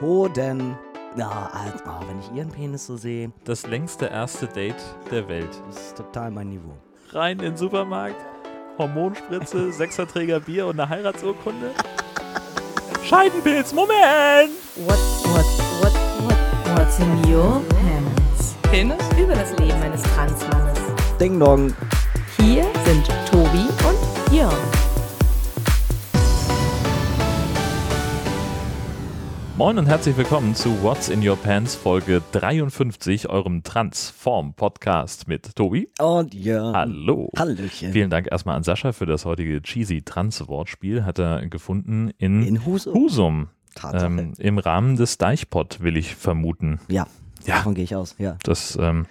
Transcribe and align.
Hoden. 0.00 0.76
Ja, 1.16 1.50
also, 1.52 1.84
oh, 1.86 2.06
wenn 2.08 2.18
ich 2.20 2.30
ihren 2.32 2.50
Penis 2.50 2.86
so 2.86 2.96
sehe, 2.96 3.32
Das 3.44 3.66
längste 3.66 4.06
erste 4.06 4.46
Date 4.46 4.76
der 5.10 5.28
Welt. 5.28 5.48
das 5.68 5.76
ist 5.86 5.96
total 5.96 6.30
mein 6.30 6.50
Niveau. 6.50 6.74
Rein 7.10 7.38
in 7.38 7.44
den 7.44 7.56
Supermarkt, 7.56 8.16
Hormonspritze, 8.76 9.72
Sechserträger 9.72 10.40
Bier 10.40 10.66
und 10.66 10.78
eine 10.78 10.88
Heiratsurkunde. 10.88 11.70
Scheidenpilz, 13.04 13.72
Moment! 13.72 14.50
What, 14.76 14.98
what, 15.24 15.44
what, 15.80 15.92
what, 16.24 16.78
what's 16.78 16.98
in 16.98 17.32
your 17.34 17.62
pants? 17.70 18.54
Penis? 18.70 18.98
Über 19.18 19.34
das 19.34 19.58
Leben 19.58 19.80
eines 19.82 20.02
Transmannes. 20.02 20.78
Ding 21.18 21.40
Dong. 21.40 21.74
Hier 22.36 22.64
sind 22.84 23.06
Tobi 23.30 23.66
und 23.88 24.32
Jörn. 24.36 24.52
Moin 29.58 29.76
und 29.76 29.86
herzlich 29.86 30.16
willkommen 30.16 30.54
zu 30.54 30.82
What's 30.84 31.08
in 31.08 31.26
Your 31.28 31.36
Pants 31.36 31.74
Folge 31.74 32.22
53, 32.30 33.28
eurem 33.28 33.64
Transform-Podcast 33.64 35.26
mit 35.26 35.56
Tobi. 35.56 35.90
Und 35.98 36.32
ja. 36.32 36.72
Hallo. 36.72 37.32
Hallöchen. 37.36 37.92
Vielen 37.92 38.08
Dank 38.08 38.28
erstmal 38.30 38.54
an 38.56 38.62
Sascha 38.62 38.92
für 38.92 39.04
das 39.06 39.24
heutige 39.24 39.60
cheesy 39.60 40.02
Trans-Wortspiel. 40.02 41.04
Hat 41.04 41.18
er 41.18 41.44
gefunden 41.48 42.12
in, 42.18 42.42
In 42.44 42.64
Husum. 42.64 42.94
Husum. 42.94 43.48
Ähm, 43.92 44.32
Im 44.38 44.58
Rahmen 44.58 44.94
des 44.96 45.18
Deichpot, 45.18 45.80
will 45.80 45.96
ich 45.96 46.14
vermuten. 46.14 46.80
ja. 46.88 47.06
Ja. 47.46 47.58
Davon 47.58 47.74
gehe 47.76 47.84
ich 47.84 47.94
aus. 47.94 48.16
Ja. 48.18 48.36
Das, 48.42 48.76
ähm, 48.80 49.06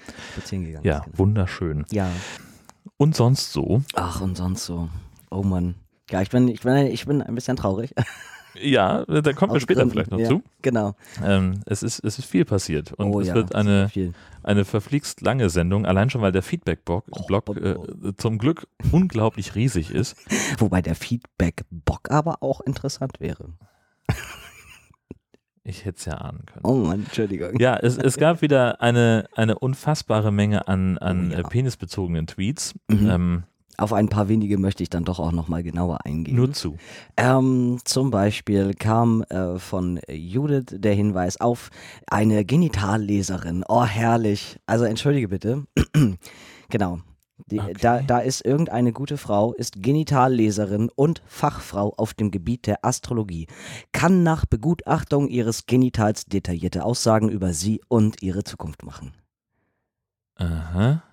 gegangen. 0.51 0.81
ja, 0.83 0.99
Genau. 0.99 1.17
wunderschön. 1.17 1.85
Ja. 1.91 2.07
Und 2.97 3.15
sonst 3.15 3.51
so? 3.53 3.81
Ach, 3.95 4.19
und 4.21 4.35
sonst 4.37 4.65
so. 4.65 4.89
Oh 5.31 5.43
Mann. 5.43 5.75
Ja, 6.11 6.21
ich 6.21 6.29
bin, 6.29 6.47
ich 6.49 6.59
bin, 6.61 6.75
ich 6.87 7.05
bin 7.05 7.21
ein 7.23 7.33
bisschen 7.35 7.55
traurig. 7.55 7.95
Ja, 8.61 9.05
da 9.05 9.33
kommen 9.33 9.51
wir 9.51 9.57
Aus 9.57 9.61
später 9.63 9.81
Gründen. 9.81 9.91
vielleicht 9.91 10.11
noch 10.11 10.19
ja, 10.19 10.27
zu. 10.27 10.43
Genau. 10.61 10.95
Ähm, 11.23 11.61
es, 11.65 11.83
ist, 11.83 12.03
es 12.03 12.19
ist 12.19 12.25
viel 12.25 12.45
passiert 12.45 12.93
und 12.93 13.13
oh 13.13 13.19
es 13.19 13.27
ja. 13.27 13.35
wird 13.35 13.55
eine, 13.55 13.91
eine 14.43 14.65
verflixt 14.65 15.21
lange 15.21 15.49
Sendung, 15.49 15.85
allein 15.85 16.09
schon, 16.09 16.21
weil 16.21 16.31
der 16.31 16.43
Feedback-Block 16.43 17.05
Block, 17.27 17.49
oh, 17.49 17.53
äh, 17.53 17.75
oh. 17.75 18.11
zum 18.17 18.37
Glück 18.37 18.67
unglaublich 18.91 19.55
riesig 19.55 19.91
ist. 19.91 20.15
Wobei 20.57 20.81
der 20.81 20.95
Feedback-Bock 20.95 22.09
aber 22.09 22.41
auch 22.41 22.61
interessant 22.61 23.19
wäre. 23.19 23.53
Ich 25.69 25.83
hätte 25.83 25.97
es 25.97 26.05
ja 26.05 26.13
ahnen 26.13 26.45
können. 26.45 26.63
Oh 26.63 26.75
Mann, 26.75 27.03
Entschuldigung. 27.03 27.59
Ja, 27.59 27.75
es, 27.75 27.97
es 27.97 28.15
gab 28.15 28.41
wieder 28.41 28.81
eine, 28.81 29.27
eine 29.35 29.59
unfassbare 29.59 30.31
Menge 30.31 30.69
an, 30.69 30.97
an 30.97 31.33
Oh 31.33 31.39
ja. 31.39 31.43
penisbezogenen 31.43 32.25
Tweets. 32.25 32.73
Mhm. 32.87 33.09
Ähm, 33.09 33.43
Auf 33.77 33.93
ein 33.93 34.09
paar 34.09 34.27
wenige 34.27 34.57
möchte 34.57 34.81
ich 34.81 34.89
dann 34.89 35.05
doch 35.05 35.19
auch 35.19 35.31
nochmal 35.31 35.61
genauer 35.61 36.05
eingehen. 36.05 36.35
nur 36.35 36.51
zu. 36.51 36.77
Ähm, 37.15 37.79
zum 37.85 38.09
Beispiel 38.09 38.73
kam 38.73 39.21
äh, 39.23 39.59
von 39.59 39.99
Judith 40.09 40.65
der 40.71 40.95
Hinweis 40.95 41.39
auf 41.39 41.69
eine 42.07 42.43
Genitalleserin. 42.43 43.63
Oh, 43.67 43.85
herrlich. 43.85 44.59
Also 44.65 44.85
entschuldige 44.85 45.27
bitte. 45.27 45.65
genau. 46.69 46.99
Die, 47.51 47.59
Okay. 47.59 47.75
da, 47.79 48.01
da 48.01 48.17
ist 48.17 48.43
irgendeine 48.43 48.91
gute 48.91 49.17
Frau, 49.17 49.53
ist 49.53 49.83
Genitalleserin 49.83 50.89
und 50.95 51.21
Fachfrau 51.27 51.93
auf 51.95 52.15
dem 52.15 52.31
Gebiet 52.31 52.65
der 52.65 52.83
Astrologie, 52.83 53.45
kann 53.91 54.23
nach 54.23 54.47
Begutachtung 54.47 55.27
ihres 55.29 55.67
Genitals 55.67 56.25
detaillierte 56.25 56.83
Aussagen 56.83 57.29
über 57.29 57.53
sie 57.53 57.79
und 57.89 58.23
ihre 58.23 58.43
Zukunft 58.43 58.83
machen. 58.83 59.13
Aha. 60.35 61.03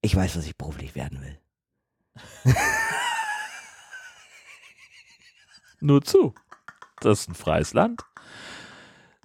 Ich 0.00 0.14
weiß, 0.14 0.36
was 0.36 0.46
ich 0.46 0.56
beruflich 0.56 0.94
werden 0.94 1.20
will. 1.22 1.36
Nur 5.80 6.02
zu. 6.02 6.34
Das 7.00 7.20
ist 7.20 7.28
ein 7.28 7.34
freies 7.34 7.72
Land. 7.74 8.02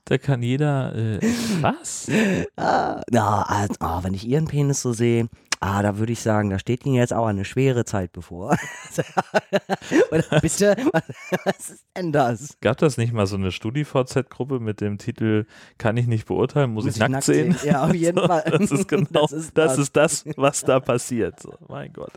Da 0.06 0.18
kann 0.18 0.44
jeder. 0.44 0.94
Äh, 0.96 1.20
was? 1.62 2.10
Ah, 2.58 3.02
na, 3.10 3.44
also, 3.44 3.76
ah, 3.80 4.04
wenn 4.04 4.14
ich 4.14 4.28
ihren 4.28 4.48
Penis 4.48 4.82
so 4.82 4.92
sehe, 4.92 5.30
ah, 5.62 5.82
da 5.82 5.98
würde 5.98 6.12
ich 6.12 6.20
sagen, 6.20 6.50
da 6.50 6.60
steht 6.60 6.86
Ihnen 6.86 6.96
jetzt 6.96 7.14
auch 7.14 7.26
eine 7.26 7.46
schwere 7.46 7.86
Zeit 7.86 8.12
bevor. 8.12 8.58
Oder 10.12 10.42
bitte, 10.42 10.76
was, 11.46 11.70
ist 11.70 11.86
denn 11.96 12.12
das? 12.12 12.58
Gab 12.60 12.78
das 12.78 12.98
nicht 12.98 13.14
mal 13.14 13.28
so 13.28 13.38
eine 13.38 13.52
StudiVZ-Gruppe 13.52 14.60
mit 14.60 14.82
dem 14.82 14.98
Titel 14.98 15.46
Kann 15.78 15.96
ich 15.96 16.08
nicht 16.08 16.28
beurteilen, 16.28 16.72
muss, 16.74 16.86
ich, 16.86 16.98
nackt 16.98 17.24
sehen? 17.24 17.56
Ja, 17.64 17.86
auf 17.86 17.94
jeden 17.96 18.20
Fall. 18.20 18.44
Das 18.46 18.72
ist 18.72 18.88
genau 18.90 19.22
Das 19.22 19.32
das, 19.54 19.74
ist 19.74 19.80
ist, 19.80 19.96
das. 19.96 20.24
das. 20.26 20.38
was 20.38 20.62
da 20.66 20.80
passiert. 20.82 21.40
So, 21.40 21.54
mein 21.70 21.94
Gott. 21.94 22.12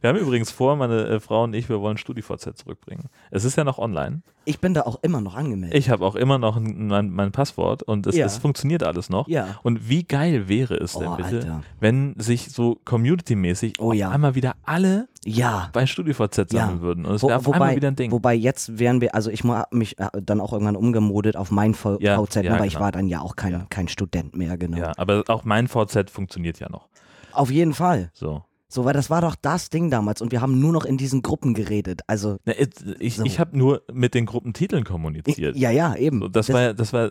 Wir 0.00 0.10
haben 0.10 0.18
übrigens 0.18 0.50
vor, 0.50 0.76
meine 0.76 1.06
äh, 1.06 1.20
Frau 1.20 1.44
und 1.44 1.54
ich, 1.54 1.68
wir 1.68 1.80
wollen 1.80 1.96
StudiVZ 1.98 2.56
zurückbringen. 2.56 3.04
Es 3.30 3.44
ist 3.44 3.56
ja 3.56 3.64
noch 3.64 3.78
online. 3.78 4.22
Ich 4.48 4.60
bin 4.60 4.74
da 4.74 4.82
auch 4.82 4.98
immer 5.02 5.20
noch 5.20 5.34
angemeldet. 5.34 5.76
Ich 5.76 5.90
habe 5.90 6.04
auch 6.06 6.14
immer 6.14 6.38
noch 6.38 6.56
ein, 6.56 6.86
mein, 6.86 7.10
mein 7.10 7.32
Passwort 7.32 7.82
und 7.82 8.06
es, 8.06 8.14
Ja. 8.16 8.26
es 8.26 8.36
funktioniert 8.38 8.84
alles 8.84 9.10
noch. 9.10 9.26
Ja. 9.28 9.58
Und 9.64 9.88
wie 9.88 10.04
geil 10.04 10.48
wäre 10.48 10.74
es 10.76 10.92
denn 10.92 11.08
Oh, 11.08 11.16
bitte, 11.16 11.36
Alter. 11.36 11.62
wenn 11.80 12.14
sich 12.18 12.50
so 12.52 12.78
community-mäßig 12.84 13.74
Oh, 13.80 13.88
auf 13.88 13.94
ja. 13.94 14.10
einmal 14.10 14.34
wieder 14.36 14.54
alle 14.64 15.08
ja. 15.24 15.68
bei 15.72 15.84
StudiVZ 15.86 16.50
sammeln 16.50 16.80
würden. 16.80 17.06
Und 17.06 17.16
es 17.16 17.22
wäre 17.24 17.36
auf 17.38 17.46
einmal 17.46 17.70
wobei, 17.70 17.76
wieder 17.76 17.88
ein 17.88 17.96
Ding. 17.96 18.12
wobei 18.12 18.34
jetzt 18.34 18.78
wären 18.78 19.00
wir, 19.00 19.14
also 19.16 19.30
ich 19.30 19.42
habe 19.42 19.76
mich 19.76 19.98
äh, 19.98 20.08
dann 20.22 20.40
auch 20.40 20.52
irgendwann 20.52 20.76
umgemodet 20.76 21.36
auf 21.36 21.50
mein 21.50 21.74
V- 21.74 21.98
Ja, 22.00 22.16
VZ, 22.24 22.44
ja, 22.44 22.54
aber 22.54 22.66
ich 22.66 22.74
genau. 22.74 22.84
war 22.84 22.92
dann 22.92 23.08
ja 23.08 23.20
auch 23.22 23.34
kein, 23.34 23.68
kein 23.68 23.88
Student 23.88 24.36
mehr, 24.36 24.56
genau. 24.58 24.76
ja, 24.78 24.92
aber 24.96 25.24
auch 25.26 25.44
mein 25.44 25.66
VZ 25.66 26.08
funktioniert 26.10 26.60
ja 26.60 26.68
noch. 26.68 26.88
Auf 27.32 27.50
jeden 27.50 27.74
Fall. 27.74 28.10
So. 28.14 28.44
So, 28.68 28.84
weil 28.84 28.94
das 28.94 29.10
war 29.10 29.20
doch 29.20 29.36
das 29.40 29.70
Ding 29.70 29.90
damals 29.90 30.20
und 30.20 30.32
wir 30.32 30.40
haben 30.40 30.58
nur 30.60 30.72
noch 30.72 30.84
in 30.84 30.96
diesen 30.96 31.22
Gruppen 31.22 31.54
geredet. 31.54 32.00
Also, 32.08 32.38
Na, 32.44 32.52
Ich, 32.98 33.14
So. 33.16 33.24
ich 33.24 33.38
habe 33.38 33.56
nur 33.56 33.82
mit 33.92 34.12
den 34.14 34.26
Gruppentiteln 34.26 34.82
kommuniziert. 34.82 35.56
ja, 35.56 35.70
ja, 35.70 35.94
eben. 35.94 36.20
So, 36.20 36.28
Das, 36.28 36.52
war, 36.52 36.60
ja- 36.62 36.72
das 36.72 36.92
war, 36.92 37.10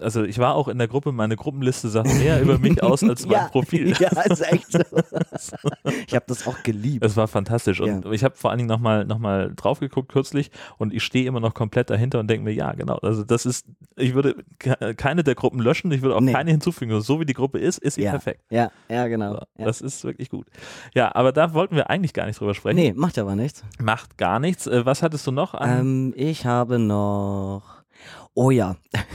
also 0.00 0.24
ich 0.24 0.38
war 0.38 0.56
auch 0.56 0.66
in 0.66 0.78
der 0.78 0.88
Gruppe, 0.88 1.12
meine 1.12 1.36
Gruppenliste 1.36 1.88
sagt 1.88 2.12
mehr 2.14 2.42
über 2.42 2.58
mich 2.58 2.82
aus 2.82 3.04
als 3.04 3.22
mein 3.26 3.32
ja, 3.32 3.48
Profil. 3.48 3.94
Ja, 4.00 4.08
ist 4.22 4.40
echt 4.52 4.72
so. 4.72 4.80
ich 6.06 6.14
habe 6.14 6.24
das 6.26 6.46
auch 6.48 6.62
geliebt. 6.64 7.04
Es 7.04 7.16
war 7.16 7.28
fantastisch 7.28 7.80
und 7.80 8.04
ich 8.12 8.24
habe 8.24 8.34
vor 8.34 8.50
allen 8.50 8.58
Dingen 8.58 8.68
nochmal 8.68 9.04
noch 9.04 9.18
mal 9.18 9.52
drauf 9.54 9.78
geguckt 9.80 10.10
kürzlich 10.10 10.50
und 10.78 10.92
ich 10.92 11.04
stehe 11.04 11.26
immer 11.26 11.40
noch 11.40 11.54
komplett 11.54 11.90
dahinter 11.90 12.18
und 12.18 12.28
denke 12.28 12.44
mir, 12.44 12.52
ja 12.52 12.72
genau, 12.72 12.96
also 12.96 13.22
das 13.22 13.46
ist, 13.46 13.66
ich 13.96 14.14
würde 14.14 14.34
ke- 14.58 14.94
keine 14.96 15.22
der 15.22 15.36
Gruppen 15.36 15.60
löschen, 15.60 15.92
ich 15.92 16.02
würde 16.02 16.16
auch 16.16 16.20
Nee. 16.20 16.32
keine 16.32 16.50
hinzufügen, 16.50 17.00
so 17.00 17.20
wie 17.20 17.24
die 17.24 17.34
Gruppe 17.34 17.58
ist, 17.60 17.78
ist 17.78 17.94
sie 17.94 18.02
ja. 18.02 18.10
perfekt. 18.10 18.40
Ja, 18.50 18.72
ja, 18.88 19.06
genau. 19.06 19.34
So, 19.34 19.38
Ja. 19.58 19.64
Das 19.66 19.80
ist 19.80 20.02
wirklich 20.04 20.28
gut. 20.28 20.46
Ja, 20.94 21.14
aber 21.14 21.32
da 21.32 21.54
wollten 21.54 21.76
wir 21.76 21.90
eigentlich 21.90 22.12
gar 22.12 22.26
nicht 22.26 22.38
drüber 22.40 22.54
sprechen. 22.54 22.76
Nee, 22.76 22.92
macht 22.94 23.18
aber 23.18 23.34
nichts. 23.36 23.64
Macht 23.80 24.18
gar 24.18 24.38
nichts. 24.38 24.66
Äh, 24.66 24.84
Was 24.86 25.02
hattest 25.02 25.26
du 25.26 25.32
noch 25.32 25.54
an? 25.54 25.80
Ähm, 25.80 26.14
ich 26.16 26.46
habe 26.46 26.78
noch. 26.78 27.62
Oh 28.34 28.50
ja. 28.50 28.76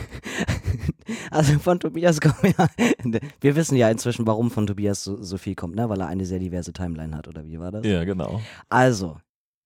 Also 1.31 1.57
von 1.59 1.79
Tobias 1.79 2.19
kommt 2.19 2.43
ja. 2.57 2.67
Wir 3.41 3.55
wissen 3.55 3.75
ja 3.77 3.89
inzwischen, 3.89 4.27
warum 4.27 4.51
von 4.51 4.67
Tobias 4.67 5.03
so, 5.03 5.21
so 5.21 5.37
viel 5.37 5.55
kommt, 5.55 5.75
ne? 5.75 5.87
Weil 5.89 6.01
er 6.01 6.07
eine 6.07 6.25
sehr 6.25 6.39
diverse 6.39 6.73
Timeline 6.73 7.15
hat, 7.15 7.27
oder 7.27 7.45
wie 7.45 7.59
war 7.59 7.71
das? 7.71 7.85
ja, 7.85 8.03
genau. 8.03 8.41
Also, 8.69 9.17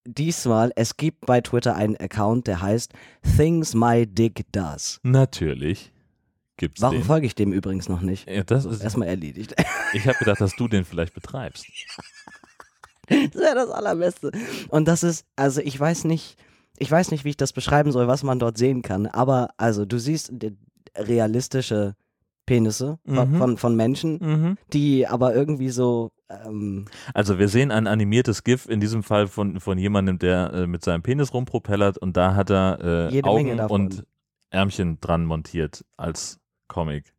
diesmal, 0.06 0.72
es 0.76 0.98
gibt 0.98 1.26
bei 1.26 1.42
Twitter 1.42 1.76
einen 1.76 1.96
Account, 1.98 2.48
der 2.48 2.62
heißt 2.62 2.94
Things 3.38 3.74
My 3.74 4.06
Dick 4.06 4.46
Does. 4.52 5.00
Natürlich 5.04 5.92
gibt's 6.62 6.82
Warum 6.82 6.98
den. 7.00 7.04
folge 7.04 7.26
ich 7.26 7.36
dem 7.36 7.52
übrigens 7.52 7.90
noch 7.90 8.00
nicht? 8.02 8.30
Ja, 8.30 8.44
das 8.44 8.64
ist, 8.64 8.82
Erstmal 8.82 9.10
erledigt. 9.10 9.54
ich 9.94 10.08
habe 10.08 10.18
gedacht, 10.18 10.40
dass 10.40 10.56
du 10.56 10.70
den 10.70 10.86
vielleicht 10.86 11.14
betreibst. 11.14 11.66
Das 13.10 13.36
wäre 13.36 13.56
das 13.56 13.70
Allerbeste. 13.70 14.32
Und 14.70 14.88
das 14.88 15.04
ist, 15.04 15.26
also 15.36 15.60
ich 15.60 15.78
weiß 15.78 16.06
nicht, 16.06 16.38
ich 16.78 16.90
weiß 16.90 17.12
nicht, 17.12 17.26
wie 17.26 17.30
ich 17.32 17.38
das 17.38 17.52
beschreiben 17.52 17.92
soll, 17.92 18.08
was 18.08 18.24
man 18.24 18.40
dort 18.40 18.58
sehen 18.58 18.82
kann. 18.82 19.06
Aber 19.08 19.50
also 19.58 19.84
du 19.86 20.00
siehst 20.00 20.32
realistische 20.96 21.96
Penisse 22.46 23.00
von, 23.06 23.32
Mhm. 23.32 23.38
von, 23.38 23.58
von 23.58 23.76
Menschen, 23.76 24.18
Mhm. 24.20 24.58
die 24.74 25.08
aber 25.08 25.36
irgendwie 25.36 25.70
so, 25.70 26.12
ähm, 26.30 26.86
Also 27.14 27.38
wir 27.40 27.48
sehen 27.50 27.72
ein 27.72 27.88
animiertes 27.88 28.44
GIF, 28.44 28.68
in 28.68 28.80
diesem 28.80 29.04
Fall 29.04 29.28
von, 29.28 29.60
von 29.60 29.78
jemandem, 29.78 30.18
der 30.20 30.52
äh, 30.54 30.68
mit 30.68 30.84
seinem 30.84 31.02
Penis 31.04 31.34
rumpropellert 31.34 31.98
und 31.98 32.18
da 32.18 32.36
hat 32.36 32.50
er 32.50 33.10
äh, 33.14 33.22
Augen 33.24 33.60
und 33.60 34.04
Ärmchen 34.50 35.00
dran 35.00 35.26
montiert 35.26 35.86
als 35.98 36.40
Comic. 36.72 37.14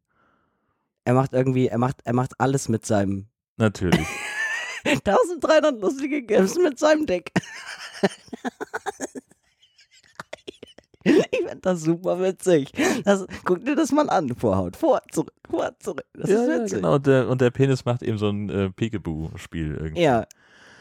er 1.05 1.15
macht 1.15 1.33
irgendwie, 1.33 1.69
er 1.69 1.79
macht, 1.79 1.97
er 2.05 2.15
macht 2.15 2.33
alles 2.41 2.69
mit 2.69 2.87
seinem 2.87 3.27
Natürlich. 3.59 4.07
1300 4.85 5.81
lustige 5.81 6.23
GIFs 6.23 6.57
mit 6.57 6.79
seinem 6.79 7.07
Dick. 7.07 7.31
Ich 11.05 11.39
finde 11.39 11.57
das 11.63 11.83
super 11.83 12.21
witzig. 12.21 12.71
Das, 13.05 13.27
guck 13.45 13.65
dir 13.65 13.75
das 13.75 13.91
mal 13.91 14.09
an. 14.09 14.33
Vorhaut, 14.37 14.77
vor, 14.77 15.01
zurück, 15.11 15.33
vor, 15.51 15.73
zurück. 15.81 16.05
Das 16.15 16.31
ja, 16.31 16.43
ist 16.43 16.49
ja, 16.49 16.55
witzig. 16.63 16.77
genau. 16.77 16.95
Und 16.95 17.07
der, 17.09 17.29
und 17.29 17.41
der 17.41 17.51
Penis 17.51 17.85
macht 17.85 18.03
eben 18.05 18.19
so 18.19 18.29
ein 18.29 18.49
äh, 18.49 18.71
Peekaboo-Spiel 18.71 19.75
irgendwie. 19.81 20.01
Ja. 20.03 20.27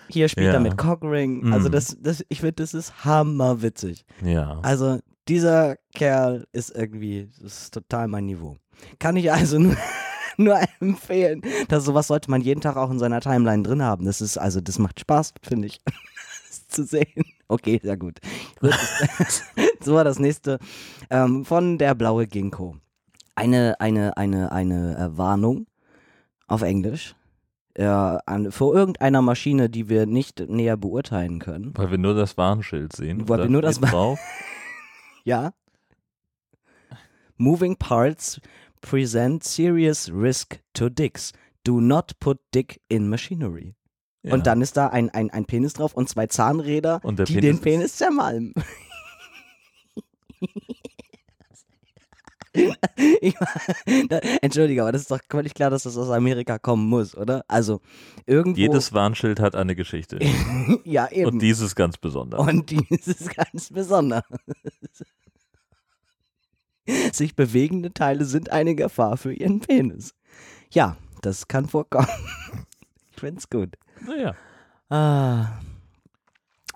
Hier 0.10 0.30
spielt 0.30 0.48
Ja. 0.48 0.54
er 0.54 0.60
mit 0.60 0.78
Cockring. 0.78 1.52
Also 1.52 1.70
Mhm. 1.70 1.72
das, 1.72 1.98
das, 2.00 2.24
ich 2.30 2.40
finde, 2.42 2.54
das 2.54 2.76
ist 2.76 3.04
hammerwitzig. 3.04 4.06
Ja. 4.24 4.60
Also 4.62 5.00
dieser 5.28 5.78
Kerl 5.94 6.46
ist 6.52 6.76
irgendwie, 6.76 7.30
das 7.42 7.64
ist 7.64 7.74
total 7.74 8.08
mein 8.08 8.26
Niveau. 8.26 8.58
Kann 9.00 9.16
ich 9.16 9.32
also 9.32 9.60
nur, 9.60 9.78
nur 10.38 10.60
empfehlen. 10.80 11.42
Das, 11.68 11.86
sowas 11.86 12.08
sollte 12.08 12.32
man 12.32 12.42
jeden 12.42 12.62
Tag 12.62 12.76
auch 12.78 12.92
in 12.92 13.00
seiner 13.00 13.22
Timeline 13.22 13.64
drin 13.64 13.84
haben. 13.84 14.06
Das 14.06 14.22
ist, 14.22 14.38
also 14.38 14.62
das 14.62 14.80
macht 14.80 15.00
Spaß, 15.00 15.34
finde 15.44 15.68
ich. 15.68 15.80
zu 16.72 16.84
sehen. 16.86 17.24
Okay, 17.48 17.80
sehr 17.84 17.98
gut. 17.98 18.20
Gut, 18.60 18.72
das, 19.18 19.44
so 19.82 19.94
war 19.96 20.04
das 20.04 20.20
nächste 20.20 20.58
ähm, 21.10 21.46
von 21.46 21.78
der 21.78 21.96
blaue 21.96 22.28
Ginkgo. 22.28 22.78
Eine, 23.36 23.80
eine, 23.80 24.18
eine, 24.18 24.52
eine 24.52 24.98
äh, 24.98 25.18
Warnung 25.18 25.68
auf 26.48 26.62
Englisch 26.62 27.16
äh, 27.76 27.86
an, 27.86 28.52
vor 28.52 28.74
irgendeiner 28.74 29.22
Maschine, 29.22 29.70
die 29.70 29.90
wir 29.90 30.06
nicht 30.06 30.40
näher 30.50 30.78
beurteilen 30.78 31.40
können. 31.40 31.74
Weil 31.76 31.92
wir 31.92 31.98
nur 31.98 32.14
das 32.14 32.38
Warnschild 32.38 32.96
sehen. 32.96 33.28
Weil 33.28 33.40
wir 33.40 33.50
nur 33.50 33.62
das 33.62 33.80
drauf. 33.80 34.20
Ja. 35.24 35.54
Moving 37.38 37.76
parts 37.76 38.40
present 38.82 39.44
serious 39.44 40.12
risk 40.12 40.60
to 40.74 40.90
dicks. 40.90 41.32
Do 41.64 41.80
not 41.80 42.20
put 42.20 42.40
dick 42.54 42.82
in 42.90 43.08
machinery. 43.10 43.76
Ja. 44.24 44.34
Und 44.34 44.48
dann 44.48 44.62
ist 44.62 44.78
da 44.78 44.88
ein, 44.88 45.10
ein, 45.10 45.32
ein 45.32 45.46
Penis 45.46 45.74
drauf 45.74 45.94
und 45.94 46.10
zwei 46.10 46.28
Zahnräder, 46.28 47.00
Und 47.04 47.20
die 47.20 47.24
Penis 47.24 47.42
den 47.42 47.62
Penis 47.62 47.96
zermalmen. 47.96 48.54
ich, 53.22 53.36
da, 54.10 54.18
Entschuldige, 54.42 54.82
aber 54.82 54.92
das 54.92 55.04
ist 55.04 55.12
doch 55.12 55.20
völlig 55.30 55.54
klar, 55.54 55.70
dass 55.70 55.84
das 55.84 55.98
aus 55.98 56.10
Amerika 56.10 56.60
kommen 56.60 56.88
muss, 56.88 57.16
oder? 57.16 57.46
Also 57.48 57.82
irgendwo. 58.26 58.60
Jedes 58.60 58.94
Warnschild 58.94 59.40
hat 59.40 59.56
eine 59.56 59.76
Geschichte. 59.76 60.20
ja, 60.84 61.10
eben. 61.12 61.32
Und 61.32 61.40
dieses 61.40 61.76
ganz 61.76 61.98
besonders. 61.98 62.40
Und 62.42 62.70
dieses 62.90 63.30
ganz 63.30 63.70
besonders. 63.70 64.24
Sich 67.14 67.36
bewegende 67.36 67.94
Teile 67.94 68.26
sind 68.26 68.52
eine 68.52 68.76
Gefahr 68.76 69.16
für 69.16 69.34
ihren 69.34 69.62
Penis. 69.62 70.14
Ja, 70.72 70.98
das 71.22 71.48
kann 71.48 71.70
vorkommen. 71.70 72.08
Ich 73.12 73.20
find's 73.20 73.50
gut. 73.50 73.78
naja. 74.06 74.36
Ah. 74.90 75.60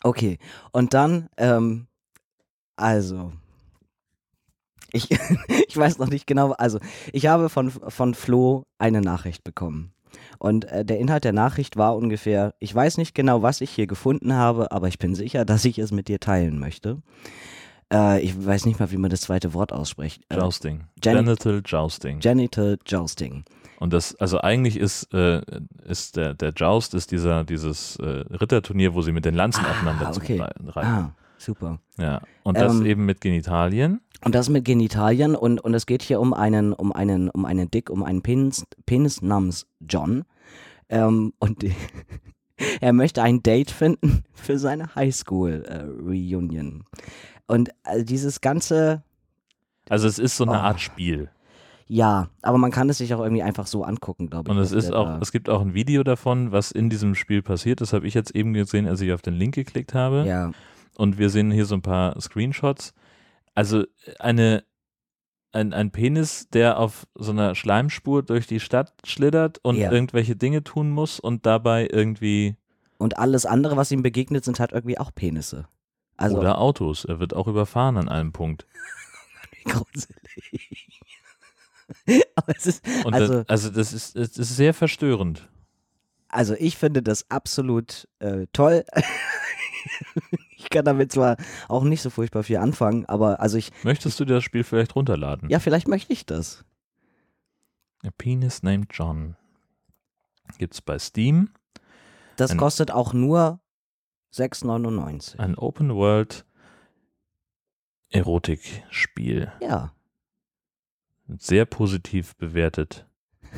Okay. 0.03 0.37
Und 0.71 0.93
dann, 0.93 1.29
ähm, 1.37 1.87
also. 2.77 3.33
Ich, 4.95 5.09
ich 5.67 5.77
weiß 5.77 5.97
noch 5.99 6.09
nicht 6.09 6.25
genau, 6.27 6.51
also 6.53 6.79
ich 7.13 7.27
habe 7.27 7.49
von, 7.49 7.69
von 7.71 8.13
Flo 8.13 8.65
eine 8.79 9.01
Nachricht 9.01 9.43
bekommen. 9.43 9.91
Und 10.39 10.65
äh, 10.65 10.85
der 10.85 10.99
Inhalt 10.99 11.23
der 11.25 11.33
Nachricht 11.33 11.75
war 11.77 11.95
ungefähr, 11.95 12.53
ich 12.59 12.73
weiß 12.73 12.97
nicht 12.97 13.13
genau, 13.15 13.41
was 13.41 13.61
ich 13.61 13.71
hier 13.71 13.87
gefunden 13.87 14.33
habe, 14.33 14.71
aber 14.71 14.87
ich 14.87 14.97
bin 14.99 15.13
sicher, 15.15 15.43
dass 15.45 15.65
ich 15.65 15.77
es 15.79 15.91
mit 15.91 16.07
dir 16.07 16.19
teilen 16.19 16.59
möchte. 16.59 17.01
Äh, 17.93 18.21
ich 18.21 18.45
weiß 18.45 18.65
nicht 18.65 18.79
mal, 18.79 18.91
wie 18.91 18.97
man 18.97 19.09
das 19.11 19.21
zweite 19.21 19.53
Wort 19.53 19.71
ausspricht. 19.73 20.23
Äh, 20.29 20.37
Jousting. 20.37 20.85
Gen- 21.01 21.17
Genital 21.25 21.61
Jousting. 21.65 22.19
Genital 22.19 22.77
Jousting. 22.85 23.43
Und 23.79 23.91
das, 23.93 24.15
also 24.15 24.39
eigentlich 24.39 24.77
ist, 24.77 25.13
äh, 25.13 25.41
ist 25.85 26.15
der, 26.15 26.33
der 26.33 26.51
Joust 26.51 26.93
ist 26.93 27.11
dieser, 27.11 27.43
dieses 27.43 27.97
äh, 27.97 28.05
Ritterturnier, 28.31 28.93
wo 28.93 29.01
sie 29.01 29.11
mit 29.11 29.25
den 29.25 29.35
Lanzen 29.35 29.65
Ah, 29.65 29.71
aufeinander 29.71 30.11
okay. 30.15 30.37
zureiten. 30.37 30.69
Ah, 30.75 31.11
super. 31.45 31.79
Ja. 31.97 32.21
Und 32.43 32.57
das 32.57 32.73
Ähm, 32.73 32.85
eben 32.85 33.05
mit 33.05 33.21
Genitalien. 33.21 34.01
Und 34.23 34.33
das 34.35 34.49
mit 34.49 34.65
Genitalien 34.65 35.35
und, 35.35 35.59
und 35.61 35.73
es 35.73 35.85
geht 35.85 36.01
hier 36.01 36.19
um 36.19 36.33
einen, 36.33 36.73
um 36.73 36.91
einen, 36.91 37.29
um 37.29 37.45
einen 37.45 37.69
Dick, 37.71 37.89
um 37.89 38.03
einen 38.03 38.21
Penis, 38.23 38.65
Penis 38.85 39.21
namens 39.21 39.67
John. 39.79 40.23
Ähm, 40.89 41.33
und 41.39 41.63
er 42.81 42.93
möchte 42.93 43.21
ein 43.21 43.43
Date 43.43 43.71
finden 43.71 44.23
für 44.33 44.57
seine 44.57 44.93
Highschool-Reunion. 44.95 46.83
und 47.47 47.69
äh, 47.83 48.03
dieses 48.03 48.41
ganze, 48.41 49.03
Also 49.89 50.07
es 50.07 50.19
ist 50.19 50.37
so 50.37 50.43
eine 50.45 50.53
Oh. 50.53 50.61
Art 50.61 50.81
Spiel. 50.81 51.29
ja, 51.87 52.29
aber 52.41 52.57
man 52.57 52.71
kann 52.71 52.89
es 52.89 52.97
sich 52.97 53.13
auch 53.13 53.21
irgendwie 53.21 53.43
einfach 53.43 53.67
so 53.67 53.83
angucken, 53.83 54.29
glaube 54.29 54.49
ich. 54.51 54.57
Und 54.57 54.61
es 54.63 54.71
ist 54.71 54.91
auch, 54.93 55.05
da- 55.05 55.19
es 55.21 55.31
gibt 55.31 55.49
auch 55.49 55.61
ein 55.61 55.73
Video 55.75 56.03
davon, 56.03 56.51
was 56.51 56.71
in 56.71 56.89
diesem 56.89 57.13
Spiel 57.13 57.43
passiert. 57.43 57.81
Das 57.81 57.93
habe 57.93 58.07
ich 58.07 58.13
jetzt 58.15 58.31
eben 58.35 58.53
gesehen, 58.53 58.87
als 58.87 59.01
ich 59.01 59.11
auf 59.13 59.21
den 59.21 59.35
Link 59.35 59.53
geklickt 59.55 59.93
habe. 59.93 60.23
ja, 60.25 60.51
Und 60.97 61.17
wir 61.17 61.29
sehen 61.29 61.51
hier 61.51 61.65
so 61.65 61.75
ein 61.75 61.81
paar 61.81 62.19
Screenshots. 62.19 62.93
Also 63.53 63.85
eine, 64.19 64.63
ein, 65.51 65.73
ein 65.73 65.91
Penis, 65.91 66.49
der 66.49 66.79
auf 66.79 67.07
so 67.15 67.31
einer 67.31 67.55
Schleimspur 67.55 68.23
durch 68.23 68.47
die 68.47 68.59
Stadt 68.59 68.93
schlittert 69.05 69.59
und 69.63 69.77
Ja. 69.77 69.91
irgendwelche 69.91 70.35
Dinge 70.35 70.63
tun 70.63 70.89
muss 70.89 71.19
und 71.19 71.45
dabei 71.45 71.87
irgendwie 71.91 72.57
und 72.97 73.17
alles 73.17 73.45
andere, 73.45 73.75
was 73.75 73.91
ihm 73.91 74.01
begegnet, 74.03 74.45
sind 74.45 74.59
halt 74.59 74.71
irgendwie 74.71 74.97
auch 74.97 75.13
Penisse. 75.13 75.67
Also 76.17 76.37
oder 76.37 76.59
Autos. 76.59 77.03
Er 77.05 77.19
wird 77.19 77.33
auch 77.33 77.47
überfahren 77.47 77.97
an 77.97 78.07
einem 78.07 78.31
Punkt. 78.31 78.65
gruselig. 79.65 81.01
aber 82.35 82.55
es 82.55 82.65
ist, 82.65 82.85
Und 83.05 83.13
also, 83.13 83.33
das, 83.43 83.49
also 83.49 83.69
das 83.69 83.93
ist, 83.93 84.15
es 84.15 84.37
ist 84.37 84.55
sehr 84.55 84.73
verstörend. 84.73 85.49
Also 86.29 86.55
ich 86.57 86.77
finde 86.77 87.01
das 87.03 87.29
absolut 87.29 88.07
äh, 88.19 88.47
toll. 88.53 88.85
ich 90.65 90.69
kann 90.71 90.83
damit 90.85 91.11
zwar 91.11 91.37
auch 91.69 91.83
nicht 91.83 92.01
so 92.01 92.09
furchtbar 92.09 92.43
viel 92.43 92.57
anfangen, 92.57 93.05
aber 93.05 93.39
also 93.39 93.57
ich, 93.57 93.71
Möchtest 93.83 94.19
du 94.19 94.25
dir 94.25 94.33
das 94.35 94.43
Spiel 94.43 94.63
vielleicht 94.63 94.95
runterladen? 94.95 95.49
ja, 95.49 95.59
vielleicht 95.59 95.87
möchte 95.87 96.11
ich 96.11 96.25
das. 96.25 96.65
A 98.03 98.09
Penis 98.17 98.61
named 98.63 98.89
John. 98.91 99.35
Gibt's 100.57 100.81
bei 100.81 100.99
Steam. 100.99 101.49
Das 102.35 102.51
Ein- 102.51 102.57
kostet 102.57 102.91
auch 102.91 103.13
nur 103.13 103.59
6,99. 104.33 105.39
Ein 105.39 105.55
Open 105.57 105.93
World 105.95 106.45
Erotikspiel. 108.09 109.51
Ja, 109.61 109.91
Sehr 111.39 111.65
positiv 111.65 112.35
bewertet. 112.35 113.04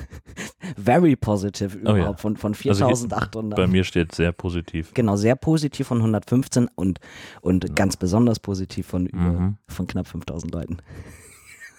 very 0.78 1.16
positive 1.16 1.78
Oh 1.84 1.90
ja. 1.92 1.98
überhaupt 1.98 2.20
von, 2.22 2.38
von 2.38 2.52
Also 2.54 2.64
hier- 2.88 2.96
4800. 2.96 3.56
Bei 3.58 3.68
mir 3.68 3.84
steht 3.84 4.14
sehr 4.14 4.32
positiv. 4.32 4.94
Genau, 4.94 5.16
sehr 5.16 5.36
positiv 5.36 5.88
von 5.88 5.98
115 6.00 6.70
und, 6.76 7.00
und 7.42 7.76
ganz 7.76 7.98
besonders 7.98 8.40
positiv 8.40 8.88
von 8.88 9.06
über, 9.08 9.18
Mhm. 9.22 9.58
von 9.68 9.88
knapp 9.88 10.08
5000 10.08 10.54
Leuten. 10.54 10.78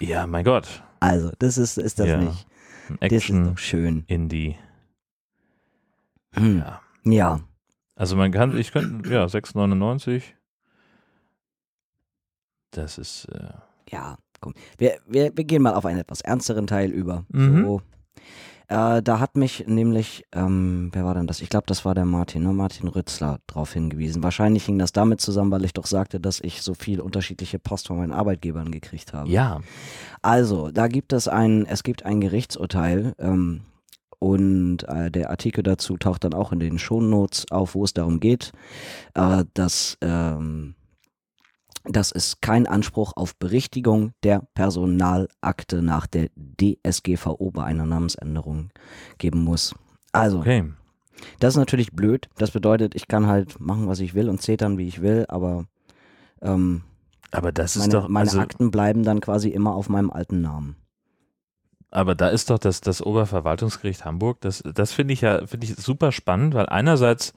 Ja, 0.01 0.29
mein 0.29 0.45
Gott. 0.45 0.85
Also, 1.01 1.33
das 1.41 1.59
ist, 1.59 1.77
ist 1.77 1.99
das 1.99 2.07
Ja. 2.07 2.19
nicht. 2.19 2.47
Ein 2.89 2.97
Das 3.01 3.11
ist 3.11 3.13
Action 3.13 3.45
doch 3.47 3.59
schön. 3.59 4.05
Indie. 4.07 4.57
Hm. 6.35 6.59
Ja. 6.59 6.81
Ja. 7.05 7.41
Also 7.97 8.15
man 8.15 8.31
kann, 8.31 8.57
ich 8.57 8.71
könnte, 8.71 9.13
ja, 9.13 9.25
6,99. 9.25 10.23
Das 12.71 12.99
ist, 12.99 13.25
äh, 13.27 13.49
Ja, 13.91 14.19
komm. 14.41 14.55
Wir, 14.77 14.99
wir, 15.07 15.37
wir 15.37 15.45
gehen 15.45 15.63
mal 15.63 15.75
auf 15.75 15.85
einen 15.87 15.99
etwas 15.99 16.21
ernsteren 16.21 16.67
Teil 16.67 16.91
über. 16.91 17.25
Mhm. 17.31 17.65
So. 17.65 17.83
Äh, 18.69 19.03
da 19.03 19.19
hat 19.19 19.37
mich 19.37 19.67
nämlich, 19.67 20.25
ähm, 20.33 20.91
wer 20.93 21.05
war 21.05 21.15
denn 21.15 21.27
das? 21.27 21.41
Ich 21.41 21.49
glaube, 21.49 21.65
das 21.67 21.85
war 21.85 21.95
der 21.95 22.05
Martin, 22.05 22.43
ne? 22.43 22.53
Martin 22.53 22.89
Rützler 22.89 23.39
darauf 23.47 23.73
hingewiesen. 23.73 24.23
Wahrscheinlich 24.23 24.67
hing 24.67 24.79
das 24.79 24.93
damit 24.93 25.21
zusammen, 25.21 25.51
weil 25.51 25.65
ich 25.65 25.73
doch 25.73 25.87
sagte, 25.87 26.21
dass 26.21 26.41
ich 26.41 26.63
so 26.63 26.75
viel 26.75 27.01
unterschiedliche 27.01 27.59
Post 27.59 27.89
von 27.89 27.97
meinen 27.97 28.13
Arbeitgebern 28.13 28.71
gekriegt 28.71 29.13
habe. 29.15 29.31
ja, 29.31 29.61
Also, 30.21 30.71
da 30.71 30.89
gibt 30.89 31.13
es 31.13 31.29
ein, 31.29 31.67
es 31.67 31.83
gibt 31.83 32.05
ein 32.05 32.21
Gerichtsurteil, 32.21 33.15
ähm, 33.19 33.63
und 34.21 34.83
äh, 34.89 35.11
der 35.11 35.31
Artikel 35.31 35.63
dazu 35.63 35.97
taucht 35.97 36.25
dann 36.25 36.35
auch 36.35 36.53
in 36.53 36.59
den 36.59 36.79
Shownotes 36.79 37.47
auf, 37.51 37.75
wo 37.75 37.85
es 37.85 37.95
darum 37.95 38.21
geht, 38.21 38.53
äh, 39.15 39.45
dass, 39.55 39.97
ähm, 40.01 40.75
dass 41.89 42.13
es 42.13 42.41
keinen 42.41 42.67
Anspruch 42.67 43.15
auf 43.17 43.37
Berichtigung 43.37 44.13
der 44.23 44.43
Personalakte 44.55 45.83
nach 45.83 46.07
der 46.07 46.29
DSGVO 46.37 47.51
bei 47.51 47.65
einer 47.65 47.87
Namensänderung 47.87 48.71
geben 49.19 49.43
muss. 49.45 49.75
Also, 50.13 50.41
okay. 50.41 50.65
das 51.41 51.55
ist 51.55 51.59
natürlich 51.59 51.93
blöd. 51.93 52.29
Das 52.37 52.51
bedeutet, 52.51 52.95
ich 52.95 53.09
kann 53.09 53.27
halt 53.27 53.61
machen, 53.61 53.89
was 53.89 54.01
ich 54.01 54.15
will 54.15 54.29
und 54.29 54.43
zetern, 54.43 54.79
wie 54.79 54.89
ich 54.89 55.03
will, 55.03 55.27
aber 55.29 55.67
ähm, 56.43 56.83
Aber 57.31 57.53
das 57.53 57.77
ist 57.77 57.83
meine, 57.83 57.93
doch, 57.93 58.09
meine 58.09 58.29
also, 58.29 58.41
Akten 58.41 58.71
bleiben 58.71 59.03
dann 59.03 59.21
quasi 59.21 59.49
immer 59.49 59.75
auf 59.75 59.89
meinem 59.89 60.11
alten 60.11 60.41
Namen. 60.41 60.77
aber 61.91 62.15
da 62.15 62.29
ist 62.29 62.51
doch 62.51 62.59
das, 62.59 62.81
das 62.81 63.03
Oberverwaltungsgericht 63.03 64.05
Hamburg, 64.05 64.41
das, 64.41 64.63
das 64.63 64.93
finde 64.93 65.15
ich 65.15 65.23
ja, 65.23 65.47
finde 65.47 65.67
ich 65.67 65.77
super 65.77 66.13
spannend, 66.13 66.55
weil 66.55 66.67
einerseits 66.67 67.33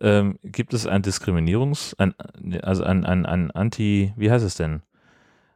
ähm, 0.00 0.38
gibt 0.42 0.74
es 0.74 0.86
ein 0.86 1.02
Diskriminierungs, 1.02 1.94
ein, 1.98 2.14
also 2.62 2.84
ein, 2.84 3.04
ein, 3.04 3.26
ein 3.26 3.50
Anti, 3.50 4.12
wie 4.16 4.30
heißt 4.30 4.44
es 4.44 4.54
denn? 4.56 4.82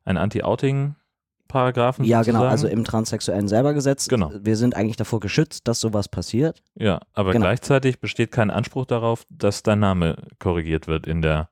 Ein 0.05 0.17
Anti-Outing-Paragraphen? 0.17 2.05
Ja, 2.05 2.23
genau. 2.23 2.39
sozusagen? 2.39 2.51
Also 2.51 2.69
im 2.69 2.85
transsexuellen 2.85 3.49
selber 3.49 3.75
Gesetz. 3.75 4.09
Genau. 4.09 4.33
Wir 4.41 4.57
sind 4.57 4.75
eigentlich 4.75 4.97
davor 4.97 5.21
geschützt, 5.21 5.69
dass 5.69 5.81
sowas 5.81 6.09
passiert. 6.09 6.63
Ja, 6.75 7.01
aber 7.13 7.33
Genau. 7.33 7.45
gleichzeitig 7.45 8.01
besteht 8.01 8.33
kein 8.33 8.51
Anspruch 8.51 8.87
darauf, 8.87 9.25
dass 9.29 9.63
dein 9.63 9.81
Name 9.81 10.17
korrigiert 10.39 10.87
wird 10.87 11.07
in 11.07 11.21
der, 11.21 11.51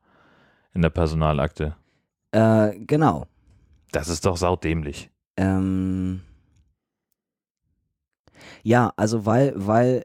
in 0.72 0.82
der 0.82 0.90
Personalakte. 0.90 1.76
Äh, 2.32 2.78
genau. 2.78 3.26
Das 3.92 4.08
ist 4.08 4.24
doch 4.26 4.36
saudämlich. 4.36 5.10
Ähm, 5.36 6.22
ja, 8.62 8.92
also 8.96 9.26
weil, 9.26 9.52
weil, 9.56 10.04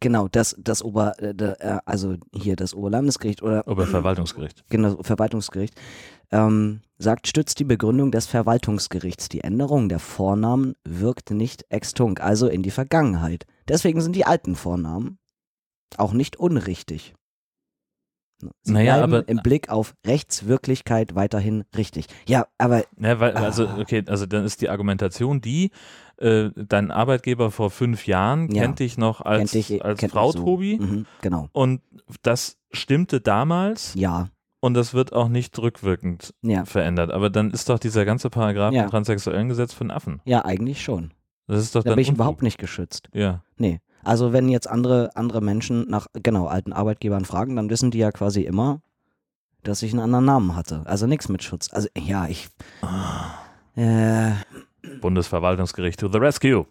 genau, 0.00 0.28
das, 0.28 0.54
das 0.58 0.82
Ober, 0.82 1.14
äh, 1.20 1.30
äh, 1.30 1.78
also 1.84 2.16
hier 2.34 2.56
das 2.56 2.74
Oberlandesgericht 2.74 3.42
oder 3.42 3.66
Oberverwaltungsgericht. 3.68 4.64
genau, 4.68 5.02
Verwaltungsgericht, 5.02 5.74
ähm, 6.32 6.80
sagt, 6.98 7.28
stützt 7.28 7.58
die 7.58 7.64
Begründung 7.64 8.10
des 8.10 8.26
Verwaltungsgerichts. 8.26 9.28
Die 9.28 9.42
Änderung 9.42 9.88
der 9.88 9.98
Vornamen 9.98 10.74
wirkt 10.84 11.30
nicht 11.30 11.64
extunc, 11.70 12.20
also 12.20 12.48
in 12.48 12.62
die 12.62 12.70
Vergangenheit. 12.70 13.44
Deswegen 13.68 14.00
sind 14.00 14.16
die 14.16 14.24
alten 14.26 14.54
Vornamen 14.56 15.18
auch 15.98 16.12
nicht 16.12 16.36
unrichtig. 16.36 17.14
Sie 18.62 18.72
Naja, 18.72 19.02
aber- 19.02 19.26
im 19.28 19.38
Blick 19.38 19.70
auf 19.70 19.94
Rechtswirklichkeit 20.06 21.14
weiterhin 21.14 21.64
richtig. 21.74 22.06
Ja, 22.26 22.46
aber 22.58 22.84
Ja, 22.98 23.18
weil, 23.18 23.32
also, 23.32 23.66
Ah. 23.66 23.78
okay, 23.80 24.04
also 24.06 24.26
dann 24.26 24.44
ist 24.44 24.60
die 24.60 24.68
Argumentation 24.68 25.40
die, 25.40 25.70
äh, 26.18 26.50
dein 26.56 26.90
Arbeitgeber 26.90 27.50
vor 27.50 27.70
fünf 27.70 28.06
Jahren 28.06 28.50
Ja. 28.50 28.62
kennt 28.62 28.78
dich 28.78 28.96
noch 28.98 29.20
als, 29.20 29.50
dich, 29.52 29.84
als 29.84 30.02
Frau 30.06 30.32
so. 30.32 30.38
Tobi 30.40 30.78
Mhm, 30.80 31.06
genau. 31.20 31.48
und 31.52 31.80
das 32.22 32.56
stimmte 32.72 33.20
damals 33.20 33.94
Ja, 33.94 34.28
und 34.60 34.74
das 34.74 34.94
wird 34.94 35.12
auch 35.12 35.28
nicht 35.28 35.58
rückwirkend 35.58 36.34
ja. 36.42 36.64
verändert. 36.64 37.10
Aber 37.12 37.30
dann 37.30 37.50
ist 37.50 37.68
doch 37.68 37.78
dieser 37.78 38.04
ganze 38.04 38.30
Paragraph 38.30 38.72
Ja. 38.72 38.84
im 38.84 38.90
transsexuellen 38.90 39.48
Gesetz 39.48 39.72
für 39.74 39.82
einen 39.82 39.90
Affen. 39.90 40.20
Ja, 40.24 40.44
eigentlich 40.44 40.82
schon. 40.82 41.12
Das 41.46 41.60
ist 41.60 41.74
doch 41.76 41.82
Da 41.84 41.90
dann 41.90 41.96
bin 41.96 42.02
ich 42.02 42.08
Unfug. 42.08 42.16
überhaupt 42.18 42.42
nicht 42.42 42.58
geschützt. 42.58 43.08
Ja. 43.12 43.42
Nee. 43.58 43.80
Also 44.02 44.32
wenn 44.32 44.48
jetzt 44.48 44.68
andere, 44.68 45.10
andere 45.14 45.40
Menschen 45.40 45.86
nach, 45.88 46.06
genau, 46.14 46.46
alten 46.46 46.72
Arbeitgebern 46.72 47.24
fragen, 47.24 47.56
dann 47.56 47.70
wissen 47.70 47.90
die 47.90 47.98
ja 47.98 48.10
quasi 48.10 48.42
immer, 48.42 48.80
dass 49.62 49.82
ich 49.82 49.92
einen 49.92 50.00
anderen 50.02 50.24
Namen 50.24 50.56
hatte. 50.56 50.82
Also 50.86 51.06
nichts 51.06 51.28
mit 51.28 51.42
Schutz. 51.42 51.68
Also 51.72 51.88
ja, 51.96 52.26
ich. 52.26 52.48
Äh, 53.76 54.30
Bundesverwaltungsgericht 55.00 56.00
to 56.00 56.08
the 56.10 56.18
rescue. 56.18 56.66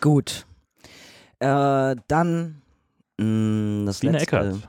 gut. 0.00 0.46
Äh, 1.40 1.96
dann 2.08 2.62
mh, 3.18 3.86
das 3.86 3.98
Stine 3.98 4.12
letzte. 4.12 4.36
Eckert. 4.36 4.68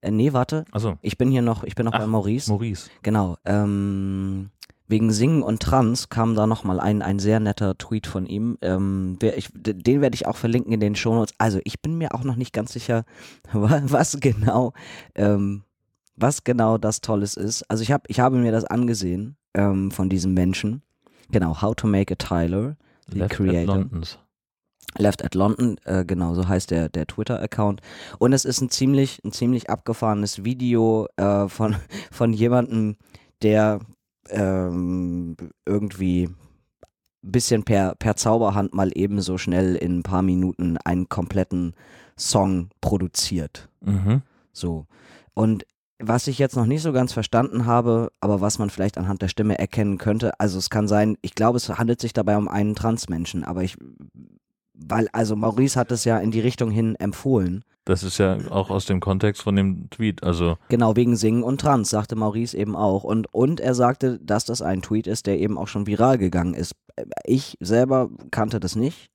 Äh, 0.00 0.10
nee, 0.10 0.32
warte. 0.32 0.64
Also 0.72 0.98
Ich 1.02 1.18
bin 1.18 1.30
hier 1.30 1.42
noch, 1.42 1.62
ich 1.64 1.74
bin 1.74 1.84
noch 1.84 1.92
Ach, 1.92 2.00
bei 2.00 2.06
Maurice. 2.06 2.50
Maurice. 2.50 2.90
Genau. 3.02 3.36
Ähm, 3.44 4.50
wegen 4.88 5.12
Singen 5.12 5.42
und 5.42 5.62
Trans 5.62 6.08
kam 6.10 6.34
da 6.34 6.46
nochmal 6.46 6.78
ein, 6.80 7.00
ein 7.00 7.18
sehr 7.18 7.40
netter 7.40 7.76
Tweet 7.78 8.06
von 8.06 8.26
ihm. 8.26 8.58
Ähm, 8.60 9.16
wer, 9.20 9.38
ich, 9.38 9.48
den 9.54 10.00
werde 10.02 10.14
ich 10.14 10.26
auch 10.26 10.36
verlinken 10.36 10.72
in 10.72 10.80
den 10.80 10.94
Shownotes. 10.96 11.34
Also 11.38 11.60
ich 11.64 11.80
bin 11.80 11.96
mir 11.96 12.14
auch 12.14 12.24
noch 12.24 12.36
nicht 12.36 12.52
ganz 12.52 12.72
sicher, 12.72 13.04
wa- 13.52 13.82
was 13.84 14.18
genau, 14.20 14.72
ähm, 15.14 15.62
was 16.16 16.44
genau 16.44 16.76
das 16.78 17.00
Tolles 17.00 17.36
ist. 17.36 17.62
Also 17.70 17.82
ich, 17.82 17.92
hab, 17.92 18.08
ich 18.10 18.20
habe 18.20 18.36
mir 18.36 18.52
das 18.52 18.64
angesehen 18.64 19.36
ähm, 19.54 19.90
von 19.90 20.08
diesem 20.08 20.34
Menschen. 20.34 20.82
Genau, 21.30 21.60
How 21.60 21.74
to 21.74 21.86
Make 21.86 22.12
a 22.12 22.16
Tyler, 22.16 22.76
The 23.08 23.18
Left 23.18 23.32
at 23.32 23.36
Creator. 23.36 23.66
Londons. 23.66 24.18
Left 24.96 25.24
at 25.24 25.34
London, 25.34 25.76
äh, 25.84 26.04
genau, 26.04 26.34
so 26.34 26.46
heißt 26.46 26.70
der, 26.70 26.88
der 26.88 27.06
Twitter-Account. 27.06 27.80
Und 28.18 28.32
es 28.32 28.44
ist 28.44 28.60
ein 28.60 28.70
ziemlich, 28.70 29.20
ein 29.24 29.32
ziemlich 29.32 29.68
abgefahrenes 29.68 30.44
Video 30.44 31.08
äh, 31.16 31.48
von, 31.48 31.76
von 32.12 32.32
jemandem, 32.32 32.96
der 33.42 33.80
ähm, 34.30 35.36
irgendwie 35.66 36.28
ein 37.24 37.32
bisschen 37.32 37.64
per, 37.64 37.94
per 37.96 38.16
Zauberhand 38.16 38.74
mal 38.74 38.90
eben 38.94 39.20
so 39.20 39.38
schnell 39.38 39.74
in 39.74 39.98
ein 39.98 40.02
paar 40.02 40.22
Minuten 40.22 40.76
einen 40.78 41.08
kompletten 41.08 41.74
Song 42.16 42.68
produziert. 42.80 43.68
Mhm. 43.80 44.22
So. 44.52 44.86
Und 45.34 45.66
was 45.98 46.26
ich 46.26 46.38
jetzt 46.38 46.56
noch 46.56 46.66
nicht 46.66 46.82
so 46.82 46.92
ganz 46.92 47.12
verstanden 47.12 47.66
habe, 47.66 48.10
aber 48.20 48.40
was 48.40 48.58
man 48.58 48.70
vielleicht 48.70 48.98
anhand 48.98 49.22
der 49.22 49.28
Stimme 49.28 49.58
erkennen 49.58 49.98
könnte, 49.98 50.38
also 50.40 50.58
es 50.58 50.70
kann 50.70 50.88
sein, 50.88 51.16
ich 51.22 51.34
glaube, 51.34 51.56
es 51.56 51.68
handelt 51.68 52.00
sich 52.00 52.12
dabei 52.12 52.36
um 52.36 52.48
einen 52.48 52.74
Transmenschen, 52.74 53.44
aber 53.44 53.62
ich, 53.62 53.76
weil, 54.74 55.08
also 55.12 55.36
Maurice 55.36 55.78
hat 55.78 55.92
es 55.92 56.04
ja 56.04 56.18
in 56.18 56.30
die 56.30 56.40
Richtung 56.40 56.70
hin 56.70 56.96
empfohlen. 56.96 57.64
Das 57.84 58.02
ist 58.02 58.18
ja 58.18 58.38
auch 58.50 58.70
aus 58.70 58.86
dem 58.86 59.00
Kontext 59.00 59.42
von 59.42 59.56
dem 59.56 59.90
Tweet. 59.90 60.22
Also 60.22 60.56
Genau, 60.68 60.96
wegen 60.96 61.16
Singen 61.16 61.42
und 61.42 61.60
Trans, 61.60 61.90
sagte 61.90 62.16
Maurice 62.16 62.56
eben 62.56 62.76
auch. 62.76 63.04
Und, 63.04 63.32
und 63.32 63.60
er 63.60 63.74
sagte, 63.74 64.18
dass 64.20 64.46
das 64.46 64.62
ein 64.62 64.80
Tweet 64.80 65.06
ist, 65.06 65.26
der 65.26 65.38
eben 65.38 65.58
auch 65.58 65.68
schon 65.68 65.86
viral 65.86 66.16
gegangen 66.16 66.54
ist. 66.54 66.74
Ich 67.24 67.58
selber 67.60 68.08
kannte 68.30 68.58
das 68.58 68.74
nicht, 68.74 69.10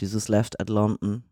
dieses 0.00 0.28
Left 0.28 0.60
at 0.60 0.68
London. 0.68 1.22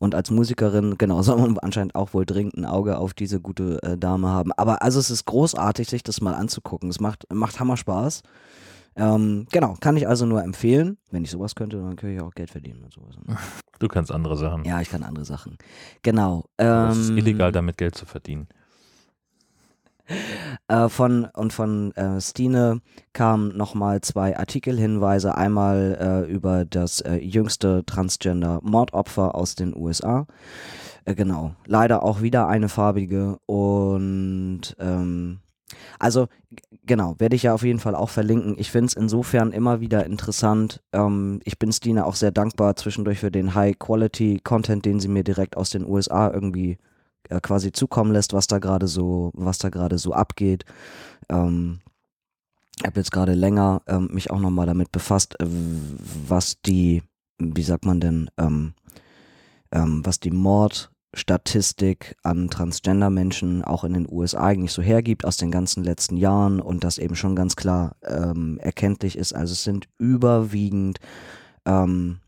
Und 0.00 0.14
als 0.14 0.30
Musikerin, 0.30 0.96
genau, 0.98 1.22
soll 1.22 1.38
man 1.38 1.58
anscheinend 1.58 1.94
auch 1.94 2.14
wohl 2.14 2.26
dringend 2.26 2.56
ein 2.56 2.64
Auge 2.64 2.98
auf 2.98 3.14
diese 3.14 3.40
gute 3.40 3.80
äh, 3.82 3.96
Dame 3.96 4.28
haben. 4.28 4.50
Aber 4.56 4.82
also 4.82 4.98
es 4.98 5.10
ist 5.10 5.26
großartig, 5.26 5.88
sich 5.88 6.02
das 6.02 6.20
mal 6.20 6.34
anzugucken. 6.34 6.88
Es 6.88 6.98
macht, 6.98 7.26
macht 7.32 7.60
Hammer 7.60 7.76
Spaß. 7.76 8.22
Ähm, 8.96 9.46
genau, 9.52 9.76
kann 9.80 9.96
ich 9.96 10.08
also 10.08 10.26
nur 10.26 10.42
empfehlen. 10.42 10.98
Wenn 11.10 11.22
ich 11.22 11.30
sowas 11.30 11.54
könnte, 11.54 11.76
dann 11.76 11.96
könnte 11.96 12.14
ich 12.14 12.20
auch 12.20 12.34
Geld 12.34 12.50
verdienen 12.50 12.82
und 12.82 12.92
sowas. 12.92 13.14
du 13.78 13.88
kannst 13.88 14.10
andere 14.10 14.36
Sachen. 14.36 14.64
Ja, 14.64 14.80
ich 14.80 14.90
kann 14.90 15.04
andere 15.04 15.24
Sachen. 15.24 15.58
Genau. 16.02 16.44
Aber 16.56 16.88
es 16.90 16.98
ist 16.98 17.10
ähm, 17.10 17.18
illegal, 17.18 17.52
damit 17.52 17.76
Geld 17.76 17.94
zu 17.94 18.06
verdienen. 18.06 18.48
Äh, 20.68 20.88
von 20.88 21.24
und 21.34 21.52
von 21.52 21.92
äh, 21.96 22.20
Stine 22.20 22.80
kamen 23.12 23.56
nochmal 23.56 24.00
zwei 24.00 24.38
Artikelhinweise. 24.38 25.34
Einmal 25.34 26.24
äh, 26.28 26.30
über 26.30 26.64
das 26.64 27.00
äh, 27.00 27.16
jüngste 27.16 27.84
Transgender-Mordopfer 27.84 29.34
aus 29.34 29.54
den 29.54 29.76
USA. 29.76 30.26
Äh, 31.04 31.14
genau. 31.14 31.54
Leider 31.66 32.02
auch 32.02 32.22
wieder 32.22 32.46
eine 32.48 32.68
farbige. 32.68 33.38
Und 33.46 34.76
ähm, 34.78 35.40
also 35.98 36.28
genau, 36.84 37.14
werde 37.18 37.36
ich 37.36 37.44
ja 37.44 37.54
auf 37.54 37.62
jeden 37.62 37.78
Fall 37.78 37.94
auch 37.94 38.10
verlinken. 38.10 38.54
Ich 38.58 38.70
finde 38.70 38.86
es 38.86 38.94
insofern 38.94 39.52
immer 39.52 39.80
wieder 39.80 40.06
interessant. 40.06 40.82
Ähm, 40.92 41.40
ich 41.44 41.58
bin 41.58 41.72
Stine 41.72 42.06
auch 42.06 42.14
sehr 42.14 42.32
dankbar 42.32 42.76
zwischendurch 42.76 43.18
für 43.18 43.30
den 43.30 43.54
High-Quality-Content, 43.54 44.84
den 44.84 45.00
sie 45.00 45.08
mir 45.08 45.24
direkt 45.24 45.56
aus 45.56 45.70
den 45.70 45.86
USA 45.86 46.30
irgendwie 46.32 46.78
äh, 47.30 47.40
quasi 47.40 47.72
zukommen 47.72 48.12
lässt, 48.12 48.32
was 48.32 48.46
da 48.46 48.58
gerade 48.58 48.86
so, 48.86 49.30
was 49.34 49.58
da 49.58 49.68
gerade 49.68 49.98
so 49.98 50.12
abgeht. 50.12 50.64
Ähm, 51.28 51.80
ich 52.78 52.86
habe 52.86 53.00
jetzt 53.00 53.12
gerade 53.12 53.34
länger 53.34 53.82
ähm, 53.86 54.08
mich 54.12 54.30
auch 54.30 54.40
nochmal 54.40 54.66
damit 54.66 54.90
befasst, 54.90 55.38
äh, 55.40 55.46
was 55.46 56.60
die, 56.62 57.02
wie 57.38 57.62
sagt 57.62 57.84
man 57.84 58.00
denn, 58.00 58.30
ähm, 58.38 58.74
ähm, 59.70 60.00
was 60.04 60.18
die 60.18 60.30
Mordstatistik 60.30 62.16
an 62.22 62.48
Transgender-Menschen 62.48 63.62
auch 63.64 63.84
in 63.84 63.92
den 63.92 64.08
USA 64.10 64.46
eigentlich 64.46 64.72
so 64.72 64.82
hergibt 64.82 65.24
aus 65.24 65.36
den 65.36 65.50
ganzen 65.50 65.84
letzten 65.84 66.16
Jahren 66.16 66.60
und 66.60 66.82
das 66.82 66.98
eben 66.98 67.16
schon 67.16 67.36
ganz 67.36 67.54
klar 67.54 67.96
ähm, 68.02 68.58
erkenntlich 68.60 69.16
ist. 69.16 69.34
Also 69.34 69.52
es 69.52 69.62
sind 69.62 69.88
überwiegend 69.98 71.00
ähm, 71.66 72.20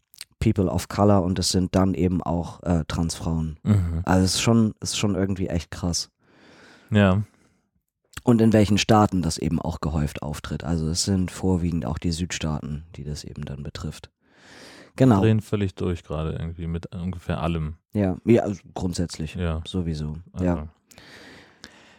People 0.42 0.68
of 0.68 0.88
Color 0.88 1.22
und 1.22 1.38
es 1.38 1.50
sind 1.50 1.74
dann 1.76 1.94
eben 1.94 2.20
auch 2.22 2.62
äh, 2.64 2.84
Transfrauen. 2.88 3.58
Mhm. 3.62 4.02
Also 4.04 4.24
es 4.24 4.34
ist 4.34 4.42
schon, 4.42 4.74
ist 4.80 4.98
schon 4.98 5.14
irgendwie 5.14 5.46
echt 5.46 5.70
krass. 5.70 6.10
Ja. 6.90 7.22
Und 8.24 8.40
in 8.40 8.52
welchen 8.52 8.78
Staaten 8.78 9.22
das 9.22 9.38
eben 9.38 9.60
auch 9.60 9.80
gehäuft 9.80 10.22
auftritt. 10.22 10.64
Also 10.64 10.88
es 10.88 11.04
sind 11.04 11.30
vorwiegend 11.30 11.86
auch 11.86 11.98
die 11.98 12.10
Südstaaten, 12.10 12.84
die 12.96 13.04
das 13.04 13.24
eben 13.24 13.44
dann 13.44 13.62
betrifft. 13.62 14.10
Genau. 14.96 15.20
Drehen 15.20 15.40
völlig 15.40 15.74
durch 15.74 16.02
gerade 16.02 16.32
irgendwie 16.32 16.66
mit 16.66 16.94
ungefähr 16.94 17.40
allem. 17.40 17.76
Ja, 17.94 18.16
ja 18.24 18.42
also 18.42 18.60
grundsätzlich. 18.74 19.36
Ja. 19.36 19.62
Sowieso. 19.66 20.16
Also 20.32 20.44
Ja, 20.44 20.68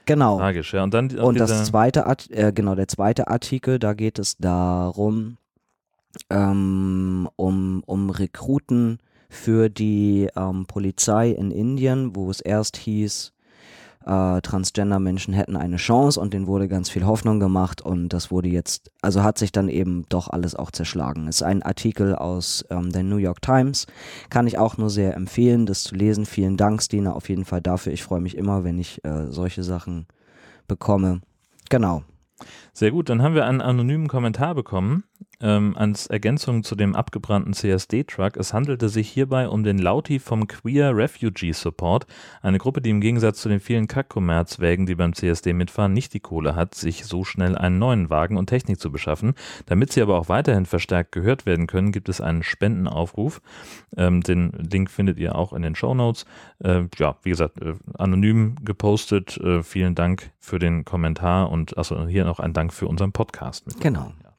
genau. 0.05 0.37
Tragisch, 0.37 0.73
ja. 0.73 0.83
Und 0.83 0.93
dann 0.93 1.17
Und 1.17 1.39
das 1.39 1.65
zweite, 1.65 2.05
Art, 2.05 2.29
äh, 2.29 2.51
genau, 2.53 2.75
der 2.75 2.87
zweite 2.89 3.29
Artikel, 3.29 3.79
da 3.79 3.93
geht 3.93 4.19
es 4.19 4.37
darum, 4.37 5.37
ähm, 6.29 7.29
um, 7.35 7.83
um 7.85 8.09
Rekruten 8.09 8.99
für 9.29 9.69
die 9.69 10.29
ähm, 10.35 10.65
Polizei 10.67 11.31
in 11.31 11.51
Indien, 11.51 12.15
wo 12.15 12.29
es 12.29 12.39
erst 12.39 12.77
hieß, 12.77 13.33
äh, 14.05 14.41
Transgender-Menschen 14.41 15.33
hätten 15.33 15.55
eine 15.55 15.77
Chance 15.77 16.19
und 16.19 16.33
denen 16.33 16.47
wurde 16.47 16.67
ganz 16.67 16.89
viel 16.89 17.05
Hoffnung 17.05 17.39
gemacht 17.39 17.81
und 17.81 18.09
das 18.09 18.31
wurde 18.31 18.49
jetzt, 18.49 18.91
also 19.01 19.23
hat 19.23 19.37
sich 19.37 19.51
dann 19.51 19.69
eben 19.69 20.05
doch 20.09 20.29
alles 20.29 20.55
auch 20.55 20.71
zerschlagen. 20.71 21.27
Es 21.27 21.37
ist 21.37 21.43
ein 21.43 21.63
Artikel 21.63 22.15
aus 22.15 22.65
ähm, 22.69 22.91
der 22.91 23.03
New 23.03 23.17
York 23.17 23.41
Times, 23.41 23.87
kann 24.29 24.47
ich 24.47 24.57
auch 24.57 24.77
nur 24.77 24.89
sehr 24.89 25.15
empfehlen, 25.15 25.65
das 25.65 25.83
zu 25.83 25.95
lesen. 25.95 26.25
Vielen 26.25 26.57
Dank, 26.57 26.83
Stina, 26.83 27.13
auf 27.13 27.29
jeden 27.29 27.45
Fall 27.45 27.61
dafür. 27.61 27.93
Ich 27.93 28.03
freue 28.03 28.21
mich 28.21 28.37
immer, 28.37 28.63
wenn 28.63 28.77
ich 28.77 29.03
äh, 29.05 29.27
solche 29.27 29.63
Sachen 29.63 30.07
bekomme. 30.67 31.21
Genau. 31.69 32.03
Sehr 32.75 32.89
gut, 32.89 33.09
dann 33.09 33.21
haben 33.21 33.35
wir 33.35 33.45
einen 33.45 33.61
anonymen 33.61 34.07
Kommentar 34.07 34.55
bekommen 34.55 35.03
ähm, 35.43 35.75
als 35.77 36.07
Ergänzung 36.07 36.63
zu 36.63 36.75
dem 36.75 36.95
abgebrannten 36.95 37.53
CSD-Truck. 37.53 38.37
Es 38.37 38.53
handelte 38.53 38.89
sich 38.89 39.09
hierbei 39.09 39.47
um 39.49 39.63
den 39.63 39.77
Lauti 39.77 40.19
vom 40.19 40.47
Queer 40.47 40.95
Refugee 40.95 41.51
Support, 41.51 42.07
eine 42.41 42.57
Gruppe, 42.57 42.81
die 42.81 42.89
im 42.89 43.01
Gegensatz 43.01 43.41
zu 43.41 43.49
den 43.49 43.59
vielen 43.59 43.87
Kack-Kommerzwägen, 43.87 44.85
die 44.85 44.95
beim 44.95 45.13
CSD 45.13 45.53
mitfahren, 45.53 45.93
nicht 45.93 46.13
die 46.13 46.21
Kohle 46.21 46.55
hat, 46.55 46.75
sich 46.75 47.05
so 47.05 47.23
schnell 47.23 47.57
einen 47.57 47.77
neuen 47.77 48.09
Wagen 48.09 48.37
und 48.37 48.47
Technik 48.47 48.79
zu 48.79 48.91
beschaffen. 48.91 49.33
Damit 49.65 49.91
sie 49.91 50.01
aber 50.01 50.17
auch 50.17 50.29
weiterhin 50.29 50.65
verstärkt 50.65 51.11
gehört 51.11 51.45
werden 51.45 51.67
können, 51.67 51.91
gibt 51.91 52.07
es 52.07 52.21
einen 52.21 52.41
Spendenaufruf. 52.41 53.41
Ähm, 53.97 54.21
den 54.21 54.51
Link 54.51 54.89
findet 54.89 55.19
ihr 55.19 55.35
auch 55.35 55.51
in 55.51 55.61
den 55.61 55.75
Show 55.75 55.93
Notes. 55.93 56.25
Äh, 56.63 56.83
ja, 56.97 57.17
wie 57.23 57.29
gesagt, 57.29 57.61
äh, 57.61 57.73
anonym 57.97 58.55
gepostet. 58.63 59.37
Äh, 59.37 59.61
vielen 59.61 59.93
Dank 59.93 60.31
für 60.39 60.57
den 60.57 60.85
Kommentar 60.85 61.51
und 61.51 61.77
also 61.77 62.07
hier 62.07 62.23
noch 62.23 62.39
ein 62.39 62.53
Dank 62.53 62.62
für 62.69 62.87
unseren 62.87 63.11
Podcast. 63.11 63.67
Mit 63.67 63.79
Genau. 63.79 64.11
Ja, 64.23 64.29
ja. 64.29 64.33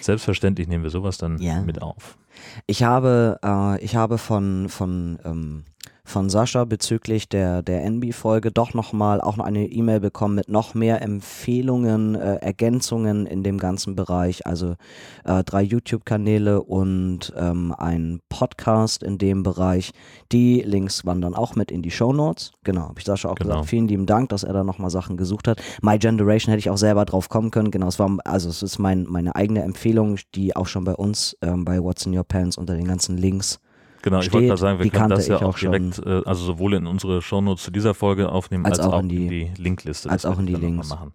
Selbstverständlich 0.00 0.68
nehmen 0.68 0.82
wir 0.84 0.90
sowas 0.90 1.18
dann 1.18 1.38
Ja. 1.38 1.60
mit 1.62 1.80
auf. 1.82 2.18
Ich 2.66 2.82
habe, 2.82 3.38
äh, 3.42 3.82
ich 3.84 3.96
habe 3.96 4.18
von, 4.18 4.68
von, 4.68 5.18
ähm, 5.24 5.64
von 6.06 6.30
Sascha 6.30 6.64
bezüglich 6.64 7.28
der, 7.28 7.62
der 7.62 7.84
NB-Folge 7.84 8.52
doch 8.52 8.74
nochmal 8.74 9.20
auch 9.20 9.36
noch 9.36 9.44
eine 9.44 9.66
E-Mail 9.66 10.00
bekommen 10.00 10.36
mit 10.36 10.48
noch 10.48 10.74
mehr 10.74 11.02
Empfehlungen, 11.02 12.14
äh, 12.14 12.36
Ergänzungen 12.36 13.26
in 13.26 13.42
dem 13.42 13.58
ganzen 13.58 13.96
Bereich. 13.96 14.46
Also 14.46 14.76
äh, 15.24 15.42
drei 15.44 15.62
YouTube-Kanäle 15.62 16.62
und 16.62 17.32
ähm, 17.36 17.74
ein 17.76 18.20
Podcast 18.28 19.02
in 19.02 19.18
dem 19.18 19.42
Bereich. 19.42 19.90
Die 20.32 20.62
Links 20.62 21.04
wandern 21.04 21.34
auch 21.34 21.56
mit 21.56 21.70
in 21.70 21.82
die 21.82 21.90
Show 21.90 22.12
Notes. 22.12 22.52
Genau, 22.64 22.82
habe 22.82 22.98
ich 22.98 23.04
Sascha 23.04 23.28
auch 23.28 23.34
Genau. 23.34 23.50
gesagt. 23.50 23.68
Vielen 23.68 23.88
lieben 23.88 24.06
Dank, 24.06 24.28
dass 24.30 24.44
er 24.44 24.52
da 24.52 24.64
nochmal 24.64 24.90
Sachen 24.90 25.16
gesucht 25.16 25.48
hat. 25.48 25.60
My 25.82 25.98
Generation 25.98 26.50
hätte 26.52 26.60
ich 26.60 26.70
auch 26.70 26.78
selber 26.78 27.04
drauf 27.04 27.28
kommen 27.28 27.50
können. 27.50 27.70
Genau, 27.70 27.88
es 27.88 27.98
war, 27.98 28.16
also 28.24 28.48
es 28.48 28.62
ist 28.62 28.78
mein, 28.78 29.04
meine 29.08 29.34
eigene 29.34 29.62
Empfehlung, 29.62 30.18
die 30.34 30.54
auch 30.54 30.66
schon 30.66 30.84
bei 30.84 30.94
uns 30.94 31.36
ähm, 31.42 31.64
bei 31.64 31.82
What's 31.82 32.06
in 32.06 32.16
Your 32.16 32.24
Pants 32.24 32.56
unter 32.56 32.74
den 32.74 32.86
ganzen 32.86 33.16
Links 33.16 33.58
Genau, 34.06 34.20
ich 34.20 34.26
steht. 34.26 34.34
wollte 34.34 34.48
mal 34.50 34.56
sagen, 34.56 34.78
wir 34.78 34.84
Die 34.84 34.90
können 34.90 35.10
das 35.10 35.26
ja 35.26 35.34
ich 35.36 35.42
auch 35.42 35.48
auch 35.48 35.56
schon. 35.58 35.72
direkt, 35.72 35.98
äh, 36.06 36.22
also 36.24 36.44
sowohl 36.44 36.74
in 36.74 36.86
unsere 36.86 37.20
Shownotes 37.22 37.64
zu 37.64 37.72
dieser 37.72 37.92
Folge 37.92 38.28
aufnehmen, 38.30 38.64
als, 38.64 38.78
auch 38.78 39.00
in 39.00 39.08
die, 39.08 39.50
Linkliste. 39.56 40.08
als 40.08 40.24
auch 40.24 40.38
in 40.38 40.46
ich 40.46 40.54
die 40.54 40.60
Links. 40.60 40.88
Machen. 40.90 41.12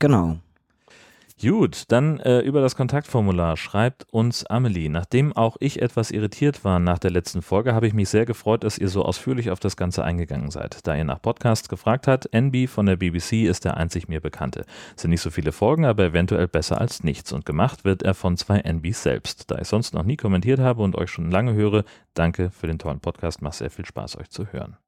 Genau. 0.00 0.38
Gut, 1.38 1.84
dann 1.88 2.18
äh, 2.20 2.40
über 2.40 2.62
das 2.62 2.76
Kontaktformular 2.76 3.58
schreibt 3.58 4.06
uns 4.10 4.46
Amelie. 4.46 4.88
Nachdem 4.88 5.36
auch 5.36 5.58
ich 5.60 5.82
etwas 5.82 6.10
irritiert 6.10 6.64
war 6.64 6.78
nach 6.78 6.98
der 6.98 7.10
letzten 7.10 7.42
Folge, 7.42 7.74
habe 7.74 7.86
ich 7.86 7.92
mich 7.92 8.08
sehr 8.08 8.24
gefreut, 8.24 8.64
dass 8.64 8.78
ihr 8.78 8.88
so 8.88 9.04
ausführlich 9.04 9.50
auf 9.50 9.60
das 9.60 9.76
Ganze 9.76 10.02
eingegangen 10.02 10.50
seid. 10.50 10.86
Da 10.86 10.96
ihr 10.96 11.04
nach 11.04 11.20
Podcasts 11.20 11.68
gefragt 11.68 12.08
habt, 12.08 12.32
NB 12.32 12.70
von 12.70 12.86
der 12.86 12.96
BBC 12.96 13.44
ist 13.44 13.66
der 13.66 13.76
einzig 13.76 14.08
mir 14.08 14.22
bekannte. 14.22 14.64
Sind 14.96 15.10
nicht 15.10 15.20
so 15.20 15.28
viele 15.28 15.52
Folgen, 15.52 15.84
aber 15.84 16.04
eventuell 16.04 16.48
besser 16.48 16.80
als 16.80 17.04
nichts. 17.04 17.34
Und 17.34 17.44
gemacht 17.44 17.84
wird 17.84 18.02
er 18.02 18.14
von 18.14 18.38
zwei 18.38 18.60
NBs 18.60 19.02
selbst. 19.02 19.50
Da 19.50 19.58
ich 19.58 19.68
sonst 19.68 19.92
noch 19.92 20.04
nie 20.04 20.16
kommentiert 20.16 20.60
habe 20.60 20.82
und 20.82 20.96
euch 20.96 21.10
schon 21.10 21.30
lange 21.30 21.52
höre, 21.52 21.84
danke 22.14 22.50
für 22.50 22.66
den 22.66 22.78
tollen 22.78 23.00
Podcast. 23.00 23.42
Macht 23.42 23.56
sehr 23.56 23.70
viel 23.70 23.84
Spaß, 23.84 24.16
euch 24.16 24.30
zu 24.30 24.46
hören. 24.52 24.78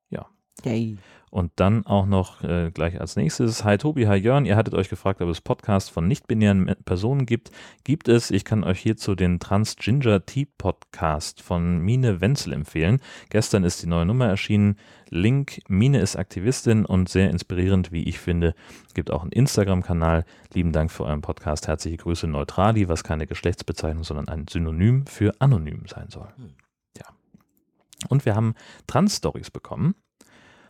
Yay. 0.65 0.99
Und 1.31 1.53
dann 1.57 1.85
auch 1.85 2.07
noch 2.07 2.43
äh, 2.43 2.71
gleich 2.73 3.01
als 3.01 3.17
nächstes, 3.17 3.63
hi 3.63 3.77
Tobi, 3.77 4.07
hi 4.07 4.17
Jörn, 4.17 4.47
ihr 4.47 4.57
hattet 4.57 4.75
euch 4.75 4.89
gefragt, 4.89 5.21
ob 5.21 5.29
es 5.29 5.43
Podcasts 5.43 5.91
von 5.91 6.09
nicht-binären 6.09 6.75
Personen 6.87 7.27
gibt. 7.27 7.51
Gibt 7.85 8.09
es, 8.09 8.31
ich 8.31 8.47
kann 8.47 8.65
euch 8.65 8.81
hierzu 8.81 9.15
den 9.15 9.39
Trans-Ginger 9.39 10.25
Tea 10.25 10.47
Podcast 10.47 11.43
von 11.43 11.81
Mine 11.81 12.23
Wenzel 12.23 12.55
empfehlen. 12.55 13.01
Gestern 13.29 13.65
ist 13.65 13.83
die 13.83 13.87
neue 13.87 14.07
Nummer 14.07 14.27
erschienen. 14.27 14.77
Link, 15.11 15.61
Mine 15.69 16.01
ist 16.01 16.17
Aktivistin 16.17 16.87
und 16.87 17.11
sehr 17.11 17.29
inspirierend, 17.31 17.93
wie 17.93 18.05
ich 18.05 18.19
finde. 18.19 18.55
Gibt 18.95 19.11
auch 19.11 19.23
einen 19.23 19.33
Instagram-Kanal. 19.33 20.25
Lieben 20.55 20.73
Dank 20.73 20.91
für 20.91 21.05
euren 21.05 21.21
Podcast. 21.21 21.69
Herzliche 21.69 21.99
Grüße 21.99 22.27
Neutrali, 22.27 22.89
was 22.89 23.05
keine 23.05 23.27
Geschlechtsbezeichnung, 23.27 24.05
sondern 24.05 24.29
ein 24.29 24.47
Synonym 24.49 25.07
für 25.07 25.35
anonym 25.41 25.85
sein 25.87 26.09
soll. 26.09 26.29
Hm. 26.37 26.55
Ja. 26.97 27.05
Und 28.09 28.25
wir 28.25 28.35
haben 28.35 28.55
Trans-Stories 28.87 29.51
bekommen. 29.51 29.95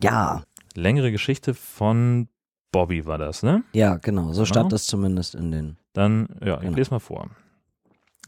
Ja, 0.01 0.43
Längere 0.75 1.11
Geschichte 1.11 1.53
von 1.53 2.27
Bobby 2.71 3.05
war 3.05 3.17
das, 3.17 3.43
ne? 3.43 3.63
ja, 3.73 3.97
genau. 3.97 4.27
So 4.33 4.43
Genau. 4.43 4.45
stand 4.45 4.73
es 4.73 4.85
zumindest 4.85 5.35
in 5.35 5.51
den. 5.51 5.77
Dann, 5.93 6.27
ja, 6.43 6.55
ich 6.57 6.61
Genau. 6.61 6.77
lese 6.77 6.91
mal 6.91 6.99
vor. 6.99 7.29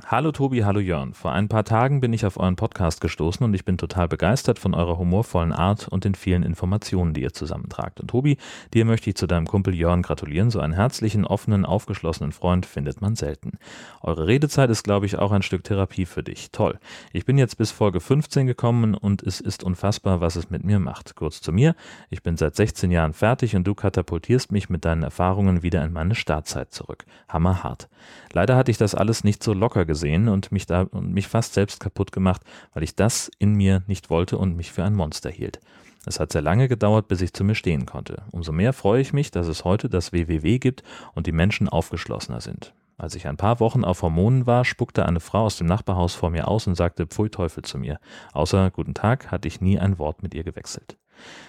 Hallo 0.06 0.32
Tobi, 0.32 0.64
hallo 0.66 0.80
Jörn. 0.80 1.14
Vor 1.14 1.32
ein 1.32 1.48
paar 1.48 1.64
Tagen 1.64 2.02
bin 2.02 2.12
ich 2.12 2.26
auf 2.26 2.38
euren 2.38 2.56
Podcast 2.56 3.00
gestoßen 3.00 3.46
und 3.46 3.54
ich 3.54 3.64
bin 3.64 3.78
total 3.78 4.08
begeistert 4.08 4.60
von 4.60 4.74
eurer 4.74 4.98
humorvollen 4.98 5.54
Art 5.54 5.88
und 5.88 6.04
den 6.04 6.16
vielen 6.16 6.44
Informationen, 6.44 7.14
die 7.14 7.22
ihr 7.22 7.34
zusammentragt. 7.34 8.02
Und 8.02 8.10
Tobi, 8.10 8.38
dir 8.74 8.84
möchte 8.84 9.10
ich 9.10 9.16
zu 9.16 9.28
deinem 9.28 9.48
Kumpel 9.48 9.74
Jörn 9.74 10.02
gratulieren. 10.02 10.50
So 10.50 10.60
einen 10.60 10.74
herzlichen, 10.74 11.26
offenen, 11.26 11.66
aufgeschlossenen 11.66 12.34
Freund 12.34 12.66
findet 12.66 13.00
man 13.00 13.16
selten. 13.16 13.54
Eure 14.02 14.28
Redezeit 14.28 14.70
ist, 14.70 14.84
glaube 14.84 15.06
ich, 15.06 15.18
auch 15.18 15.32
ein 15.32 15.44
Stück 15.44 15.64
Therapie 15.64 16.06
für 16.06 16.24
dich. 16.24 16.52
Toll. 16.52 16.80
Ich 17.14 17.26
bin 17.26 17.38
jetzt 17.38 17.58
bis 17.58 17.72
Folge 17.72 18.02
15 18.02 18.48
gekommen 18.48 18.96
und 18.96 19.22
es 19.24 19.40
ist 19.40 19.64
unfassbar, 19.64 20.20
was 20.20 20.36
es 20.36 20.50
mit 20.50 20.66
mir 20.66 20.80
macht. 20.80 21.16
Kurz 21.16 21.42
zu 21.42 21.54
mir. 21.54 21.76
Ich 22.10 22.24
bin 22.24 22.38
seit 22.38 22.56
16 22.56 22.92
Jahren 22.92 23.14
fertig 23.14 23.56
und 23.56 23.66
du 23.66 23.76
katapultierst 23.76 24.52
mich 24.52 24.70
mit 24.70 24.84
deinen 24.84 25.04
Erfahrungen 25.04 25.64
wieder 25.64 25.84
in 25.86 25.94
meine 25.94 26.16
Startzeit 26.16 26.74
zurück. 26.74 27.06
Hammerhart. 27.30 27.88
Leider 28.34 28.56
hatte 28.56 28.72
ich 28.72 28.78
das 28.78 28.96
alles 28.96 29.24
nicht 29.24 29.44
so 29.44 29.54
locker 29.54 29.86
gesehen 29.86 30.28
und 30.28 30.52
mich 30.52 30.66
da 30.66 30.82
und 30.82 31.14
mich 31.14 31.28
fast 31.28 31.54
selbst 31.54 31.80
kaputt 31.80 32.12
gemacht, 32.12 32.42
weil 32.74 32.84
ich 32.84 32.96
das 32.96 33.32
in 33.40 33.56
mir 33.56 33.84
nicht 33.88 34.10
wollte 34.10 34.38
und 34.38 34.56
mich 34.56 34.72
für 34.72 34.84
ein 34.84 34.96
Monster 34.96 35.30
hielt. 35.30 35.60
Es 36.06 36.20
hat 36.20 36.32
sehr 36.32 36.42
lange 36.42 36.68
gedauert, 36.68 37.08
bis 37.08 37.22
ich 37.22 37.34
zu 37.34 37.44
mir 37.44 37.56
stehen 37.56 37.86
konnte. 37.86 38.24
Umso 38.32 38.52
mehr 38.52 38.74
freue 38.74 39.02
ich 39.02 39.14
mich, 39.14 39.30
dass 39.30 39.48
es 39.48 39.64
heute 39.64 39.88
das 39.88 40.14
WWW 40.14 40.58
gibt 40.58 40.84
und 41.14 41.28
die 41.28 41.32
Menschen 41.32 41.70
aufgeschlossener 41.70 42.42
sind. 42.42 42.74
Als 42.98 43.16
ich 43.16 43.28
ein 43.28 43.38
paar 43.38 43.60
Wochen 43.60 43.84
auf 43.84 44.02
Hormonen 44.04 44.46
war, 44.46 44.64
spuckte 44.64 45.06
eine 45.06 45.20
Frau 45.20 45.46
aus 45.46 45.58
dem 45.58 45.68
Nachbarhaus 45.68 46.14
vor 46.14 46.30
mir 46.30 46.48
aus 46.48 46.68
und 46.68 46.76
sagte 46.76 47.08
Pfui 47.08 47.30
Teufel 47.30 47.64
zu 47.64 47.78
mir. 47.78 48.00
Außer 48.34 48.70
Guten 48.72 48.94
Tag 48.94 49.32
hatte 49.32 49.48
ich 49.48 49.62
nie 49.62 49.80
ein 49.80 49.98
Wort 49.98 50.22
mit 50.22 50.36
ihr 50.36 50.44
gewechselt. 50.44 50.98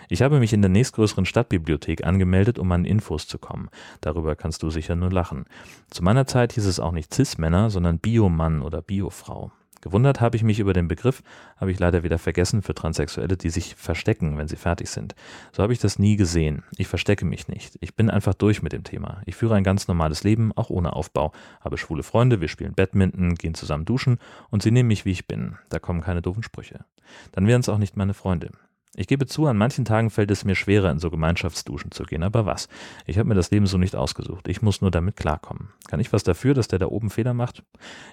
Ich 0.08 0.22
habe 0.22 0.38
mich 0.38 0.52
in 0.52 0.62
der 0.62 0.70
nächstgrößeren 0.70 1.24
Stadtbibliothek 1.24 2.04
angemeldet, 2.04 2.58
um 2.58 2.70
an 2.72 2.84
Infos 2.84 3.26
zu 3.26 3.38
kommen. 3.38 3.68
Darüber 4.00 4.36
kannst 4.36 4.62
du 4.62 4.70
sicher 4.70 4.96
nur 4.96 5.10
lachen. 5.10 5.44
Zu 5.90 6.02
meiner 6.04 6.26
Zeit 6.26 6.52
hieß 6.52 6.66
es 6.66 6.80
auch 6.80 6.92
nicht 6.92 7.12
Cis-Männer, 7.14 7.70
sondern 7.70 7.98
Biomann 7.98 8.62
oder 8.62 8.82
Biofrau. 8.82 9.52
Gewundert 9.82 10.20
habe 10.20 10.36
ich 10.36 10.44
mich 10.44 10.60
über 10.60 10.72
den 10.72 10.86
Begriff, 10.86 11.24
habe 11.56 11.72
ich 11.72 11.78
leider 11.80 12.04
wieder 12.04 12.16
vergessen 12.16 12.62
für 12.62 12.72
Transsexuelle, 12.72 13.36
die 13.36 13.50
sich 13.50 13.74
verstecken, 13.74 14.38
wenn 14.38 14.46
sie 14.46 14.56
fertig 14.56 14.88
sind. 14.88 15.16
So 15.50 15.60
habe 15.62 15.72
ich 15.72 15.80
das 15.80 15.98
nie 15.98 16.14
gesehen. 16.14 16.62
Ich 16.76 16.86
verstecke 16.86 17.24
mich 17.24 17.48
nicht. 17.48 17.78
Ich 17.80 17.96
bin 17.96 18.08
einfach 18.08 18.34
durch 18.34 18.62
mit 18.62 18.72
dem 18.72 18.84
Thema. 18.84 19.22
Ich 19.26 19.34
führe 19.34 19.56
ein 19.56 19.64
ganz 19.64 19.88
normales 19.88 20.22
Leben, 20.22 20.52
auch 20.52 20.70
ohne 20.70 20.92
Aufbau. 20.92 21.32
Habe 21.60 21.78
schwule 21.78 22.04
Freunde, 22.04 22.40
wir 22.40 22.46
spielen 22.46 22.74
Badminton, 22.74 23.34
gehen 23.34 23.54
zusammen 23.54 23.84
duschen 23.84 24.18
und 24.50 24.62
sie 24.62 24.70
nehmen 24.70 24.86
mich, 24.86 25.04
wie 25.04 25.10
ich 25.10 25.26
bin. 25.26 25.56
Da 25.68 25.80
kommen 25.80 26.00
keine 26.00 26.22
doofen 26.22 26.44
Sprüche. 26.44 26.84
Dann 27.32 27.48
wären 27.48 27.60
es 27.60 27.68
auch 27.68 27.78
nicht 27.78 27.96
meine 27.96 28.14
Freunde. 28.14 28.52
Ich 28.94 29.06
gebe 29.06 29.26
zu, 29.26 29.46
an 29.46 29.56
manchen 29.56 29.86
Tagen 29.86 30.10
fällt 30.10 30.30
es 30.30 30.44
mir 30.44 30.54
schwerer, 30.54 30.90
in 30.90 30.98
so 30.98 31.10
Gemeinschaftsduschen 31.10 31.92
zu 31.92 32.04
gehen. 32.04 32.22
Aber 32.22 32.44
was? 32.44 32.68
Ich 33.06 33.16
habe 33.16 33.26
mir 33.26 33.34
das 33.34 33.50
Leben 33.50 33.66
so 33.66 33.78
nicht 33.78 33.96
ausgesucht. 33.96 34.48
Ich 34.48 34.60
muss 34.60 34.82
nur 34.82 34.90
damit 34.90 35.16
klarkommen. 35.16 35.70
Kann 35.88 35.98
ich 35.98 36.12
was 36.12 36.24
dafür, 36.24 36.52
dass 36.52 36.68
der 36.68 36.78
da 36.78 36.86
oben 36.86 37.08
Fehler 37.08 37.32
macht? 37.32 37.62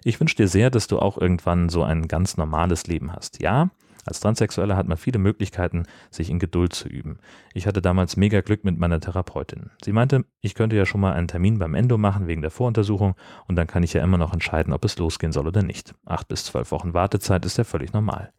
Ich 0.06 0.22
wünsche 0.22 0.38
dir 0.38 0.48
sehr, 0.48 0.70
dass 0.70 0.88
du 0.88 1.00
auch 1.00 1.18
irgendwann 1.18 1.68
so 1.68 1.84
ein 1.84 2.08
ganz 2.08 2.38
normales 2.38 2.88
Leben 2.88 3.12
hast. 3.12 3.42
Ja, 3.42 3.72
als 4.06 4.20
Transsexueller 4.20 4.78
hat 4.78 4.88
man 4.88 4.98
viele 4.98 5.20
Möglichkeiten, 5.20 5.84
sich 6.10 6.30
in 6.30 6.40
Geduld 6.40 6.74
zu 6.74 6.88
üben. 6.88 7.20
Ich 7.54 7.68
hatte 7.68 7.82
damals 7.82 8.18
mega 8.18 8.42
Glück 8.42 8.64
mit 8.64 8.78
meiner 8.78 9.00
Therapeutin. 9.00 9.72
Sie 9.84 9.92
meinte, 9.92 10.26
ich 10.42 10.56
könnte 10.56 10.76
ja 10.76 10.86
schon 10.86 11.02
mal 11.02 11.14
einen 11.14 11.28
Termin 11.28 11.60
beim 11.60 11.76
Endo 11.76 11.98
machen 11.98 12.28
wegen 12.28 12.42
der 12.42 12.52
Voruntersuchung 12.52 13.16
und 13.48 13.56
dann 13.56 13.68
kann 13.68 13.84
ich 13.84 13.94
ja 13.94 14.04
immer 14.04 14.18
noch 14.18 14.34
entscheiden, 14.34 14.74
ob 14.74 14.86
es 14.86 14.98
losgehen 14.98 15.32
soll 15.32 15.48
oder 15.48 15.64
nicht. 15.64 15.94
Acht 16.06 16.28
bis 16.28 16.46
zwölf 16.46 16.72
Wochen 16.72 16.94
Wartezeit 16.94 17.46
ist 17.46 17.58
ja 17.58 17.64
völlig 17.64 17.94
normal. 17.94 18.32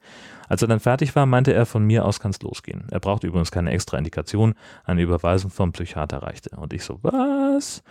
Als 0.48 0.62
er 0.62 0.68
dann 0.68 0.80
fertig 0.80 1.14
war, 1.14 1.26
meinte 1.26 1.52
er, 1.52 1.66
von 1.66 1.84
mir 1.84 2.04
aus 2.04 2.18
kann 2.18 2.32
es 2.32 2.42
losgehen. 2.42 2.86
Er 2.90 2.98
brauchte 2.98 3.26
übrigens 3.26 3.52
keine 3.52 3.70
extra 3.70 3.98
Indikation, 3.98 4.54
eine 4.84 5.02
Überweisung 5.02 5.50
vom 5.50 5.72
Psychiater 5.72 6.22
reichte. 6.22 6.56
Und 6.56 6.72
ich 6.72 6.82
so, 6.82 6.98
was? 7.02 7.84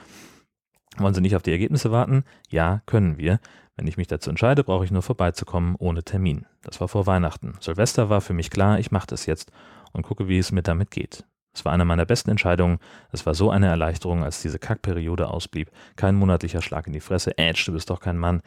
Wollen 0.98 1.14
Sie 1.14 1.22
nicht 1.22 1.36
auf 1.36 1.44
die 1.44 1.52
Ergebnisse 1.52 1.92
warten? 1.92 2.24
Ja, 2.50 2.82
können 2.86 3.18
wir. 3.18 3.40
Wenn 3.80 3.88
ich 3.88 3.96
mich 3.96 4.08
dazu 4.08 4.30
entscheide, 4.30 4.66
brauche 4.66 4.84
ich 4.84 4.92
nur 4.92 5.02
vorbeizukommen, 5.02 5.78
ohne 5.80 6.04
Termin. 6.04 6.46
Das 6.64 6.82
war 6.82 6.90
vor 6.90 7.08
Weihnachten. 7.08 7.54
Silvester 7.62 8.10
war 8.10 8.20
für 8.20 8.34
mich 8.34 8.50
klar, 8.50 8.78
ich 8.78 8.92
mache 8.92 9.08
das 9.08 9.26
jetzt 9.26 9.54
und 9.94 10.02
gucke, 10.02 10.28
wie 10.28 10.38
es 10.38 10.52
mir 10.52 10.64
damit 10.64 10.92
geht. 10.92 11.24
Es 11.54 11.66
war 11.66 11.74
eine 11.74 11.86
meiner 11.86 12.06
besten 12.06 12.30
Entscheidungen. 12.30 12.80
Es 13.12 13.26
war 13.26 13.34
so 13.34 13.50
eine 13.50 13.68
Erleichterung, 13.68 14.24
als 14.24 14.42
diese 14.42 14.60
Kackperiode 14.60 15.30
ausblieb. 15.30 15.72
Kein 15.96 16.16
monatlicher 16.16 16.62
Schlag 16.62 16.88
in 16.88 16.94
die 16.94 17.00
Fresse. 17.00 17.38
Ätsch, 17.38 17.68
du 17.68 17.74
bist 17.74 17.90
doch 17.90 18.00
kein 18.00 18.18
Mann. 18.18 18.42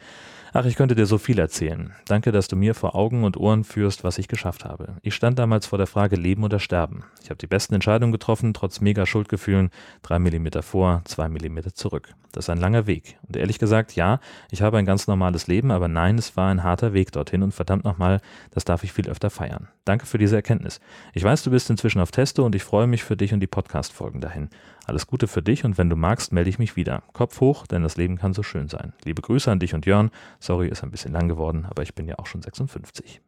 Ach, 0.55 0.65
ich 0.65 0.75
könnte 0.75 0.93
dir 0.93 1.07
so 1.07 1.17
viel 1.17 1.39
erzählen. 1.39 1.93
Danke, 2.05 2.31
dass 2.31 2.47
du 2.47 2.55
mir 2.55 2.75
vor 2.75 2.93
Augen 2.93 3.23
und 3.23 3.37
Ohren 3.37 3.63
führst, 3.63 4.03
was 4.03 4.19
ich 4.19 4.27
geschafft 4.27 4.65
habe. 4.65 4.97
Ich 5.01 5.15
stand 5.15 5.39
damals 5.39 5.65
vor 5.65 5.79
der 5.79 5.87
Frage 5.87 6.15
Leben 6.15 6.43
oder 6.43 6.59
Sterben. 6.59 7.05
Ich 7.23 7.31
habe 7.31 7.39
die 7.39 7.47
besten 7.47 7.73
Entscheidungen 7.73 8.11
getroffen, 8.11 8.53
trotz 8.53 8.79
mega 8.79 9.07
Schuldgefühlen. 9.07 9.71
Drei 10.03 10.19
Millimeter 10.19 10.61
vor, 10.61 11.01
zwei 11.05 11.27
Millimeter 11.27 11.73
zurück. 11.73 12.13
Das 12.33 12.45
ist 12.45 12.49
ein 12.49 12.59
langer 12.59 12.85
Weg. 12.85 13.17
Und 13.27 13.35
ehrlich 13.35 13.57
gesagt, 13.57 13.95
ja, 13.95 14.19
ich 14.51 14.61
habe 14.61 14.77
ein 14.77 14.85
ganz 14.85 15.07
normales 15.07 15.47
Leben, 15.47 15.71
aber 15.71 15.87
nein, 15.87 16.19
es 16.19 16.37
war 16.37 16.51
ein 16.51 16.61
harter 16.61 16.93
Weg 16.93 17.11
dorthin 17.11 17.41
und 17.41 17.51
verdammt 17.51 17.83
nochmal, 17.83 18.21
das 18.51 18.63
darf 18.63 18.83
ich 18.83 18.93
viel 18.93 19.09
öfter 19.09 19.31
feiern. 19.31 19.69
Danke 19.85 20.05
für 20.05 20.19
diese 20.19 20.35
Erkenntnis. 20.35 20.79
Ich 21.13 21.23
weiß, 21.23 21.41
du 21.43 21.49
bist 21.49 21.69
inzwischen 21.71 21.99
auf 21.99 22.11
Testo 22.11 22.45
und 22.45 22.53
ich 22.53 22.63
freue 22.63 22.85
mich 22.85 22.92
für 23.01 23.17
dich 23.17 23.33
und 23.33 23.39
die 23.39 23.47
Podcast-Folgen 23.47 24.21
dahin. 24.21 24.49
Alles 24.85 25.07
Gute 25.07 25.27
für 25.27 25.41
dich 25.41 25.63
und 25.65 25.79
wenn 25.79 25.89
du 25.89 25.95
magst, 25.95 26.33
melde 26.33 26.51
ich 26.51 26.59
mich 26.59 26.75
wieder. 26.75 27.01
Kopf 27.13 27.39
hoch, 27.39 27.65
denn 27.65 27.81
das 27.81 27.97
Leben 27.97 28.17
kann 28.17 28.33
so 28.33 28.43
schön 28.43 28.67
sein. 28.67 28.93
Liebe 29.05 29.21
Grüße 29.23 29.49
an 29.49 29.57
dich 29.59 29.73
und 29.73 29.87
Jörn. 29.87 30.11
Sorry, 30.39 30.67
ist 30.67 30.83
ein 30.83 30.91
bisschen 30.91 31.13
lang 31.13 31.27
geworden, 31.27 31.65
aber 31.67 31.81
ich 31.81 31.95
bin 31.95 32.07
ja 32.07 32.19
auch 32.19 32.27
schon 32.27 32.43
56. 32.43 33.21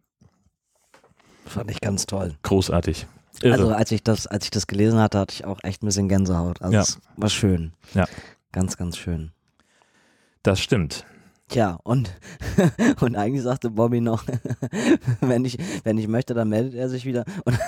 Fand 1.46 1.72
ich 1.72 1.82
ganz 1.82 2.06
toll. 2.06 2.36
Großartig. 2.44 3.08
Irre. 3.42 3.54
Also 3.54 3.70
als 3.74 3.92
ich 3.92 4.04
das, 4.04 4.28
als 4.28 4.46
ich 4.46 4.52
das 4.52 4.68
gelesen 4.68 5.00
hatte, 5.00 5.18
hatte 5.18 5.34
ich 5.34 5.46
auch 5.46 5.60
echt 5.64 5.82
ein 5.82 5.88
bisschen 5.88 6.10
Gänsehaut. 6.10 6.62
Also 6.62 6.74
Ja. 6.76 6.82
es 6.82 7.00
war 7.18 7.30
schön. 7.30 7.74
Ja. 7.94 8.06
Ganz, 8.52 8.78
ganz 8.78 8.98
schön. 8.98 9.32
Das 10.44 10.60
stimmt. 10.60 11.06
Tja, 11.48 11.78
und, 11.84 12.12
und 13.02 13.16
eigentlich 13.16 13.44
sagte 13.44 13.70
Bobby 13.70 14.02
noch, 14.02 14.24
wenn 15.22 15.46
ich, 15.46 15.60
wenn 15.84 16.00
ich 16.00 16.08
möchte, 16.08 16.34
dann 16.34 16.50
meldet 16.50 16.74
er 16.74 16.90
sich 16.90 17.06
wieder. 17.06 17.24
Und 17.46 17.60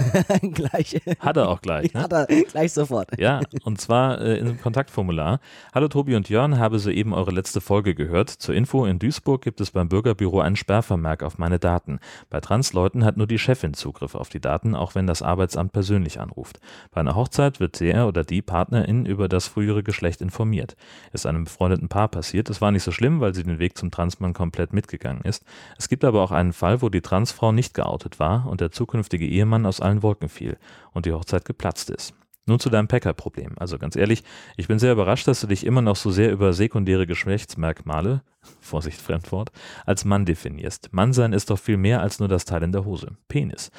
gleich. 0.56 1.00
Hat 1.20 1.38
er 1.38 1.48
auch 1.48 1.62
gleich. 1.62 1.94
Ne? 1.94 2.02
Hat 2.02 2.12
er 2.12 2.26
gleich 2.26 2.74
sofort. 2.74 3.12
Ja, 3.20 3.40
und 3.64 3.80
zwar 3.80 4.20
äh, 4.20 4.40
im 4.40 4.60
Kontaktformular. 4.60 5.40
Hallo 5.76 5.90
Tobi 5.90 6.16
und 6.16 6.28
Jörn, 6.28 6.58
habe 6.58 6.80
soeben 6.80 7.14
eure 7.14 7.30
letzte 7.30 7.62
Folge 7.62 7.94
gehört. 7.94 8.32
Zur 8.32 8.56
Info, 8.56 8.84
in 8.86 8.98
Duisburg 8.98 9.44
gibt 9.44 9.62
es 9.62 9.70
beim 9.70 9.90
Bürgerbüro 9.90 10.40
einen 10.40 10.56
Sperrvermerk 10.56 11.22
auf 11.22 11.38
meine 11.38 11.60
Daten. 11.60 12.00
Bei 12.32 12.42
Transleuten 12.42 13.06
hat 13.06 13.16
nur 13.16 13.28
die 13.28 13.40
Chefin 13.40 13.76
Zugriff 13.76 14.16
auf 14.16 14.30
die 14.30 14.42
Daten, 14.42 14.74
auch 14.74 14.96
wenn 14.96 15.06
das 15.06 15.22
Arbeitsamt 15.22 15.72
persönlich 15.72 16.20
anruft. 16.20 16.60
Bei 16.90 17.02
einer 17.02 17.16
Hochzeit 17.16 17.60
wird 17.60 17.80
der 17.80 18.08
oder 18.08 18.24
die 18.24 18.42
Partnerin 18.42 19.06
über 19.06 19.30
das 19.30 19.48
frühere 19.48 19.84
Geschlecht 19.84 20.22
informiert. 20.22 20.76
Ist 21.14 21.28
einem 21.28 21.44
befreundeten 21.44 21.90
Paar 21.90 22.08
passiert. 22.08 22.50
Es 22.50 22.60
war 22.60 22.72
nicht 22.72 22.84
so 22.84 22.92
schlimm, 22.92 23.20
weil 23.20 23.36
sie 23.36 23.44
den 23.44 23.60
Weg 23.60 23.67
zum 23.76 23.92
Transmann 23.92 24.34
komplett 24.34 24.74
mitgegangen 24.74 25.24
ist. 25.24 25.44
Es 25.78 25.90
gibt 25.90 26.04
aber 26.04 26.22
auch 26.22 26.32
einen 26.32 26.54
Fall, 26.54 26.82
wo 26.82 26.90
die 26.90 27.02
Transfrau 27.02 27.52
nicht 27.52 27.74
geoutet 27.74 28.20
war 28.20 28.48
und 28.48 28.62
der 28.62 28.72
zukünftige 28.72 29.28
Ehemann 29.28 29.66
aus 29.66 29.82
allen 29.82 30.04
Wolken 30.04 30.30
fiel 30.30 30.58
und 30.94 31.06
die 31.06 31.14
Hochzeit 31.14 31.46
geplatzt 31.46 31.90
ist. 31.90 32.14
Nun 32.48 32.62
zu 32.62 32.70
deinem 32.70 32.88
Packer-Problem. 32.88 33.56
Also 33.58 33.78
ganz 33.78 33.98
ehrlich, 33.98 34.24
ich 34.56 34.70
bin 34.70 34.80
sehr 34.80 34.94
überrascht, 34.94 35.28
dass 35.28 35.42
du 35.42 35.48
dich 35.48 35.66
immer 35.66 35.82
noch 35.82 35.98
so 35.98 36.12
sehr 36.12 36.32
über 36.32 36.54
sekundäre 36.54 37.06
Geschlechtsmerkmale, 37.06 38.22
Vorsicht 38.62 39.02
Fremdwort, 39.02 39.52
als 39.86 40.06
Mann 40.06 40.26
definierst. 40.26 40.94
Mannsein 40.94 41.34
ist 41.34 41.50
doch 41.50 41.60
viel 41.60 41.78
mehr 41.78 42.02
als 42.02 42.20
nur 42.20 42.30
das 42.30 42.46
Teil 42.46 42.64
in 42.64 42.72
der 42.72 42.86
Hose. 42.86 43.18
Penis. 43.28 43.70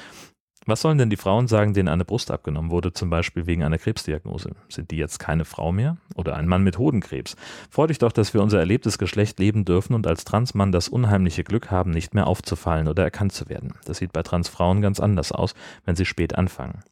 Was 0.69 0.83
sollen 0.83 0.99
denn 0.99 1.09
die 1.09 1.17
Frauen 1.17 1.49
sagen, 1.49 1.73
denen 1.73 1.89
eine 1.89 2.05
Brust 2.05 2.31
abgenommen 2.31 2.71
wurde, 2.71 2.93
zum 2.93 3.09
Beispiel 3.09 3.47
wegen 3.47 3.65
einer 3.65 3.79
Krebsdiagnose? 3.79 4.51
Sind 4.69 4.91
die 4.91 4.99
jetzt 4.99 5.19
keine 5.19 5.47
Frau 5.47 5.73
mehr? 5.73 5.97
Oder 6.15 6.37
ein 6.37 6.47
Mann 6.47 6.63
mit 6.63 6.77
Hodenkrebs? 6.77 7.37
Freu 7.71 7.87
dich 7.87 7.97
doch, 7.97 8.13
dass 8.13 8.35
wir 8.35 8.43
unser 8.43 8.59
erlebtes 8.59 8.99
Geschlecht 8.99 9.39
leben 9.39 9.65
dürfen 9.65 9.95
und 9.95 10.07
als 10.07 10.27
Transmann 10.27 10.71
das 10.71 10.91
unheimliche 10.91 11.43
Glück 11.43 11.71
haben, 11.71 11.91
nicht 11.91 12.13
mehr 12.13 12.27
aufzufallen 12.27 12.87
oder 12.87 13.03
erkannt 13.03 13.33
zu 13.33 13.49
werden. 13.49 13.73
Das 13.87 13.97
sieht 13.97 14.13
bei 14.13 14.23
Transfrauen 14.23 14.83
ganz 14.83 15.01
anders 15.01 15.33
aus, 15.33 15.55
wenn 15.87 15.97
sie 15.97 16.05
spät 16.05 16.35
anfangen. 16.35 16.83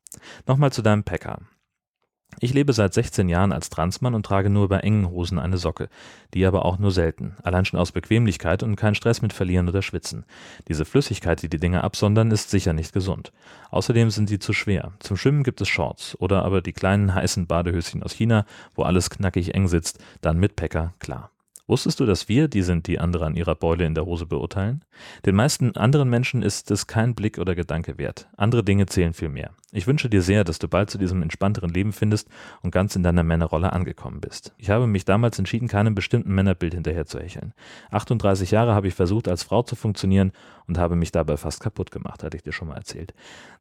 Nochmal 0.46 0.72
zu 0.72 0.80
deinem 0.80 1.04
Packer. 1.04 1.40
Ich 2.40 2.52
lebe 2.52 2.72
seit 2.72 2.92
16 2.92 3.28
Jahren 3.28 3.52
als 3.52 3.70
Transmann 3.70 4.14
und 4.14 4.26
trage 4.26 4.50
nur 4.50 4.68
bei 4.68 4.80
engen 4.80 5.08
Hosen 5.08 5.38
eine 5.38 5.56
Socke, 5.56 5.88
die 6.34 6.44
aber 6.44 6.64
auch 6.66 6.78
nur 6.78 6.90
selten, 6.90 7.34
allein 7.42 7.64
schon 7.64 7.80
aus 7.80 7.92
Bequemlichkeit 7.92 8.62
und 8.62 8.76
kein 8.76 8.94
Stress 8.94 9.22
mit 9.22 9.32
Verlieren 9.32 9.68
oder 9.68 9.80
Schwitzen. 9.80 10.26
Diese 10.68 10.84
Flüssigkeit, 10.84 11.42
die 11.42 11.48
die 11.48 11.60
Dinge 11.60 11.82
absondern, 11.82 12.30
ist 12.30 12.50
sicher 12.50 12.74
nicht 12.74 12.92
gesund. 12.92 13.32
Außerdem 13.70 14.10
sind 14.10 14.28
sie 14.28 14.38
zu 14.38 14.52
schwer. 14.52 14.92
Zum 14.98 15.16
Schwimmen 15.16 15.44
gibt 15.44 15.60
es 15.62 15.68
Shorts 15.68 16.16
oder 16.20 16.44
aber 16.44 16.60
die 16.60 16.74
kleinen 16.74 17.14
heißen 17.14 17.46
Badehöschen 17.46 18.02
aus 18.02 18.12
China, 18.12 18.44
wo 18.74 18.82
alles 18.82 19.08
knackig 19.08 19.54
eng 19.54 19.68
sitzt, 19.68 19.98
dann 20.20 20.38
mit 20.38 20.56
Packer, 20.56 20.92
klar. 20.98 21.30
Wusstest 21.68 21.98
du, 21.98 22.06
dass 22.06 22.28
wir 22.28 22.46
die 22.46 22.62
sind, 22.62 22.86
die 22.86 23.00
andere 23.00 23.26
an 23.26 23.34
ihrer 23.34 23.56
Beule 23.56 23.84
in 23.86 23.96
der 23.96 24.06
Hose 24.06 24.24
beurteilen? 24.24 24.84
Den 25.24 25.34
meisten 25.34 25.76
anderen 25.76 26.08
Menschen 26.08 26.42
ist 26.42 26.70
es 26.70 26.86
kein 26.86 27.16
Blick 27.16 27.38
oder 27.38 27.56
Gedanke 27.56 27.98
wert. 27.98 28.28
Andere 28.36 28.62
Dinge 28.62 28.86
zählen 28.86 29.14
viel 29.14 29.30
mehr. 29.30 29.50
Ich 29.76 29.86
wünsche 29.86 30.08
dir 30.08 30.22
sehr, 30.22 30.42
dass 30.42 30.58
du 30.58 30.68
bald 30.68 30.88
zu 30.88 30.96
diesem 30.96 31.20
entspannteren 31.20 31.68
Leben 31.68 31.92
findest 31.92 32.30
und 32.62 32.70
ganz 32.70 32.96
in 32.96 33.02
deiner 33.02 33.22
Männerrolle 33.22 33.74
angekommen 33.74 34.22
bist. 34.22 34.54
Ich 34.56 34.70
habe 34.70 34.86
mich 34.86 35.04
damals 35.04 35.38
entschieden, 35.38 35.68
keinem 35.68 35.94
bestimmten 35.94 36.34
Männerbild 36.34 36.72
hinterher 36.72 37.04
zu 37.04 37.20
hecheln. 37.20 37.52
38 37.90 38.52
Jahre 38.52 38.74
habe 38.74 38.88
ich 38.88 38.94
versucht, 38.94 39.28
als 39.28 39.42
Frau 39.42 39.62
zu 39.62 39.76
funktionieren 39.76 40.32
und 40.66 40.78
habe 40.78 40.96
mich 40.96 41.12
dabei 41.12 41.36
fast 41.36 41.60
kaputt 41.60 41.90
gemacht, 41.90 42.22
hatte 42.22 42.38
ich 42.38 42.42
dir 42.42 42.52
schon 42.52 42.68
mal 42.68 42.78
erzählt. 42.78 43.12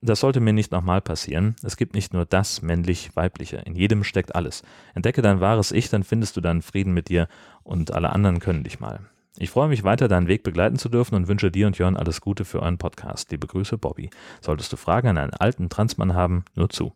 Das 0.02 0.22
sollte 0.22 0.40
mir 0.40 0.54
nicht 0.54 0.72
nochmal 0.72 1.02
passieren. 1.02 1.58
Es 1.64 1.76
gibt 1.76 1.96
nicht 1.96 2.14
nur 2.14 2.26
das 2.26 2.62
männlich-weibliche. 2.62 3.58
In 3.66 3.76
jedem 3.76 4.06
steckt 4.06 4.36
alles. 4.36 4.64
Entdecke 4.94 5.22
dein 5.22 5.42
wahres 5.42 5.74
Ich, 5.74 5.90
dann 5.90 6.06
findest 6.06 6.38
du 6.38 6.42
deinen 6.42 6.62
Frieden 6.62 6.94
mit 6.94 7.10
dir 7.10 7.28
und 7.64 7.92
alle 7.92 8.12
anderen 8.12 8.40
können 8.40 8.64
dich 8.64 8.80
mal. 8.80 9.02
Ich 9.38 9.50
freue 9.50 9.68
mich 9.68 9.84
weiter, 9.84 10.08
deinen 10.08 10.28
Weg 10.28 10.44
begleiten 10.44 10.78
zu 10.78 10.88
dürfen 10.88 11.16
und 11.16 11.28
wünsche 11.28 11.52
dir 11.52 11.68
und 11.68 11.78
Jörn 11.78 11.98
alles 11.98 12.22
Gute 12.22 12.46
für 12.46 12.62
euren 12.62 12.78
Podcast. 12.78 13.32
Liebe 13.32 13.48
Grüße, 13.48 13.78
Bobby. 13.78 14.10
Solltest 14.40 14.72
du 14.72 14.78
Fragen 14.78 15.10
an 15.10 15.18
einen 15.18 15.34
alten 15.34 15.68
Transmann 15.68 16.14
haben, 16.14 16.46
nur 16.56 16.70
zu. 16.70 16.94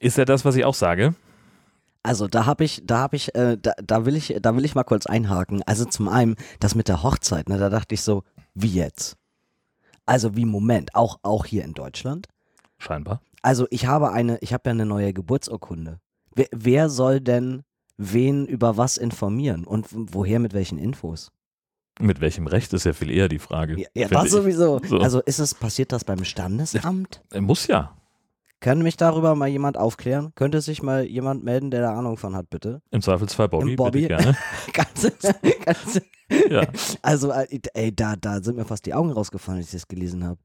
Ist 0.00 0.18
ja 0.18 0.26
das, 0.26 0.44
was 0.44 0.56
ich 0.56 0.66
auch 0.66 0.74
sage? 0.74 1.14
Also 2.02 2.28
da 2.28 2.44
habe 2.44 2.64
ich, 2.64 2.82
da 2.84 2.98
habe 2.98 3.16
ich, 3.16 3.34
äh, 3.34 3.56
da, 3.56 3.72
da 3.82 4.04
will 4.04 4.16
ich, 4.16 4.36
da 4.42 4.54
will 4.54 4.66
ich 4.66 4.74
mal 4.74 4.84
kurz 4.84 5.06
einhaken. 5.06 5.62
Also 5.62 5.86
zum 5.86 6.08
einen 6.08 6.36
das 6.60 6.74
mit 6.74 6.88
der 6.88 7.02
Hochzeit, 7.02 7.48
ne, 7.48 7.56
da 7.56 7.70
dachte 7.70 7.94
ich 7.94 8.02
so, 8.02 8.24
wie 8.52 8.68
jetzt? 8.68 9.16
Also 10.04 10.36
wie 10.36 10.44
Moment, 10.44 10.94
auch 10.94 11.20
auch 11.22 11.46
hier 11.46 11.64
in 11.64 11.72
Deutschland. 11.72 12.26
Scheinbar. 12.76 13.22
Also 13.40 13.66
ich 13.70 13.86
habe 13.86 14.12
eine, 14.12 14.36
ich 14.42 14.52
habe 14.52 14.64
ja 14.66 14.72
eine 14.72 14.84
neue 14.84 15.14
Geburtsurkunde. 15.14 16.00
Wer, 16.34 16.48
wer 16.52 16.90
soll 16.90 17.22
denn 17.22 17.62
wen 17.96 18.46
über 18.46 18.76
was 18.76 18.96
informieren 18.96 19.64
und 19.64 19.86
woher 19.92 20.38
mit 20.40 20.54
welchen 20.54 20.78
Infos? 20.78 21.30
Mit 22.00 22.20
welchem 22.20 22.46
Recht 22.48 22.72
ist 22.72 22.84
ja 22.84 22.92
viel 22.92 23.10
eher 23.10 23.28
die 23.28 23.38
Frage. 23.38 23.80
Ja, 23.80 23.88
ja 23.94 24.08
das 24.08 24.26
ich. 24.26 24.30
sowieso. 24.32 24.80
So. 24.84 24.98
Also 24.98 25.20
ist 25.20 25.38
es 25.38 25.54
passiert 25.54 25.92
das 25.92 26.04
beim 26.04 26.24
Standesamt? 26.24 27.22
Er 27.30 27.40
muss 27.40 27.66
ja. 27.68 27.96
Kann 28.58 28.82
mich 28.82 28.96
darüber 28.96 29.34
mal 29.34 29.46
jemand 29.48 29.76
aufklären? 29.76 30.32
Könnte 30.34 30.60
sich 30.60 30.82
mal 30.82 31.04
jemand 31.04 31.44
melden, 31.44 31.70
der 31.70 31.82
da 31.82 31.94
Ahnung 31.96 32.16
von 32.16 32.34
hat, 32.34 32.48
bitte? 32.50 32.80
Im 32.90 33.02
Zweifelsfall 33.02 33.48
Bobby, 33.48 33.70
Im 33.72 33.76
Bobby. 33.76 34.08
bitte 34.08 34.16
gerne. 34.16 34.36
Ganz, 34.72 35.12
ganz, 35.64 36.00
Ja, 36.50 36.66
also, 37.02 37.30
äh, 37.30 37.60
ey, 37.74 37.94
da, 37.94 38.16
da 38.16 38.42
sind 38.42 38.56
mir 38.56 38.64
fast 38.64 38.86
die 38.86 38.94
Augen 38.94 39.10
rausgefallen, 39.12 39.58
als 39.58 39.66
ich 39.68 39.72
das 39.80 39.86
gelesen 39.88 40.24
habe. 40.24 40.40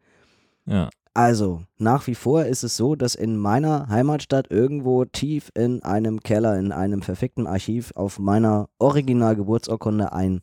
ja. 0.65 0.89
Also, 1.21 1.63
nach 1.77 2.07
wie 2.07 2.15
vor 2.15 2.45
ist 2.45 2.63
es 2.63 2.77
so, 2.77 2.95
dass 2.95 3.13
in 3.13 3.35
meiner 3.35 3.89
Heimatstadt 3.89 4.49
irgendwo 4.49 5.03
tief 5.03 5.51
in 5.53 5.83
einem 5.83 6.21
Keller, 6.21 6.57
in 6.57 6.71
einem 6.71 7.01
verfickten 7.01 7.45
Archiv 7.45 7.91
auf 7.95 8.19
meiner 8.19 8.69
Original-Geburtsurkunde 8.79 10.13
ein 10.13 10.39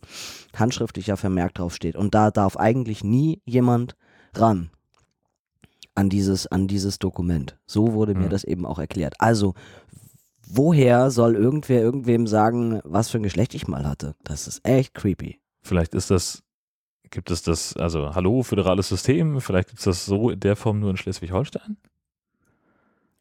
handschriftlicher 0.54 1.16
Vermerk 1.16 1.54
draufsteht. 1.54 1.96
Und 1.96 2.14
da 2.14 2.30
darf 2.30 2.58
eigentlich 2.58 3.02
nie 3.02 3.40
jemand 3.46 3.96
ran 4.34 4.68
an 5.94 6.10
dieses, 6.10 6.46
an 6.46 6.68
dieses 6.68 6.98
Dokument. 6.98 7.58
So 7.64 7.94
wurde 7.94 8.12
mir 8.14 8.26
Mhm. 8.26 8.30
das 8.30 8.44
eben 8.44 8.66
auch 8.66 8.78
erklärt. 8.78 9.14
Also, 9.18 9.54
woher 10.46 11.10
soll 11.10 11.36
irgendwer 11.36 11.80
irgendwem 11.80 12.26
sagen, 12.26 12.80
was 12.84 13.08
für 13.08 13.16
ein 13.16 13.22
Geschlecht 13.22 13.54
ich 13.54 13.66
mal 13.66 13.88
hatte? 13.88 14.14
Das 14.24 14.46
ist 14.46 14.60
echt 14.62 14.92
creepy. 14.92 15.40
Vielleicht 15.62 15.94
ist 15.94 16.10
das, 16.10 16.42
gibt 17.10 17.30
es 17.30 17.42
das, 17.42 17.76
also 17.76 18.14
Hallo, 18.14 18.42
föderales 18.42 18.88
System, 18.88 19.40
vielleicht 19.40 19.68
gibt 19.68 19.78
es 19.78 19.84
das 19.84 20.06
so 20.06 20.30
in 20.30 20.40
der 20.40 20.56
Form 20.56 20.80
nur 20.80 20.90
in 20.90 20.96
Schleswig-Holstein? 20.96 21.76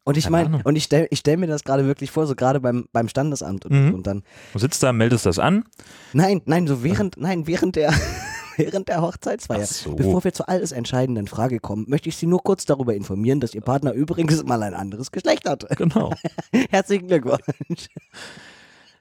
Und 0.04 0.16
ich 0.16 0.30
meine, 0.30 0.60
und 0.62 0.76
ich 0.76 0.84
stelle 0.84 1.08
ich 1.10 1.18
stell 1.18 1.36
mir 1.36 1.48
das 1.48 1.64
gerade 1.64 1.84
wirklich 1.84 2.12
vor, 2.12 2.28
so 2.28 2.36
gerade 2.36 2.60
beim, 2.60 2.86
beim 2.92 3.08
Standesamt 3.08 3.66
und, 3.66 3.72
Mhm. 3.88 3.94
und 3.94 4.06
dann, 4.06 4.22
Du 4.52 4.60
sitzt 4.60 4.80
da, 4.82 4.92
meldest 4.92 5.26
das 5.26 5.38
an. 5.40 5.64
nein, 6.12 6.42
nein, 6.44 6.66
so 6.68 6.84
während, 6.84 7.16
nein, 7.16 7.48
während 7.48 7.74
der, 7.74 7.92
während 8.56 8.88
der 8.88 9.02
Hochzeitsfeier. 9.02 9.66
So. 9.66 9.96
Bevor 9.96 10.22
wir 10.22 10.32
zur 10.32 10.48
alles 10.48 10.70
entscheidenden 10.70 11.26
Frage 11.26 11.58
kommen, 11.58 11.86
möchte 11.88 12.08
ich 12.08 12.16
Sie 12.16 12.26
nur 12.26 12.40
kurz 12.42 12.64
darüber 12.66 12.94
informieren, 12.94 13.40
dass 13.40 13.52
Ihr 13.52 13.62
Partner 13.62 13.92
übrigens 13.94 14.44
mal 14.44 14.62
ein 14.62 14.74
anderes 14.74 15.10
Geschlecht 15.10 15.48
hat. 15.48 15.66
Genau. 15.76 16.12
Herzlichen 16.70 17.08
Glückwunsch. 17.08 17.88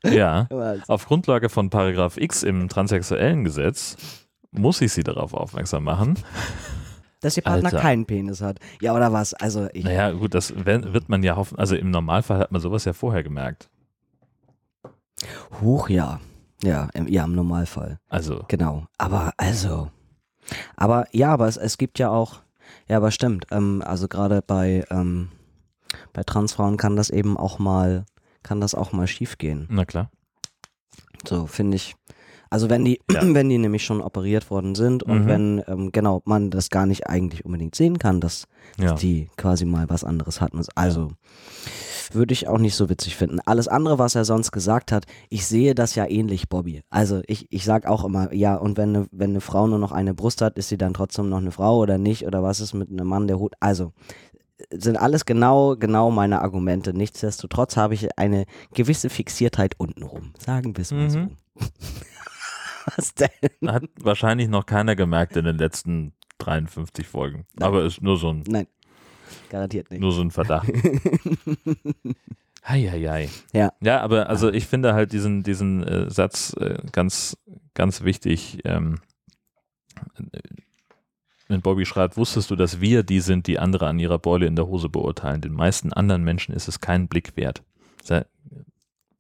Ja. 0.03 0.47
Auf 0.87 1.05
Grundlage 1.05 1.49
von 1.49 1.69
Paragraph 1.69 2.17
X 2.17 2.41
im 2.41 2.67
transsexuellen 2.67 3.43
Gesetz 3.43 3.95
muss 4.59 4.81
ich 4.81 4.93
sie 4.93 5.03
darauf 5.03 5.33
aufmerksam 5.33 5.83
machen. 5.83 6.17
Dass 7.21 7.37
Ihr 7.37 7.43
Partner 7.43 7.69
Alter. 7.69 7.79
keinen 7.79 8.05
Penis 8.05 8.41
hat. 8.41 8.59
Ja, 8.81 8.93
oder 8.93 9.11
was? 9.11 9.33
Also, 9.33 9.67
ich, 9.73 9.83
Naja, 9.83 10.11
gut, 10.11 10.33
das 10.33 10.53
wird 10.65 11.09
man 11.09 11.23
ja 11.23 11.35
hoffen, 11.35 11.57
also 11.57 11.75
im 11.75 11.89
Normalfall 11.89 12.37
hat 12.37 12.51
man 12.51 12.61
sowas 12.61 12.85
ja 12.85 12.93
vorher 12.93 13.23
gemerkt. 13.23 13.69
Huch, 15.61 15.89
ja. 15.89 16.19
Ja, 16.63 16.89
im, 16.93 17.07
ja, 17.07 17.23
im 17.23 17.33
Normalfall. 17.33 17.99
Also, 18.09 18.45
Genau. 18.47 18.85
Aber 18.97 19.33
also. 19.37 19.91
Aber 20.75 21.07
ja, 21.11 21.33
aber 21.33 21.47
es, 21.47 21.57
es 21.57 21.77
gibt 21.77 21.99
ja 21.99 22.09
auch. 22.09 22.41
Ja, 22.87 22.97
aber 22.97 23.11
stimmt. 23.11 23.47
Ähm, 23.51 23.81
also 23.85 24.07
gerade 24.07 24.41
bei, 24.41 24.85
ähm, 24.89 25.29
bei 26.13 26.23
Transfrauen 26.23 26.77
kann 26.77 26.95
das 26.95 27.09
eben 27.09 27.37
auch 27.37 27.59
mal, 27.59 28.05
kann 28.43 28.61
das 28.61 28.75
auch 28.75 28.91
mal 28.91 29.07
schief 29.07 29.37
gehen. 29.37 29.67
na 29.69 29.85
klar. 29.85 30.11
So, 31.27 31.47
finde 31.47 31.77
ich. 31.77 31.95
Also 32.55 32.69
wenn 32.69 32.85
die, 32.85 33.01
Ja. 33.11 33.19
wenn 33.21 33.49
die 33.49 33.57
nämlich 33.57 33.83
schon 33.83 33.99
operiert 33.99 34.49
worden 34.49 34.75
sind 34.75 35.03
und 35.03 35.23
Mhm. 35.23 35.27
wenn, 35.27 35.63
ähm, 35.67 35.91
genau, 35.91 36.21
man 36.23 36.51
das 36.51 36.69
gar 36.69 36.85
nicht 36.85 37.05
eigentlich 37.07 37.43
unbedingt 37.43 37.75
sehen 37.75 37.99
kann, 37.99 38.21
dass, 38.21 38.47
Ja. 38.79 38.91
dass 38.91 39.01
die 39.01 39.27
quasi 39.35 39.65
mal 39.65 39.89
was 39.89 40.05
anderes 40.05 40.39
hatten. 40.39 40.61
Also 40.73 41.09
würde 42.13 42.31
ich 42.31 42.47
auch 42.47 42.57
nicht 42.59 42.75
so 42.75 42.87
witzig 42.87 43.17
finden. 43.17 43.39
Alles 43.45 43.67
andere, 43.67 43.99
was 43.99 44.15
er 44.15 44.23
sonst 44.23 44.53
gesagt 44.53 44.93
hat, 44.93 45.05
ich 45.29 45.45
sehe 45.45 45.75
das 45.75 45.95
ja 45.95 46.05
ähnlich, 46.07 46.47
Bobby. 46.47 46.81
Also 46.89 47.21
ich, 47.27 47.47
ich 47.51 47.65
sag 47.65 47.87
auch 47.87 48.05
immer, 48.05 48.31
ja, 48.33 48.55
und 48.55 48.77
wenn 48.77 48.95
eine, 48.95 49.07
wenn 49.11 49.31
eine 49.31 49.41
Frau 49.41 49.67
nur 49.67 49.79
noch 49.79 49.91
eine 49.91 50.13
Brust 50.13 50.41
hat, 50.41 50.57
ist 50.57 50.69
sie 50.69 50.77
dann 50.77 50.93
trotzdem 50.93 51.27
noch 51.27 51.39
eine 51.39 51.51
Frau 51.51 51.77
oder 51.79 51.97
nicht? 51.97 52.25
Oder 52.25 52.41
was 52.41 52.61
ist 52.61 52.73
mit 52.73 52.89
einem 52.89 53.05
Mann, 53.07 53.27
der 53.27 53.37
Hut? 53.37 53.53
Also 53.59 53.91
sind 54.71 54.95
alles 54.95 55.25
genau, 55.25 55.75
genau 55.75 56.09
meine 56.09 56.41
Argumente. 56.41 56.93
Nichtsdestotrotz 56.93 57.75
habe 57.75 57.95
ich 57.95 58.17
eine 58.17 58.45
gewisse 58.73 59.09
Fixiertheit 59.09 59.73
untenrum. 59.77 60.31
Sagen 60.39 60.77
wir 60.77 60.83
es 60.83 60.91
mal 60.91 61.09
so. 61.09 61.27
Was 62.85 63.13
denn? 63.15 63.29
Hat 63.67 63.83
wahrscheinlich 63.99 64.47
noch 64.47 64.65
keiner 64.65 64.95
gemerkt 64.95 65.35
in 65.37 65.45
den 65.45 65.57
letzten 65.57 66.13
53 66.39 67.07
Folgen. 67.07 67.45
Nein. 67.55 67.67
Aber 67.67 67.83
ist 67.83 68.01
nur 68.01 68.17
so 68.17 68.31
ein, 68.31 68.43
Nein, 68.47 68.67
garantiert 69.49 69.89
nicht. 69.91 70.01
nur 70.01 70.11
so 70.11 70.21
ein 70.21 70.31
Verdacht. 70.31 70.67
Heieiei. 72.67 73.29
Ja. 73.53 73.71
Ja, 73.81 74.01
aber 74.01 74.29
also 74.29 74.51
ich 74.51 74.67
finde 74.67 74.93
halt 74.93 75.13
diesen, 75.13 75.43
diesen 75.43 75.83
äh, 75.83 76.09
Satz 76.09 76.53
äh, 76.59 76.77
ganz, 76.91 77.37
ganz 77.75 78.03
wichtig. 78.03 78.59
Ähm, 78.65 78.99
äh, 80.17 80.39
wenn 81.47 81.61
Bobby 81.61 81.85
schreibt, 81.85 82.17
wusstest 82.17 82.49
du, 82.49 82.55
dass 82.55 82.81
wir 82.81 83.03
die 83.03 83.19
sind, 83.19 83.45
die 83.45 83.59
andere 83.59 83.85
an 83.87 83.99
ihrer 83.99 84.17
Beule 84.17 84.47
in 84.47 84.55
der 84.55 84.65
Hose 84.65 84.89
beurteilen? 84.89 85.41
Den 85.41 85.53
meisten 85.53 85.93
anderen 85.93 86.23
Menschen 86.23 86.55
ist 86.55 86.67
es 86.67 86.81
keinen 86.81 87.07
Blick 87.07 87.37
wert. 87.37 87.61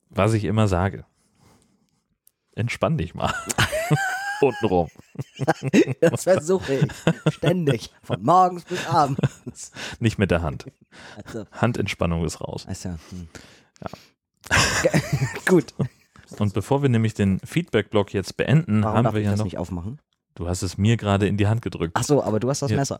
Was 0.09 0.33
ich 0.33 0.45
immer 0.45 0.67
sage. 0.67 1.05
Entspann 2.55 2.97
dich 2.97 3.13
mal. 3.13 3.33
Untenrum. 4.41 4.89
Das 6.01 6.23
versuche 6.23 6.73
ich. 6.75 7.33
Ständig. 7.33 7.89
Von 8.03 8.21
morgens 8.23 8.65
bis 8.65 8.85
abends. 8.87 9.71
Nicht 9.99 10.17
mit 10.19 10.29
der 10.31 10.41
Hand. 10.41 10.65
Also, 11.25 11.45
Handentspannung 11.53 12.25
ist 12.25 12.41
raus. 12.41 12.65
also, 12.67 12.89
hm. 12.89 13.27
Gut. 15.47 15.73
Und 16.37 16.53
bevor 16.53 16.81
wir 16.81 16.89
nämlich 16.89 17.13
den 17.13 17.39
Feedback-Block 17.39 18.13
jetzt 18.13 18.35
beenden, 18.37 18.83
Warum 18.83 18.97
haben 18.97 19.03
darf 19.05 19.13
wir 19.13 19.21
ich 19.21 19.25
ja 19.25 19.31
das 19.31 19.39
noch. 19.39 19.45
nicht 19.45 19.57
aufmachen? 19.57 19.99
Du 20.35 20.49
hast 20.49 20.63
es 20.63 20.77
mir 20.77 20.97
gerade 20.97 21.27
in 21.27 21.37
die 21.37 21.47
Hand 21.47 21.61
gedrückt. 21.61 21.93
Ach 21.95 22.03
so, 22.03 22.21
aber 22.21 22.41
du 22.41 22.49
hast 22.49 22.61
das 22.61 22.71
Ja. 22.71 22.77
Messer. 22.77 22.97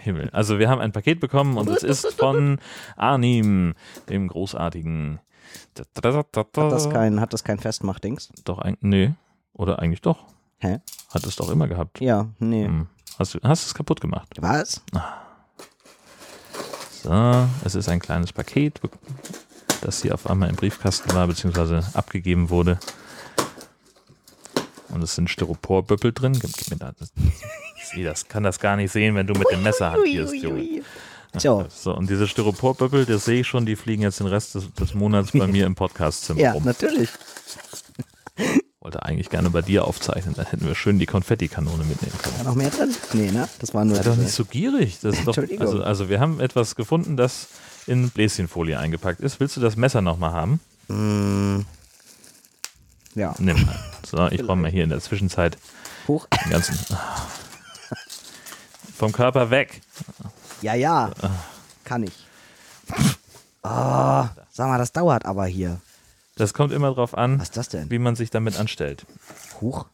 Himmel. 0.00 0.30
Also 0.32 0.58
wir 0.58 0.70
haben 0.70 0.80
ein 0.80 0.92
Paket 0.92 1.20
bekommen 1.20 1.58
und 1.58 1.68
es 1.68 1.82
ist 1.82 2.14
von 2.14 2.58
Arnim, 2.96 3.74
dem 4.08 4.28
großartigen. 4.28 5.20
Hat 5.78 6.72
das 6.72 6.90
kein, 6.90 7.20
hat 7.20 7.32
das 7.32 7.44
kein 7.44 7.58
Festmachdings? 7.58 8.30
Doch 8.44 8.58
eigentlich, 8.58 8.82
nee. 8.82 9.14
Oder 9.52 9.78
eigentlich 9.78 10.02
doch. 10.02 10.24
Hä? 10.58 10.80
Hat 11.12 11.24
es 11.24 11.36
doch 11.36 11.50
immer 11.50 11.68
gehabt. 11.68 12.00
Ja, 12.00 12.28
nee. 12.38 12.66
Hm. 12.66 12.86
Hast 13.18 13.34
du 13.34 13.38
hast 13.42 13.66
es 13.66 13.74
kaputt 13.74 14.00
gemacht. 14.00 14.28
Was? 14.40 14.82
So, 17.02 17.48
es 17.64 17.74
ist 17.74 17.88
ein 17.88 18.00
kleines 18.00 18.32
Paket, 18.32 18.80
das 19.82 20.02
hier 20.02 20.14
auf 20.14 20.28
einmal 20.28 20.48
im 20.48 20.56
Briefkasten 20.56 21.12
war, 21.14 21.26
beziehungsweise 21.26 21.84
abgegeben 21.92 22.50
wurde. 22.50 22.78
Und 24.88 25.02
es 25.02 25.14
sind 25.14 25.28
Styroporbüppel 25.28 26.12
drin. 26.12 26.32
Gib, 26.32 26.52
gib 26.56 26.70
mir 26.70 26.76
da. 26.76 26.92
Das, 26.98 27.12
ich 27.94 28.04
das, 28.04 28.26
kann 28.26 28.42
das 28.42 28.58
gar 28.58 28.76
nicht 28.76 28.90
sehen, 28.90 29.14
wenn 29.14 29.26
du 29.26 29.34
mit 29.34 29.50
dem 29.50 29.62
Messer 29.62 29.92
hantierst, 29.92 30.34
Junge. 30.34 30.82
So, 31.38 31.66
So, 31.70 31.94
und 31.94 32.10
diese 32.10 32.28
Styroporbüppel, 32.28 33.06
das 33.06 33.24
sehe 33.24 33.40
ich 33.40 33.46
schon, 33.46 33.66
die 33.66 33.76
fliegen 33.76 34.02
jetzt 34.02 34.20
den 34.20 34.26
Rest 34.26 34.54
des, 34.54 34.72
des 34.74 34.94
Monats 34.94 35.32
bei 35.32 35.46
mir 35.46 35.66
im 35.66 35.74
Podcastzimmer 35.74 36.40
ja, 36.40 36.52
rum. 36.52 36.64
natürlich. 36.64 37.08
Wollte 38.80 39.02
eigentlich 39.02 39.30
gerne 39.30 39.48
bei 39.48 39.62
dir 39.62 39.86
aufzeichnen, 39.86 40.34
dann 40.34 40.44
hätten 40.46 40.66
wir 40.66 40.74
schön 40.74 40.98
die 40.98 41.06
Konfettikanone 41.06 41.84
mitnehmen 41.84 42.18
können. 42.22 42.36
War 42.38 42.44
noch 42.44 42.54
mehr 42.54 42.68
drin? 42.68 42.94
Nee, 43.14 43.30
ne? 43.30 43.48
Das 43.58 43.72
war 43.72 43.82
nur. 43.84 43.96
Sei 43.96 44.02
doch 44.02 44.16
nicht 44.16 44.32
so 44.32 44.44
gierig. 44.44 44.98
Das 45.00 45.14
ist 45.14 45.20
doch, 45.26 45.36
Entschuldigung. 45.38 45.66
also, 45.66 45.82
also 45.82 46.08
wir 46.10 46.20
haben 46.20 46.38
etwas 46.38 46.76
gefunden, 46.76 47.16
das 47.16 47.48
in 47.86 48.10
Bläschenfolie 48.10 48.78
eingepackt 48.78 49.20
ist. 49.20 49.40
Willst 49.40 49.56
du 49.56 49.62
das 49.62 49.76
Messer 49.76 50.02
nochmal 50.02 50.32
haben? 50.32 50.60
Mm, 50.88 51.60
ja. 53.14 53.34
Nimm 53.38 53.64
mal. 53.64 53.78
So, 54.06 54.26
ich 54.26 54.46
räume 54.46 54.62
mal 54.62 54.70
hier 54.70 54.84
in 54.84 54.90
der 54.90 55.00
Zwischenzeit 55.00 55.56
Hoch. 56.06 56.26
den 56.44 56.50
ganzen 56.50 56.78
vom 58.98 59.12
Körper 59.12 59.50
weg. 59.50 59.80
Ja, 60.62 60.74
ja. 60.74 61.10
Kann 61.84 62.02
ich. 62.04 62.12
Oh, 63.62 64.24
sag 64.50 64.68
mal, 64.68 64.78
das 64.78 64.92
dauert 64.92 65.24
aber 65.24 65.46
hier. 65.46 65.80
Das 66.36 66.52
kommt 66.54 66.72
immer 66.72 66.92
drauf 66.94 67.16
an, 67.16 67.38
Was 67.38 67.48
ist 67.48 67.56
das 67.56 67.68
denn? 67.68 67.90
wie 67.90 67.98
man 67.98 68.16
sich 68.16 68.30
damit 68.30 68.58
anstellt. 68.58 69.06
Huch. 69.60 69.86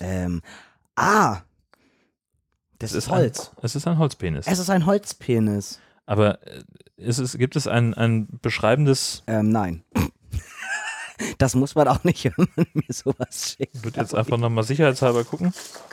Ähm. 0.00 0.42
Ah! 0.96 1.40
Das 2.78 2.92
ist 2.92 3.10
Holz. 3.10 3.50
Ein, 3.56 3.62
es 3.62 3.74
ist 3.76 3.86
ein 3.86 3.98
Holzpenis. 3.98 4.46
Es 4.46 4.58
ist 4.58 4.70
ein 4.70 4.86
Holzpenis. 4.86 5.78
Aber 6.06 6.46
äh, 6.46 6.62
ist 6.96 7.18
es, 7.18 7.36
gibt 7.36 7.56
es 7.56 7.66
ein, 7.66 7.94
ein 7.94 8.26
beschreibendes, 8.42 9.22
Ähm, 9.26 9.50
nein. 9.50 9.84
Das 11.38 11.54
muss 11.54 11.74
man 11.74 11.88
auch 11.88 12.04
nicht, 12.04 12.24
wenn 12.36 12.48
man 12.56 12.66
mir 12.74 12.92
sowas 12.92 13.54
schickt. 13.56 13.74
ich 13.76 13.84
würde 13.84 14.00
jetzt 14.00 14.14
einfach 14.14 14.36
nochmal 14.38 14.64
sicherheitshalber 14.64 15.24
gucken, 15.24 15.52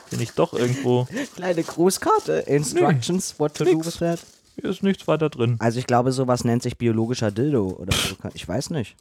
bin 0.10 0.20
ich 0.22 0.32
doch 0.32 0.54
irgendwo, 0.54 1.08
Kleine 1.36 1.64
Grußkarte. 1.64 2.34
Instructions, 2.48 3.40
what 3.40 3.54
to 3.56 3.64
do 3.66 3.74
nix. 3.76 3.86
with 3.88 3.98
that. 4.00 4.20
hier 4.56 4.70
ist 4.70 4.84
nichts 4.84 5.08
weiter 5.08 5.30
drin. 5.30 5.56
Also 5.60 5.80
ich 5.80 5.88
glaube, 5.88 6.12
sowas 6.12 6.44
nennt 6.44 6.64
sich 6.64 6.78
biologischer 6.78 7.32
Dildo 7.32 7.68
oder 7.80 7.96
so. 7.96 8.16
Ich 8.34 8.48
weiß 8.48 8.70
nicht. 8.72 8.96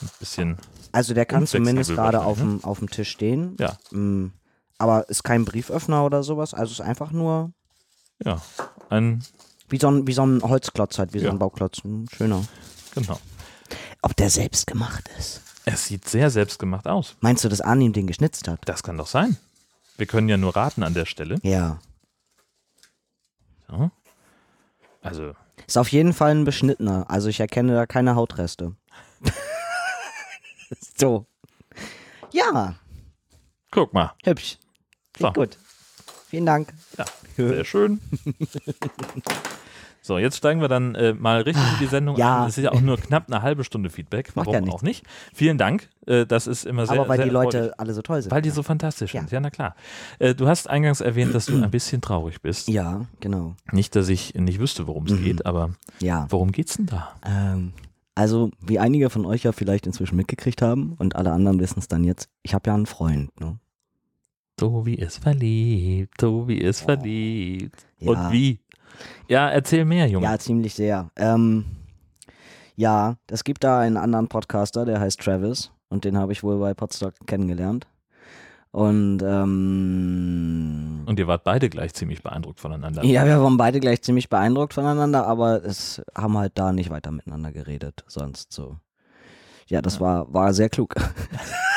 Ein 0.00 0.10
bisschen, 0.18 0.58
Also 0.90 1.14
der 1.14 1.26
kann 1.26 1.46
zumindest 1.46 1.90
gerade 1.90 2.20
auf 2.20 2.38
wahrscheinlich, 2.38 2.62
dem, 2.62 2.64
auf 2.68 2.78
dem 2.80 2.90
Tisch 2.90 3.10
stehen. 3.10 3.56
ja, 3.60 3.76
Mm, 3.92 4.26
Aber 4.78 5.08
ist 5.08 5.22
kein 5.22 5.44
Brieföffner 5.44 6.04
oder 6.04 6.22
sowas. 6.24 6.54
Also 6.54 6.72
ist 6.72 6.80
einfach 6.80 7.12
nur 7.12 7.52
ja, 8.24 8.40
ein, 8.90 9.22
wie 9.68 9.78
so 9.78 9.88
ein, 9.88 10.06
wie 10.06 10.12
so 10.12 10.24
ein 10.26 10.42
Holzklotz 10.42 10.98
halt, 10.98 11.12
wie 11.14 11.18
so 11.20 11.26
Ja. 11.26 11.30
ein 11.30 11.38
Bauklotz. 11.38 11.84
Hm, 11.84 12.06
Schöner. 12.16 12.44
genau. 12.94 13.18
Ob 14.02 14.16
der 14.16 14.30
selbst 14.30 14.66
gemacht 14.66 15.08
ist? 15.18 15.40
Es 15.64 15.86
sieht 15.86 16.08
sehr 16.08 16.28
selbstgemacht 16.30 16.88
aus. 16.88 17.16
Meinst 17.20 17.44
du, 17.44 17.48
dass 17.48 17.60
Arnim 17.60 17.92
den 17.92 18.08
geschnitzt 18.08 18.48
hat? 18.48 18.60
Das 18.64 18.82
kann 18.82 18.98
doch 18.98 19.06
sein. 19.06 19.36
Wir 19.96 20.06
können 20.06 20.28
ja 20.28 20.36
nur 20.36 20.56
raten 20.56 20.82
an 20.82 20.94
der 20.94 21.06
Stelle. 21.06 21.38
Ja. 21.42 21.78
So. 23.68 23.90
Also, 25.02 25.34
Ist 25.66 25.78
auf 25.78 25.88
jeden 25.88 26.12
Fall 26.12 26.32
ein 26.32 26.44
beschnittener. 26.44 27.08
Also 27.08 27.28
ich 27.28 27.38
erkenne 27.38 27.74
da 27.74 27.86
keine 27.86 28.16
Hautreste. 28.16 28.74
so. 30.98 31.26
Ja, 32.32 32.74
guck 33.70 33.92
mal. 33.92 34.14
hübsch. 34.24 34.58
So. 35.16 35.30
Klingt 35.30 35.34
gut. 35.34 35.58
Vielen 36.28 36.46
Dank. 36.46 36.72
Ja, 36.98 37.04
sehr 37.36 37.64
schön. 37.64 38.00
So, 40.04 40.18
jetzt 40.18 40.36
steigen 40.36 40.60
wir 40.60 40.66
dann 40.66 40.96
äh, 40.96 41.14
mal 41.14 41.42
richtig 41.42 41.62
in 41.74 41.78
die 41.78 41.86
Sendung 41.86 42.16
Ja. 42.16 42.42
ein. 42.42 42.48
Es 42.48 42.58
ist 42.58 42.64
ja 42.64 42.72
auch 42.72 42.80
nur 42.80 42.96
knapp 42.96 43.28
eine 43.28 43.40
halbe 43.42 43.62
Stunde 43.62 43.88
Feedback. 43.88 44.34
Macht 44.34 44.48
Warum 44.48 44.66
ja 44.66 44.72
auch 44.72 44.82
nicht? 44.82 45.06
Vielen 45.32 45.58
Dank. 45.58 45.88
Äh, 46.06 46.26
das 46.26 46.48
ist 46.48 46.64
immer 46.66 46.86
sehr 46.86 46.98
Aber 46.98 47.08
weil 47.08 47.18
sehr 47.18 47.26
die 47.26 47.30
Leute 47.30 47.56
erfreulich. 47.58 47.80
alle 47.80 47.94
so 47.94 48.02
toll 48.02 48.20
sind. 48.20 48.32
Weil 48.32 48.42
die 48.42 48.50
so 48.50 48.64
fantastisch 48.64 49.14
Ja. 49.14 49.20
sind. 49.20 49.30
Ja, 49.30 49.38
na 49.38 49.50
klar. 49.50 49.76
Äh, 50.18 50.34
du 50.34 50.48
hast 50.48 50.68
eingangs 50.68 51.00
erwähnt, 51.00 51.32
dass 51.34 51.46
du 51.46 51.62
ein 51.62 51.70
bisschen 51.70 52.00
traurig 52.00 52.42
bist. 52.42 52.66
ja, 52.68 53.02
genau. 53.20 53.54
Nicht, 53.70 53.94
dass 53.94 54.08
ich 54.08 54.34
nicht 54.34 54.58
wüsste, 54.58 54.88
worum 54.88 55.06
es 55.06 55.12
Mhm. 55.12 55.22
geht, 55.22 55.46
aber 55.46 55.70
Ja. 56.00 56.26
worum 56.30 56.50
geht's 56.50 56.76
denn 56.78 56.86
da? 56.86 57.12
Ähm, 57.24 57.72
also, 58.16 58.50
wie 58.60 58.80
einige 58.80 59.08
von 59.08 59.24
euch 59.24 59.44
ja 59.44 59.52
vielleicht 59.52 59.86
inzwischen 59.86 60.16
mitgekriegt 60.16 60.62
haben 60.62 60.94
und 60.98 61.14
alle 61.14 61.30
anderen 61.30 61.60
wissen 61.60 61.78
es 61.78 61.86
dann 61.86 62.02
jetzt, 62.02 62.28
ich 62.42 62.54
habe 62.54 62.68
ja 62.68 62.74
einen 62.74 62.86
Freund. 62.86 63.40
Ne? 63.40 63.58
Tobi 64.56 64.94
ist 64.94 65.18
verliebt, 65.22 66.18
Tobi 66.18 66.56
ist 66.58 66.80
verliebt. 66.80 67.86
Ja. 67.98 68.10
Und 68.10 68.32
wie? 68.32 68.58
Ja, 69.28 69.48
erzähl 69.48 69.84
mehr, 69.84 70.06
Junge. 70.08 70.26
Ja, 70.26 70.38
ziemlich 70.38 70.74
sehr. 70.74 71.10
Ähm, 71.16 71.64
ja, 72.76 73.16
es 73.30 73.44
gibt 73.44 73.64
da 73.64 73.80
einen 73.80 73.96
anderen 73.96 74.28
Podcaster, 74.28 74.84
der 74.84 75.00
heißt 75.00 75.20
Travis 75.20 75.70
und 75.88 76.04
den 76.04 76.16
habe 76.16 76.32
ich 76.32 76.42
wohl 76.42 76.58
bei 76.58 76.74
Podstock 76.74 77.14
kennengelernt. 77.26 77.86
Und 78.70 79.22
ähm, 79.22 81.02
Und 81.04 81.18
ihr 81.18 81.26
wart 81.26 81.44
beide 81.44 81.68
gleich 81.68 81.92
ziemlich 81.92 82.22
beeindruckt 82.22 82.58
voneinander. 82.58 83.04
ja, 83.04 83.26
wir 83.26 83.42
waren 83.42 83.58
beide 83.58 83.80
gleich 83.80 84.00
ziemlich 84.00 84.30
beeindruckt 84.30 84.72
voneinander, 84.72 85.26
aber 85.26 85.62
es 85.62 86.00
haben 86.16 86.38
halt 86.38 86.52
da 86.54 86.72
nicht 86.72 86.88
weiter 86.88 87.10
miteinander 87.10 87.52
geredet, 87.52 88.02
sonst 88.06 88.52
so. 88.52 88.78
Ja, 89.66 89.82
das 89.82 90.00
war, 90.00 90.32
war 90.32 90.54
sehr 90.54 90.70
klug. 90.70 90.94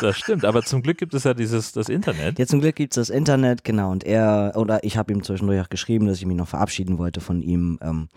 Das 0.00 0.16
stimmt, 0.16 0.44
aber 0.44 0.62
zum 0.62 0.82
Glück 0.82 0.98
gibt 0.98 1.14
es 1.14 1.24
ja 1.24 1.34
dieses 1.34 1.72
das 1.72 1.88
Internet. 1.88 2.38
Ja, 2.38 2.46
zum 2.46 2.60
Glück 2.60 2.76
gibt 2.76 2.96
es 2.96 3.08
das 3.08 3.14
Internet, 3.14 3.64
genau. 3.64 3.90
Und 3.90 4.04
er, 4.04 4.52
oder 4.56 4.82
ich 4.84 4.96
habe 4.96 5.12
ihm 5.12 5.22
zwischendurch 5.22 5.60
auch 5.60 5.68
geschrieben, 5.68 6.06
dass 6.06 6.18
ich 6.18 6.26
mich 6.26 6.36
noch 6.36 6.48
verabschieden 6.48 6.98
wollte 6.98 7.20
von 7.20 7.42
ihm. 7.42 7.78
Ähm, 7.82 8.08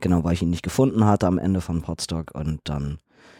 genau, 0.00 0.24
weil 0.24 0.34
ich 0.34 0.42
ihn 0.42 0.50
nicht 0.50 0.62
gefunden 0.62 1.04
hatte 1.04 1.26
am 1.26 1.38
Ende 1.38 1.60
von 1.60 1.82
Podstock. 1.82 2.34
Und 2.34 2.60
dann, 2.64 2.98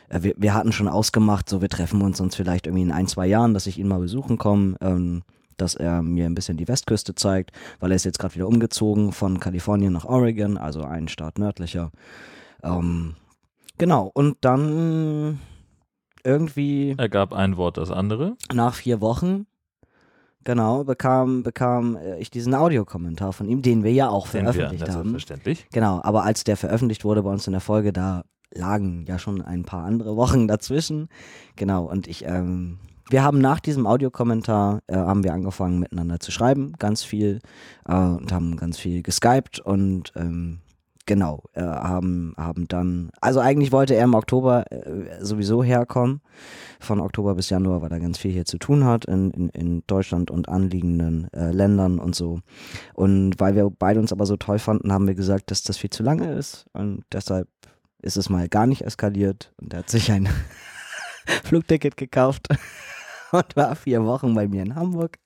äh, 0.08 0.22
wir, 0.22 0.34
wir 0.36 0.54
hatten 0.54 0.72
schon 0.72 0.88
ausgemacht, 0.88 1.48
so 1.48 1.60
wir 1.60 1.68
treffen 1.68 2.02
uns 2.02 2.20
uns 2.20 2.34
vielleicht 2.36 2.66
irgendwie 2.66 2.84
in 2.84 2.92
ein, 2.92 3.06
zwei 3.06 3.26
Jahren, 3.26 3.54
dass 3.54 3.66
ich 3.66 3.78
ihn 3.78 3.88
mal 3.88 4.00
besuchen 4.00 4.38
komme. 4.38 4.76
Ähm, 4.80 5.22
dass 5.56 5.76
er 5.76 6.02
mir 6.02 6.26
ein 6.26 6.34
bisschen 6.34 6.56
die 6.56 6.66
Westküste 6.66 7.14
zeigt, 7.14 7.52
weil 7.78 7.92
er 7.92 7.94
ist 7.94 8.04
jetzt 8.04 8.18
gerade 8.18 8.34
wieder 8.34 8.48
umgezogen 8.48 9.12
von 9.12 9.38
Kalifornien 9.38 9.92
nach 9.92 10.04
Oregon, 10.04 10.56
also 10.56 10.82
einen 10.82 11.06
Staat 11.06 11.38
nördlicher. 11.38 11.92
Ähm, 12.64 13.14
genau, 13.78 14.10
und 14.12 14.38
dann 14.40 15.38
irgendwie 16.24 16.94
Er 16.98 17.08
gab 17.08 17.32
ein 17.32 17.56
Wort 17.56 17.76
das 17.76 17.90
andere. 17.90 18.36
nach 18.52 18.74
vier 18.74 19.00
Wochen, 19.00 19.46
genau, 20.44 20.84
bekam, 20.84 21.42
bekam 21.42 21.96
äh, 21.96 22.18
ich 22.18 22.30
diesen 22.30 22.54
Audiokommentar 22.54 23.32
von 23.32 23.48
ihm, 23.48 23.62
den 23.62 23.82
wir 23.84 23.92
ja 23.92 24.08
auch 24.08 24.28
Den 24.28 24.44
wir, 24.46 24.52
veröffentlicht 24.52 24.82
das 24.88 24.94
haben. 24.96 25.10
selbstverständlich. 25.10 25.66
Genau, 25.72 26.00
aber 26.02 26.24
als 26.24 26.44
der 26.44 26.56
veröffentlicht 26.56 27.04
wurde 27.04 27.22
bei 27.22 27.30
uns 27.30 27.46
in 27.46 27.52
der 27.52 27.60
Folge, 27.60 27.92
da 27.92 28.24
lagen 28.54 29.04
ja 29.06 29.18
schon 29.18 29.42
ein 29.42 29.64
paar 29.64 29.84
andere 29.84 30.16
Wochen 30.16 30.46
dazwischen. 30.48 31.08
Genau, 31.56 31.84
und 31.84 32.06
ich, 32.06 32.24
ähm, 32.24 32.78
wir 33.10 33.22
haben 33.22 33.38
nach 33.38 33.60
diesem 33.60 33.86
Audiokommentar, 33.86 34.80
äh, 34.86 34.96
haben 34.96 35.24
wir 35.24 35.34
angefangen 35.34 35.78
miteinander 35.78 36.20
zu 36.20 36.30
schreiben, 36.30 36.72
ganz 36.78 37.02
viel, 37.02 37.40
äh, 37.86 37.94
und 37.94 38.32
haben 38.32 38.56
ganz 38.56 38.78
viel 38.78 39.02
geskypt 39.02 39.60
und 39.60 40.12
ähm, 40.16 40.60
genau, 41.06 41.42
äh, 41.52 41.62
haben, 41.62 42.34
haben 42.36 42.66
dann, 42.68 43.10
also 43.20 43.40
eigentlich 43.40 43.72
wollte 43.72 43.94
er 43.94 44.04
im 44.04 44.14
Oktober 44.14 44.70
äh, 44.70 45.24
sowieso 45.24 45.62
herkommen. 45.62 46.20
Von 46.80 47.00
Oktober 47.00 47.34
bis 47.34 47.50
Januar, 47.50 47.82
weil 47.82 47.92
er 47.92 48.00
ganz 48.00 48.18
viel 48.18 48.32
hier 48.32 48.44
zu 48.44 48.58
tun 48.58 48.84
hat 48.84 49.04
in, 49.04 49.30
in, 49.30 49.48
in 49.50 49.82
Deutschland 49.86 50.30
und 50.30 50.48
anliegenden 50.48 51.32
äh, 51.32 51.50
Ländern 51.50 51.98
und 51.98 52.14
so. 52.14 52.40
Und 52.94 53.38
weil 53.38 53.54
wir 53.54 53.70
beide 53.70 54.00
uns 54.00 54.12
aber 54.12 54.26
so 54.26 54.36
toll 54.36 54.58
fanden, 54.58 54.92
haben 54.92 55.06
wir 55.06 55.14
gesagt, 55.14 55.50
dass 55.50 55.62
das 55.62 55.78
viel 55.78 55.90
zu 55.90 56.02
lange 56.02 56.32
ist. 56.32 56.66
Und 56.72 57.04
deshalb 57.12 57.48
ist 58.02 58.16
es 58.16 58.28
mal 58.28 58.48
gar 58.48 58.66
nicht 58.66 58.82
eskaliert. 58.82 59.52
Und 59.60 59.72
er 59.72 59.80
hat 59.80 59.90
sich 59.90 60.12
ein 60.12 60.28
Flugticket 61.44 61.96
gekauft 61.96 62.48
und 63.32 63.56
war 63.56 63.74
vier 63.76 64.04
Wochen 64.04 64.34
bei 64.34 64.46
mir 64.46 64.62
in 64.62 64.74
Hamburg. 64.74 65.18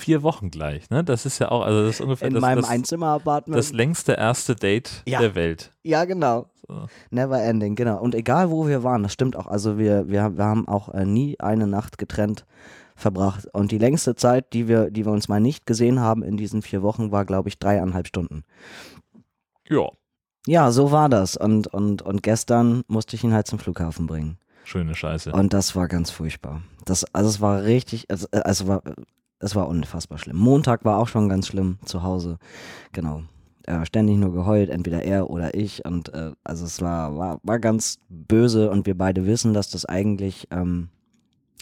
Vier 0.00 0.22
Wochen 0.22 0.50
gleich, 0.50 0.88
ne? 0.90 1.04
Das 1.04 1.26
ist 1.26 1.38
ja 1.38 1.50
auch, 1.50 1.62
also 1.62 1.82
das 1.84 1.96
ist 1.96 2.00
ungefähr 2.00 2.28
In 2.28 2.34
das, 2.34 2.40
meinem 2.40 2.62
das, 2.62 2.70
Einzimmer-Apartment. 2.70 3.58
das 3.58 3.72
längste 3.72 4.12
erste 4.14 4.56
Date 4.56 5.02
Ja. 5.06 5.20
der 5.20 5.34
Welt. 5.34 5.72
Ja, 5.82 6.04
genau. 6.06 6.46
So. 6.66 6.86
Never 7.10 7.42
ending, 7.42 7.74
genau. 7.74 8.00
Und 8.00 8.14
egal 8.14 8.50
wo 8.50 8.66
wir 8.66 8.82
waren, 8.82 9.02
das 9.02 9.12
stimmt 9.12 9.36
auch. 9.36 9.46
Also 9.46 9.76
wir, 9.78 10.08
wir, 10.08 10.36
wir 10.38 10.44
haben 10.44 10.66
auch 10.68 10.88
äh, 10.94 11.04
nie 11.04 11.38
eine 11.40 11.66
Nacht 11.66 11.98
getrennt 11.98 12.46
verbracht. 12.96 13.46
Und 13.52 13.72
die 13.72 13.78
längste 13.78 14.14
Zeit, 14.14 14.52
die 14.52 14.68
wir, 14.68 14.90
die 14.90 15.04
wir 15.04 15.12
uns 15.12 15.28
mal 15.28 15.40
nicht 15.40 15.66
gesehen 15.66 16.00
haben 16.00 16.22
in 16.22 16.36
diesen 16.36 16.62
vier 16.62 16.82
Wochen, 16.82 17.10
war, 17.12 17.24
glaube 17.24 17.48
ich, 17.48 17.58
dreieinhalb 17.58 18.06
Stunden. 18.06 18.44
Ja, 19.68 19.88
Ja, 20.46 20.70
so 20.70 20.90
war 20.92 21.08
das. 21.08 21.36
Und, 21.36 21.66
und, 21.66 22.02
und 22.02 22.22
gestern 22.22 22.82
musste 22.88 23.16
ich 23.16 23.24
ihn 23.24 23.32
halt 23.34 23.46
zum 23.46 23.58
Flughafen 23.58 24.06
bringen. 24.06 24.38
schöne 24.64 24.94
Scheiße. 24.94 25.32
Und 25.32 25.52
das 25.52 25.74
war 25.76 25.88
ganz 25.88 26.10
furchtbar. 26.10 26.62
Das, 26.84 27.04
also 27.14 27.28
es 27.28 27.40
war 27.40 27.62
richtig, 27.64 28.06
also, 28.10 28.26
äh, 28.32 28.38
also 28.40 28.66
war, 28.68 28.82
es 29.40 29.56
war 29.56 29.68
unfassbar 29.68 30.18
schlimm. 30.18 30.36
Montag 30.36 30.84
war 30.84 30.98
auch 30.98 31.08
schon 31.08 31.28
ganz 31.28 31.48
schlimm 31.48 31.78
zu 31.84 32.02
Hause. 32.02 32.38
Genau. 32.92 33.22
Äh, 33.66 33.84
ständig 33.84 34.18
nur 34.18 34.32
geheult, 34.32 34.70
entweder 34.70 35.02
er 35.02 35.30
oder 35.30 35.54
ich. 35.54 35.84
Und 35.84 36.12
äh, 36.14 36.32
also 36.44 36.64
es 36.64 36.80
war, 36.80 37.16
war, 37.16 37.40
war 37.42 37.58
ganz 37.58 37.98
böse 38.08 38.70
und 38.70 38.86
wir 38.86 38.96
beide 38.96 39.26
wissen, 39.26 39.54
dass 39.54 39.70
das 39.70 39.86
eigentlich, 39.86 40.46
ähm, 40.50 40.88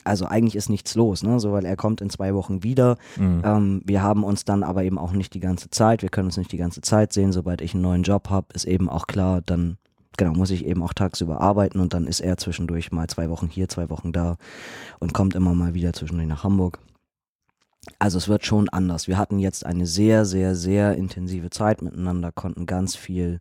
also 0.04 0.26
eigentlich 0.26 0.56
ist 0.56 0.68
nichts 0.68 0.94
los, 0.94 1.22
ne? 1.22 1.38
So, 1.38 1.52
weil 1.52 1.64
er 1.64 1.76
kommt 1.76 2.00
in 2.00 2.10
zwei 2.10 2.34
Wochen 2.34 2.62
wieder. 2.62 2.96
Mhm. 3.16 3.42
Ähm, 3.44 3.82
wir 3.84 4.02
haben 4.02 4.24
uns 4.24 4.44
dann 4.44 4.62
aber 4.62 4.84
eben 4.84 4.98
auch 4.98 5.12
nicht 5.12 5.34
die 5.34 5.40
ganze 5.40 5.70
Zeit, 5.70 6.02
wir 6.02 6.08
können 6.08 6.28
uns 6.28 6.36
nicht 6.36 6.52
die 6.52 6.56
ganze 6.56 6.80
Zeit 6.80 7.12
sehen. 7.12 7.32
Sobald 7.32 7.60
ich 7.60 7.74
einen 7.74 7.82
neuen 7.82 8.02
Job 8.02 8.30
habe, 8.30 8.48
ist 8.54 8.64
eben 8.64 8.88
auch 8.88 9.06
klar, 9.06 9.40
dann 9.44 9.76
genau, 10.16 10.32
muss 10.32 10.50
ich 10.50 10.66
eben 10.66 10.82
auch 10.82 10.94
tagsüber 10.94 11.40
arbeiten 11.40 11.78
und 11.78 11.94
dann 11.94 12.06
ist 12.06 12.20
er 12.20 12.36
zwischendurch 12.36 12.90
mal 12.90 13.06
zwei 13.06 13.30
Wochen 13.30 13.48
hier, 13.48 13.68
zwei 13.68 13.88
Wochen 13.88 14.12
da 14.12 14.36
und 14.98 15.14
kommt 15.14 15.34
immer 15.34 15.54
mal 15.54 15.74
wieder 15.74 15.92
zwischendurch 15.92 16.28
nach 16.28 16.44
Hamburg. 16.44 16.80
Also 17.98 18.18
es 18.18 18.28
wird 18.28 18.44
schon 18.44 18.68
anders. 18.68 19.08
Wir 19.08 19.18
hatten 19.18 19.38
jetzt 19.38 19.64
eine 19.64 19.86
sehr, 19.86 20.24
sehr, 20.24 20.54
sehr 20.54 20.94
intensive 20.94 21.50
Zeit 21.50 21.82
miteinander, 21.82 22.32
konnten 22.32 22.66
ganz 22.66 22.96
viel 22.96 23.40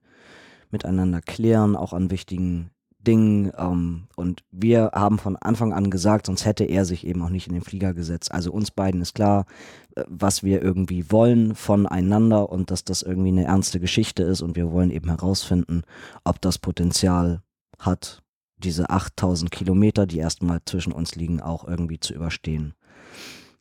miteinander 0.71 1.21
klären, 1.21 1.75
auch 1.75 1.93
an 1.93 2.12
wichtigen 2.12 2.71
Dingen. 2.99 3.51
Ähm, 3.57 4.07
und 4.15 4.43
wir 4.51 4.91
haben 4.93 5.17
von 5.17 5.38
Anfang 5.38 5.73
an 5.73 5.89
gesagt, 5.89 6.25
sonst 6.25 6.45
hätte 6.45 6.65
er 6.65 6.86
sich 6.86 7.07
eben 7.07 7.21
auch 7.21 7.29
nicht 7.29 7.47
in 7.47 7.53
den 7.53 7.63
Flieger 7.63 7.93
gesetzt. 7.93 8.31
Also 8.31 8.51
uns 8.51 8.71
beiden 8.71 9.01
ist 9.01 9.15
klar, 9.15 9.45
äh, 9.95 10.03
was 10.07 10.43
wir 10.43 10.62
irgendwie 10.62 11.12
wollen 11.12 11.55
voneinander 11.55 12.49
und 12.49 12.69
dass 12.69 12.83
das 12.83 13.01
irgendwie 13.01 13.29
eine 13.29 13.45
ernste 13.45 13.79
Geschichte 13.79 14.23
ist 14.23 14.41
und 14.41 14.55
wir 14.55 14.71
wollen 14.71 14.91
eben 14.91 15.10
herausfinden, 15.10 15.83
ob 16.23 16.41
das 16.41 16.57
Potenzial 16.57 17.41
hat, 17.79 18.23
diese 18.57 18.89
8000 18.89 19.51
Kilometer, 19.51 20.05
die 20.05 20.17
erstmal 20.17 20.60
zwischen 20.65 20.91
uns 20.91 21.15
liegen, 21.15 21.41
auch 21.41 21.67
irgendwie 21.67 21.99
zu 21.99 22.13
überstehen. 22.13 22.73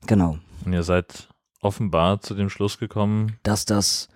Genau. 0.07 0.39
Und 0.65 0.73
ihr 0.73 0.83
seid 0.83 1.29
offenbar 1.61 2.21
zu 2.21 2.35
dem 2.35 2.49
Schluss 2.51 2.79
gekommen, 2.79 3.39
dass 3.43 3.65
das, 3.65 4.09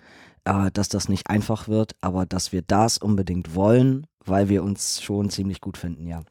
äh, 0.45 0.71
dass 0.71 0.89
das 0.89 1.09
nicht 1.09 1.29
einfach 1.29 1.67
wird, 1.67 1.95
aber 2.01 2.25
dass 2.25 2.51
wir 2.51 2.61
das 2.61 2.97
unbedingt 2.97 3.55
wollen, 3.55 4.07
weil 4.25 4.49
wir 4.49 4.63
uns 4.63 5.01
schon 5.01 5.29
ziemlich 5.29 5.61
gut 5.61 5.77
finden, 5.77 6.07
ja. 6.07 6.21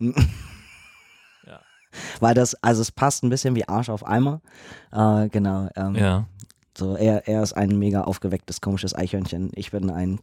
Ja. 1.46 1.60
Weil 2.20 2.34
das, 2.34 2.54
also 2.62 2.82
es 2.82 2.92
passt 2.92 3.24
ein 3.24 3.30
bisschen 3.30 3.56
wie 3.56 3.68
Arsch 3.68 3.88
auf 3.88 4.06
Eimer. 4.06 4.40
Äh, 4.92 5.28
genau. 5.28 5.68
Ähm, 5.74 5.96
ja, 5.96 6.26
So, 6.80 6.96
er, 6.96 7.28
er 7.28 7.42
ist 7.42 7.52
ein 7.52 7.78
mega 7.78 8.04
aufgewecktes, 8.04 8.62
komisches 8.62 8.94
Eichhörnchen. 8.94 9.50
Ich 9.54 9.70
bin 9.70 9.90
ein 9.90 10.18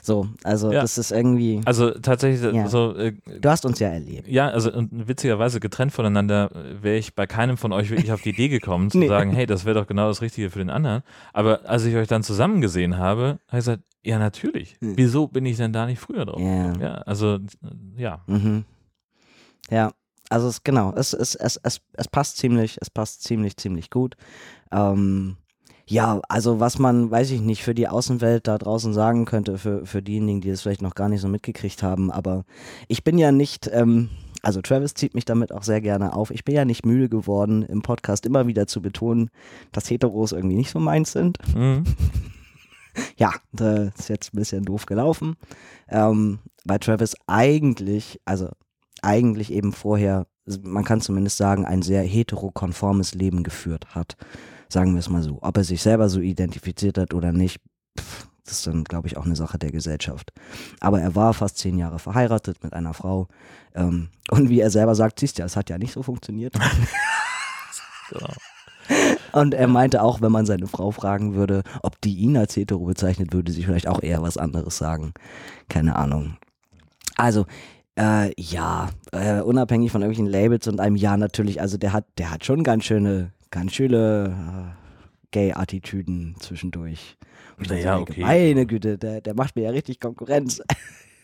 so, 0.00 0.26
also 0.42 0.72
Ja. 0.72 0.80
das 0.80 0.96
ist 0.96 1.12
irgendwie. 1.12 1.60
also 1.66 1.90
tatsächlich 1.90 2.40
Ja. 2.54 2.66
so, 2.66 2.94
äh, 2.96 3.12
Du 3.42 3.48
hast 3.50 3.66
uns 3.66 3.78
ja 3.78 3.88
erlebt. 3.88 4.26
ja, 4.26 4.48
also 4.48 4.72
und 4.72 5.06
witzigerweise 5.06 5.60
getrennt 5.60 5.92
voneinander 5.92 6.50
äh, 6.56 6.82
wäre 6.82 6.96
ich 6.96 7.14
bei 7.14 7.26
keinem 7.26 7.58
von 7.58 7.72
euch 7.74 7.90
wirklich 7.90 8.10
auf 8.10 8.22
die 8.22 8.30
Idee 8.30 8.48
gekommen, 8.48 8.90
zu 8.90 8.96
Nee. 9.00 9.08
sagen, 9.08 9.32
hey, 9.32 9.44
das 9.44 9.66
wäre 9.66 9.78
doch 9.78 9.86
genau 9.86 10.08
das 10.08 10.22
Richtige 10.22 10.48
für 10.48 10.60
den 10.60 10.70
anderen. 10.70 11.02
Aber 11.34 11.68
als 11.68 11.84
ich 11.84 11.94
euch 11.94 12.08
dann 12.08 12.22
zusammen 12.22 12.62
gesehen 12.62 12.96
habe, 12.96 13.38
habe 13.48 13.58
ich 13.58 13.64
gesagt, 13.66 13.82
ja, 14.02 14.18
natürlich. 14.18 14.76
Hm. 14.80 14.96
Wieso 14.96 15.26
bin 15.28 15.44
ich 15.44 15.58
denn 15.58 15.74
da 15.74 15.84
nicht 15.84 15.98
früher 16.00 16.24
drauf? 16.24 16.40
Ja. 16.40 16.68
gekommen? 16.68 16.80
Ja, 16.80 16.94
also, 17.02 17.34
äh, 17.34 17.38
ja. 17.98 18.22
Mhm. 18.26 18.64
Ja, 19.70 19.92
also 20.30 20.48
es, 20.48 20.62
genau, 20.64 20.94
es, 20.96 21.12
es, 21.12 21.34
es, 21.34 21.60
es, 21.62 21.82
es 21.92 22.08
passt 22.08 22.38
ziemlich, 22.38 22.78
es 22.80 22.88
passt 22.88 23.24
ziemlich, 23.24 23.58
ziemlich 23.58 23.90
gut. 23.90 24.16
Ähm, 24.72 25.36
ja, 25.90 26.20
also 26.28 26.60
was 26.60 26.78
man, 26.78 27.10
weiß 27.10 27.32
ich 27.32 27.40
nicht, 27.40 27.64
für 27.64 27.74
die 27.74 27.88
Außenwelt 27.88 28.46
da 28.46 28.58
draußen 28.58 28.94
sagen 28.94 29.24
könnte, 29.24 29.58
für, 29.58 29.84
für 29.84 30.02
diejenigen, 30.02 30.40
die 30.40 30.50
es 30.50 30.62
vielleicht 30.62 30.82
noch 30.82 30.94
gar 30.94 31.08
nicht 31.08 31.20
so 31.20 31.26
mitgekriegt 31.26 31.82
haben, 31.82 32.12
aber 32.12 32.44
ich 32.86 33.02
bin 33.02 33.18
ja 33.18 33.32
nicht, 33.32 33.68
ähm, 33.72 34.08
also 34.40 34.62
Travis 34.62 34.94
zieht 34.94 35.14
mich 35.14 35.24
damit 35.24 35.52
auch 35.52 35.64
sehr 35.64 35.80
gerne 35.80 36.14
auf. 36.14 36.30
Ich 36.30 36.44
bin 36.44 36.54
ja 36.54 36.64
nicht 36.64 36.86
müde 36.86 37.08
geworden, 37.08 37.62
im 37.64 37.82
Podcast 37.82 38.24
immer 38.24 38.46
wieder 38.46 38.68
zu 38.68 38.80
betonen, 38.80 39.30
dass 39.72 39.90
Heteros 39.90 40.30
irgendwie 40.30 40.54
nicht 40.54 40.70
so 40.70 40.78
meins 40.78 41.12
sind. 41.12 41.38
Mhm. 41.54 41.84
Ja, 43.16 43.32
das 43.52 43.94
ist 44.00 44.08
jetzt 44.08 44.34
ein 44.34 44.36
bisschen 44.36 44.64
doof 44.64 44.84
gelaufen. 44.84 45.36
Ähm, 45.88 46.40
weil 46.64 46.80
Travis 46.80 47.14
eigentlich, 47.28 48.20
also 48.24 48.48
eigentlich 49.00 49.52
eben 49.52 49.72
vorher, 49.72 50.26
man 50.60 50.84
kann 50.84 51.00
zumindest 51.00 51.36
sagen, 51.36 51.64
ein 51.64 51.82
sehr 51.82 52.02
heterokonformes 52.02 53.14
Leben 53.14 53.44
geführt 53.44 53.94
hat. 53.94 54.16
Sagen 54.70 54.94
wir 54.94 55.00
es 55.00 55.08
mal 55.08 55.22
so. 55.22 55.38
Ob 55.42 55.56
er 55.56 55.64
sich 55.64 55.82
selber 55.82 56.08
so 56.08 56.20
identifiziert 56.20 56.96
hat 56.96 57.12
oder 57.12 57.32
nicht, 57.32 57.60
pff, 57.98 58.28
das 58.44 58.54
ist 58.54 58.66
dann, 58.66 58.84
glaube 58.84 59.08
ich, 59.08 59.16
auch 59.16 59.26
eine 59.26 59.36
Sache 59.36 59.58
der 59.58 59.72
Gesellschaft. 59.72 60.32
Aber 60.80 61.00
er 61.00 61.14
war 61.14 61.34
fast 61.34 61.58
zehn 61.58 61.76
Jahre 61.76 61.98
verheiratet 61.98 62.62
mit 62.62 62.72
einer 62.72 62.94
Frau. 62.94 63.28
Ähm, 63.74 64.08
und 64.30 64.48
wie 64.48 64.60
er 64.60 64.70
selber 64.70 64.94
sagt, 64.94 65.20
siehst 65.20 65.38
ja, 65.38 65.44
es 65.44 65.56
hat 65.56 65.70
ja 65.70 65.78
nicht 65.78 65.92
so 65.92 66.02
funktioniert. 66.02 66.54
Genau. 68.10 68.28
Und 69.32 69.54
er 69.54 69.68
meinte 69.68 70.02
auch, 70.02 70.20
wenn 70.20 70.32
man 70.32 70.46
seine 70.46 70.66
Frau 70.66 70.90
fragen 70.90 71.34
würde, 71.34 71.62
ob 71.82 72.00
die 72.00 72.16
ihn 72.16 72.36
als 72.36 72.56
hetero 72.56 72.84
bezeichnet, 72.84 73.32
würde 73.32 73.52
sie 73.52 73.64
vielleicht 73.64 73.88
auch 73.88 74.02
eher 74.02 74.22
was 74.22 74.36
anderes 74.36 74.76
sagen. 74.76 75.12
Keine 75.68 75.96
Ahnung. 75.96 76.36
Also, 77.16 77.46
äh, 77.98 78.32
ja, 78.40 78.90
äh, 79.12 79.40
unabhängig 79.40 79.92
von 79.92 80.02
irgendwelchen 80.02 80.30
Labels 80.30 80.68
und 80.68 80.80
einem 80.80 80.96
Ja 80.96 81.16
natürlich, 81.16 81.60
also 81.60 81.76
der 81.76 81.92
hat, 81.92 82.06
der 82.18 82.30
hat 82.30 82.44
schon 82.44 82.62
ganz 82.62 82.84
schöne, 82.84 83.32
ganz 83.50 83.72
schöne 83.72 84.74
äh, 84.76 85.26
Gay-Attitüden 85.32 86.36
zwischendurch. 86.40 87.16
So 87.62 87.74
Naja, 87.74 87.96
denke, 87.96 88.12
okay. 88.12 88.22
Meine 88.22 88.66
Güte, 88.66 88.98
der, 88.98 89.20
der 89.20 89.34
macht 89.34 89.56
mir 89.56 89.62
ja 89.62 89.70
richtig 89.70 90.00
Konkurrenz. 90.00 90.60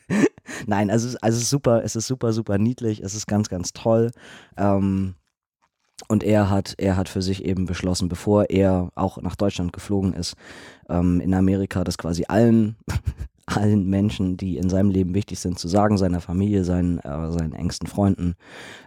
Nein, 0.66 0.90
also, 0.90 1.06
es 1.08 1.14
ist- 1.14 1.22
also 1.22 1.36
es 1.36 1.42
ist 1.44 1.50
super, 1.50 1.82
es 1.84 1.96
ist 1.96 2.06
super, 2.06 2.32
super 2.32 2.58
niedlich, 2.58 3.00
es 3.02 3.14
ist 3.14 3.26
ganz, 3.26 3.48
ganz 3.48 3.72
toll. 3.72 4.10
Ähm, 4.56 5.14
und 6.08 6.22
er 6.22 6.50
hat, 6.50 6.74
er 6.78 6.96
hat 6.96 7.08
für 7.08 7.22
sich 7.22 7.44
eben 7.44 7.64
beschlossen, 7.64 8.08
bevor 8.08 8.50
er 8.50 8.90
auch 8.94 9.20
nach 9.22 9.34
Deutschland 9.34 9.72
geflogen 9.72 10.12
ist, 10.12 10.34
ähm, 10.88 11.20
in 11.20 11.32
Amerika 11.34 11.84
das 11.84 11.96
quasi 11.98 12.24
allen, 12.28 12.76
allen 13.46 13.88
Menschen, 13.88 14.36
die 14.36 14.58
in 14.58 14.68
seinem 14.68 14.90
Leben 14.90 15.14
wichtig 15.14 15.38
sind, 15.38 15.58
zu 15.58 15.68
sagen, 15.68 15.96
seiner 15.96 16.20
Familie, 16.20 16.64
seinen, 16.64 16.98
äh, 16.98 17.32
seinen 17.32 17.54
engsten 17.54 17.88
Freunden, 17.88 18.34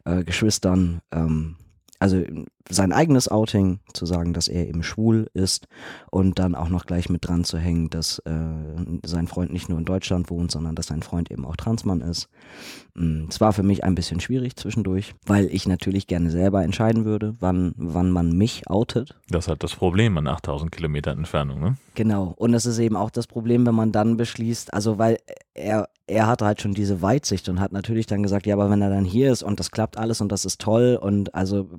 äh, 0.05 0.23
Geschwistern, 0.23 1.01
ähm, 1.11 1.55
also 1.99 2.23
sein 2.69 2.93
eigenes 2.93 3.27
Outing, 3.29 3.79
zu 3.93 4.05
sagen, 4.05 4.33
dass 4.33 4.47
er 4.47 4.67
eben 4.67 4.83
schwul 4.83 5.29
ist 5.33 5.67
und 6.11 6.37
dann 6.39 6.55
auch 6.55 6.69
noch 6.69 6.85
gleich 6.85 7.09
mit 7.09 7.27
dran 7.27 7.43
zu 7.43 7.57
hängen, 7.57 7.89
dass 7.89 8.19
äh, 8.19 8.31
sein 9.03 9.27
Freund 9.27 9.51
nicht 9.51 9.69
nur 9.69 9.79
in 9.79 9.85
Deutschland 9.85 10.29
wohnt, 10.29 10.51
sondern 10.51 10.75
dass 10.75 10.87
sein 10.87 11.01
Freund 11.01 11.31
eben 11.31 11.45
auch 11.45 11.55
Transmann 11.55 12.01
ist. 12.01 12.29
Mm, 12.93 13.23
Es 13.27 13.41
war 13.41 13.53
für 13.53 13.63
mich 13.63 13.83
ein 13.83 13.95
bisschen 13.95 14.19
schwierig 14.19 14.55
zwischendurch, 14.55 15.15
weil 15.25 15.47
ich 15.47 15.67
natürlich 15.67 16.05
gerne 16.05 16.29
selber 16.29 16.63
entscheiden 16.63 17.05
würde, 17.05 17.35
wann, 17.39 17.73
wann 17.75 18.11
man 18.11 18.37
mich 18.37 18.69
outet. 18.69 19.15
Das 19.29 19.47
halt 19.47 19.63
das 19.63 19.75
Problem 19.75 20.17
an 20.17 20.27
8000 20.27 20.71
Kilometern 20.71 21.17
Entfernung, 21.17 21.59
ne? 21.59 21.77
Genau. 21.95 22.33
Und 22.37 22.53
es 22.53 22.65
ist 22.65 22.79
eben 22.79 22.95
auch 22.95 23.09
das 23.09 23.27
Problem, 23.27 23.65
wenn 23.65 23.75
man 23.75 23.91
dann 23.91 24.15
beschließt, 24.15 24.73
also 24.73 24.99
weil 24.99 25.17
er, 25.59 25.89
er 26.07 26.27
hat 26.27 26.41
halt 26.41 26.61
schon 26.61 26.73
diese 26.73 27.01
Weitsicht 27.01 27.49
und 27.49 27.59
hat 27.59 27.71
natürlich 27.71 28.05
dann 28.07 28.23
gesagt, 28.23 28.45
ja, 28.47 28.55
aber 28.55 28.69
wenn 28.69 28.81
er 28.81 28.89
dann 28.89 29.05
hier 29.05 29.31
ist 29.31 29.43
und 29.43 29.59
das 29.59 29.71
klappt 29.71 29.97
alles 29.97 30.21
und 30.21 30.31
das 30.31 30.45
ist 30.45 30.59
toll 30.61 30.97
und 31.01 31.33
also 31.35 31.69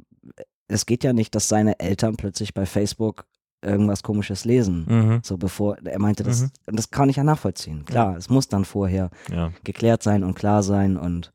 es 0.68 0.86
geht 0.86 1.02
ja 1.02 1.12
nicht, 1.12 1.34
dass 1.34 1.48
seine 1.48 1.80
Eltern 1.80 2.16
plötzlich 2.16 2.54
bei 2.54 2.64
Facebook 2.66 3.24
irgendwas 3.62 4.02
komisches 4.02 4.44
lesen. 4.44 4.86
Mhm. 4.88 5.20
So 5.22 5.36
bevor, 5.36 5.76
er 5.84 5.98
meinte, 5.98 6.22
das, 6.22 6.42
Mhm. 6.42 6.50
das 6.76 6.90
kann 6.90 7.08
ich 7.08 7.16
ja 7.16 7.24
nachvollziehen. 7.24 7.84
Klar, 7.84 8.16
es 8.16 8.30
muss 8.30 8.48
dann 8.48 8.64
vorher 8.64 9.10
Ja. 9.30 9.52
geklärt 9.64 10.02
sein 10.02 10.24
und 10.24 10.34
klar 10.34 10.62
sein 10.62 10.96
und 10.96 11.32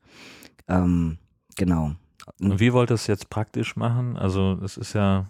ähm, 0.68 1.18
genau. 1.56 1.92
Und 2.40 2.58
wie 2.58 2.72
wollt 2.72 2.90
ihr 2.90 2.94
es 2.94 3.06
jetzt 3.06 3.30
praktisch 3.30 3.76
machen? 3.76 4.16
Also, 4.16 4.58
es 4.64 4.76
ist 4.76 4.94
ja, 4.94 5.26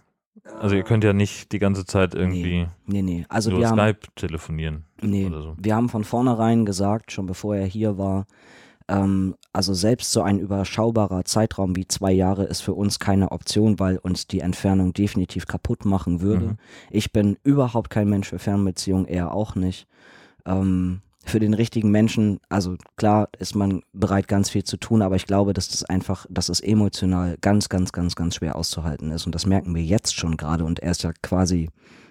Also 0.60 0.74
ihr 0.74 0.82
könnt 0.82 1.04
ja 1.04 1.12
nicht 1.12 1.52
die 1.52 1.58
ganze 1.58 1.84
Zeit 1.84 2.14
irgendwie 2.14 2.68
Nee, 2.86 3.02
nee. 3.02 3.26
Also 3.28 3.50
über 3.50 3.60
wir 3.60 3.68
haben, 3.68 3.78
Skype 3.78 4.00
telefonieren 4.14 4.84
nee, 5.02 5.28
so. 5.30 5.54
wir 5.58 5.74
haben 5.74 5.88
von 5.88 6.04
vornherein 6.04 6.64
gesagt, 6.64 7.12
schon 7.12 7.26
bevor 7.26 7.56
er 7.56 7.66
hier 7.66 7.98
war, 7.98 8.26
ähm, 8.88 9.34
also 9.52 9.74
selbst 9.74 10.12
so 10.12 10.22
ein 10.22 10.38
überschaubarer 10.38 11.24
Zeitraum 11.24 11.74
wie 11.76 11.88
zwei 11.88 12.12
Jahre 12.12 12.44
ist 12.44 12.60
für 12.60 12.74
uns 12.74 12.98
keine 12.98 13.32
Option, 13.32 13.78
weil 13.80 13.98
uns 13.98 14.26
die 14.26 14.40
Entfernung 14.40 14.92
definitiv 14.92 15.46
kaputt 15.46 15.84
machen 15.84 16.20
würde. 16.20 16.46
Mhm. 16.46 16.56
Ich 16.90 17.12
bin 17.12 17.36
überhaupt 17.42 17.90
kein 17.90 18.08
Mensch 18.08 18.28
für 18.28 18.38
Fernbeziehungen, 18.38 19.06
er 19.06 19.32
auch 19.32 19.54
nicht. 19.56 19.88
Ähm, 20.44 21.00
für 21.26 21.40
den 21.40 21.54
richtigen 21.54 21.90
Menschen, 21.90 22.38
also 22.48 22.76
klar 22.96 23.28
ist 23.38 23.54
man 23.54 23.82
bereit, 23.92 24.28
ganz 24.28 24.48
viel 24.50 24.64
zu 24.64 24.76
tun, 24.76 25.02
aber 25.02 25.16
ich 25.16 25.26
glaube, 25.26 25.52
dass 25.52 25.68
das 25.68 25.84
einfach, 25.84 26.24
dass 26.30 26.48
es 26.48 26.60
emotional 26.60 27.36
ganz, 27.40 27.68
ganz, 27.68 27.92
ganz, 27.92 28.14
ganz 28.14 28.36
schwer 28.36 28.56
auszuhalten 28.56 29.10
ist. 29.10 29.26
Und 29.26 29.34
das 29.34 29.44
merken 29.46 29.74
wir 29.74 29.82
jetzt 29.82 30.14
schon 30.14 30.36
gerade. 30.36 30.64
Und 30.64 30.78
er 30.80 30.92
ist 30.92 31.02
ja 31.02 31.12
quasi 31.22 31.68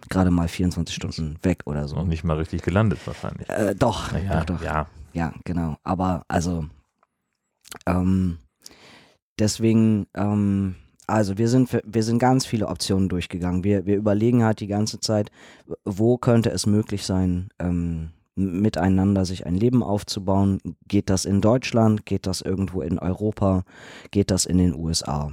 gerade 0.10 0.32
mal 0.32 0.48
24 0.48 0.94
Stunden 0.96 1.38
weg 1.44 1.64
oder 1.66 1.82
Noch 1.82 1.88
so. 1.88 2.04
nicht 2.04 2.24
mal 2.24 2.38
richtig 2.38 2.62
gelandet 2.62 3.00
wahrscheinlich. 3.06 3.50
Äh, 3.50 3.74
doch, 3.76 4.12
Naja, 4.12 4.44
doch, 4.44 4.58
doch. 4.58 4.64
ja. 4.64 4.88
Ja, 5.14 5.34
genau. 5.46 5.78
Aber 5.84 6.26
also, 6.28 6.66
ähm, 7.86 8.40
deswegen, 9.40 10.08
ähm, 10.14 10.76
also 11.08 11.38
wir 11.38 11.48
sind, 11.48 11.70
wir 11.86 12.04
sind 12.04 12.20
ganz 12.20 12.46
viele 12.46 12.68
Optionen 12.68 13.10
durchgegangen. 13.10 13.64
Wir, 13.64 13.86
wir 13.86 13.96
überlegen 13.96 14.44
halt 14.44 14.60
die 14.60 14.68
ganze 14.68 15.00
Zeit, 15.00 15.32
wo 15.86 16.18
könnte 16.18 16.50
es 16.50 16.66
möglich 16.66 17.06
sein, 17.06 17.50
ähm, 17.60 18.12
miteinander 18.36 19.26
sich 19.26 19.46
ein 19.46 19.56
Leben 19.56 19.82
aufzubauen. 19.82 20.60
Geht 20.88 21.10
das 21.10 21.26
in 21.26 21.42
Deutschland? 21.42 22.06
Geht 22.06 22.28
das 22.28 22.42
irgendwo 22.42 22.82
in 22.82 23.00
Europa? 23.00 23.64
Geht 24.12 24.30
das 24.32 24.46
in 24.46 24.58
den 24.58 24.76
USA? 24.76 25.32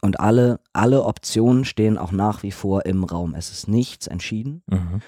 Und 0.00 0.18
alle, 0.18 0.60
alle 0.72 1.04
Optionen 1.04 1.64
stehen 1.64 1.98
auch 1.98 2.12
nach 2.12 2.42
wie 2.42 2.52
vor 2.52 2.86
im 2.86 3.04
Raum. 3.04 3.34
Es 3.34 3.50
ist 3.50 3.68
nichts 3.68 4.06
entschieden. 4.06 4.62
Mhm. 4.66 5.02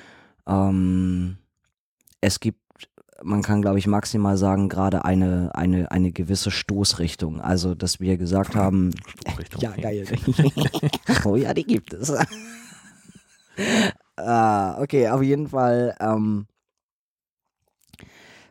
Ähm, 0.47 1.39
es 2.21 2.41
gibt, 2.41 2.61
man 3.23 3.43
kann 3.43 3.63
glaube 3.63 3.79
ich 3.79 3.87
maximal 3.87 4.37
sagen, 4.37 4.69
gerade 4.69 5.05
eine, 5.05 5.51
eine, 5.55 5.91
eine 5.91 6.13
gewisse 6.13 6.51
Stoßrichtung. 6.51 7.41
Also, 7.41 7.75
dass 7.75 8.01
wir 8.01 8.17
gesagt 8.17 8.55
haben, 8.55 8.93
ja, 9.59 9.73
geil. 9.73 10.07
oh 11.25 11.37
ja, 11.37 11.53
die 11.53 11.65
gibt 11.65 11.95
es. 11.95 12.13
ah, 14.17 14.81
okay, 14.81 15.09
auf 15.09 15.23
jeden 15.23 15.49
Fall 15.49 15.97
ähm, 16.01 16.47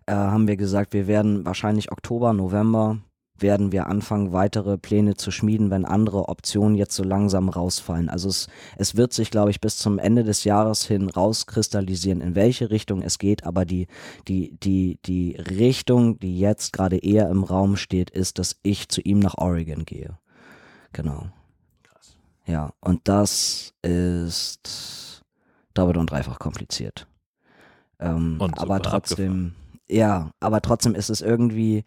äh, 0.06 0.14
haben 0.14 0.48
wir 0.48 0.58
gesagt, 0.58 0.94
wir 0.94 1.08
werden 1.08 1.46
wahrscheinlich 1.46 1.92
Oktober, 1.92 2.34
November 2.34 3.00
werden 3.38 3.72
wir 3.72 3.88
anfangen, 3.88 4.32
weitere 4.32 4.78
Pläne 4.78 5.16
zu 5.16 5.30
schmieden, 5.30 5.70
wenn 5.70 5.86
andere 5.86 6.30
Optionen 6.30 6.76
jetzt 6.76 6.96
so 6.96 7.04
langsam 7.04 7.50
rausfallen. 7.50 8.10
Also 8.10 8.30
es, 8.30 8.48
es 8.78 8.96
wird 8.96 9.14
sich, 9.14 9.30
glaube 9.30 9.52
ich, 9.52 9.60
bis 9.60 9.78
zum 9.78 10.00
Ende 10.00 10.24
des 10.24 10.44
Jahres 10.44 10.86
hin 10.86 11.10
rauskristallisieren, 11.10 12.22
in 12.22 12.36
welche 12.36 12.70
Richtung 12.70 13.02
es 13.02 13.18
geht, 13.18 13.46
aber 13.46 13.66
die, 13.66 13.88
die, 14.28 14.56
die, 14.64 15.00
die 15.06 15.36
Richtung, 15.36 16.18
die 16.20 16.40
jetzt 16.40 16.72
gerade 16.72 16.98
eher 16.98 17.30
im 17.30 17.44
Raum 17.44 17.76
steht, 17.76 18.10
ist, 18.10 18.40
dass 18.40 18.56
ich 18.64 18.88
zu 18.88 19.02
ihm 19.02 19.20
nach 19.20 19.38
Oregon 19.38 19.86
gehe. 19.86 20.18
Genau. 20.94 21.28
Krass. 21.84 22.16
Ja, 22.46 22.72
und 22.80 23.02
das 23.04 23.74
ist 23.82 25.22
doppelt 25.74 25.98
und 25.98 26.10
dreifach 26.10 26.40
kompliziert. 26.40 27.06
Ähm, 28.00 28.38
Und 28.40 28.58
aber 28.60 28.82
trotzdem, 28.82 29.56
ja, 29.88 30.32
aber 30.40 30.62
trotzdem 30.62 30.96
ist 30.96 31.10
es 31.10 31.22
irgendwie 31.22 31.84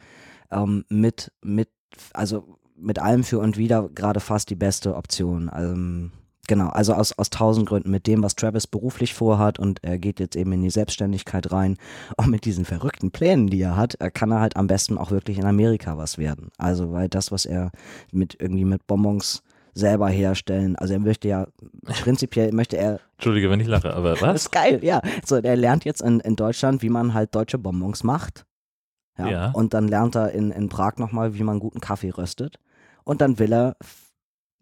ähm, 0.51 0.85
mit, 0.89 1.33
mit, 1.43 1.69
also 2.13 2.59
mit 2.77 2.99
allem 2.99 3.25
für 3.25 3.41
und 3.41 3.57
wieder 3.57 3.89
gerade 3.89 4.21
fast 4.21 4.51
die 4.51 4.55
beste 4.55 4.95
Option. 4.95 5.51
Ähm, 5.55 6.13
genau, 6.47 6.69
also 6.69 6.95
aus, 6.95 7.13
aus 7.19 7.31
tausend 7.31 7.69
Gründen 7.69 7.91
mit 7.91 8.07
dem, 8.07 8.23
was 8.23 8.37
Travis 8.37 8.67
beruflich 8.67 9.15
vorhat 9.15 9.59
und 9.59 9.83
er 9.83 9.99
geht 9.99 10.21
jetzt 10.21 10.37
eben 10.37 10.53
in 10.53 10.63
die 10.63 10.71
Selbstständigkeit 10.71 11.51
rein 11.53 11.77
und 12.17 12.29
mit 12.29 12.45
diesen 12.45 12.65
verrückten 12.65 13.11
Plänen, 13.11 13.49
die 13.49 13.61
er 13.61 13.77
hat, 13.77 14.01
äh, 14.01 14.11
kann 14.11 14.31
er 14.31 14.41
halt 14.41 14.57
am 14.57 14.67
besten 14.67 14.99
auch 14.99 15.11
wirklich 15.11 15.39
in 15.39 15.45
Amerika 15.45 15.97
was 15.97 16.19
werden. 16.19 16.51
Also, 16.57 16.93
weil 16.93 17.09
das, 17.09 17.33
was 17.33 17.47
er 17.47 17.71
mit 18.13 18.37
irgendwie 18.41 18.65
mit 18.65 18.87
Bonbons 18.87 19.43
selber 19.79 20.09
herstellen, 20.09 20.77
also 20.77 20.93
er 20.95 21.01
möchte 21.01 21.29
ja, 21.29 21.47
prinzipiell 21.85 22.53
möchte 22.53 22.77
er 22.77 23.01
Entschuldige, 23.17 23.51
wenn 23.51 23.61
ich 23.61 23.67
lache, 23.67 23.95
aber 23.95 24.11
das 24.15 24.23
was? 24.23 24.37
ist 24.43 24.53
geil, 24.53 24.81
ja. 24.83 25.01
So, 25.25 25.41
der 25.41 25.57
lernt 25.57 25.85
jetzt 25.85 26.03
in, 26.03 26.21
in 26.21 26.37
Deutschland, 26.37 26.83
wie 26.83 26.89
man 26.89 27.15
halt 27.15 27.35
deutsche 27.35 27.59
Bonbons 27.59 28.05
macht. 28.05 28.45
Ja. 29.19 29.29
Ja. 29.29 29.51
Und 29.51 29.75
dann 29.75 29.89
lernt 29.89 30.15
er 30.17 30.31
in, 30.33 30.51
in 30.51 30.69
Prag 30.69 30.97
nochmal, 30.99 31.35
wie 31.35 31.43
man 31.43 31.59
guten 31.59 31.81
Kaffee 31.81 32.11
röstet. 32.11 32.59
Und 33.05 33.21
dann 33.21 33.39
will 33.39 33.53
er 33.53 33.77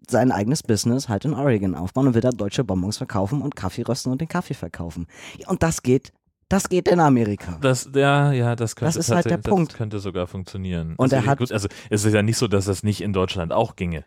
sein 0.08 0.30
eigenes 0.32 0.62
Business 0.62 1.08
halt 1.08 1.24
in 1.24 1.34
Oregon 1.34 1.74
aufbauen 1.74 2.06
und 2.08 2.14
will 2.14 2.20
da 2.20 2.30
deutsche 2.30 2.64
Bonbons 2.64 2.96
verkaufen 2.96 3.42
und 3.42 3.56
Kaffee 3.56 3.82
rösten 3.82 4.12
und 4.12 4.20
den 4.20 4.28
Kaffee 4.28 4.54
verkaufen. 4.54 5.06
Und 5.46 5.62
das 5.62 5.82
geht, 5.82 6.12
das 6.48 6.68
geht 6.68 6.88
in 6.88 7.00
Amerika. 7.00 7.58
Das, 7.60 7.90
ja, 7.94 8.32
ja, 8.32 8.54
das 8.56 8.76
könnte, 8.76 8.96
Das 8.96 9.08
ist 9.08 9.14
halt 9.14 9.26
der 9.26 9.38
Punkt. 9.38 9.72
Das 9.72 9.76
könnte 9.78 9.98
sogar 9.98 10.26
funktionieren. 10.26 10.94
Und 10.96 11.12
also, 11.12 11.16
er 11.16 11.26
hat- 11.26 11.38
gut, 11.38 11.50
also 11.52 11.68
es 11.90 12.04
ist 12.04 12.14
ja 12.14 12.22
nicht 12.22 12.38
so, 12.38 12.46
dass 12.48 12.66
das 12.66 12.82
nicht 12.82 13.00
in 13.00 13.12
Deutschland 13.12 13.52
auch 13.52 13.74
ginge. 13.76 14.04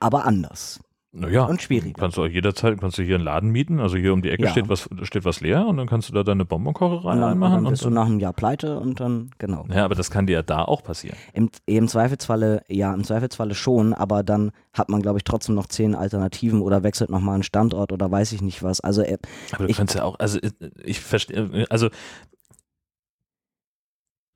Aber 0.00 0.24
anders. 0.24 0.80
Naja, 1.18 1.44
Und 1.44 1.62
schwieriger. 1.62 1.94
kannst 1.98 2.18
du 2.18 2.24
auch 2.24 2.28
jederzeit, 2.28 2.78
kannst 2.78 2.98
du 2.98 3.02
hier 3.02 3.14
einen 3.14 3.24
Laden 3.24 3.48
mieten, 3.50 3.80
also 3.80 3.96
hier 3.96 4.12
um 4.12 4.20
die 4.20 4.28
Ecke 4.28 4.44
Ja. 4.44 4.50
steht 4.50 4.68
was 4.68 4.86
steht 5.04 5.24
was 5.24 5.40
leer 5.40 5.66
und 5.66 5.78
dann 5.78 5.86
kannst 5.86 6.10
du 6.10 6.12
da 6.12 6.22
deine 6.22 6.44
Bonbonkocherei 6.44 6.96
Und 6.98 7.04
dann, 7.04 7.16
und 7.16 7.22
reinmachen. 7.24 7.54
dann 7.54 7.64
Und 7.66 7.70
bist 7.70 7.84
du 7.86 7.88
nach 7.88 8.04
einem 8.04 8.20
Jahr 8.20 8.34
pleite 8.34 8.78
und 8.78 9.00
dann, 9.00 9.30
genau. 9.38 9.64
ja, 9.72 9.86
aber 9.86 9.94
das 9.94 10.10
kann 10.10 10.26
dir 10.26 10.34
ja 10.34 10.42
da 10.42 10.62
auch 10.62 10.82
passieren. 10.82 11.16
Im, 11.32 11.48
Im 11.64 11.88
Zweifelsfalle, 11.88 12.64
ja, 12.68 12.92
im 12.92 13.02
Zweifelsfalle 13.02 13.54
schon, 13.54 13.94
aber 13.94 14.22
dann 14.22 14.52
hat 14.74 14.90
man, 14.90 15.00
glaube 15.00 15.16
ich, 15.18 15.24
trotzdem 15.24 15.54
noch 15.54 15.68
zehn 15.68 15.94
Alternativen 15.94 16.60
oder 16.60 16.82
wechselt 16.82 17.08
nochmal 17.08 17.32
einen 17.34 17.44
Standort 17.44 17.92
oder 17.92 18.10
weiß 18.10 18.32
ich 18.32 18.42
nicht 18.42 18.62
was. 18.62 18.80
Also 18.80 19.00
er, 19.00 19.18
Aber 19.52 19.64
du 19.64 19.70
Ich- 19.70 19.78
kannst 19.78 19.94
ja 19.94 20.02
auch, 20.02 20.18
also 20.18 20.38
ich- 20.42 20.52
ich 20.84 21.00
verstehe, 21.00 21.64
also 21.70 21.88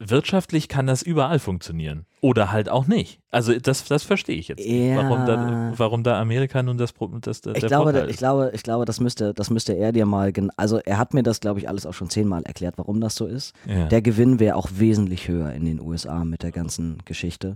wirtschaftlich 0.00 0.68
kann 0.68 0.86
das 0.86 1.02
überall 1.02 1.38
funktionieren. 1.38 2.06
Oder 2.22 2.50
halt 2.52 2.68
auch 2.68 2.86
nicht. 2.86 3.20
Also 3.30 3.56
das, 3.58 3.84
das 3.84 4.02
verstehe 4.02 4.36
ich 4.36 4.48
jetzt 4.48 4.66
nicht. 4.66 4.96
Warum 4.96 5.26
da, 5.26 5.34
Ja. 5.34 5.72
warum 5.78 6.02
da 6.02 6.20
Amerika 6.20 6.62
nun 6.62 6.78
das, 6.78 6.92
das 7.20 7.42
der 7.42 7.56
Ich 7.56 7.66
glaube, 7.66 7.92
Vorteil 7.92 8.10
ich 8.10 8.16
glaube, 8.16 8.50
ich 8.54 8.62
glaube, 8.62 8.84
das 8.86 8.98
müsste, 9.00 9.32
das 9.34 9.50
müsste 9.50 9.74
er 9.74 9.92
dir 9.92 10.06
mal, 10.06 10.32
gen- 10.32 10.50
also 10.56 10.78
er 10.78 10.98
hat 10.98 11.14
mir 11.14 11.22
das, 11.22 11.40
glaube 11.40 11.60
ich, 11.60 11.68
alles 11.68 11.86
auch 11.86 11.94
schon 11.94 12.10
zehnmal 12.10 12.42
erklärt, 12.44 12.76
warum 12.78 13.00
das 13.00 13.14
so 13.14 13.26
ist. 13.26 13.54
Ja. 13.66 13.86
Der 13.88 14.02
Gewinn 14.02 14.40
wäre 14.40 14.56
auch 14.56 14.68
wesentlich 14.74 15.28
höher 15.28 15.52
in 15.52 15.64
den 15.66 15.80
USA 15.80 16.24
mit 16.24 16.42
der 16.42 16.50
ganzen 16.50 16.98
Geschichte. 17.04 17.54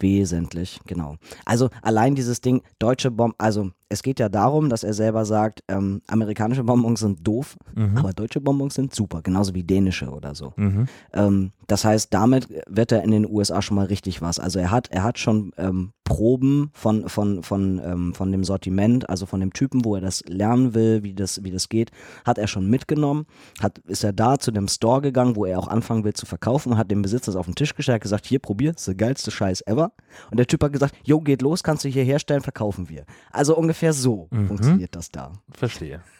Wesentlich, 0.00 0.80
genau. 0.86 1.16
Also 1.44 1.70
allein 1.82 2.14
dieses 2.14 2.40
Ding, 2.40 2.62
deutsche 2.78 3.10
Bomben, 3.10 3.34
also 3.38 3.70
es 3.90 4.02
geht 4.02 4.20
ja 4.20 4.28
darum, 4.28 4.68
dass 4.68 4.84
er 4.84 4.92
selber 4.94 5.24
sagt, 5.24 5.62
ähm, 5.68 6.02
amerikanische 6.06 6.64
Bonbons 6.64 7.00
sind 7.00 7.26
doof, 7.26 7.56
Mhm. 7.74 7.96
aber 7.96 8.12
deutsche 8.12 8.40
Bonbons 8.40 8.74
sind 8.74 8.94
super, 8.94 9.22
genauso 9.22 9.54
wie 9.54 9.62
dänische 9.64 10.10
oder 10.10 10.34
so. 10.34 10.52
Mhm. 10.56 10.86
Ähm, 11.12 11.52
das 11.66 11.84
heißt, 11.84 12.12
damit 12.12 12.48
wird 12.66 12.92
er 12.92 13.02
in 13.02 13.10
den 13.10 13.28
USA 13.30 13.60
schon 13.62 13.76
mal 13.76 13.86
richtig 13.86 14.22
was. 14.22 14.38
Also 14.38 14.58
er 14.58 14.70
hat, 14.70 14.88
er 14.90 15.02
hat 15.04 15.18
schon 15.18 15.52
ähm, 15.58 15.92
Proben 16.04 16.70
von, 16.72 17.06
von, 17.10 17.42
von, 17.42 17.78
ähm, 17.84 18.14
von 18.14 18.32
dem 18.32 18.42
Sortiment, 18.42 19.08
also 19.10 19.26
von 19.26 19.40
dem 19.40 19.52
Typen, 19.52 19.84
wo 19.84 19.94
er 19.94 20.00
das 20.00 20.22
lernen 20.26 20.72
will, 20.74 21.02
wie 21.02 21.12
das, 21.12 21.44
wie 21.44 21.50
das 21.50 21.68
geht, 21.68 21.90
hat 22.24 22.38
er 22.38 22.46
schon 22.46 22.70
mitgenommen. 22.70 23.26
Hat, 23.60 23.78
ist 23.80 24.02
er 24.04 24.14
da 24.14 24.38
zu 24.38 24.50
dem 24.50 24.68
Store 24.68 25.02
gegangen, 25.02 25.36
wo 25.36 25.44
er 25.44 25.58
auch 25.58 25.68
anfangen 25.68 26.04
will 26.04 26.14
zu 26.14 26.24
verkaufen, 26.24 26.78
hat 26.78 26.90
dem 26.90 27.02
Besitzer 27.02 27.32
das 27.32 27.36
auf 27.36 27.44
den 27.44 27.54
Tisch 27.54 27.74
gestellt, 27.74 28.00
gesagt, 28.02 28.24
hier, 28.26 28.38
probier, 28.38 28.70
ist 28.74 28.88
der 28.88 28.94
geilste 28.94 29.30
Scheiß 29.30 29.62
ever. 29.66 29.92
Und 30.30 30.38
der 30.38 30.46
Typ 30.46 30.62
hat 30.64 30.72
gesagt, 30.72 30.94
jo, 31.04 31.20
geht 31.20 31.42
los, 31.42 31.62
kannst 31.62 31.84
du 31.84 31.88
hier 31.90 32.04
herstellen, 32.04 32.40
verkaufen 32.40 32.88
wir. 32.88 33.04
Also 33.30 33.54
ungefähr 33.54 33.77
so 33.92 34.28
Mhm. 34.30 34.48
funktioniert 34.48 34.94
das 34.96 35.10
da. 35.10 35.32
Verstehe. 35.50 36.00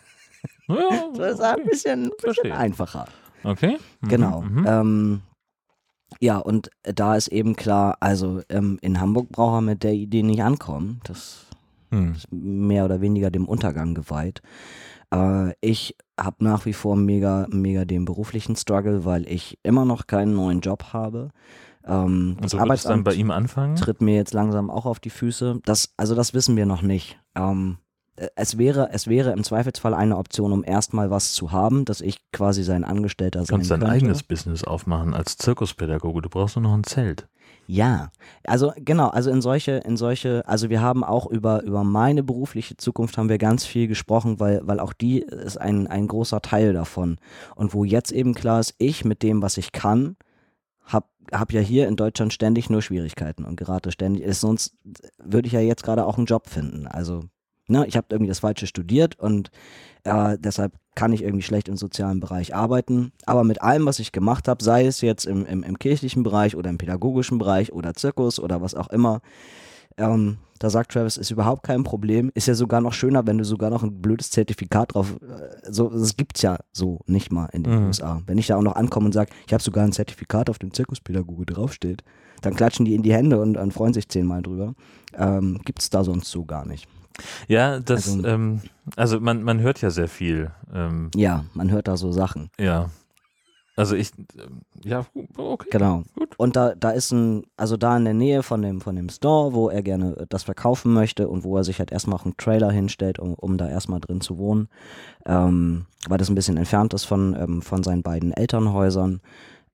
Ja, 0.68 1.08
Das 1.16 1.34
ist 1.34 1.40
ein 1.40 1.64
bisschen, 1.64 2.10
bisschen 2.22 2.52
einfacher. 2.52 3.06
Okay. 3.42 3.78
Mhm. 4.02 4.08
Genau. 4.08 4.42
Mhm. 4.42 4.66
Ähm, 4.66 5.20
ja, 6.20 6.38
und 6.38 6.70
da 6.82 7.16
ist 7.16 7.28
eben 7.28 7.56
klar, 7.56 7.96
also 8.00 8.40
ähm, 8.48 8.78
in 8.82 9.00
Hamburg 9.00 9.30
braucht 9.30 9.54
er 9.58 9.60
mit 9.62 9.82
der 9.82 9.92
Idee 9.94 10.22
nicht 10.22 10.42
ankommen. 10.42 11.00
Das 11.04 11.46
Hm. 11.90 12.12
ist 12.12 12.26
mehr 12.30 12.84
oder 12.84 13.00
weniger 13.00 13.30
dem 13.30 13.46
Untergang 13.46 13.94
geweiht. 13.94 14.42
Äh, 15.12 15.54
ich 15.62 15.96
habe 16.20 16.44
nach 16.44 16.66
wie 16.66 16.74
vor 16.74 16.96
mega, 16.96 17.46
mega 17.50 17.84
den 17.86 18.04
beruflichen 18.04 18.54
Struggle, 18.56 19.06
weil 19.06 19.26
ich 19.26 19.58
immer 19.62 19.86
noch 19.86 20.06
keinen 20.06 20.34
neuen 20.34 20.60
Job 20.60 20.92
habe. 20.92 21.30
Ähm, 21.86 22.32
Und 22.36 22.44
das 22.44 22.50
so 22.50 22.58
wird 22.58 22.70
es 22.72 22.82
dann 22.82 23.04
bei 23.04 23.14
ihm 23.14 23.30
anfangen? 23.30 23.76
tritt 23.76 24.02
mir 24.02 24.16
jetzt 24.16 24.34
langsam 24.34 24.68
auch 24.70 24.84
auf 24.84 25.00
die 25.00 25.08
Füße. 25.10 25.60
Das, 25.64 25.94
also 25.96 26.14
das 26.14 26.34
wissen 26.34 26.56
wir 26.56 26.66
noch 26.66 26.82
nicht. 26.82 27.18
Ähm, 27.38 27.78
äh, 28.16 28.28
es 28.34 28.58
wäre, 28.58 28.90
es 28.92 29.06
wäre 29.06 29.32
im 29.32 29.44
Zweifelsfall 29.44 29.94
eine 29.94 30.16
Option, 30.16 30.52
um 30.52 30.64
erstmal 30.64 31.10
was 31.10 31.32
zu 31.32 31.52
haben, 31.52 31.84
dass 31.84 32.00
ich 32.00 32.18
quasi 32.32 32.62
sein 32.62 32.84
Angestellter 32.84 33.40
Du 33.40 33.44
sein 33.46 33.58
kannst 33.58 33.70
dein 33.70 33.80
könnte. 33.80 33.94
eigenes 33.94 34.22
Business 34.22 34.64
aufmachen 34.64 35.14
als 35.14 35.36
Zirkuspädagoge. 35.38 36.22
Du 36.22 36.28
brauchst 36.28 36.56
nur 36.56 36.64
noch 36.64 36.74
ein 36.74 36.84
Zelt. 36.84 37.28
Ja, 37.70 38.10
also 38.44 38.72
genau, 38.76 39.08
also 39.08 39.30
in 39.30 39.42
solche, 39.42 39.72
in 39.72 39.98
solche, 39.98 40.42
also 40.46 40.70
wir 40.70 40.80
haben 40.80 41.04
auch 41.04 41.26
über, 41.26 41.62
über 41.64 41.84
meine 41.84 42.22
berufliche 42.22 42.78
Zukunft 42.78 43.18
haben 43.18 43.28
wir 43.28 43.36
ganz 43.36 43.66
viel 43.66 43.88
gesprochen, 43.88 44.40
weil, 44.40 44.62
weil 44.64 44.80
auch 44.80 44.94
die 44.94 45.20
ist 45.20 45.60
ein, 45.60 45.86
ein 45.86 46.08
großer 46.08 46.40
Teil 46.40 46.72
davon. 46.72 47.18
Und 47.56 47.74
wo 47.74 47.84
jetzt 47.84 48.10
eben 48.10 48.32
klar 48.32 48.60
ist, 48.60 48.74
ich 48.78 49.04
mit 49.04 49.22
dem, 49.22 49.42
was 49.42 49.58
ich 49.58 49.72
kann, 49.72 50.16
hab, 51.32 51.40
hab 51.40 51.52
ja 51.52 51.60
hier 51.60 51.88
in 51.88 51.96
Deutschland 51.96 52.32
ständig 52.32 52.70
nur 52.70 52.82
Schwierigkeiten 52.82 53.44
und 53.44 53.56
gerate 53.56 53.92
ständig, 53.92 54.22
ist 54.22 54.40
sonst 54.40 54.74
würde 55.18 55.46
ich 55.46 55.52
ja 55.52 55.60
jetzt 55.60 55.82
gerade 55.82 56.06
auch 56.06 56.16
einen 56.16 56.26
Job 56.26 56.48
finden. 56.48 56.86
Also 56.86 57.24
Ne? 57.68 57.86
Ich 57.86 57.96
habe 57.96 58.06
irgendwie 58.10 58.28
das 58.28 58.38
Falsche 58.38 58.66
studiert 58.66 59.18
und 59.18 59.50
äh, 60.04 60.38
deshalb 60.40 60.72
kann 60.94 61.12
ich 61.12 61.22
irgendwie 61.22 61.42
schlecht 61.42 61.68
im 61.68 61.76
sozialen 61.76 62.18
Bereich 62.18 62.54
arbeiten. 62.54 63.12
Aber 63.26 63.44
mit 63.44 63.60
allem, 63.60 63.84
was 63.84 63.98
ich 63.98 64.10
gemacht 64.10 64.48
habe, 64.48 64.64
sei 64.64 64.86
es 64.86 65.02
jetzt 65.02 65.26
im, 65.26 65.44
im, 65.44 65.62
im 65.62 65.78
kirchlichen 65.78 66.22
Bereich 66.22 66.56
oder 66.56 66.70
im 66.70 66.78
pädagogischen 66.78 67.36
Bereich 67.36 67.72
oder 67.72 67.92
Zirkus 67.92 68.40
oder 68.40 68.62
was 68.62 68.74
auch 68.74 68.88
immer, 68.88 69.20
ähm, 69.98 70.38
da 70.58 70.70
sagt 70.70 70.92
Travis, 70.92 71.16
ist 71.16 71.30
überhaupt 71.30 71.62
kein 71.62 71.84
Problem. 71.84 72.32
Ist 72.34 72.48
ja 72.48 72.54
sogar 72.54 72.80
noch 72.80 72.92
schöner, 72.92 73.26
wenn 73.26 73.38
du 73.38 73.44
sogar 73.44 73.70
noch 73.70 73.82
ein 73.84 74.00
blödes 74.02 74.30
Zertifikat 74.30 74.94
drauf. 74.94 75.14
Äh, 75.22 75.70
so, 75.70 75.88
das 75.88 76.16
gibt's 76.16 76.42
ja 76.42 76.58
so 76.72 77.00
nicht 77.06 77.30
mal 77.30 77.46
in 77.52 77.62
den 77.62 77.80
Mhm. 77.80 77.86
USA. 77.86 78.22
Wenn 78.26 78.38
ich 78.38 78.48
da 78.48 78.56
auch 78.56 78.62
noch 78.62 78.74
ankomme 78.74 79.06
und 79.06 79.12
sage, 79.12 79.30
ich 79.46 79.52
habe 79.52 79.62
sogar 79.62 79.84
ein 79.84 79.92
Zertifikat, 79.92 80.50
auf 80.50 80.58
dem 80.58 80.72
Zirkuspädagoge 80.72 81.46
draufsteht, 81.46 82.02
dann 82.42 82.54
klatschen 82.56 82.84
die 82.86 82.94
in 82.94 83.02
die 83.02 83.12
Hände 83.12 83.40
und, 83.40 83.56
und 83.56 83.72
freuen 83.72 83.92
sich 83.94 84.08
zehnmal 84.08 84.42
drüber. 84.42 84.74
Ähm, 85.14 85.60
gibt's 85.64 85.90
da 85.90 86.02
sonst 86.04 86.30
so 86.30 86.44
gar 86.44 86.64
nicht. 86.66 86.88
Ja, 87.48 87.80
das, 87.80 88.08
Also- 88.08 88.24
ähm, 88.26 88.60
also 88.96 89.20
man, 89.20 89.42
man 89.42 89.60
hört 89.60 89.80
ja 89.80 89.90
sehr 89.90 90.08
viel. 90.08 90.50
Ähm, 90.72 91.10
Ja, 91.16 91.44
man 91.54 91.70
hört 91.70 91.88
da 91.88 91.96
so 91.96 92.10
Sachen. 92.12 92.50
ja. 92.58 92.90
Also 93.78 93.94
ich, 93.94 94.10
ähm, 94.36 94.62
ja, 94.82 95.06
okay. 95.36 95.68
Genau. 95.70 96.02
Gut. 96.16 96.34
Und 96.36 96.56
da, 96.56 96.74
da 96.74 96.90
ist 96.90 97.12
ein, 97.12 97.44
also 97.56 97.76
da 97.76 97.96
in 97.96 98.04
der 98.04 98.12
Nähe 98.14 98.42
von 98.42 98.60
dem, 98.60 98.80
von 98.80 98.96
dem 98.96 99.08
Store, 99.08 99.54
wo 99.54 99.68
er 99.68 99.82
gerne 99.82 100.26
das 100.28 100.42
verkaufen 100.42 100.92
möchte 100.92 101.28
und 101.28 101.44
wo 101.44 101.56
er 101.56 101.62
sich 101.62 101.78
halt 101.78 101.92
erstmal 101.92 102.18
auch 102.18 102.24
einen 102.24 102.36
Trailer 102.36 102.72
hinstellt, 102.72 103.20
um, 103.20 103.34
um 103.34 103.56
da 103.56 103.68
erstmal 103.68 104.00
drin 104.00 104.20
zu 104.20 104.36
wohnen, 104.36 104.68
ähm, 105.26 105.86
weil 106.08 106.18
das 106.18 106.28
ein 106.28 106.34
bisschen 106.34 106.56
entfernt 106.56 106.92
ist 106.92 107.04
von, 107.04 107.36
ähm, 107.38 107.62
von 107.62 107.84
seinen 107.84 108.02
beiden 108.02 108.32
Elternhäusern. 108.32 109.20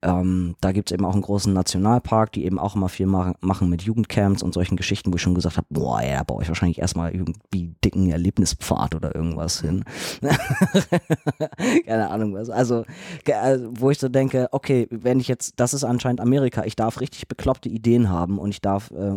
Ähm, 0.05 0.55
da 0.61 0.73
gibt 0.73 0.91
es 0.91 0.95
eben 0.95 1.07
auch 1.07 1.15
einen 1.15 1.23
großen 1.23 1.51
Nationalpark, 1.55 2.31
die 2.33 2.45
eben 2.45 2.59
auch 2.59 2.77
immer 2.77 2.91
viel 2.91 3.07
machen, 3.07 3.37
machen 3.41 3.71
mit 3.71 3.83
Jugendcamps 3.83 4.43
und 4.43 4.53
solchen 4.53 4.77
Geschichten, 4.77 5.11
wo 5.11 5.17
ich 5.17 5.23
schon 5.23 5.35
gesagt 5.35 5.57
habe, 5.57 5.67
boah, 5.71 6.03
ja, 6.03 6.19
da 6.19 6.25
baue 6.25 6.43
ich 6.43 6.49
wahrscheinlich 6.49 6.79
erstmal 6.79 7.15
irgendwie 7.15 7.75
dicken 7.83 8.11
Erlebnispfad 8.11 8.95
oder 8.95 9.15
irgendwas 9.15 9.63
hin. 9.63 9.83
Keine 11.87 12.11
Ahnung 12.11 12.35
was. 12.35 12.51
Also, 12.51 12.85
also, 13.27 13.71
wo 13.73 13.91
ich 13.91 13.99
so 13.99 14.11
denke, 14.11 14.49
okay, 14.53 14.87
wenn 14.91 15.21
ich 15.21 15.29
jetzt, 15.29 15.55
das 15.57 15.73
ist 15.73 15.85
anscheinend 15.85 16.21
Amerika, 16.21 16.65
ich 16.65 16.77
darf 16.77 17.01
richtig 17.01 17.27
bekloppte 17.27 17.71
Ideen 17.71 18.11
haben 18.11 18.39
und 18.39 18.51
ich 18.51 18.61
darf, 18.61 18.91
äh, 18.91 19.15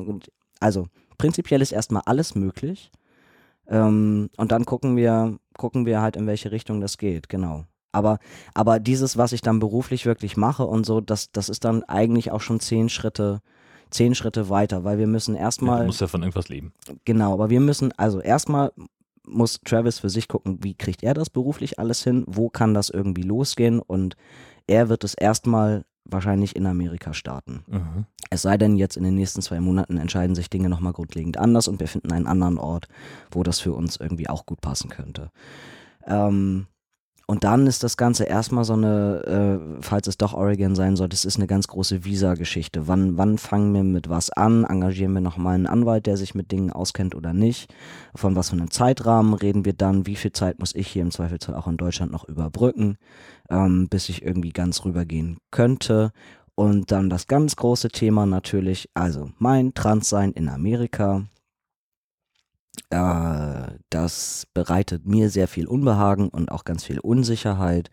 also 0.62 0.88
prinzipiell 1.18 1.62
ist 1.62 1.74
erstmal 1.74 2.04
alles 2.06 2.34
möglich. 2.34 2.92
Ähm, 3.68 4.30
und 4.38 4.54
dann 4.54 4.64
gucken 4.64 4.96
wir, 4.96 5.38
gucken 5.58 5.86
wir 5.86 6.02
halt, 6.02 6.16
in 6.16 6.28
welche 6.28 6.52
Richtung 6.52 6.80
das 6.80 6.98
geht, 6.98 7.28
genau. 7.28 7.66
Aber, 7.92 8.20
aber 8.54 8.80
dieses, 8.80 9.18
was 9.18 9.32
ich 9.32 9.42
dann 9.42 9.60
beruflich 9.60 10.06
wirklich 10.06 10.38
mache 10.38 10.66
und 10.66 10.86
so, 10.86 11.02
das, 11.02 11.32
das 11.32 11.50
ist 11.50 11.64
dann 11.66 11.84
eigentlich 11.84 12.32
auch 12.32 12.42
schon 12.42 12.60
zehn 12.60 12.90
Schritte, 12.90 13.42
zehn 13.90 14.14
Schritte 14.14 14.50
weiter, 14.50 14.84
weil 14.84 14.98
wir 15.00 15.08
müssen 15.08 15.36
Ja, 15.36 15.42
erstmal. 15.42 15.80
du 15.82 15.86
musst 15.88 16.02
ja 16.02 16.08
von 16.08 16.22
irgendwas 16.22 16.50
leben. 16.50 16.74
Genau, 17.06 17.34
aber 17.34 17.50
wir 17.50 17.60
müssen, 17.60 17.92
also 17.98 18.20
erstmal 18.20 18.72
muss 19.26 19.60
Travis 19.66 20.00
für 20.00 20.10
sich 20.10 20.28
gucken, 20.28 20.60
wie 20.62 20.74
kriegt 20.76 21.04
er 21.04 21.14
das 21.14 21.30
beruflich 21.30 21.80
alles 21.80 22.04
hin, 22.04 22.24
wo 22.28 22.50
kann 22.50 22.74
das 22.74 22.90
irgendwie 22.90 23.24
losgehen 23.24 23.80
und 23.80 24.16
er 24.68 24.90
wird 24.90 25.04
es 25.04 25.14
erstmal 25.14 25.84
wahrscheinlich 26.10 26.56
in 26.56 26.66
Amerika 26.66 27.14
starten. 27.14 27.64
Mhm. 27.68 28.06
Es 28.30 28.42
sei 28.42 28.58
denn, 28.58 28.78
jetzt 28.78 28.96
in 28.96 29.04
den 29.04 29.16
nächsten 29.16 29.42
zwei 29.42 29.60
Monaten 29.60 29.98
entscheiden 29.98 30.36
sich 30.36 30.50
Dinge 30.50 30.70
nochmal 30.70 30.94
grundlegend 30.94 31.38
anders 31.38 31.68
und 31.68 31.80
wir 31.82 31.88
finden 31.88 32.12
einen 32.14 32.28
anderen 32.28 32.58
Ort, 32.58 32.88
wo 33.32 33.44
das 33.44 33.60
für 33.60 33.74
uns 33.74 33.98
irgendwie 33.98 34.30
auch 34.30 34.46
gut 34.46 34.62
passen 34.62 34.90
könnte. 34.90 35.32
Ähm, 36.06 36.68
und 37.30 37.44
dann 37.44 37.68
ist 37.68 37.84
das 37.84 37.98
Ganze 37.98 38.24
erstmal 38.24 38.64
so 38.64 38.72
eine, 38.72 39.22
äh, 39.26 39.82
falls 39.82 40.08
es 40.08 40.18
doch 40.18 40.34
Oregon 40.34 40.76
sein 40.76 40.96
sollte, 40.96 41.14
es 41.14 41.26
ist 41.26 41.36
eine 41.36 41.46
ganz 41.46 41.68
große 41.68 42.06
Visa-Geschichte. 42.06 42.88
Wann, 42.88 43.18
wann 43.18 43.38
fangen 43.38 43.74
wir 43.74 43.84
mit 43.84 44.08
was 44.08 44.30
an? 44.30 44.64
Engagieren 44.64 45.12
wir 45.12 45.20
nochmal 45.20 45.56
einen 45.56 45.68
Anwalt, 45.68 46.06
der 46.06 46.16
sich 46.16 46.36
mit 46.36 46.54
Dingen 46.54 46.72
auskennt 46.72 47.16
oder 47.16 47.34
nicht? 47.34 47.74
Von 48.16 48.38
was 48.38 48.52
für 48.52 48.56
einem 48.56 48.72
Zeitrahmen 48.72 49.34
reden 49.34 49.66
wir 49.66 49.74
dann? 49.74 50.08
Wie 50.08 50.16
viel 50.16 50.32
Zeit 50.32 50.60
muss 50.60 50.74
ich 50.74 50.88
hier 50.88 51.02
im 51.02 51.12
Zweifelsfall 51.12 51.56
auch 51.56 51.68
in 51.68 51.76
Deutschland 51.76 52.14
noch 52.14 52.24
überbrücken, 52.30 52.98
ähm, 53.50 53.90
bis 53.90 54.08
ich 54.08 54.24
irgendwie 54.24 54.54
ganz 54.54 54.86
rübergehen 54.86 55.38
könnte? 55.52 56.14
Und 56.56 56.94
dann 56.94 57.10
das 57.10 57.28
ganz 57.28 57.58
große 57.58 57.90
Thema 57.90 58.26
natürlich, 58.26 58.90
also 58.94 59.32
mein 59.38 59.74
Transsein 59.74 60.32
in 60.32 60.48
Amerika. 60.48 61.26
Äh, 62.90 63.74
das 63.90 64.48
bereitet 64.54 65.06
mir 65.06 65.30
sehr 65.30 65.48
viel 65.48 65.68
Unbehagen 65.68 66.30
und 66.30 66.52
auch 66.52 66.66
ganz 66.66 66.84
viel 66.84 67.00
Unsicherheit. 67.00 67.90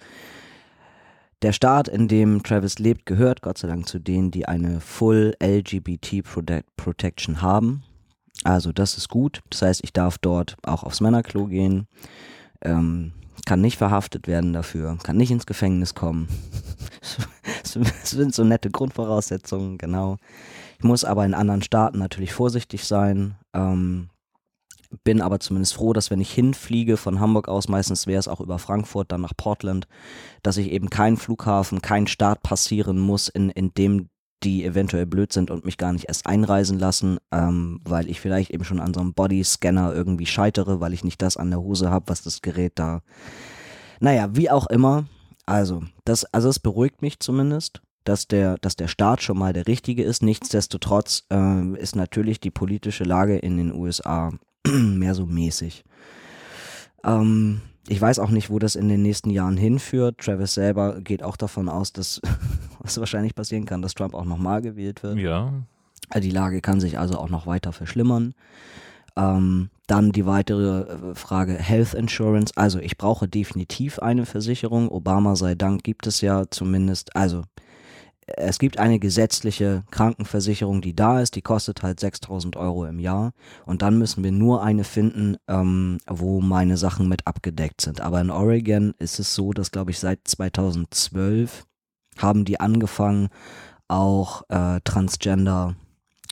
Der 1.42 1.52
Staat, 1.52 1.88
in 1.88 2.08
dem 2.08 2.42
Travis 2.42 2.78
lebt, 2.78 3.04
gehört 3.04 3.42
Gott 3.42 3.58
sei 3.58 3.68
Dank 3.68 3.86
zu 3.86 3.98
denen, 3.98 4.30
die 4.30 4.46
eine 4.46 4.80
Full 4.80 5.34
LGBT 5.42 6.22
Protect 6.22 6.76
Protection 6.76 7.42
haben. 7.42 7.82
Also 8.44 8.72
das 8.72 8.96
ist 8.96 9.08
gut. 9.08 9.42
Das 9.50 9.62
heißt, 9.62 9.80
ich 9.84 9.92
darf 9.92 10.18
dort 10.18 10.56
auch 10.62 10.82
aufs 10.82 11.00
Männerklo 11.00 11.46
gehen, 11.46 11.86
ähm, 12.62 13.12
kann 13.46 13.60
nicht 13.60 13.76
verhaftet 13.76 14.26
werden 14.26 14.52
dafür, 14.52 14.96
kann 15.02 15.16
nicht 15.16 15.30
ins 15.30 15.46
Gefängnis 15.46 15.94
kommen. 15.94 16.28
Das 17.62 18.10
sind 18.10 18.32
so 18.32 18.44
nette 18.44 18.70
Grundvoraussetzungen, 18.70 19.78
genau. 19.78 20.18
Ich 20.78 20.84
muss 20.84 21.04
aber 21.04 21.26
in 21.26 21.34
anderen 21.34 21.62
Staaten 21.62 21.98
natürlich 21.98 22.32
vorsichtig 22.32 22.84
sein. 22.84 23.34
Ähm, 23.52 24.10
bin 25.02 25.20
aber 25.20 25.40
zumindest 25.40 25.74
froh, 25.74 25.92
dass 25.92 26.10
wenn 26.10 26.20
ich 26.20 26.32
hinfliege 26.32 26.96
von 26.96 27.20
Hamburg 27.20 27.48
aus, 27.48 27.68
meistens 27.68 28.06
wäre 28.06 28.20
es 28.20 28.28
auch 28.28 28.40
über 28.40 28.58
Frankfurt, 28.58 29.10
dann 29.10 29.22
nach 29.22 29.36
Portland, 29.36 29.88
dass 30.42 30.56
ich 30.56 30.70
eben 30.70 30.90
keinen 30.90 31.16
Flughafen, 31.16 31.82
keinen 31.82 32.06
Start 32.06 32.42
passieren 32.42 32.98
muss, 32.98 33.28
in, 33.28 33.50
in 33.50 33.74
dem 33.74 34.08
die 34.44 34.64
eventuell 34.64 35.06
blöd 35.06 35.32
sind 35.32 35.50
und 35.50 35.64
mich 35.64 35.78
gar 35.78 35.92
nicht 35.92 36.06
erst 36.08 36.26
einreisen 36.26 36.78
lassen, 36.78 37.18
ähm, 37.32 37.80
weil 37.84 38.08
ich 38.08 38.20
vielleicht 38.20 38.50
eben 38.50 38.64
schon 38.64 38.80
an 38.80 38.92
so 38.92 39.00
einem 39.00 39.14
Bodyscanner 39.14 39.94
irgendwie 39.94 40.26
scheitere, 40.26 40.80
weil 40.80 40.92
ich 40.92 41.02
nicht 41.02 41.22
das 41.22 41.36
an 41.36 41.50
der 41.50 41.60
Hose 41.60 41.90
habe, 41.90 42.08
was 42.08 42.22
das 42.22 42.42
Gerät 42.42 42.72
da. 42.76 43.00
Naja, 44.00 44.28
wie 44.32 44.50
auch 44.50 44.66
immer. 44.66 45.06
Also, 45.46 45.82
das, 46.04 46.24
also 46.26 46.48
es 46.48 46.58
beruhigt 46.58 47.02
mich 47.02 47.20
zumindest, 47.20 47.82
dass 48.04 48.28
der, 48.28 48.56
dass 48.58 48.76
der 48.76 48.88
Staat 48.88 49.22
schon 49.22 49.38
mal 49.38 49.52
der 49.52 49.66
richtige 49.66 50.02
ist. 50.02 50.22
Nichtsdestotrotz 50.22 51.24
ähm, 51.30 51.74
ist 51.74 51.96
natürlich 51.96 52.40
die 52.40 52.50
politische 52.50 53.04
Lage 53.04 53.38
in 53.38 53.56
den 53.56 53.72
USA 53.72 54.32
mehr 54.72 55.14
so 55.14 55.26
mäßig. 55.26 55.84
Ähm, 57.04 57.60
ich 57.88 58.00
weiß 58.00 58.18
auch 58.18 58.30
nicht, 58.30 58.50
wo 58.50 58.58
das 58.58 58.76
in 58.76 58.88
den 58.88 59.02
nächsten 59.02 59.30
Jahren 59.30 59.56
hinführt. 59.56 60.18
Travis 60.18 60.54
selber 60.54 61.00
geht 61.00 61.22
auch 61.22 61.36
davon 61.36 61.68
aus, 61.68 61.92
dass 61.92 62.20
was 62.80 62.98
wahrscheinlich 62.98 63.34
passieren 63.34 63.66
kann, 63.66 63.82
dass 63.82 63.94
Trump 63.94 64.14
auch 64.14 64.24
nochmal 64.24 64.62
gewählt 64.62 65.02
wird. 65.02 65.18
Ja, 65.18 65.52
Die 66.20 66.30
Lage 66.30 66.60
kann 66.60 66.80
sich 66.80 66.98
also 66.98 67.18
auch 67.18 67.28
noch 67.28 67.46
weiter 67.46 67.72
verschlimmern. 67.72 68.34
Ähm, 69.16 69.70
dann 69.86 70.12
die 70.12 70.26
weitere 70.26 70.80
äh, 70.80 71.14
Frage 71.14 71.54
Health 71.54 71.94
Insurance. 71.94 72.52
Also 72.56 72.78
ich 72.78 72.96
brauche 72.96 73.28
definitiv 73.28 73.98
eine 73.98 74.26
Versicherung. 74.26 74.88
Obama 74.88 75.36
sei 75.36 75.54
Dank 75.54 75.84
gibt 75.84 76.06
es 76.06 76.20
ja 76.20 76.44
zumindest, 76.50 77.14
also 77.14 77.42
es 78.26 78.58
gibt 78.58 78.78
eine 78.78 78.98
gesetzliche 78.98 79.84
Krankenversicherung, 79.90 80.80
die 80.80 80.94
da 80.94 81.20
ist, 81.20 81.34
die 81.34 81.42
kostet 81.42 81.82
halt 81.82 82.00
6000 82.00 82.56
Euro 82.56 82.86
im 82.86 82.98
Jahr. 82.98 83.32
Und 83.66 83.82
dann 83.82 83.98
müssen 83.98 84.24
wir 84.24 84.32
nur 84.32 84.62
eine 84.62 84.84
finden, 84.84 85.36
ähm, 85.48 85.98
wo 86.06 86.40
meine 86.40 86.76
Sachen 86.76 87.08
mit 87.08 87.26
abgedeckt 87.26 87.80
sind. 87.80 88.00
Aber 88.00 88.20
in 88.20 88.30
Oregon 88.30 88.94
ist 88.98 89.18
es 89.18 89.34
so, 89.34 89.52
dass, 89.52 89.70
glaube 89.70 89.90
ich, 89.90 89.98
seit 89.98 90.20
2012 90.24 91.64
haben 92.18 92.44
die 92.44 92.60
angefangen, 92.60 93.28
auch 93.88 94.42
äh, 94.48 94.80
Transgender 94.84 95.76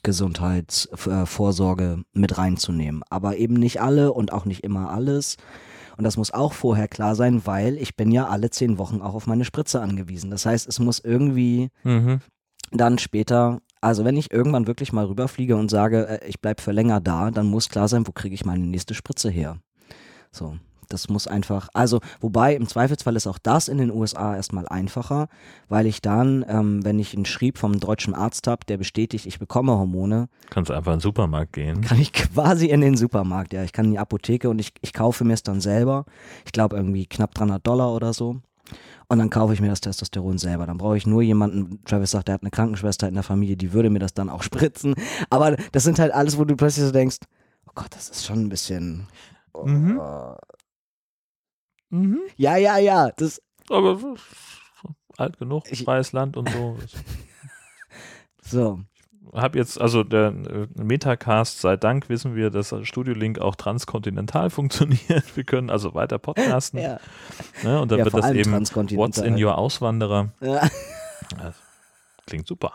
Gesundheitsvorsorge 0.02 2.04
mit 2.12 2.38
reinzunehmen. 2.38 3.02
Aber 3.08 3.36
eben 3.36 3.54
nicht 3.54 3.80
alle 3.80 4.12
und 4.12 4.32
auch 4.32 4.44
nicht 4.44 4.64
immer 4.64 4.90
alles. 4.90 5.36
Und 5.96 6.04
das 6.04 6.16
muss 6.16 6.32
auch 6.32 6.52
vorher 6.52 6.88
klar 6.88 7.14
sein, 7.14 7.46
weil 7.46 7.76
ich 7.76 7.96
bin 7.96 8.10
ja 8.10 8.28
alle 8.28 8.50
zehn 8.50 8.78
Wochen 8.78 9.00
auch 9.02 9.14
auf 9.14 9.26
meine 9.26 9.44
Spritze 9.44 9.80
angewiesen. 9.80 10.30
Das 10.30 10.46
heißt, 10.46 10.68
es 10.68 10.78
muss 10.78 10.98
irgendwie 10.98 11.70
mhm. 11.84 12.20
dann 12.70 12.98
später, 12.98 13.60
also 13.80 14.04
wenn 14.04 14.16
ich 14.16 14.32
irgendwann 14.32 14.66
wirklich 14.66 14.92
mal 14.92 15.06
rüberfliege 15.06 15.56
und 15.56 15.70
sage, 15.70 16.08
äh, 16.08 16.26
ich 16.28 16.40
bleibe 16.40 16.62
für 16.62 16.72
länger 16.72 17.00
da, 17.00 17.30
dann 17.30 17.46
muss 17.46 17.68
klar 17.68 17.88
sein, 17.88 18.06
wo 18.06 18.12
kriege 18.12 18.34
ich 18.34 18.44
meine 18.44 18.66
nächste 18.66 18.94
Spritze 18.94 19.30
her. 19.30 19.58
So, 20.30 20.56
das 20.88 21.08
muss 21.08 21.26
einfach, 21.26 21.68
also 21.74 22.00
wobei 22.20 22.54
im 22.54 22.66
Zweifelsfall 22.66 23.16
ist 23.16 23.26
auch 23.26 23.38
das 23.38 23.68
in 23.68 23.78
den 23.78 23.90
USA 23.90 24.36
erstmal 24.36 24.68
einfacher, 24.68 25.28
weil 25.68 25.86
ich 25.86 26.02
dann, 26.02 26.44
ähm, 26.48 26.84
wenn 26.84 26.98
ich 26.98 27.14
einen 27.14 27.24
Schrieb 27.24 27.58
vom 27.58 27.80
deutschen 27.80 28.14
Arzt 28.14 28.46
habe, 28.46 28.64
der 28.66 28.76
bestätigt, 28.76 29.26
ich 29.26 29.38
bekomme 29.38 29.72
Hormone, 29.72 30.28
kannst 30.50 30.70
du 30.70 30.74
einfach 30.74 30.92
in 30.92 30.98
den 30.98 31.02
Supermarkt 31.02 31.52
gehen. 31.54 31.80
kann 31.80 32.00
ich 32.00 32.12
quasi 32.12 32.66
in 32.66 32.80
den 32.80 32.96
Supermarkt, 32.96 33.52
ja, 33.52 33.62
ich 33.64 33.72
kann 33.72 33.86
in 33.86 33.92
die 33.92 33.98
Apotheke 33.98 34.48
und 34.48 34.58
ich, 34.58 34.72
ich 34.80 34.92
kaufe 34.92 35.24
mir 35.24 35.34
es 35.34 35.42
dann 35.42 35.60
selber. 35.60 36.04
Ich 36.44 36.52
glaube 36.52 36.76
irgendwie 36.76 37.06
knapp 37.06 37.34
300 37.34 37.66
Dollar 37.66 37.94
oder 37.94 38.12
so. 38.12 38.40
Und 39.08 39.18
dann 39.18 39.30
kaufe 39.30 39.52
ich 39.52 39.60
mir 39.60 39.68
das 39.68 39.82
Testosteron 39.82 40.38
selber. 40.38 40.66
Dann 40.66 40.78
brauche 40.78 40.96
ich 40.96 41.06
nur 41.06 41.20
jemanden, 41.20 41.84
Travis 41.84 42.12
sagt, 42.12 42.28
der 42.28 42.34
hat 42.34 42.42
eine 42.42 42.50
Krankenschwester 42.50 43.08
in 43.08 43.14
der 43.14 43.22
Familie, 43.22 43.56
die 43.56 43.72
würde 43.72 43.90
mir 43.90 43.98
das 43.98 44.14
dann 44.14 44.30
auch 44.30 44.42
spritzen. 44.42 44.94
Aber 45.28 45.56
das 45.72 45.82
sind 45.82 45.98
halt 45.98 46.12
alles, 46.12 46.38
wo 46.38 46.44
du 46.44 46.56
plötzlich 46.56 46.86
so 46.86 46.92
denkst, 46.92 47.18
oh 47.66 47.72
Gott, 47.74 47.88
das 47.90 48.08
ist 48.08 48.24
schon 48.24 48.40
ein 48.40 48.48
bisschen. 48.48 49.06
Mhm. 49.64 50.00
Mhm. 51.92 52.18
Ja, 52.36 52.56
ja, 52.56 52.78
ja. 52.78 53.10
Das, 53.16 53.40
Aber 53.70 53.98
alt 55.18 55.38
genug, 55.38 55.64
Ich- 55.70 55.84
freies 55.84 56.12
Land 56.12 56.36
und 56.36 56.48
so. 56.50 56.78
so. 58.42 58.80
habe 59.34 59.58
jetzt, 59.58 59.80
also 59.80 60.02
der 60.04 60.28
äh, 60.28 60.66
Metacast, 60.82 61.60
sei 61.60 61.76
Dank 61.76 62.08
wissen 62.08 62.34
wir, 62.34 62.50
dass 62.50 62.74
Studio 62.82 63.14
Link 63.14 63.38
auch 63.38 63.54
transkontinental 63.56 64.50
funktioniert. 64.50 65.36
Wir 65.36 65.44
können 65.44 65.70
also 65.70 65.94
weiter 65.94 66.18
podcasten. 66.18 66.80
Ja. 66.80 66.98
Ne? 67.62 67.80
Und 67.80 67.90
dann 67.92 67.98
Ja, 68.00 68.04
wird 68.06 68.14
das 68.14 68.30
eben. 68.32 68.52
What's 68.96 69.18
in 69.18 69.42
Your 69.42 69.58
Auswanderer. 69.58 70.32
Ja. 70.40 70.68
Klingt 72.26 72.46
super. 72.46 72.72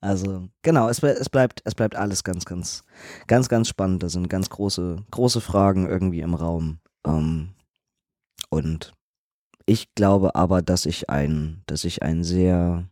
Also, 0.00 0.48
genau, 0.62 0.88
es, 0.88 1.02
es, 1.02 1.30
bleibt, 1.30 1.62
es 1.64 1.74
bleibt 1.74 1.96
alles 1.96 2.24
ganz, 2.24 2.44
ganz, 2.44 2.84
ganz, 3.26 3.48
ganz 3.48 3.68
spannend. 3.68 4.02
Da 4.02 4.08
sind 4.08 4.28
ganz 4.28 4.50
große, 4.50 5.04
große 5.10 5.40
Fragen 5.40 5.88
irgendwie 5.88 6.20
im 6.20 6.34
Raum. 6.34 6.78
Ähm, 7.06 7.50
und 8.48 8.92
ich 9.66 9.94
glaube 9.94 10.34
aber, 10.34 10.62
dass 10.62 10.86
ich 10.86 11.10
ein, 11.10 11.62
dass 11.66 11.84
ich 11.84 12.02
ein 12.02 12.22
sehr, 12.22 12.84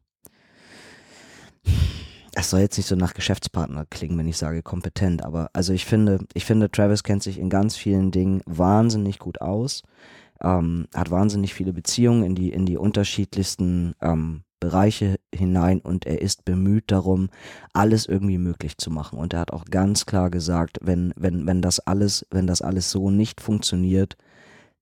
es 2.35 2.51
soll 2.51 2.61
jetzt 2.61 2.77
nicht 2.77 2.89
so 2.89 2.97
nach 2.97 3.15
Geschäftspartner 3.15 3.87
klingen, 3.87 4.19
wenn 4.19 4.29
ich 4.29 4.37
sage 4.37 4.63
kompetent, 4.63 5.25
aber 5.25 5.51
also 5.53 5.73
ich 5.73 5.85
finde, 5.85 6.19
ich 6.35 6.45
finde, 6.45 6.71
Travis 6.71 7.05
kennt 7.05 7.23
sich 7.23 7.39
in 7.39 7.49
ganz 7.49 7.77
vielen 7.77 8.11
Dingen 8.11 8.43
wahnsinnig 8.47 9.21
gut 9.21 9.41
aus, 9.41 9.83
ähm, 10.43 10.89
hat 10.95 11.11
wahnsinnig 11.11 11.55
viele 11.55 11.73
Beziehungen 11.73 12.25
in 12.25 12.35
die, 12.35 12.53
in 12.53 12.67
die 12.67 12.77
unterschiedlichsten 12.77 13.95
ähm, 14.01 14.43
Bereiche 14.65 15.17
hinein 15.35 15.81
und 15.81 16.07
er 16.07 16.23
ist 16.23 16.45
bemüht 16.45 16.91
darum, 16.91 17.29
alles 17.75 18.07
irgendwie 18.07 18.39
möglich 18.39 18.79
zu 18.79 18.91
machen. 18.91 19.19
Und 19.19 19.35
er 19.35 19.41
hat 19.41 19.53
auch 19.53 19.67
ganz 19.67 20.07
klar 20.07 20.31
gesagt, 20.31 20.79
wenn, 20.81 21.13
wenn, 21.17 21.47
wenn 21.47 21.61
das 21.61 21.81
alles, 21.81 22.27
wenn 22.31 22.47
das 22.47 22.63
alles 22.63 22.91
so 22.91 23.11
nicht 23.11 23.43
funktioniert, 23.43 24.17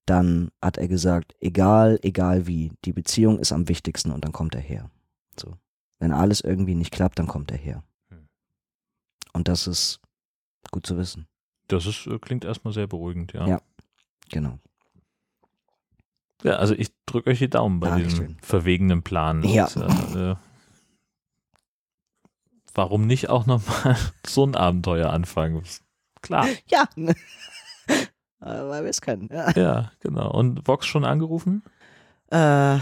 dann 0.07 0.51
hat 0.61 0.79
er 0.79 0.89
gesagt, 0.89 1.35
egal, 1.41 1.99
egal 2.03 2.47
wie, 2.47 2.73
die 2.85 2.93
Beziehung 2.93 3.39
ist 3.39 3.53
am 3.53 3.69
wichtigsten 3.69 4.11
und 4.11 4.25
dann 4.25 4.33
kommt 4.33 4.55
er 4.55 4.61
her. 4.61 4.91
So. 5.39 5.57
Wenn 5.99 6.13
alles 6.13 6.41
irgendwie 6.41 6.75
nicht 6.75 6.93
klappt, 6.93 7.19
dann 7.19 7.29
kommt 7.29 7.51
er 7.51 7.59
her. 7.59 7.85
Hm. 8.09 8.29
Und 9.33 9.49
das 9.49 9.67
ist 9.67 10.01
gut 10.71 10.87
zu 10.87 10.97
wissen. 10.97 11.27
Das 11.69 11.87
ist, 11.87 12.07
äh, 12.07 12.19
klingt 12.19 12.45
erstmal 12.45 12.75
sehr 12.75 12.87
beruhigend, 12.87 13.33
ja. 13.33 13.47
Ja. 13.47 13.61
Genau. 14.31 14.59
Ja, 16.43 16.57
also 16.57 16.75
ich 16.75 16.91
drücke 17.07 17.31
euch 17.31 17.39
die 17.39 17.51
Daumen 17.51 17.79
bei 17.79 18.01
diesem 18.01 18.37
verwegenen 18.43 19.03
Plan. 19.03 19.45
Ja. 19.45 19.67
Und, 19.67 20.17
äh, 20.17 20.33
äh, 20.33 20.37
warum 22.75 23.07
nicht 23.07 23.29
auch 23.29 23.47
nochmal 23.47 23.97
so 24.27 24.45
ein 24.45 24.57
Abenteuer 24.57 25.11
anfangen? 25.11 25.63
Klar. 26.21 26.49
Ja. 26.67 26.89
Äh, 28.43 28.69
Weil 28.69 28.83
wir 28.83 28.91
es 28.91 29.01
können. 29.01 29.29
Ja. 29.33 29.51
Ja, 29.53 29.93
genau. 30.01 30.31
Und 30.33 30.67
Vox 30.67 30.87
schon 30.87 31.05
angerufen 31.05 31.63
Äh, 32.31 32.79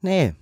nee. 0.00 0.34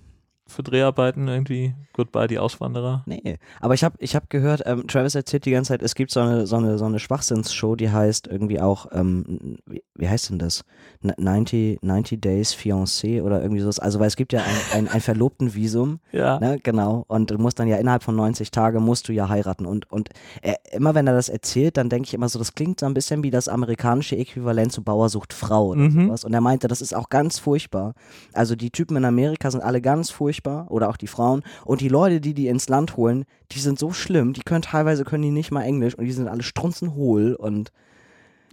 Für 0.47 0.61
Dreharbeiten 0.63 1.27
irgendwie? 1.27 1.73
Goodbye, 1.93 2.27
die 2.27 2.37
Auswanderer. 2.39 3.03
Nee, 3.07 3.37
aber 3.61 3.73
ich 3.73 3.83
habe 3.83 3.95
ich 3.99 4.15
hab 4.15 4.29
gehört, 4.29 4.61
ähm, 4.65 4.85
Travis 4.87 5.15
erzählt 5.15 5.45
die 5.45 5.51
ganze 5.51 5.69
Zeit, 5.69 5.81
es 5.81 5.95
gibt 5.95 6.11
so 6.11 6.19
eine, 6.19 6.45
so 6.45 6.57
eine, 6.57 6.77
so 6.77 6.85
eine 6.85 6.99
Schwachsinnsshow, 6.99 7.75
die 7.75 7.89
heißt 7.89 8.27
irgendwie 8.27 8.59
auch, 8.61 8.87
ähm, 8.91 9.57
wie, 9.65 9.83
wie 9.95 10.07
heißt 10.07 10.29
denn 10.29 10.37
das? 10.39 10.63
N 11.01 11.13
90, 11.17 11.79
90 11.81 12.21
Days 12.21 12.53
Fiancé 12.55 13.23
oder 13.23 13.41
irgendwie 13.41 13.61
sowas. 13.61 13.79
Also, 13.79 13.99
weil 13.99 14.07
es 14.07 14.15
gibt 14.17 14.33
ja 14.33 14.41
ein, 14.41 14.77
ein, 14.85 14.87
ein 14.87 15.01
verlobten 15.01 15.55
Visum, 15.55 15.99
Ja. 16.11 16.39
ne, 16.39 16.59
genau, 16.61 17.05
und 17.07 17.31
du 17.31 17.37
musst 17.39 17.57
dann 17.59 17.67
ja 17.67 17.77
innerhalb 17.77 18.03
von 18.03 18.15
90 18.15 18.51
Tagen 18.51 18.83
musst 18.83 19.07
du 19.09 19.13
ja 19.13 19.27
heiraten 19.29 19.65
und, 19.65 19.91
und 19.91 20.09
er, 20.43 20.57
immer 20.73 20.93
wenn 20.93 21.07
er 21.07 21.13
das 21.13 21.29
erzählt, 21.29 21.77
dann 21.77 21.89
denke 21.89 22.07
ich 22.07 22.13
immer 22.13 22.29
so, 22.29 22.37
das 22.37 22.53
klingt 22.53 22.79
so 22.81 22.85
ein 22.85 22.93
bisschen 22.93 23.23
wie 23.23 23.31
das 23.31 23.47
amerikanische 23.47 24.15
Äquivalent 24.15 24.71
zu 24.71 24.83
Bauer 24.83 25.09
sucht 25.09 25.33
Frau 25.33 25.69
oder 25.69 25.81
Mhm. 25.81 26.05
sowas. 26.07 26.23
Und 26.23 26.33
er 26.33 26.41
meinte, 26.41 26.67
das 26.67 26.81
ist 26.81 26.93
auch 26.95 27.09
ganz 27.09 27.39
furchtbar. 27.39 27.93
Also 28.33 28.55
die 28.55 28.69
Typen 28.69 28.95
in 28.97 29.05
Amerika 29.05 29.49
sind 29.49 29.61
alle 29.61 29.81
ganz 29.81 30.11
furchtbar 30.11 30.34
oder 30.43 30.89
auch 30.89 30.97
die 30.97 31.07
Frauen. 31.07 31.43
Und 31.63 31.81
die 31.81 31.89
Leute, 31.89 32.21
die 32.21 32.33
die 32.33 32.47
ins 32.47 32.69
Land 32.69 32.97
holen, 32.97 33.25
die 33.51 33.59
sind 33.59 33.79
so 33.79 33.91
schlimm, 33.91 34.33
die 34.33 34.41
können 34.41 34.61
teilweise 34.61 35.05
können 35.05 35.23
die 35.23 35.31
nicht 35.31 35.51
mal 35.51 35.63
Englisch. 35.63 35.95
Und 35.95 36.05
die 36.05 36.11
sind 36.11 36.27
alle 36.27 36.43
strunzenhohl. 36.43 37.35
Und 37.35 37.71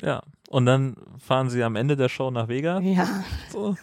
Ja. 0.01 0.22
Und 0.51 0.66
dann 0.66 0.97
fahren 1.18 1.49
sie 1.49 1.62
am 1.62 1.76
Ende 1.76 1.97
der 1.97 2.11
Show 2.11 2.30
nach 2.30 2.49
Vegas, 2.49 2.83
ja, 2.85 3.09
so 3.51 3.74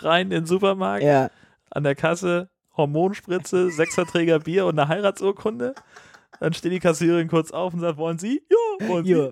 rein 0.00 0.26
in 0.26 0.30
den 0.30 0.46
Supermarkt, 0.46 1.04
ja, 1.04 1.30
an 1.70 1.84
der 1.84 1.94
Kasse. 1.94 2.48
Hormonspritze, 2.76 3.70
Sechserträger 3.70 4.40
Bier 4.40 4.66
und 4.66 4.78
eine 4.78 4.88
Heiratsurkunde. 4.88 5.74
Dann 6.40 6.52
steht 6.52 6.72
die 6.72 6.78
Kassiererin 6.80 7.28
kurz 7.28 7.50
auf 7.50 7.72
und 7.74 7.80
sagt, 7.80 7.96
wollen 7.98 8.18
Sie? 8.18 8.42
Ja, 8.50 8.88
wollen 8.88 9.04
Sie? 9.04 9.12
Ja. 9.12 9.26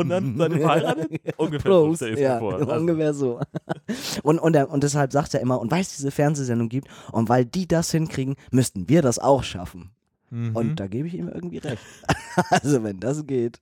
Und 0.00 0.08
dann 0.08 0.36
seid 0.36 0.52
ihr 0.52 0.60
verheiratet? 0.60 1.10
Ungefähr 1.36 1.70
so 1.70 1.86
Prost, 1.86 2.02
ja, 2.02 2.38
vor. 2.38 2.54
Also, 2.54 2.72
ungefähr 2.72 3.14
so. 3.14 3.40
Und, 4.22 4.38
und, 4.38 4.56
und 4.56 4.82
deshalb 4.82 5.12
sagt 5.12 5.34
er 5.34 5.40
immer, 5.40 5.60
und 5.60 5.70
weil 5.70 5.80
es 5.80 5.94
diese 5.96 6.10
Fernsehsendung 6.10 6.68
gibt 6.68 6.88
und 7.12 7.28
weil 7.28 7.44
die 7.44 7.68
das 7.68 7.90
hinkriegen, 7.90 8.34
müssten 8.50 8.88
wir 8.88 9.00
das 9.02 9.18
auch 9.18 9.44
schaffen. 9.44 9.90
mhm. 10.30 10.56
Und 10.56 10.80
da 10.80 10.86
gebe 10.88 11.06
ich 11.08 11.14
ihm 11.14 11.28
irgendwie 11.28 11.58
recht. 11.58 11.82
also 12.50 12.82
wenn 12.82 12.98
das 13.00 13.26
geht. 13.26 13.60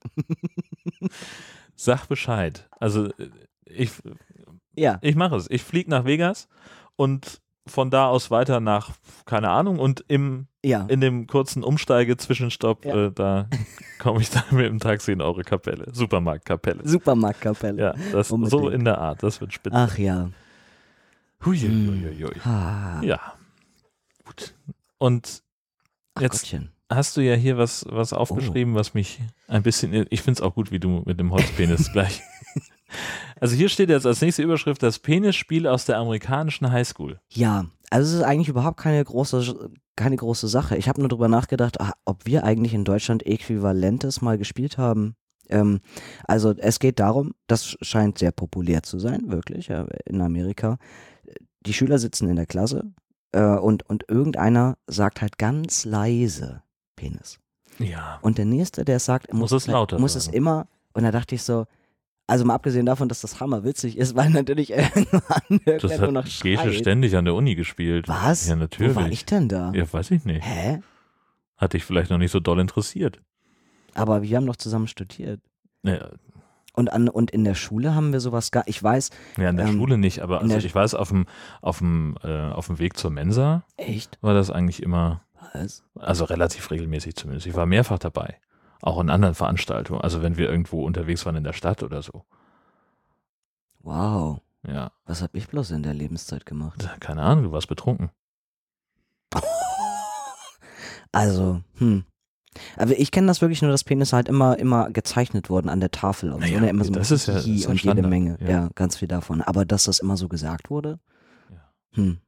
Sag 1.77 2.07
Bescheid. 2.07 2.69
Also 2.81 3.07
äh, 3.19 3.31
ich, 3.67 3.91
Ja, 4.77 4.99
ich 5.03 5.17
mache 5.17 5.37
es. 5.37 5.47
Ich 5.51 5.63
fliege 5.63 5.91
nach 5.91 6.05
Vegas 6.05 6.49
und 6.97 7.41
von 7.67 7.91
da 7.91 8.09
aus 8.09 8.31
weiter 8.31 8.61
nach, 8.61 8.91
keine 9.25 9.49
Ahnung, 9.51 9.79
und 9.79 10.05
im, 10.09 10.49
ja. 10.63 10.85
in 10.89 11.01
dem 11.01 11.27
kurzen 11.27 11.63
Umsteige-Zwischenstopp, 11.65 12.85
Ja. 12.85 13.07
äh, 13.07 13.13
da 13.13 13.49
komme 13.99 14.21
ich 14.21 14.31
dann 14.31 14.45
mit 14.53 14.67
dem 14.67 14.81
Taxi 14.81 15.13
in 15.13 15.23
eure 15.23 15.43
Kapelle, 15.45 15.87
Supermarktkapelle. 15.93 16.87
Supermarktkapelle. 16.87 17.81
Ja, 17.83 17.95
das, 18.13 18.29
so 18.29 18.35
Unbedingt. 18.35 18.75
in 18.75 18.85
der 18.85 18.99
Art, 18.99 19.23
das 19.23 19.41
wird 19.41 19.53
spitze. 19.55 19.77
Ach 19.77 19.97
ja. 19.97 20.31
Hui, 21.45 21.59
hui, 21.59 21.69
hui, 21.71 22.23
hui. 22.25 22.41
Ah, 22.45 23.01
Ja. 23.03 23.21
Gut. 24.25 24.55
Und 24.99 25.43
Ach 26.15 26.23
jetzt 26.23 26.41
Gottchen. 26.43 26.71
hast 26.91 27.17
du 27.17 27.21
ja 27.21 27.35
hier 27.35 27.59
was, 27.59 27.85
was 27.89 28.13
aufgeschrieben, 28.15 28.75
was 28.75 28.95
mich 28.95 29.21
ein 29.49 29.63
bisschen, 29.63 30.07
ich 30.11 30.23
finde 30.23 30.39
es 30.39 30.41
auch 30.43 30.55
gut, 30.55 30.71
wie 30.71 30.79
du 30.81 31.03
mit 31.05 31.19
dem 31.21 31.31
Holzpenis 31.33 31.91
gleich. 31.93 32.23
Also 33.45 33.57
hier 33.57 33.69
steht 33.69 33.91
jetzt 33.91 34.07
als 34.07 34.23
nächste 34.23 34.43
Überschrift 34.43 34.83
das 34.83 34.99
Penisspiel 34.99 35.67
aus 35.67 35.85
der 35.85 35.99
amerikanischen 35.99 36.73
Highschool. 36.73 37.21
Ja, 37.29 37.67
also 37.91 38.09
es 38.09 38.17
ist 38.17 38.25
eigentlich 38.25 38.49
überhaupt 38.49 38.79
keine 38.79 39.05
große, 39.05 39.71
keine 39.97 40.17
große 40.17 40.49
Sache. 40.49 40.79
Ich 40.79 40.89
habe 40.89 41.01
nur 41.01 41.11
drüber 41.11 41.29
nachgedacht, 41.29 41.79
ah, 41.79 41.93
ob 42.07 42.25
wir 42.25 42.45
eigentlich 42.45 42.73
in 42.73 42.87
Deutschland 42.87 43.27
Äquivalentes 43.27 44.23
mal 44.23 44.39
gespielt 44.39 44.79
haben. 44.79 45.15
Ähm, 45.51 45.83
also 46.27 46.55
es 46.57 46.79
geht 46.79 46.99
darum, 46.99 47.35
das 47.47 47.77
scheint 47.83 48.17
sehr 48.17 48.33
populär 48.33 48.83
zu 48.83 48.99
sein, 48.99 49.31
wirklich, 49.31 49.67
ja, 49.67 49.89
in 50.07 50.23
Amerika. 50.23 50.79
Die 51.67 51.75
Schüler 51.75 51.99
sitzen 51.99 52.31
in 52.31 52.37
der 52.37 52.47
Klasse 52.47 52.95
äh, 53.33 53.45
und, 53.45 53.87
und 53.91 54.09
irgendeiner 54.09 54.79
sagt 54.87 55.21
halt 55.21 55.37
ganz 55.37 55.85
leise 55.85 56.63
Penis. 56.97 57.41
Ja. 57.79 58.21
Und 58.23 58.39
der 58.39 58.47
Nächste, 58.47 58.87
der 58.87 59.01
sagt, 59.01 59.35
Muss 59.35 59.51
muss, 59.51 59.65
es 59.65 59.67
lauter 59.67 59.99
muss 59.99 60.15
es 60.15 60.29
immer. 60.29 60.67
Und 60.95 61.03
da 61.03 61.11
dachte 61.11 61.35
ich 61.35 61.43
so, 61.43 61.67
also 62.27 62.45
mal 62.45 62.55
abgesehen 62.55 62.87
davon, 62.87 63.09
dass 63.09 63.21
das 63.21 63.41
hammerwitzig 63.41 63.99
ist, 63.99 64.15
weil 64.17 64.31
natürlich 64.31 64.71
irgendwann 64.71 65.61
Das 65.65 65.99
nur 65.99 66.13
noch 66.13 66.25
hat 66.25 66.41
Gesche 66.41 66.73
ständig 66.73 67.17
an 67.17 67.25
der 67.25 67.35
Uni 67.35 67.55
gespielt. 67.55 68.09
Was? 68.09 68.49
Ja, 68.49 68.57
natürlich. 68.57 68.97
Wo 68.97 69.01
war 69.01 69.09
ich 69.09 69.25
denn 69.27 69.49
da? 69.49 69.73
Ja, 69.75 69.91
weiß 69.91 70.11
ich 70.13 70.25
nicht. 70.25 70.45
Hä? 70.45 70.81
Hat 71.57 71.73
dich 71.73 71.85
vielleicht 71.85 72.11
noch 72.11 72.19
nicht 72.19 72.31
so 72.33 72.41
doll 72.41 72.59
interessiert. 72.61 73.21
Aber 73.95 74.23
wir 74.23 74.37
haben 74.37 74.47
doch 74.47 74.57
zusammen 74.57 74.89
studiert. 74.89 75.41
Ja, 75.85 76.09
Und, 76.73 76.93
an, 76.93 77.09
und 77.09 77.31
in 77.31 77.45
der 77.45 77.55
Schule 77.55 77.95
haben 77.95 78.13
wir 78.13 78.19
sowas 78.21 78.51
gar. 78.51 78.65
Ich 78.67 78.83
weiß, 78.83 79.11
ja 79.37 79.51
in 79.51 79.57
der 79.57 79.67
Ähm, 79.67 79.77
Schule 79.77 79.99
nicht, 79.99 80.21
aber 80.21 80.41
also 80.41 80.57
ich 80.57 80.75
weiß, 80.75 80.95
auf 80.95 81.11
dem, 81.11 81.27
auf, 81.63 81.79
dem, 81.79 82.17
äh, 82.25 82.51
auf 82.51 82.67
dem 82.67 82.79
Weg 82.81 82.97
zur 82.97 83.11
Mensa 83.13 83.63
echt? 83.77 84.19
war 84.21 84.35
das 84.35 84.51
eigentlich 84.51 84.83
immer, 84.83 85.21
Was? 85.53 85.85
also 85.95 86.25
relativ 86.25 86.71
regelmäßig 86.73 87.15
zumindest. 87.15 87.47
Ich 87.47 87.55
war 87.55 87.67
mehrfach 87.67 87.99
dabei. 88.01 88.39
Auch 88.83 89.01
in 89.01 89.11
anderen 89.11 89.35
Veranstaltungen. 89.35 90.01
Also 90.01 90.23
wenn 90.23 90.37
wir 90.37 90.49
irgendwo 90.51 90.85
unterwegs 90.85 91.25
waren 91.27 91.37
in 91.37 91.45
der 91.45 91.53
Stadt 91.55 91.83
oder 91.83 92.03
so. 92.03 92.25
Wow. 93.81 94.41
Ja, 94.67 94.93
Was 95.05 95.21
habe 95.23 95.37
ich 95.37 95.47
bloß 95.49 95.73
in 95.73 95.83
der 95.83 95.93
Lebenszeit 95.95 96.47
gemacht? 96.47 96.89
keine 97.01 97.23
Ahnung, 97.23 97.45
du 97.45 97.53
warst 97.53 97.69
betrunken. 97.69 98.11
Also, 101.13 101.61
hm. 101.79 102.05
Aber 102.77 102.99
ich 102.99 103.11
kenne 103.13 103.27
das 103.29 103.41
wirklich 103.41 103.63
nur, 103.63 103.71
dass 103.71 103.85
Penisse 103.85 104.17
halt 104.17 104.29
immer, 104.29 104.59
immer 104.59 104.91
gezeichnet 104.91 105.49
wurden 105.51 105.69
an 105.69 105.79
der 105.81 105.91
Tafel 105.93 106.33
und 106.33 106.41
so. 106.43 106.47
Naja, 106.49 106.61
Ne? 106.61 106.71
Immer 106.71 106.85
so 106.85 106.93
das 106.93 107.11
ist 107.11 107.27
ja- 107.27 107.39
Hihi 107.39 107.57
ist 107.61 107.67
und 107.67 107.81
jede 107.83 108.03
Menge. 108.03 108.37
ja. 108.41 108.49
Ja. 108.49 108.69
ganz 108.75 108.97
viel 108.97 109.09
davon. 109.09 109.41
Aber 109.43 109.65
dass 109.65 109.85
das 109.85 109.99
immer 110.01 110.17
so 110.17 110.29
gesagt 110.29 110.71
wurde? 110.71 110.99
Ja. 111.51 111.73
Hm. 111.93 112.19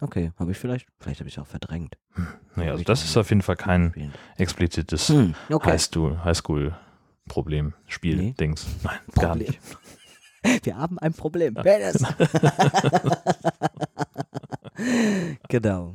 Okay, 0.00 0.32
habe 0.38 0.50
ich 0.52 0.58
vielleicht, 0.58 0.86
vielleicht 0.98 1.20
habe 1.20 1.28
ich 1.28 1.38
auch 1.38 1.46
verdrängt. 1.46 1.96
Naja, 2.56 2.72
also 2.72 2.84
das 2.84 3.04
ist 3.04 3.16
auf 3.16 3.28
jeden 3.28 3.42
Fall 3.42 3.56
kein 3.56 3.90
Spielen. 3.90 4.12
explizites 4.38 5.08
Hm. 5.08 5.34
Okay. 5.50 5.72
Highschool, 5.72 6.24
Highschool-Problem, 6.24 7.74
Spiel, 7.86 8.16
Nee. 8.16 8.34
Dings. 8.38 8.66
Nein, 8.82 8.98
gar 9.14 9.30
Problem. 9.30 9.48
nicht. 9.48 9.60
Wir 10.64 10.76
haben 10.78 10.98
ein 10.98 11.12
Problem. 11.12 11.54
Ja. 11.54 11.62
Penis. 11.62 12.02
genau. 15.48 15.94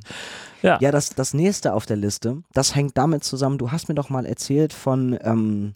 Ja. 0.62 0.78
Ja, 0.82 0.92
das, 0.92 1.10
das 1.10 1.34
nächste 1.34 1.74
auf 1.74 1.86
der 1.86 1.98
Liste, 1.98 2.44
das 2.54 2.76
hängt 2.76 2.98
damit 2.98 3.24
zusammen, 3.24 3.58
du 3.58 3.72
hast 3.72 3.88
mir 3.90 3.96
doch 3.96 4.10
mal 4.10 4.26
erzählt 4.26 4.74
von 4.74 5.18
ähm, 5.22 5.76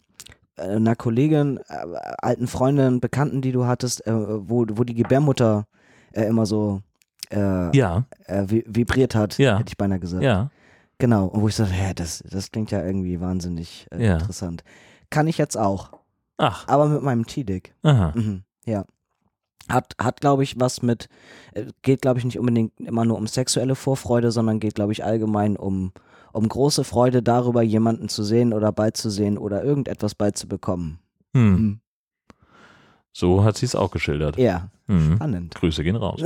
äh, 0.56 0.62
einer 0.62 0.96
Kollegin, 0.96 1.58
äh, 1.68 1.84
alten 2.18 2.46
Freundin, 2.46 3.00
Bekannten, 3.00 3.40
die 3.42 3.52
du 3.52 3.66
hattest, 3.66 4.06
äh, 4.06 4.12
wo, 4.12 4.66
wo 4.70 4.84
die 4.84 4.94
Gebärmutter 4.94 5.66
äh, 6.12 6.24
immer 6.24 6.46
so 6.46 6.82
äh, 7.30 7.76
Ja, 7.76 8.04
äh, 8.26 8.42
vi- 8.42 8.64
vibriert 8.66 9.14
hat, 9.14 9.38
Ja. 9.38 9.58
hätte 9.58 9.70
ich 9.70 9.76
beinahe 9.76 9.98
gesagt. 10.00 10.22
ja. 10.22 10.50
Genau. 10.98 11.26
Und 11.26 11.40
wo 11.40 11.48
ich 11.48 11.54
so, 11.54 11.64
hä, 11.64 11.92
das, 11.94 12.22
das 12.30 12.50
klingt 12.50 12.70
ja 12.70 12.84
irgendwie 12.84 13.20
wahnsinnig 13.22 13.86
äh, 13.90 14.04
Ja. 14.06 14.12
interessant. 14.18 14.62
Kann 15.08 15.26
ich 15.28 15.38
jetzt 15.38 15.56
auch. 15.56 15.92
Ach, 16.36 16.68
Aber 16.68 16.86
mit 16.88 17.02
meinem 17.02 17.26
T-Dick. 17.26 17.74
aha. 17.82 18.12
Mhm, 18.14 18.42
ja. 18.66 18.84
Hat, 19.68 19.94
hat 19.98 20.20
glaube 20.20 20.42
ich, 20.42 20.58
was 20.60 20.82
mit, 20.82 21.08
äh, 21.54 21.66
geht, 21.82 22.02
glaube 22.02 22.18
ich, 22.18 22.24
nicht 22.24 22.38
unbedingt 22.38 22.78
immer 22.80 23.04
nur 23.04 23.16
um 23.16 23.26
sexuelle 23.26 23.76
Vorfreude, 23.76 24.30
sondern 24.30 24.60
geht, 24.60 24.74
glaube 24.74 24.92
ich, 24.92 25.04
allgemein 25.04 25.56
um, 25.56 25.92
um 26.32 26.48
große 26.48 26.84
Freude 26.84 27.22
darüber, 27.22 27.62
jemanden 27.62 28.08
zu 28.08 28.22
sehen 28.22 28.52
oder 28.52 28.70
beizusehen 28.72 29.38
oder 29.38 29.62
irgendetwas 29.64 30.14
beizubekommen. 30.14 30.98
Hm. 31.34 31.50
Mhm. 31.52 31.80
So 33.12 33.42
hat 33.44 33.56
sie 33.56 33.66
es 33.66 33.74
auch 33.74 33.90
geschildert. 33.90 34.36
Ja, 34.38 34.68
Mhm. 34.86 35.16
spannend. 35.16 35.54
Grüße 35.54 35.82
gehen 35.84 35.96
raus. 35.96 36.20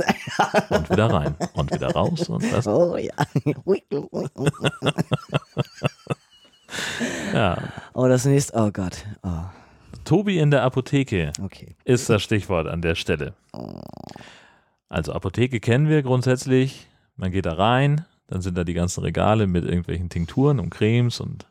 Und 0.69 0.89
wieder 0.89 1.11
rein. 1.11 1.35
Und 1.53 1.71
wieder 1.71 1.91
raus. 1.91 2.29
Und 2.29 2.43
das. 2.51 2.67
Oh 2.67 2.97
ja. 2.97 3.13
Ja. 7.33 7.57
oh, 7.93 8.07
das 8.07 8.25
nächste, 8.25 8.53
oh 8.57 8.71
Gott. 8.71 9.05
Oh, 9.23 9.29
Tobi 10.03 10.39
in 10.39 10.51
der 10.51 10.63
Apotheke 10.63 11.31
okay. 11.41 11.75
ist 11.83 12.09
das 12.09 12.21
Stichwort 12.23 12.67
an 12.67 12.81
der 12.81 12.95
Stelle. 12.95 13.33
Also 14.89 15.13
Apotheke 15.13 15.59
kennen 15.59 15.87
wir 15.89 16.03
grundsätzlich. 16.03 16.87
Man 17.17 17.31
geht 17.31 17.45
da 17.45 17.53
rein, 17.53 18.05
dann 18.27 18.41
sind 18.41 18.57
da 18.57 18.63
die 18.63 18.73
ganzen 18.73 19.01
Regale 19.01 19.47
mit 19.47 19.63
irgendwelchen 19.65 20.09
Tinkturen 20.09 20.59
und 20.59 20.69
Cremes 20.69 21.19
und 21.19 21.45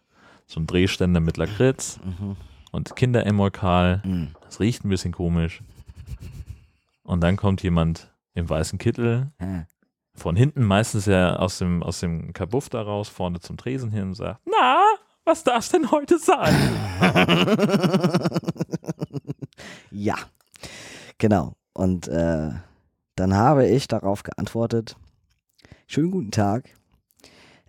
so 0.46 0.60
ein 0.60 0.66
Drehständer 0.66 1.20
mit 1.20 1.36
Lakritz 1.36 1.98
Mhm. 2.04 2.36
Und 2.74 2.96
Kinderemolkal. 2.96 4.02
Mhm. 4.04 4.30
Das 4.42 4.60
riecht 4.60 4.84
ein 4.84 4.88
bisschen 4.88 5.12
komisch. 5.12 5.62
Und 7.02 7.20
dann 7.22 7.36
kommt 7.36 7.62
jemand 7.62 8.12
im 8.34 8.48
weißen 8.48 8.78
Kittel, 8.78 9.30
Ja. 9.40 9.66
von 10.14 10.36
hinten 10.36 10.64
meistens 10.64 11.06
ja 11.06 11.36
aus 11.36 11.58
dem, 11.58 11.82
aus 11.82 12.00
dem 12.00 12.32
Kabuff 12.32 12.68
da 12.68 12.82
raus, 12.82 13.08
vorne 13.08 13.40
zum 13.40 13.56
Tresen 13.56 13.90
hin 13.90 14.02
und 14.04 14.14
sagt, 14.14 14.40
na, 14.44 14.78
was 15.24 15.44
darf's 15.44 15.68
denn 15.70 15.90
heute 15.90 16.18
sein? 16.18 16.54
ja, 19.90 20.16
genau. 21.18 21.54
Und 21.72 22.08
äh, 22.08 22.50
dann 23.16 23.34
habe 23.34 23.66
ich 23.68 23.88
darauf 23.88 24.22
geantwortet, 24.22 24.96
schönen 25.86 26.10
guten 26.10 26.30
Tag. 26.30 26.70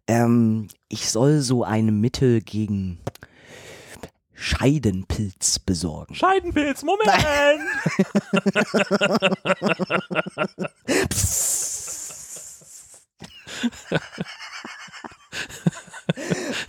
Ähm, 0.07 0.67
ich 0.87 1.09
soll 1.09 1.39
so 1.41 1.63
ein 1.63 1.99
Mittel 1.99 2.41
gegen 2.41 2.99
Scheidenpilz 4.35 5.59
besorgen. 5.59 6.13
Scheidenpilz, 6.13 6.83
Moment! 6.83 7.11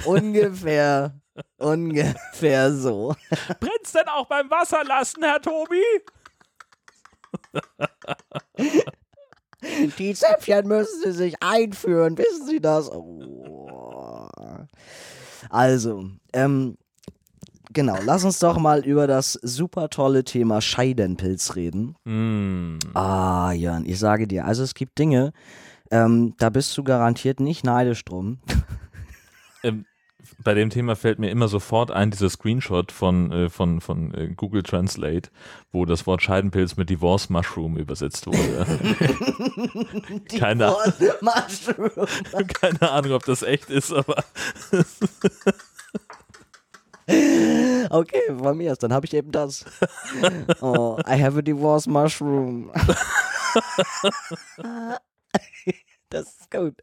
ungefähr, 0.05 1.21
ungefähr 1.59 2.73
so. 2.73 3.15
Brennt's 3.61 3.93
denn 3.93 4.09
auch 4.09 4.27
beim 4.27 4.51
Wasserlassen, 4.51 5.23
Herr 5.25 5.43
Tobi? 5.43 5.83
Die 9.99 10.15
Zäpfchen 10.15 10.69
müssen 10.69 11.03
Sie 11.03 11.13
sich 11.13 11.43
einführen, 11.43 12.17
wissen 12.17 12.47
Sie 12.47 12.61
das? 12.61 12.91
Oh. 12.91 14.29
Also, 15.51 16.09
ähm, 16.33 16.79
genau, 17.77 17.99
lass 18.05 18.25
uns 18.25 18.39
doch 18.39 18.59
mal 18.59 18.85
über 18.87 19.07
das 19.07 19.35
super 19.43 19.91
tolle 19.91 20.25
Thema 20.25 20.63
Scheidenpilz 20.63 21.55
reden. 21.57 21.95
Hm. 22.07 22.79
Ah, 22.95 23.53
Jörn, 23.53 23.85
ich 23.87 23.99
sage 23.99 24.27
dir, 24.27 24.47
also 24.47 24.63
es 24.63 24.73
gibt 24.75 24.99
Dinge, 24.99 25.33
ähm, 25.91 26.35
da 26.39 26.49
bist 26.49 26.77
du 26.77 26.83
garantiert 26.83 27.39
nicht 27.39 27.65
neidisch 27.65 28.05
drum. 28.05 28.39
Ähm, 29.65 29.85
bei 30.45 30.53
dem 30.55 30.69
Thema 30.71 30.95
fällt 30.97 31.19
mir 31.19 31.31
immer 31.31 31.49
sofort 31.49 31.91
ein, 31.91 32.11
dieser 32.11 32.29
Screenshot 32.29 32.93
von, 32.93 33.33
äh, 33.33 33.49
von, 33.49 33.81
von 33.81 34.13
äh, 34.15 34.29
Google 34.37 34.63
Translate, 34.63 35.31
wo 35.73 35.87
das 35.87 36.07
Wort 36.07 36.23
Scheidenpilz 36.23 36.77
mit 36.77 36.91
Divorce 36.91 37.31
Mushroom 37.31 37.77
übersetzt 37.79 38.27
wurde. 38.27 38.67
Keine- 40.39 40.77
Mushroom. 41.21 41.91
Keine 42.61 42.91
Ahnung, 42.93 43.13
ob 43.13 43.25
das 43.25 43.43
echt 43.43 43.71
ist, 43.71 43.93
aber 43.93 44.23
Okay, 47.97 48.21
von 48.37 48.59
mir 48.59 48.73
aus, 48.73 48.79
dann 48.79 48.93
habe 48.93 49.07
ich 49.07 49.15
eben 49.15 49.33
das. 49.33 49.65
Oh, 50.61 50.99
I 51.09 51.23
have 51.23 51.39
a 51.39 51.43
divorce 51.43 51.87
mushroom. 51.87 52.71
Das 56.09 56.27
ist 56.27 56.51
gut. 56.53 56.75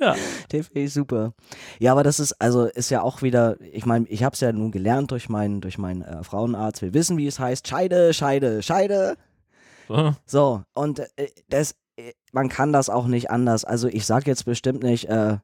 ja. 0.00 0.16
Den 0.50 0.64
finde 0.64 0.80
ich 0.80 0.92
super. 0.92 1.34
Ja, 1.78 1.92
aber 1.92 2.02
das 2.02 2.18
ist, 2.18 2.32
also 2.40 2.64
ist 2.64 2.90
ja 2.90 3.00
auch 3.00 3.22
wieder, 3.22 3.56
ich 3.60 3.86
meine, 3.86 4.08
ich 4.08 4.24
habe 4.24 4.34
es 4.34 4.40
ja 4.40 4.50
nun 4.52 4.72
gelernt 4.72 5.12
durch 5.12 5.28
meinen, 5.28 5.60
durch 5.60 5.78
meinen 5.78 6.02
äh, 6.02 6.24
Frauenarzt. 6.24 6.82
Wir 6.82 6.92
wissen, 6.92 7.16
wie 7.16 7.28
es 7.28 7.38
heißt. 7.38 7.68
Scheide, 7.68 8.12
Scheide, 8.12 8.60
Scheide. 8.60 9.16
So. 9.86 10.14
So, 10.26 10.62
und 10.74 10.98
äh, 10.98 11.28
das, 11.48 11.76
äh, 11.96 12.12
man 12.32 12.48
kann 12.48 12.72
das 12.72 12.90
auch 12.90 13.06
nicht 13.06 13.30
anders. 13.30 13.64
Also 13.64 13.86
ich 13.86 14.04
sag 14.04 14.26
jetzt 14.26 14.46
bestimmt 14.46 14.82
nicht, 14.82 15.08
äh, 15.08 15.38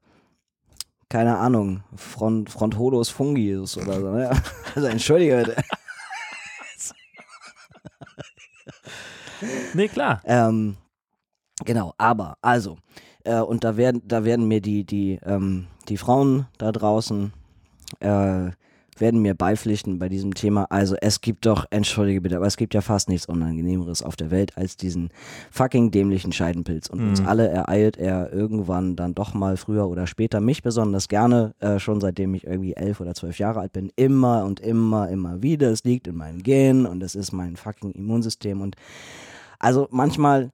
keine 1.09 1.39
Ahnung, 1.39 1.83
Front, 1.97 2.51
Frontholus 2.51 3.09
fungius 3.09 3.77
oder 3.77 4.01
so. 4.01 4.11
Ne? 4.11 4.31
Also 4.75 4.89
entschuldige 4.89 5.37
bitte. 5.37 5.57
Nee, 9.73 9.87
klar. 9.87 10.21
Ähm, 10.25 10.77
genau, 11.65 11.95
aber, 11.97 12.37
also, 12.43 12.77
äh, 13.25 13.39
und 13.41 13.63
da 13.63 13.77
werden, 13.77 14.03
da 14.05 14.25
werden 14.25 14.49
mir 14.49 14.61
die, 14.61 14.85
die, 14.85 15.21
ähm, 15.25 15.69
die 15.89 15.97
Frauen 15.97 16.49
da 16.59 16.73
draußen, 16.73 17.33
äh, 18.01 18.51
werden 19.01 19.21
mir 19.21 19.35
beipflichten 19.35 19.99
bei 19.99 20.09
diesem 20.09 20.35
Thema. 20.35 20.65
Also 20.71 20.97
es 21.01 21.21
gibt 21.21 21.47
doch, 21.47 21.67
entschuldige 21.71 22.21
bitte, 22.21 22.37
aber 22.37 22.47
es 22.47 22.57
gibt 22.57 22.75
ja 22.75 22.81
fast 22.81 23.09
nichts 23.09 23.27
Unangenehmeres 23.27 24.03
auf 24.03 24.17
der 24.17 24.31
Welt 24.31 24.57
als 24.57 24.77
diesen 24.77 25.11
fucking 25.51 25.91
dämlichen 25.91 26.33
Scheidenpilz. 26.33 26.89
Und 26.89 27.01
uns 27.01 27.21
Mhm. 27.21 27.27
alle 27.27 27.49
ereilt 27.49 27.97
er 27.97 28.33
irgendwann 28.33 28.97
dann 28.97 29.15
doch 29.15 29.35
mal 29.35 29.57
früher 29.57 29.89
oder 29.89 30.07
später. 30.07 30.41
Mich 30.41 30.63
besonders 30.63 31.09
gerne, 31.09 31.55
äh, 31.61 31.79
schon 31.79 32.01
seitdem 32.01 32.35
ich 32.35 32.45
irgendwie 32.45 32.75
elf 32.75 33.01
oder 33.01 33.15
zwölf 33.15 33.39
Jahre 33.39 33.61
alt 33.61 33.73
bin, 33.73 33.91
immer 33.97 34.45
und 34.45 34.61
immer, 34.61 35.09
immer 35.09 35.43
wieder. 35.43 35.71
Es 35.71 35.85
liegt 35.85 36.07
in 36.07 36.17
meinem 36.17 36.43
Gen 36.43 36.87
und 36.87 37.03
es 37.03 37.15
ist 37.15 37.33
mein 37.33 37.57
fucking 37.57 37.93
Immunsystem 37.93 38.61
und 38.61 38.77
also 39.59 39.89
manchmal, 39.91 40.51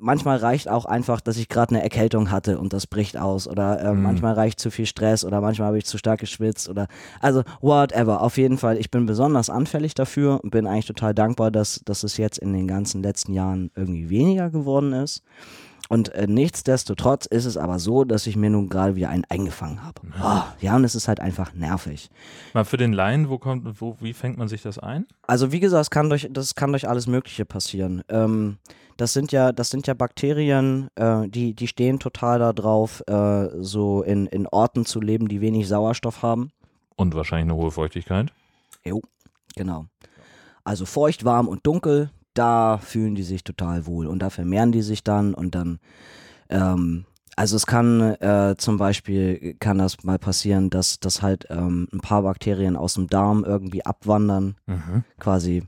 manchmal 0.00 0.38
reicht 0.38 0.68
auch 0.68 0.84
einfach, 0.84 1.20
dass 1.20 1.36
ich 1.36 1.48
gerade 1.48 1.70
eine 1.74 1.82
Erkältung 1.82 2.30
hatte 2.30 2.58
und 2.58 2.72
das 2.72 2.86
bricht 2.86 3.16
aus. 3.16 3.46
Oder 3.48 3.80
äh, 3.80 3.92
Mhm. 3.92 4.02
manchmal 4.02 4.34
reicht 4.34 4.60
zu 4.60 4.70
viel 4.70 4.86
Stress 4.86 5.24
oder 5.24 5.40
manchmal 5.40 5.68
habe 5.68 5.78
ich 5.78 5.86
zu 5.86 5.98
stark 5.98 6.20
geschwitzt 6.20 6.68
oder 6.68 6.86
also 7.20 7.42
whatever. 7.60 8.20
Auf 8.22 8.36
jeden 8.38 8.58
Fall, 8.58 8.78
ich 8.78 8.90
bin 8.90 9.06
besonders 9.06 9.50
anfällig 9.50 9.94
dafür 9.94 10.40
und 10.42 10.50
bin 10.50 10.66
eigentlich 10.66 10.86
total 10.86 11.14
dankbar, 11.14 11.50
dass, 11.50 11.80
dass 11.84 12.02
es 12.02 12.16
jetzt 12.16 12.38
in 12.38 12.52
den 12.52 12.66
ganzen 12.68 13.02
letzten 13.02 13.32
Jahren 13.32 13.70
irgendwie 13.74 14.08
weniger 14.10 14.50
geworden 14.50 14.92
ist. 14.92 15.22
Und 15.90 16.10
äh, 16.10 16.26
nichtsdestotrotz 16.26 17.24
ist 17.24 17.46
es 17.46 17.56
aber 17.56 17.78
so, 17.78 18.04
dass 18.04 18.26
ich 18.26 18.36
mir 18.36 18.50
nun 18.50 18.68
gerade 18.68 18.94
wieder 18.94 19.08
einen 19.08 19.24
eingefangen 19.30 19.82
habe. 19.82 20.02
Oh, 20.22 20.42
ja, 20.60 20.76
und 20.76 20.84
es 20.84 20.94
ist 20.94 21.08
halt 21.08 21.18
einfach 21.20 21.54
nervig. 21.54 22.10
Mal 22.52 22.66
für 22.66 22.76
den 22.76 22.92
Laien, 22.92 23.30
wo 23.30 23.38
kommt, 23.38 23.80
wo, 23.80 23.96
wie 24.00 24.12
fängt 24.12 24.36
man 24.36 24.48
sich 24.48 24.60
das 24.60 24.78
ein? 24.78 25.06
Also 25.26 25.50
wie 25.50 25.60
gesagt, 25.60 25.82
es 25.82 25.90
kann 25.90 26.10
durch, 26.10 26.28
das 26.30 26.54
kann 26.54 26.72
durch 26.72 26.86
alles 26.88 27.06
Mögliche 27.06 27.46
passieren. 27.46 28.02
Ähm, 28.10 28.58
das 28.98 29.12
sind 29.14 29.32
ja, 29.32 29.52
das 29.52 29.70
sind 29.70 29.86
ja 29.86 29.94
Bakterien, 29.94 30.88
äh, 30.96 31.26
die, 31.28 31.54
die 31.54 31.68
stehen 31.68 31.98
total 31.98 32.38
da 32.40 32.52
drauf, 32.52 33.02
äh, 33.06 33.48
so 33.60 34.02
in, 34.02 34.26
in 34.26 34.46
Orten 34.46 34.84
zu 34.84 35.00
leben, 35.00 35.28
die 35.28 35.40
wenig 35.40 35.66
Sauerstoff 35.68 36.20
haben. 36.22 36.50
Und 36.96 37.14
wahrscheinlich 37.14 37.50
eine 37.50 37.54
hohe 37.62 37.70
Feuchtigkeit. 37.70 38.32
Jo, 38.84 39.00
genau. 39.56 39.86
Also 40.64 40.84
feucht, 40.84 41.24
warm 41.24 41.48
und 41.48 41.66
dunkel, 41.66 42.10
da 42.34 42.78
fühlen 42.78 43.14
die 43.14 43.22
sich 43.22 43.44
total 43.44 43.86
wohl 43.86 44.06
und 44.06 44.18
da 44.18 44.30
vermehren 44.30 44.72
die 44.72 44.82
sich 44.82 45.02
dann 45.04 45.32
und 45.32 45.54
dann, 45.54 45.78
ähm, 46.50 47.04
also 47.36 47.54
es 47.54 47.66
kann 47.66 48.00
äh, 48.00 48.56
zum 48.58 48.78
Beispiel, 48.78 49.54
kann 49.60 49.78
das 49.78 50.02
mal 50.02 50.18
passieren, 50.18 50.70
dass, 50.70 50.98
dass 50.98 51.22
halt 51.22 51.46
ähm, 51.50 51.86
ein 51.92 52.00
paar 52.00 52.22
Bakterien 52.22 52.76
aus 52.76 52.94
dem 52.94 53.06
Darm 53.06 53.44
irgendwie 53.44 53.86
abwandern, 53.86 54.56
Mhm. 54.66 55.04
quasi. 55.20 55.62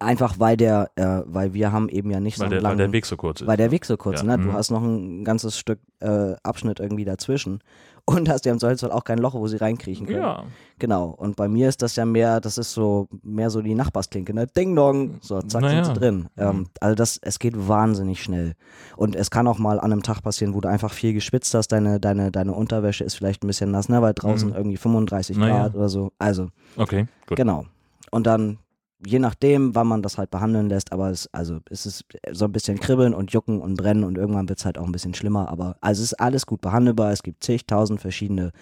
Einfach 0.00 0.38
weil 0.38 0.56
der, 0.56 0.90
äh, 0.96 1.22
weil 1.26 1.54
wir 1.54 1.72
haben 1.72 1.88
eben 1.88 2.10
ja 2.10 2.20
nicht 2.20 2.38
Weil, 2.38 2.46
so 2.46 2.50
der, 2.50 2.58
einen 2.58 2.64
weil 2.64 2.70
langen, 2.70 2.78
der 2.78 2.92
Weg 2.92 3.04
so 3.06 3.16
kurz 3.16 3.40
ist. 3.40 3.46
weil 3.46 3.56
der 3.56 3.70
Weg 3.70 3.84
so 3.84 3.96
kurz, 3.96 4.20
Ja, 4.20 4.26
ne? 4.26 4.38
Du 4.38 4.48
mhm. 4.50 4.52
hast 4.52 4.70
noch 4.70 4.82
ein 4.82 5.24
ganzes 5.24 5.58
Stück 5.58 5.80
äh, 6.00 6.34
Abschnitt 6.42 6.78
irgendwie 6.78 7.04
dazwischen 7.04 7.60
und 8.08 8.28
hast 8.30 8.46
ja 8.46 8.52
im 8.52 8.58
Zweifelsfall 8.58 8.90
auch 8.92 9.04
kein 9.04 9.18
Loch, 9.18 9.34
wo 9.34 9.46
sie 9.48 9.56
reinkriechen 9.58 10.06
können. 10.06 10.20
Ja. 10.22 10.44
Genau. 10.78 11.08
Und 11.10 11.36
bei 11.36 11.46
mir 11.48 11.68
ist 11.68 11.82
das 11.82 11.96
ja 11.96 12.04
mehr, 12.06 12.40
das 12.40 12.56
ist 12.56 12.72
so 12.72 13.08
mehr 13.22 13.50
so 13.50 13.60
die 13.60 13.74
Nachbarsklinke, 13.74 14.32
ne? 14.32 14.46
Ding 14.46 14.74
dong. 14.76 15.18
So, 15.20 15.42
zack, 15.42 15.62
Naja. 15.62 15.84
sind 15.84 15.94
sie 15.94 16.00
drin. 16.00 16.28
Ähm, 16.38 16.56
Mhm. 16.58 16.66
also 16.80 16.94
das, 16.94 17.18
es 17.20 17.38
geht 17.38 17.54
wahnsinnig 17.68 18.22
schnell. 18.22 18.54
Und 18.96 19.14
es 19.16 19.30
kann 19.30 19.46
auch 19.48 19.58
mal 19.58 19.78
an 19.80 19.92
einem 19.92 20.02
Tag 20.02 20.22
passieren, 20.22 20.54
wo 20.54 20.60
du 20.60 20.68
einfach 20.68 20.92
viel 20.92 21.12
geschwitzt 21.12 21.52
hast, 21.54 21.68
deine, 21.68 21.98
deine, 22.00 22.30
deine 22.30 22.52
Unterwäsche 22.54 23.04
ist 23.04 23.14
vielleicht 23.14 23.42
ein 23.42 23.46
bisschen 23.48 23.72
nass, 23.72 23.88
ne? 23.88 24.00
Weil 24.00 24.14
draußen 24.14 24.50
Mhm. 24.50 24.54
irgendwie 24.54 24.76
35 24.78 25.36
Naja. 25.36 25.58
Grad 25.64 25.74
oder 25.74 25.88
so. 25.88 26.12
Also, 26.18 26.48
Okay, 26.76 27.06
gut. 27.26 27.36
genau. 27.36 27.66
Und 28.10 28.26
dann 28.26 28.58
je 29.04 29.18
nachdem, 29.18 29.74
wann 29.74 29.86
man 29.86 30.02
das 30.02 30.18
halt 30.18 30.30
behandeln 30.30 30.68
lässt, 30.68 30.92
aber 30.92 31.10
es, 31.10 31.28
also 31.32 31.60
es 31.70 31.86
ist 31.86 32.04
so 32.32 32.44
ein 32.46 32.52
bisschen 32.52 32.80
kribbeln 32.80 33.14
und 33.14 33.32
jucken 33.32 33.60
und 33.60 33.76
brennen 33.76 34.04
und 34.04 34.18
irgendwann 34.18 34.48
wird 34.48 34.58
es 34.58 34.64
halt 34.64 34.78
auch 34.78 34.86
ein 34.86 34.92
bisschen 34.92 35.14
schlimmer, 35.14 35.48
aber 35.48 35.76
also 35.80 36.02
es 36.02 36.12
ist 36.12 36.20
alles 36.20 36.46
gut 36.46 36.60
behandelbar, 36.60 37.12
es 37.12 37.22
gibt 37.22 37.44
zigtausend 37.44 38.00
verschiedene 38.00 38.52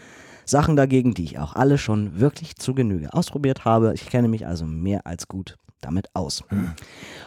Sachen 0.44 0.76
dagegen, 0.76 1.14
die 1.14 1.24
ich 1.24 1.38
auch 1.38 1.54
alle 1.54 1.78
schon 1.78 2.20
wirklich 2.20 2.56
zu 2.56 2.74
Genüge 2.74 3.12
ausprobiert 3.12 3.64
habe. 3.64 3.92
Ich 3.94 4.06
kenne 4.06 4.28
mich 4.28 4.46
also 4.46 4.64
mehr 4.64 5.04
als 5.04 5.26
gut 5.26 5.56
damit 5.80 6.08
aus. 6.14 6.44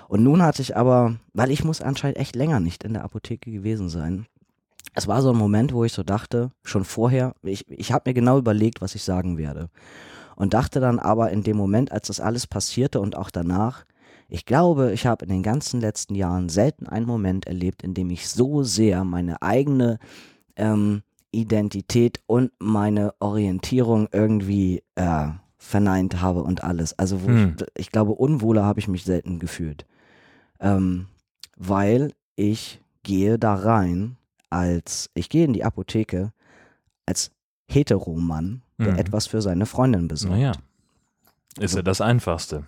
Und 0.08 0.24
nun 0.24 0.42
hatte 0.42 0.62
ich 0.62 0.78
aber, 0.78 1.18
weil 1.34 1.52
ich 1.52 1.64
muss 1.64 1.82
anscheinend 1.82 2.18
echt 2.18 2.36
länger 2.36 2.60
nicht 2.60 2.84
in 2.84 2.94
der 2.94 3.04
Apotheke 3.04 3.52
gewesen 3.52 3.90
sein, 3.90 4.26
es 4.96 5.08
war 5.08 5.22
so 5.22 5.32
ein 5.32 5.38
Moment, 5.38 5.74
wo 5.74 5.84
ich 5.84 5.94
so 5.94 6.04
dachte, 6.04 6.52
schon 6.64 6.84
vorher, 6.84 7.36
ich, 7.44 7.70
ich 7.70 7.92
habe 7.92 8.10
mir 8.10 8.14
genau 8.14 8.38
überlegt, 8.38 8.82
was 8.82 8.96
ich 8.96 9.04
sagen 9.04 9.38
werde. 9.38 9.70
Und 10.40 10.54
dachte 10.54 10.80
dann 10.80 11.00
aber 11.00 11.32
in 11.32 11.44
dem 11.44 11.58
Moment, 11.58 11.92
als 11.92 12.08
das 12.08 12.22
alles 12.22 12.48
passierte 12.48 13.02
und 13.02 13.18
auch 13.18 13.30
danach, 13.30 13.84
ich 14.30 14.46
glaube, 14.46 14.94
ich 14.94 15.06
habe 15.06 15.26
in 15.26 15.32
den 15.32 15.44
ganzen 15.44 15.82
letzten 15.82 16.16
Jahren 16.16 16.48
selten 16.48 16.88
einen 16.88 17.06
Moment 17.06 17.46
erlebt, 17.46 17.84
in 17.84 17.94
dem 17.94 18.10
ich 18.10 18.30
so 18.30 18.64
sehr 18.64 19.04
meine 19.04 19.42
eigene 19.42 20.00
ähm, 20.56 21.04
Identität 21.32 22.22
und 22.26 22.52
meine 22.58 23.14
Orientierung 23.20 24.08
irgendwie 24.14 24.82
äh, 24.96 25.28
verneint 25.58 26.22
habe 26.22 26.42
und 26.44 26.64
alles. 26.64 26.98
Also 26.98 27.22
wo 27.22 27.28
Hm. 27.28 27.56
ich, 27.60 27.66
ich 27.76 27.92
glaube, 27.92 28.14
unwohler 28.14 28.64
habe 28.64 28.80
ich 28.80 28.88
mich 28.88 29.04
selten 29.04 29.40
gefühlt. 29.40 29.86
Ähm, 30.62 31.08
weil 31.58 32.14
ich 32.38 32.80
gehe 33.04 33.38
da 33.38 33.56
rein 33.56 34.16
als, 34.50 35.10
ich 35.16 35.28
gehe 35.28 35.44
in 35.44 35.54
die 35.54 35.66
Apotheke 35.66 36.32
als 37.06 37.32
Heteromann, 37.68 38.62
der 38.80 38.94
Mhm. 38.94 39.00
etwas 39.00 39.28
für 39.28 39.42
seine 39.42 39.66
Freundin 39.66 40.08
besorgt. 40.08 40.36
Naja. 40.36 40.54
Ist 41.60 41.76
ja 41.76 41.82
das 41.82 42.02
Einfachste. 42.02 42.66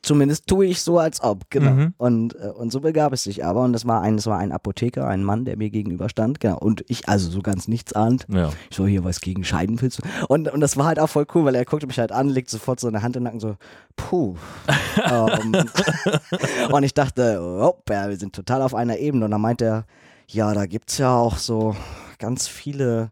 Zumindest 0.00 0.46
tue 0.46 0.66
ich 0.66 0.80
so, 0.80 1.00
als 1.00 1.20
ob, 1.22 1.50
genau. 1.50 1.72
Mhm. 1.72 1.94
Und, 1.98 2.34
äh, 2.36 2.50
und 2.50 2.70
so 2.70 2.80
begab 2.80 3.12
es 3.12 3.24
sich 3.24 3.44
aber. 3.44 3.62
Und 3.64 3.74
es 3.74 3.84
war 3.84 4.00
ein, 4.00 4.14
es 4.14 4.26
war 4.26 4.38
ein 4.38 4.52
Apotheker, 4.52 5.08
ein 5.08 5.24
Mann, 5.24 5.44
der 5.44 5.56
mir 5.56 5.70
gegenüber 5.70 6.08
stand, 6.08 6.38
genau. 6.38 6.56
Und 6.58 6.84
ich, 6.86 7.08
also 7.08 7.28
so 7.30 7.42
ganz 7.42 7.66
nichts 7.66 7.94
ahnt. 7.94 8.24
Ja. 8.28 8.50
Ich 8.70 8.76
so, 8.76 8.86
hier 8.86 9.02
was 9.02 9.20
gegen 9.20 9.42
Scheidenpilz. 9.42 10.00
Und, 10.28 10.48
und 10.52 10.60
das 10.60 10.76
war 10.76 10.86
halt 10.86 11.00
auch 11.00 11.08
voll 11.08 11.26
cool, 11.34 11.44
weil 11.44 11.56
er 11.56 11.64
guckte 11.64 11.88
mich 11.88 11.98
halt 11.98 12.12
an, 12.12 12.28
legt 12.28 12.48
sofort 12.48 12.78
so 12.78 12.86
eine 12.86 13.02
Hand 13.02 13.16
in 13.16 13.22
den 13.22 13.24
Nacken, 13.24 13.40
so, 13.40 13.56
puh. 13.96 14.36
ähm, 15.04 15.68
und 16.72 16.82
ich 16.84 16.94
dachte, 16.94 17.40
oh, 17.42 17.74
ja, 17.90 18.08
wir 18.08 18.16
sind 18.16 18.36
total 18.36 18.62
auf 18.62 18.76
einer 18.76 18.98
Ebene. 18.98 19.24
Und 19.24 19.32
dann 19.32 19.40
meint 19.40 19.60
er, 19.60 19.84
ja, 20.28 20.54
da 20.54 20.66
gibt's 20.66 20.98
ja 20.98 21.16
auch 21.16 21.38
so 21.38 21.74
ganz 22.20 22.46
viele, 22.46 23.10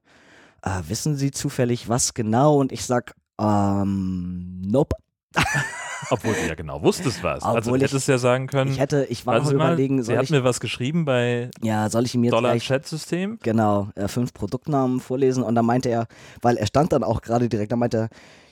äh, 0.63 0.83
wissen 0.89 1.17
Sie 1.17 1.31
zufällig 1.31 1.89
was 1.89 2.15
genau? 2.15 2.57
Und 2.59 2.73
ich 2.73 2.85
sag, 2.85 3.15
ähm, 3.41 4.61
nope. 4.65 4.97
Obwohl 6.11 6.35
du 6.35 6.47
ja 6.47 6.55
genau 6.55 6.83
wusstest 6.83 7.23
was. 7.23 7.43
also 7.43 7.59
Obwohl 7.59 7.79
du 7.79 7.85
ich- 7.85 7.91
hättest 7.91 8.07
ja 8.09 8.19
sagen 8.19 8.47
können, 8.47 8.71
Ich 8.71 8.79
hätte, 8.79 9.07
ich 9.09 9.27
war 9.27 9.39
noch 9.39 9.47
Sie 9.47 9.55
mal, 9.55 9.67
überlegen, 9.69 9.99
sie 10.03 10.07
soll 10.09 10.17
hat 10.19 10.25
ich, 10.25 10.31
mir 10.31 10.45
was 10.45 10.61
geschrieben 10.61 11.05
bei 11.05 11.51
ja, 11.63 11.89
soll 11.91 12.05
ich 12.05 12.15
ihm 12.15 12.23
jetzt 12.23 12.33
gleich 12.33 12.43
Dollar-Chat-System. 12.43 13.39
Genau, 13.43 13.89
äh, 13.97 14.07
fünf 14.07 14.33
Produktnamen 14.33 15.01
vorlesen 15.01 15.43
und 15.43 15.55
dann 15.55 15.67
meinte 15.67 15.89
er, 15.89 16.07
weil 16.43 16.57
er 16.59 16.67
stand 16.67 16.93
dann 16.93 17.03
auch 17.03 17.23
gerade 17.23 17.49
direkt, 17.49 17.73
da 17.73 17.77
meinte 17.77 17.97
er, 17.97 18.09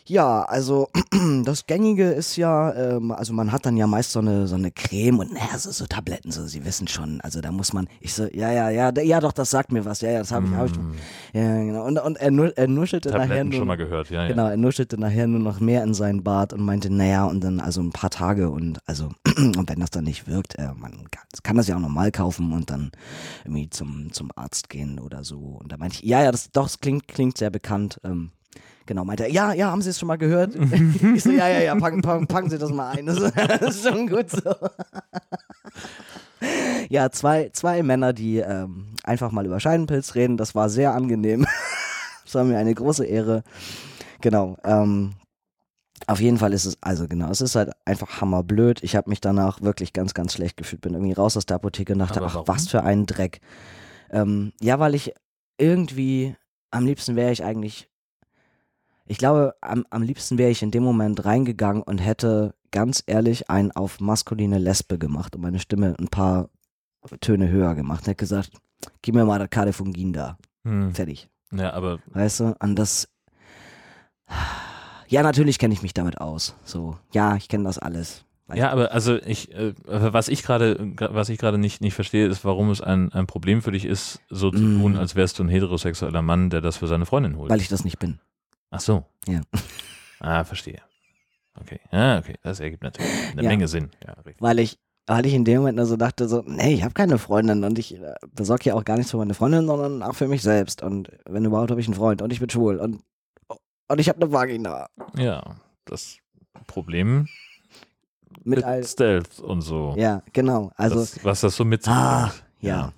ja, 0.06 0.42
also 0.42 0.88
das 1.44 1.66
Gängige 1.66 2.10
ist 2.10 2.36
ja, 2.36 2.74
ähm, 2.74 3.10
also 3.10 3.32
man 3.32 3.52
hat 3.52 3.64
dann 3.64 3.76
ja 3.76 3.86
meist 3.86 4.12
so 4.12 4.20
eine 4.20 4.46
so 4.46 4.54
eine 4.54 4.70
Creme 4.70 5.20
und 5.20 5.32
naja, 5.32 5.56
so, 5.58 5.70
so 5.70 5.86
Tabletten, 5.86 6.30
so 6.30 6.46
Sie 6.46 6.64
wissen 6.64 6.88
schon, 6.88 7.20
also 7.22 7.40
da 7.40 7.50
muss 7.50 7.72
man, 7.72 7.88
ich 8.00 8.12
so, 8.12 8.26
ja, 8.32 8.52
ja, 8.52 8.70
ja, 8.70 8.92
ja, 9.00 9.20
doch, 9.20 9.32
das 9.32 9.50
sagt 9.50 9.72
mir 9.72 9.84
was, 9.84 10.02
ja, 10.02 10.10
ja, 10.10 10.18
das 10.18 10.30
habe 10.32 10.46
ich, 10.46 10.52
hab 10.52 10.66
ich 10.66 10.74
schon. 10.74 10.94
Ja, 11.32 11.56
genau. 11.64 11.84
Und, 11.86 11.98
und 11.98 12.16
er, 12.16 12.56
er 12.56 12.68
nuschelte 12.68 13.08
nachher 13.10 13.24
Mm. 13.24 13.28
Tabletten 13.28 13.48
nur, 13.48 13.58
schon 13.58 13.68
mal 13.68 13.76
gehört, 13.76 14.10
ja. 14.10 14.28
Genau, 14.28 14.46
er 14.46 14.56
nuschelte 14.56 14.98
nachher 14.98 15.26
nur 15.26 15.40
noch 15.40 15.60
mehr 15.60 15.82
in 15.82 15.94
seinen 15.94 16.22
Bart 16.22 16.52
und 16.52 16.62
meinte, 16.62 16.90
naja, 16.92 17.24
und 17.24 17.42
dann 17.42 17.60
also 17.60 17.80
ein 17.80 17.90
paar 17.92 18.10
Tage 18.10 18.50
und 18.50 18.78
also, 18.86 19.10
und 19.36 19.68
wenn 19.68 19.80
das 19.80 19.90
dann 19.90 20.04
nicht 20.04 20.26
wirkt, 20.28 20.58
äh, 20.58 20.68
man 20.76 21.10
kann, 21.10 21.24
kann 21.42 21.56
das 21.56 21.68
ja 21.68 21.76
auch 21.76 21.80
normal 21.80 22.10
kaufen 22.12 22.52
und 22.52 22.70
dann 22.70 22.92
irgendwie 23.44 23.70
zum, 23.70 24.12
zum 24.12 24.30
Arzt 24.36 24.68
gehen 24.68 24.98
oder 24.98 25.24
so. 25.24 25.38
Und 25.38 25.72
da 25.72 25.76
meinte 25.76 25.96
ich, 25.96 26.02
ja, 26.02 26.22
ja, 26.22 26.30
das 26.30 26.50
doch, 26.50 26.64
das 26.64 26.80
klingt, 26.80 27.08
klingt 27.08 27.38
sehr 27.38 27.50
bekannt. 27.50 28.00
Ähm, 28.04 28.30
genau, 28.86 29.04
meinte 29.04 29.24
er, 29.24 29.30
ja, 29.30 29.52
ja, 29.52 29.70
haben 29.70 29.82
Sie 29.82 29.90
es 29.90 29.98
schon 29.98 30.08
mal 30.08 30.16
gehört? 30.16 30.54
ich 31.14 31.22
so, 31.22 31.30
ja, 31.30 31.48
ja, 31.48 31.60
ja, 31.60 31.74
packen, 31.74 32.02
packen, 32.02 32.26
packen 32.26 32.50
Sie 32.50 32.58
das 32.58 32.70
mal 32.70 32.90
ein. 32.90 33.06
Das 33.06 33.76
ist, 33.76 33.88
schon 33.88 34.08
gut 34.08 34.30
so. 34.30 34.54
Ja, 36.88 37.10
zwei, 37.10 37.50
zwei 37.52 37.82
Männer, 37.82 38.12
die 38.12 38.38
ähm, 38.38 38.86
einfach 39.02 39.30
mal 39.30 39.46
über 39.46 39.60
Scheidenpilz 39.60 40.14
reden. 40.14 40.36
Das 40.36 40.54
war 40.54 40.68
sehr 40.68 40.94
angenehm. 40.94 41.46
das 42.24 42.34
war 42.34 42.44
mir 42.44 42.58
eine 42.58 42.74
große 42.74 43.04
Ehre. 43.04 43.42
Genau. 44.20 44.56
Ähm, 44.64 45.14
auf 46.06 46.20
jeden 46.20 46.38
Fall 46.38 46.52
ist 46.52 46.66
es, 46.66 46.76
also 46.82 47.08
genau, 47.08 47.30
es 47.30 47.40
ist 47.40 47.54
halt 47.54 47.70
einfach 47.84 48.20
hammerblöd. 48.20 48.82
Ich 48.82 48.96
habe 48.96 49.08
mich 49.08 49.20
danach 49.20 49.62
wirklich 49.62 49.92
ganz, 49.92 50.12
ganz 50.12 50.34
schlecht 50.34 50.56
gefühlt. 50.56 50.82
Bin 50.82 50.94
irgendwie 50.94 51.12
raus 51.12 51.36
aus 51.36 51.46
der 51.46 51.56
Apotheke 51.56 51.94
und 51.94 52.00
dachte, 52.00 52.20
ach, 52.22 52.42
was 52.46 52.68
für 52.68 52.82
ein 52.82 53.06
Dreck. 53.06 53.40
Ähm, 54.10 54.52
ja, 54.60 54.78
weil 54.78 54.94
ich 54.94 55.14
irgendwie, 55.56 56.36
am 56.70 56.84
liebsten 56.84 57.16
wäre 57.16 57.32
ich 57.32 57.44
eigentlich, 57.44 57.88
ich 59.06 59.18
glaube, 59.18 59.54
am, 59.60 59.84
am 59.90 60.02
liebsten 60.02 60.38
wäre 60.38 60.50
ich 60.50 60.62
in 60.62 60.70
dem 60.70 60.82
Moment 60.82 61.24
reingegangen 61.24 61.82
und 61.82 61.98
hätte 61.98 62.54
ganz 62.70 63.02
ehrlich 63.06 63.50
einen 63.50 63.70
auf 63.72 64.00
maskuline 64.00 64.58
Lesbe 64.58 64.98
gemacht 64.98 65.36
und 65.36 65.42
meine 65.42 65.58
Stimme 65.60 65.94
ein 65.98 66.08
paar 66.08 66.48
Töne 67.20 67.48
höher 67.48 67.74
gemacht. 67.74 68.06
Hätte 68.06 68.16
gesagt, 68.16 68.50
gib 69.02 69.14
mir 69.14 69.24
mal 69.24 69.38
das 69.38 69.50
Karte 69.50 69.72
von 69.72 69.92
Ginda. 69.92 70.38
Hm. 70.64 70.94
Fertig. 70.94 71.28
Ja, 71.52 71.72
aber 71.74 71.98
Weißt 72.06 72.40
du? 72.40 72.56
Und 72.60 72.76
das. 72.76 73.08
Ja, 75.08 75.22
natürlich 75.22 75.58
kenne 75.58 75.74
ich 75.74 75.82
mich 75.82 75.94
damit 75.94 76.20
aus. 76.20 76.56
So, 76.64 76.96
ja, 77.12 77.36
ich 77.36 77.48
kenne 77.48 77.64
das 77.64 77.78
alles. 77.78 78.24
Weißt 78.46 78.58
Ja, 78.58 78.70
aber 78.70 78.92
also 78.92 79.16
ich, 79.16 79.54
äh, 79.54 79.74
was 79.86 80.28
ich 80.28 80.42
gerade, 80.42 80.92
was 80.98 81.28
ich 81.28 81.38
gerade 81.38 81.58
nicht, 81.58 81.80
nicht 81.80 81.94
verstehe, 81.94 82.26
ist, 82.26 82.44
warum 82.44 82.70
es 82.70 82.80
ein, 82.80 83.12
ein 83.12 83.26
Problem 83.26 83.62
für 83.62 83.70
dich 83.72 83.84
ist, 83.84 84.20
so 84.30 84.50
zu 84.50 84.58
Mm. 84.58 84.80
tun, 84.80 84.96
als 84.96 85.14
wärst 85.14 85.38
du 85.38 85.44
ein 85.44 85.48
heterosexueller 85.48 86.22
Mann, 86.22 86.50
der 86.50 86.60
das 86.60 86.78
für 86.78 86.86
seine 86.86 87.06
Freundin 87.06 87.36
holt. 87.36 87.50
Weil 87.50 87.60
ich 87.60 87.68
das 87.68 87.84
nicht 87.84 87.98
bin. 87.98 88.18
Ach 88.74 88.80
so. 88.80 89.04
Ja. 89.28 89.40
Ah, 90.18 90.42
verstehe. 90.42 90.80
Okay. 91.60 91.78
Ja, 91.92 92.18
okay. 92.18 92.34
Das 92.42 92.58
ergibt 92.58 92.82
natürlich 92.82 93.08
eine 93.30 93.42
Ja. 93.42 93.48
Menge 93.48 93.68
Sinn. 93.68 93.90
Ja. 94.04 94.16
Weil 94.40 94.58
ich, 94.58 94.78
weil 95.06 95.24
ich 95.26 95.34
in 95.34 95.44
dem 95.44 95.58
Moment 95.58 95.76
nur 95.76 95.86
so 95.86 95.96
dachte, 95.96 96.28
so, 96.28 96.42
nee, 96.44 96.74
ich 96.74 96.82
habe 96.82 96.92
keine 96.92 97.18
Freundin 97.18 97.62
und 97.62 97.78
ich 97.78 97.94
äh, 97.94 98.14
besorge 98.32 98.64
ja 98.70 98.74
auch 98.74 98.84
gar 98.84 98.96
nichts 98.96 99.12
für 99.12 99.18
meine 99.18 99.34
Freundin, 99.34 99.66
sondern 99.68 100.02
auch 100.02 100.14
für 100.16 100.26
mich 100.26 100.42
selbst. 100.42 100.82
Und 100.82 101.08
wenn 101.24 101.44
überhaupt, 101.44 101.70
habe 101.70 101.80
ich 101.80 101.86
einen 101.86 101.94
Freund 101.94 102.20
und 102.20 102.32
ich 102.32 102.40
bin 102.40 102.50
schwul 102.50 102.78
und, 102.78 103.00
und 103.86 104.00
ich 104.00 104.08
habe 104.08 104.20
eine 104.22 104.32
Vagina. 104.32 104.88
Ja, 105.16 105.54
das 105.84 106.16
Problem 106.66 107.28
Mit 108.42 108.56
mit, 108.56 108.64
all. 108.64 108.82
Stealth 108.82 109.38
und 109.38 109.60
so. 109.60 109.94
Ja, 109.96 110.22
genau. 110.32 110.72
Also, 110.74 110.96
das, 110.96 111.24
was 111.24 111.42
das 111.42 111.54
so 111.54 111.64
mit 111.64 111.86
Ah, 111.86 112.26
bringt. 112.26 112.42
ja. 112.60 112.92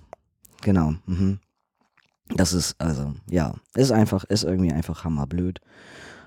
Genau. 0.63 0.95
Mhm. 1.05 1.39
Das 2.35 2.53
ist, 2.53 2.75
also, 2.79 3.13
ja, 3.29 3.55
ist 3.73 3.91
einfach, 3.91 4.23
ist 4.25 4.43
irgendwie 4.43 4.71
einfach 4.71 5.03
hammerblöd. 5.03 5.59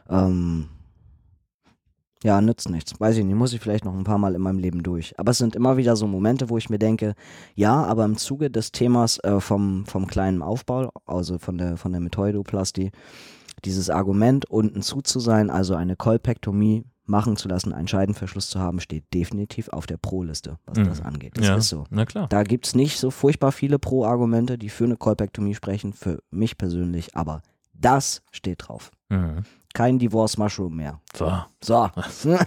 Ähm, 0.09 0.69
ja, 2.23 2.41
nützt 2.43 2.69
nichts. 2.69 2.99
Weiß 3.01 3.17
ich 3.17 3.25
nicht, 3.25 3.35
muss 3.35 3.55
ich 3.55 3.61
vielleicht 3.61 3.85
noch 3.85 3.95
ein 3.95 4.05
paar 4.05 4.19
Mal 4.19 4.35
in 4.35 4.43
meinem 4.43 4.59
Leben 4.59 4.83
durch. 4.83 5.19
Aber 5.19 5.31
es 5.31 5.39
sind 5.39 5.57
immer 5.57 5.79
wieder 5.79 5.97
so 5.97 6.07
Momente, 6.07 6.51
wo 6.51 6.59
ich 6.59 6.69
mir 6.69 6.79
denke, 6.79 7.15
ja, 7.55 7.83
aber 7.85 8.05
im 8.05 8.19
Zuge 8.19 8.51
des 8.51 8.73
Themas 8.73 9.19
äh, 9.21 9.41
vom, 9.41 9.87
vom 9.87 10.07
kleinen 10.07 10.43
Aufbau, 10.43 10.91
also 11.07 11.39
von 11.39 11.57
der, 11.57 11.79
von 11.79 11.93
der 11.93 12.01
Methoidoplastie, 12.01 12.91
dieses 13.65 13.89
Argument, 13.89 14.51
unten 14.51 14.83
zu 14.83 15.01
zu 15.01 15.19
sein, 15.19 15.49
also 15.51 15.75
eine 15.75 15.97
Kolpektomie 15.97 16.85
machen 17.11 17.37
zu 17.37 17.49
lassen, 17.49 17.73
einen 17.75 17.89
Scheidenverschluss 17.89 18.49
zu 18.49 18.59
haben, 18.61 18.81
steht 18.81 19.05
definitiv 19.13 19.69
auf 19.69 19.87
der 19.87 19.97
Pro-Liste, 19.99 20.59
was 20.67 20.79
Mhm. 20.79 20.85
das 20.87 21.01
angeht. 21.03 21.37
Das 21.37 21.47
ja, 21.47 21.57
ist 21.57 21.69
so. 21.69 21.85
na 21.91 22.07
klar. 22.07 22.29
Da 22.29 22.43
gibt 22.45 22.67
es 22.67 22.75
nicht 22.75 22.99
so 22.99 23.11
furchtbar 23.11 23.53
viele 23.53 23.79
Pro-Argumente, 23.79 24.57
die 24.57 24.69
für 24.71 24.85
eine 24.85 24.97
Kolpektomie 24.97 25.55
sprechen, 25.55 25.93
für 25.93 26.23
mich 26.31 26.57
persönlich, 26.57 27.17
aber 27.17 27.43
das 27.75 28.23
steht 28.31 28.69
drauf. 28.69 28.91
Mhm. 29.11 29.43
Kein 29.75 29.99
Divorce 29.99 30.39
Mushroom 30.39 30.77
mehr. 30.77 31.01
So, 31.15 31.31
So. 31.61 31.91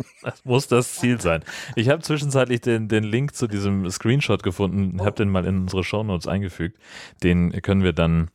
das 0.22 0.44
muss 0.44 0.66
das 0.68 0.94
Ziel 0.94 1.20
sein. 1.20 1.42
Ich 1.76 1.88
habe 1.88 2.02
zwischenzeitlich 2.02 2.60
den, 2.60 2.88
den 2.88 3.04
Link 3.04 3.34
zu 3.34 3.46
diesem 3.46 3.88
Screenshot 3.90 4.42
gefunden, 4.42 5.00
habe 5.00 5.12
den 5.16 5.28
mal 5.28 5.44
in 5.44 5.58
unsere 5.62 5.84
Shownotes 5.84 6.26
eingefügt. 6.26 6.78
Den 7.22 7.52
können 7.62 7.82
wir 7.82 7.92
dann 7.92 8.30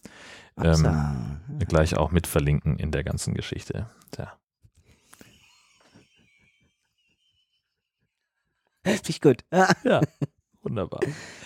ähm, 0.61 1.39
gleich 1.67 1.97
auch 1.97 2.11
mit 2.11 2.27
verlinken 2.27 2.77
in 2.77 2.91
der 2.91 3.03
ganzen 3.03 3.33
Geschichte. 3.33 3.87
Tja. 4.11 4.33
Finde 9.03 9.09
ich 9.09 9.21
gut. 9.21 9.43
Ja, 9.83 10.01
wunderbar. 10.61 10.99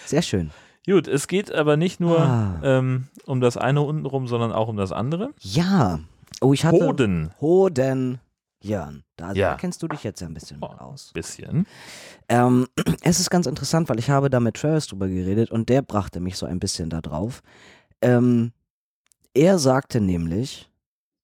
Sehr 0.05 0.21
schön. 0.21 0.51
Gut, 0.85 1.07
es 1.07 1.27
geht 1.27 1.51
aber 1.53 1.77
nicht 1.77 1.99
nur 1.99 2.19
Ah. 2.19 2.59
ähm, 2.63 3.07
um 3.25 3.41
das 3.41 3.57
eine 3.57 3.81
untenrum, 3.81 4.27
sondern 4.27 4.51
auch 4.51 4.67
um 4.69 4.77
das 4.77 4.91
andere. 4.91 5.31
Ja. 5.39 5.99
Oh, 6.41 6.53
ich 6.53 6.65
hatte. 6.65 6.77
Hoden, 6.85 7.31
Hoden. 7.41 8.19
Jörn. 8.61 9.03
Da, 9.15 9.31
Ja. 9.33 9.51
da 9.51 9.55
kennst 9.57 9.81
du 9.83 9.87
dich 9.87 10.03
jetzt 10.03 10.19
ja 10.19 10.27
ein 10.27 10.33
bisschen 10.33 10.57
Oh. 10.61 10.65
aus. 10.65 11.11
bisschen. 11.13 11.65
Ähm, 12.27 12.67
es 13.03 13.19
ist 13.19 13.29
ganz 13.29 13.45
interessant, 13.45 13.87
weil 13.89 13.99
ich 13.99 14.09
habe 14.09 14.29
da 14.29 14.39
mit 14.41 14.55
Travis 14.55 14.87
drüber 14.87 15.07
geredet 15.07 15.49
und 15.51 15.69
der 15.69 15.81
brachte 15.81 16.19
mich 16.19 16.37
so 16.37 16.45
ein 16.45 16.59
bisschen 16.59 16.89
da 16.89 16.99
drauf. 17.01 17.41
Ähm, 18.01 18.51
er 19.33 19.59
sagte 19.59 20.01
nämlich, 20.01 20.69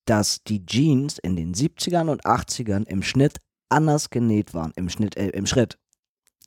dass 0.05 0.43
die 0.43 0.65
Jeans 0.65 1.17
in 1.17 1.35
den 1.35 1.53
70ern 1.53 2.09
und 2.09 2.25
80ern 2.25 2.87
im 2.87 3.01
Schnitt 3.03 3.39
anders 3.69 4.09
genäht 4.11 4.53
waren 4.53 4.71
im 4.75 4.89
Schnitt, 4.89 5.17
äh, 5.17 5.29
im 5.29 5.45
Schritt. 5.47 5.77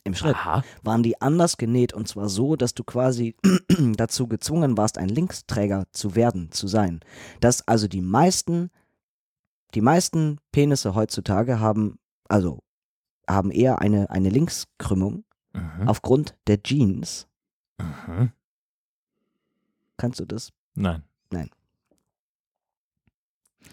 Im 0.08 0.14
Schritt 0.14 0.36
Aha. 0.36 0.62
waren 0.82 1.02
die 1.02 1.20
anders 1.20 1.56
genäht 1.56 1.92
und 1.92 2.08
zwar 2.08 2.28
so, 2.28 2.56
dass 2.56 2.74
du 2.74 2.82
quasi 2.84 3.36
dazu 3.96 4.26
gezwungen 4.26 4.76
warst, 4.76 4.98
ein 4.98 5.08
Linksträger 5.08 5.86
zu 5.92 6.14
werden, 6.14 6.50
zu 6.50 6.66
sein. 6.66 7.00
Dass 7.40 7.66
also 7.68 7.88
die 7.88 8.02
meisten, 8.02 8.70
die 9.74 9.80
meisten 9.80 10.38
Penisse 10.50 10.94
heutzutage 10.94 11.60
haben, 11.60 11.98
also 12.28 12.60
haben 13.28 13.50
eher 13.50 13.80
eine, 13.80 14.10
eine 14.10 14.30
Linkskrümmung 14.30 15.24
Mhm. 15.58 15.88
aufgrund 15.88 16.34
der 16.46 16.62
Jeans. 16.62 17.26
Mhm. 17.78 18.32
Kannst 19.96 20.20
du 20.20 20.24
das? 20.24 20.52
Nein. 20.74 21.02
Nein. 21.30 21.50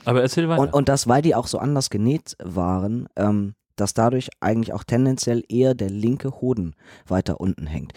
Aber 0.03 0.21
erzähl 0.21 0.49
weiter. 0.49 0.61
Und, 0.61 0.73
und 0.73 0.89
das, 0.89 1.07
weil 1.07 1.21
die 1.21 1.35
auch 1.35 1.47
so 1.47 1.59
anders 1.59 1.89
genäht 1.89 2.35
waren, 2.39 3.07
ähm, 3.15 3.55
dass 3.75 3.93
dadurch 3.93 4.29
eigentlich 4.39 4.73
auch 4.73 4.83
tendenziell 4.83 5.43
eher 5.49 5.73
der 5.75 5.89
linke 5.89 6.41
Hoden 6.41 6.75
weiter 7.07 7.39
unten 7.39 7.67
hängt 7.67 7.93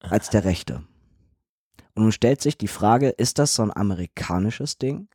als 0.00 0.30
der 0.30 0.44
rechte. 0.44 0.84
Und 1.94 2.02
nun 2.02 2.12
stellt 2.12 2.40
sich 2.40 2.58
die 2.58 2.68
Frage, 2.68 3.08
ist 3.10 3.38
das 3.38 3.54
so 3.54 3.62
ein 3.62 3.74
amerikanisches 3.74 4.78
Ding? 4.78 5.08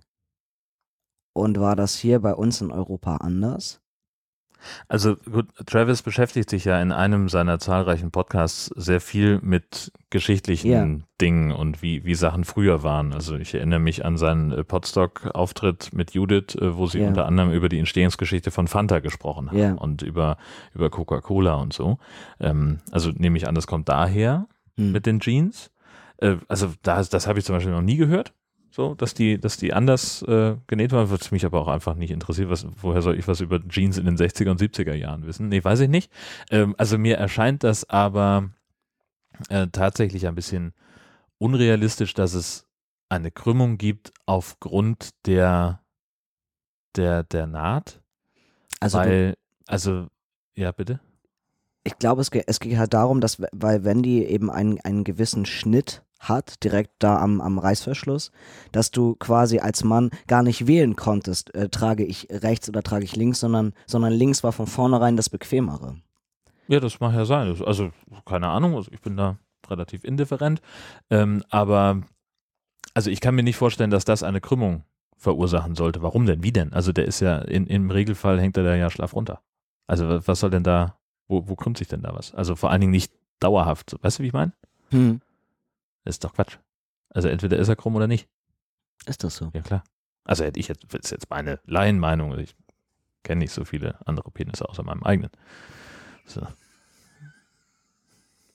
Und 1.33 1.59
war 1.59 1.75
das 1.75 1.95
hier 1.95 2.19
bei 2.19 2.33
uns 2.33 2.61
in 2.61 2.71
Europa 2.71 3.17
anders? 3.17 3.81
Also 4.87 5.15
gut, 5.15 5.47
Travis 5.65 6.01
beschäftigt 6.01 6.49
sich 6.49 6.65
ja 6.65 6.81
in 6.81 6.91
einem 6.91 7.29
seiner 7.29 7.59
zahlreichen 7.59 8.11
Podcasts 8.11 8.67
sehr 8.75 9.01
viel 9.01 9.39
mit 9.41 9.91
geschichtlichen 10.09 10.69
Ja. 10.71 11.05
Dingen 11.21 11.51
und 11.51 11.81
wie, 11.81 12.05
wie 12.05 12.15
Sachen 12.15 12.43
früher 12.43 12.83
waren. 12.83 13.13
Also 13.13 13.35
ich 13.35 13.53
erinnere 13.53 13.79
mich 13.79 14.05
an 14.05 14.17
seinen 14.17 14.51
äh, 14.51 14.63
Podstock-Auftritt 14.63 15.93
mit 15.93 16.11
Judith, 16.11 16.55
äh, 16.55 16.77
wo 16.77 16.87
sie 16.87 16.99
Ja. 16.99 17.07
unter 17.07 17.25
anderem 17.25 17.51
über 17.51 17.69
die 17.69 17.79
Entstehungsgeschichte 17.79 18.51
von 18.51 18.67
Fanta 18.67 18.99
gesprochen 18.99 19.49
haben 19.49 19.57
Ja. 19.57 19.73
und 19.73 20.01
über, 20.01 20.37
über 20.73 20.89
Coca-Cola 20.89 21.55
und 21.55 21.73
so. 21.73 21.97
Ähm, 22.39 22.79
also 22.91 23.11
nehme 23.11 23.37
ich 23.37 23.47
an, 23.47 23.55
das 23.55 23.67
kommt 23.67 23.89
daher 23.89 24.47
Hm. 24.77 24.91
mit 24.91 25.05
den 25.05 25.19
Jeans. 25.19 25.71
Äh, 26.17 26.35
also 26.47 26.73
das, 26.83 27.09
das 27.09 27.27
habe 27.27 27.39
ich 27.39 27.45
zum 27.45 27.55
Beispiel 27.55 27.73
noch 27.73 27.81
nie 27.81 27.97
gehört. 27.97 28.33
So, 28.79 28.95
dass 28.95 29.13
die, 29.13 29.37
dass 29.37 29.57
die 29.57 29.73
anders 29.73 30.21
äh, 30.21 30.55
genäht 30.67 30.93
waren, 30.93 31.09
wird 31.09 31.33
mich 31.33 31.45
aber 31.45 31.59
auch 31.59 31.67
einfach 31.67 31.95
nicht 31.95 32.11
interessiert. 32.11 32.49
Was, 32.49 32.65
woher 32.81 33.01
soll 33.01 33.19
ich 33.19 33.27
was 33.27 33.41
über 33.41 33.59
Jeans 33.67 33.97
in 33.97 34.05
den 34.05 34.15
60er 34.15 34.49
und 34.51 34.61
70er 34.61 34.93
Jahren 34.93 35.25
wissen? 35.25 35.49
Nee, 35.49 35.61
weiß 35.61 35.81
ich 35.81 35.89
nicht. 35.89 36.09
Ähm, 36.49 36.75
also 36.77 36.97
mir 36.97 37.17
erscheint 37.17 37.65
das 37.65 37.89
aber 37.89 38.51
äh, 39.49 39.67
tatsächlich 39.67 40.27
ein 40.27 40.35
bisschen 40.35 40.73
unrealistisch, 41.39 42.13
dass 42.13 42.33
es 42.33 42.67
eine 43.09 43.31
Krümmung 43.31 43.77
gibt 43.77 44.13
aufgrund 44.25 45.09
der, 45.25 45.81
der, 46.95 47.23
der 47.23 47.47
Naht. 47.47 48.01
Also 48.79 48.99
weil, 48.99 49.35
also, 49.67 50.07
ja, 50.55 50.71
bitte? 50.71 51.01
ich 51.83 51.97
glaube, 51.97 52.21
es, 52.21 52.29
es 52.29 52.61
geht 52.61 52.77
halt 52.77 52.93
darum, 52.93 53.19
dass, 53.19 53.41
we- 53.41 53.49
weil 53.51 53.83
wenn 53.83 54.03
die 54.03 54.23
eben 54.23 54.49
einen, 54.49 54.79
einen 54.79 55.03
gewissen 55.03 55.45
Schnitt 55.45 56.05
hat, 56.19 56.63
direkt 56.63 56.91
da 56.99 57.17
am, 57.17 57.39
am 57.41 57.57
Reißverschluss, 57.59 58.31
dass 58.71 58.91
du 58.91 59.15
quasi 59.15 59.59
als 59.59 59.83
Mann 59.83 60.09
gar 60.27 60.43
nicht 60.43 60.67
wählen 60.67 60.95
konntest, 60.95 61.53
äh, 61.55 61.69
trage 61.69 62.03
ich 62.03 62.27
rechts 62.29 62.67
oder 62.69 62.83
trage 62.83 63.05
ich 63.05 63.15
links, 63.15 63.39
sondern, 63.39 63.73
sondern 63.87 64.13
links 64.13 64.43
war 64.43 64.51
von 64.51 64.67
vornherein 64.67 65.15
das 65.17 65.29
Bequemere. 65.29 65.95
Ja, 66.67 66.79
das 66.79 66.99
mag 66.99 67.13
ja 67.15 67.25
sein. 67.25 67.55
Also, 67.65 67.91
keine 68.25 68.47
Ahnung, 68.49 68.75
also 68.75 68.91
ich 68.91 69.01
bin 69.01 69.17
da 69.17 69.37
relativ 69.69 70.03
indifferent. 70.03 70.61
Ähm, 71.09 71.43
aber, 71.49 72.01
also 72.93 73.09
ich 73.09 73.21
kann 73.21 73.33
mir 73.35 73.43
nicht 73.43 73.57
vorstellen, 73.57 73.89
dass 73.89 74.05
das 74.05 74.21
eine 74.23 74.41
Krümmung 74.41 74.83
verursachen 75.17 75.75
sollte. 75.75 76.01
Warum 76.01 76.25
denn? 76.25 76.43
Wie 76.43 76.51
denn? 76.51 76.71
Also 76.73 76.91
der 76.91 77.05
ist 77.05 77.19
ja, 77.21 77.39
in, 77.39 77.65
im 77.67 77.89
Regelfall 77.91 78.39
hängt 78.39 78.55
er 78.57 78.63
da 78.63 78.75
ja 78.75 78.89
schlaff 78.89 79.15
runter. 79.15 79.41
Also 79.87 80.07
wa- 80.07 80.21
was 80.25 80.39
soll 80.39 80.49
denn 80.49 80.63
da, 80.63 80.97
wo, 81.27 81.47
wo 81.47 81.55
krümmt 81.55 81.77
sich 81.77 81.87
denn 81.87 82.01
da 82.01 82.13
was? 82.13 82.33
Also 82.33 82.55
vor 82.55 82.71
allen 82.71 82.81
Dingen 82.81 82.91
nicht 82.91 83.11
dauerhaft. 83.39 83.95
Weißt 84.01 84.19
du, 84.19 84.23
wie 84.23 84.27
ich 84.27 84.33
meine? 84.33 84.53
Hm. 84.91 85.21
Das 86.05 86.15
ist 86.15 86.23
doch 86.23 86.33
Quatsch. 86.33 86.57
Also 87.09 87.27
entweder 87.27 87.57
ist 87.57 87.67
er 87.69 87.75
krumm 87.75 87.95
oder 87.95 88.07
nicht. 88.07 88.27
Ist 89.05 89.23
das 89.23 89.35
so? 89.35 89.49
Ja, 89.53 89.61
klar. 89.61 89.83
Also 90.23 90.43
hätte 90.43 90.59
ich 90.59 90.67
jetzt, 90.67 90.83
das 90.89 91.01
ist 91.05 91.11
jetzt 91.11 91.29
meine 91.29 91.59
Laienmeinung. 91.65 92.37
Ich 92.39 92.55
kenne 93.23 93.39
nicht 93.39 93.51
so 93.53 93.65
viele 93.65 93.97
andere 94.07 94.29
Penisse 94.31 94.67
außer 94.69 94.83
meinem 94.83 95.03
eigenen. 95.03 95.31
So. 96.25 96.45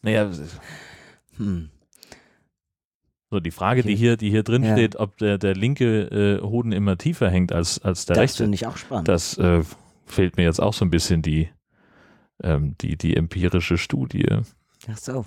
Naja, 0.03 0.31
Hm. 1.37 1.71
So, 3.31 3.41
die 3.41 3.51
Frage, 3.51 3.83
die 3.83 3.97
hier, 3.97 4.17
die 4.17 4.31
hier 4.31 4.45
drin 4.45 4.63
Ja. 4.63 4.73
steht, 4.75 4.97
ob 4.97 5.17
der, 5.19 5.39
der 5.39 5.55
linke 5.57 6.39
äh, 6.39 6.41
Hoden 6.43 6.71
immer 6.73 6.97
tiefer 6.97 7.29
hängt 7.31 7.53
als, 7.53 7.81
als 7.83 8.07
der 8.07 8.15
Das 8.15 8.23
rechte, 8.23 8.45
finde 8.45 8.55
ich 8.55 8.67
auch 8.67 8.77
spannend. 8.77 9.09
das 9.09 9.37
äh, 9.39 9.65
fehlt 10.07 10.37
mir 10.37 10.45
jetzt 10.45 10.61
auch 10.61 10.75
so 10.75 10.85
ein 10.85 10.91
bisschen 10.91 11.23
die, 11.23 11.49
ähm, 12.43 12.77
die, 12.81 12.97
die 12.97 13.17
empirische 13.17 13.77
Studie. 13.79 14.29
Ach 14.89 14.99
so. 14.99 15.27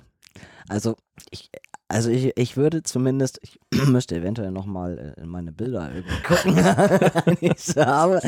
Also 0.68 0.96
ich, 1.30 1.50
also 1.88 2.10
ich, 2.10 2.32
ich 2.36 2.56
würde 2.56 2.82
zumindest, 2.82 3.38
ich 3.42 3.58
müsste 3.86 4.16
eventuell 4.16 4.50
nochmal 4.50 5.14
in 5.20 5.28
meine 5.28 5.52
Bilder 5.52 5.90
gucken, 6.26 6.56
wenn 7.24 7.36
ich 7.40 7.58
sie 7.60 7.84
habe. 7.84 8.20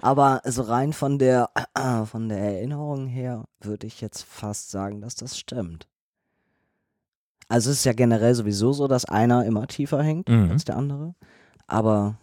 Aber 0.00 0.40
so 0.44 0.62
rein 0.62 0.92
von 0.92 1.18
der, 1.18 1.50
von 2.06 2.28
der 2.28 2.38
Erinnerung 2.38 3.06
her 3.06 3.44
würde 3.60 3.86
ich 3.86 4.00
jetzt 4.00 4.22
fast 4.22 4.70
sagen, 4.70 5.00
dass 5.00 5.14
das 5.16 5.38
stimmt. 5.38 5.86
Also 7.48 7.70
es 7.70 7.78
ist 7.78 7.84
ja 7.84 7.92
generell 7.92 8.34
sowieso 8.34 8.72
so, 8.72 8.86
dass 8.86 9.04
einer 9.04 9.44
immer 9.44 9.66
tiefer 9.66 10.02
hängt 10.02 10.28
Mhm. 10.28 10.52
als 10.52 10.64
der 10.64 10.76
andere. 10.76 11.14
Aber 11.66 12.16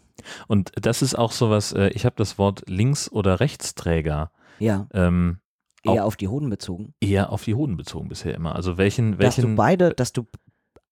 Und 0.48 0.72
das 0.82 1.02
ist 1.02 1.16
auch 1.16 1.32
sowas, 1.34 1.74
äh, 1.74 1.90
ich 1.90 2.06
habe 2.06 2.16
das 2.18 2.38
Wort 2.38 2.64
Links- 2.68 3.12
oder 3.12 3.40
Rechtsträger 3.42 4.32
ja, 4.60 4.88
ähm, 4.94 5.40
eher 5.84 6.06
auf 6.06 6.16
die 6.16 6.28
Hoden 6.30 6.50
bezogen. 6.50 6.94
eher 7.02 7.32
auf 7.32 7.44
die 7.44 7.56
Hoden 7.56 7.76
bezogen 7.78 8.08
bisher 8.10 8.34
immer. 8.34 8.56
Also 8.56 8.78
welchen, 8.78 9.18
Dass 9.18 9.36
du 9.36 9.42
welchen 9.44 9.56
beide, 9.58 9.94
dass 9.94 10.14
du, 10.14 10.24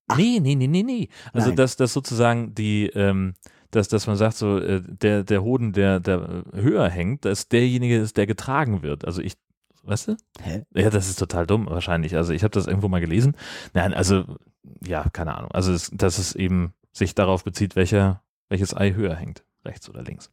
Ach. 0.08 0.18
Nee, 0.18 0.39
nee, 0.39 0.56
nee, 0.56 0.68
nee, 0.68 0.84
nee. 0.84 1.10
Also 1.34 1.49
Nein. 1.49 1.58
dass 1.58 1.76
das 1.76 1.93
sozusagen 1.93 2.53
die, 2.53 2.88
ähm, 2.88 3.34
dass, 3.72 3.88
dass 3.88 4.08
man 4.08 4.16
sagt, 4.16 4.38
so 4.38 4.60
äh, 4.60 4.82
der, 4.86 5.24
der 5.24 5.43
Hoden, 5.43 5.74
der, 5.74 5.99
der 5.99 6.43
höher 6.53 6.89
hängt, 6.89 7.26
dass 7.26 7.47
derjenige 7.47 7.97
ist, 7.97 8.18
der 8.18 8.28
getragen 8.28 8.84
wird. 8.84 9.06
Also 9.06 9.22
ich, 9.22 9.34
weißt 9.84 10.10
du? 10.10 10.18
hä? 10.41 10.64
Ja, 10.74 10.89
das 10.89 11.10
ist 11.10 11.18
total 11.20 11.47
dumm 11.47 11.68
wahrscheinlich. 11.68 12.16
Also 12.16 12.34
ich 12.34 12.43
habe 12.43 12.51
das 12.51 12.68
irgendwo 12.68 12.88
mal 12.88 13.01
gelesen. 13.01 13.36
Nein, 13.74 13.93
also 13.93 14.26
ja, 14.86 15.10
keine 15.12 15.36
Ahnung. 15.36 15.51
Also 15.51 15.74
es, 15.74 15.89
dass 15.91 16.18
es 16.18 16.36
eben 16.36 16.74
sich 16.91 17.16
darauf 17.16 17.43
bezieht, 17.43 17.76
welcher, 17.76 18.24
welches 18.49 18.76
Ei 18.76 18.93
höher 18.93 19.16
hängt, 19.16 19.43
rechts 19.64 19.89
oder 19.89 20.03
links. 20.03 20.32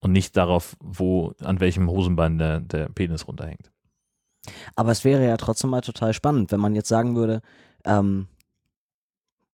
Und 0.00 0.12
nicht 0.12 0.36
darauf, 0.36 0.76
wo, 0.80 1.34
an 1.40 1.60
welchem 1.60 1.88
Hosenbein 1.88 2.38
der, 2.38 2.60
der 2.60 2.88
Penis 2.88 3.26
runterhängt. 3.26 3.70
Aber 4.76 4.90
es 4.92 5.04
wäre 5.04 5.24
ja 5.26 5.36
trotzdem 5.36 5.70
mal 5.70 5.80
total 5.80 6.12
spannend, 6.14 6.52
wenn 6.52 6.60
man 6.60 6.74
jetzt 6.74 6.88
sagen 6.88 7.16
würde, 7.16 7.40
ähm, 7.84 8.28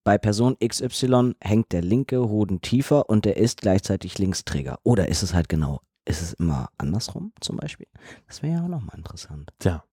bei 0.05 0.16
Person 0.18 0.57
XY 0.66 1.34
hängt 1.41 1.72
der 1.72 1.82
linke 1.82 2.20
Hoden 2.28 2.61
tiefer 2.62 3.09
und 3.11 3.24
der 3.24 3.36
ist 3.36 3.61
gleichzeitig 3.61 4.18
Linksträger. 4.18 4.78
Oder 4.82 5.09
ist 5.09 5.22
es 5.22 5.34
halt 5.34 5.49
genau, 5.49 5.80
ist 6.07 6.22
es 6.22 6.32
immer 6.32 6.70
andersrum 6.78 7.32
zum 7.41 7.59
Beispiel? 7.59 7.86
Das 8.26 8.43
wäre 8.43 8.55
ja 8.55 8.64
auch 8.64 8.68
nochmal 8.68 8.97
interessant. 8.97 9.51
Tja. 9.59 9.84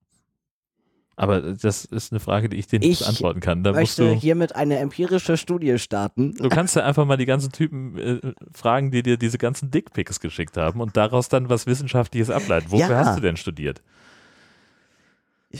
Aber 1.19 1.41
das 1.41 1.83
ist 1.83 2.13
eine 2.13 2.19
Frage, 2.19 2.47
die 2.47 2.57
ich 2.57 2.67
dir 2.67 2.77
nicht 2.79 2.91
Ich 2.91 2.99
beantworten 2.99 3.39
kann. 3.39 3.63
Da 3.63 3.71
Ich 3.71 3.75
musst 3.79 3.97
möchte 3.97 4.13
du, 4.13 4.19
hiermit 4.19 4.55
eine 4.55 4.77
empirische 4.77 5.35
Studie 5.35 5.79
starten. 5.79 6.35
du 6.35 6.47
kannst 6.47 6.75
ja 6.75 6.83
einfach 6.85 7.05
mal 7.05 7.17
die 7.17 7.25
ganzen 7.25 7.51
Typen 7.51 7.97
äh, 7.97 8.21
fragen, 8.53 8.91
die 8.91 9.01
dir 9.01 9.17
diese 9.17 9.39
ganzen 9.39 9.71
Dickpics 9.71 10.19
geschickt 10.19 10.57
haben 10.57 10.79
und 10.79 10.95
daraus 10.95 11.27
dann 11.27 11.49
was 11.49 11.65
Wissenschaftliches 11.65 12.29
ableiten. 12.29 12.69
Wofür 12.69 12.89
Ja. 12.91 12.97
hast 13.05 13.17
du 13.17 13.21
denn 13.21 13.35
studiert? 13.35 13.81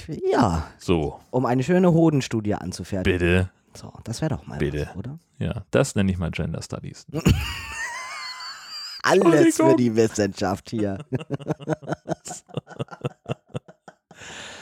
Ich, 0.07 0.21
ja, 0.31 0.67
So, 0.77 1.19
um 1.31 1.45
eine 1.45 1.63
schöne 1.63 1.91
Hodenstudie 1.91 2.53
anzufertigen. 2.55 3.17
bitte. 3.19 3.49
So, 3.75 3.93
das 4.03 4.21
wäre 4.21 4.35
doch 4.35 4.45
mal 4.47 4.57
Bitte. 4.57 4.87
was, 4.89 4.95
oder? 4.95 5.19
Ja, 5.39 5.63
das 5.71 5.93
nenne 5.95 6.11
ich 6.11 6.17
mal 6.17 6.31
Gender 6.31 6.61
Studies. 6.61 7.05
Alles 9.03 9.55
für 9.55 9.75
die 9.75 9.95
Wissenschaft 9.95 10.69
hier. 10.69 10.97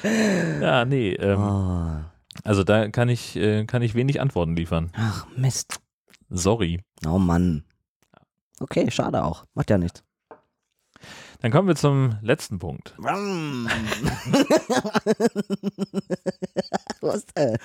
Ja, 0.03 0.85
nee, 0.85 1.13
ähm, 1.13 1.39
Oh. 1.39 2.03
also 2.43 2.63
da 2.63 2.89
kann 2.89 3.09
ich, 3.09 3.35
äh, 3.37 3.65
kann 3.65 3.81
ich 3.81 3.95
wenig 3.95 4.21
Antworten 4.21 4.55
liefern. 4.55 4.91
Ach, 4.95 5.25
Mist. 5.35 5.79
Sorry. 6.29 6.81
Oh 7.07 7.17
Mann. 7.17 7.63
Okay, 8.59 8.89
schade 8.91 9.23
auch. 9.23 9.45
Macht 9.55 9.69
ja 9.69 9.77
nichts. 9.77 10.03
Dann 11.41 11.51
kommen 11.51 11.67
wir 11.67 11.75
zum 11.75 12.15
letzten 12.21 12.59
Punkt. 12.59 12.95
was 17.01 17.25
denn? 17.27 17.57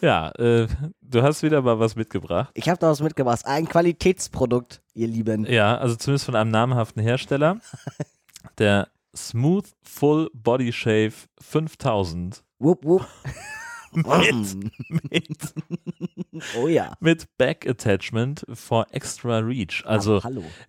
Ja, 0.00 0.30
äh, 0.38 0.68
du 1.00 1.22
hast 1.22 1.42
wieder 1.42 1.62
mal 1.62 1.80
was 1.80 1.96
mitgebracht. 1.96 2.50
Ich 2.54 2.68
habe 2.68 2.78
da 2.78 2.90
was 2.90 3.00
mitgebracht. 3.00 3.44
Ein 3.44 3.68
Qualitätsprodukt, 3.68 4.80
ihr 4.94 5.08
Lieben. 5.08 5.44
Ja, 5.46 5.76
also 5.76 5.96
zumindest 5.96 6.26
von 6.26 6.36
einem 6.36 6.50
namhaften 6.50 7.02
Hersteller. 7.02 7.58
Der 8.58 8.88
Smooth 9.16 9.66
Full 9.82 10.30
Body 10.32 10.72
Shave 10.72 11.14
5000 11.40 12.44
Wupp, 12.60 12.84
wupp. 12.84 13.06
Mm. 14.06 14.70
mit, 15.10 15.54
oh 16.56 16.68
ja. 16.68 16.94
mit 17.00 17.36
Back 17.38 17.68
Attachment 17.68 18.44
for 18.52 18.86
Extra 18.90 19.38
Reach. 19.38 19.84
Also 19.86 20.22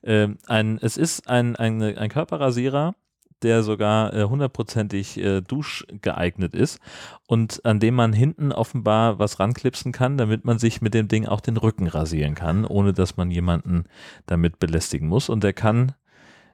ähm, 0.03 0.37
ein, 0.47 0.79
es 0.81 0.97
ist 0.97 1.29
ein, 1.29 1.55
ein, 1.55 1.81
ein 1.81 2.09
Körperrasierer, 2.09 2.95
der 3.41 3.63
sogar 3.63 4.13
äh, 4.13 4.23
hundertprozentig 4.23 5.17
äh, 5.17 5.41
duschgeeignet 5.41 6.53
ist 6.53 6.79
und 7.27 7.65
an 7.65 7.79
dem 7.79 7.95
man 7.95 8.13
hinten 8.13 8.51
offenbar 8.51 9.19
was 9.19 9.39
ranklipsen 9.39 9.91
kann, 9.91 10.17
damit 10.17 10.45
man 10.45 10.59
sich 10.59 10.81
mit 10.81 10.93
dem 10.93 11.07
Ding 11.07 11.25
auch 11.25 11.41
den 11.41 11.57
Rücken 11.57 11.87
rasieren 11.87 12.35
kann, 12.35 12.65
ohne 12.65 12.93
dass 12.93 13.17
man 13.17 13.31
jemanden 13.31 13.85
damit 14.25 14.59
belästigen 14.59 15.07
muss. 15.07 15.29
Und 15.29 15.43
der 15.43 15.53
kann 15.53 15.93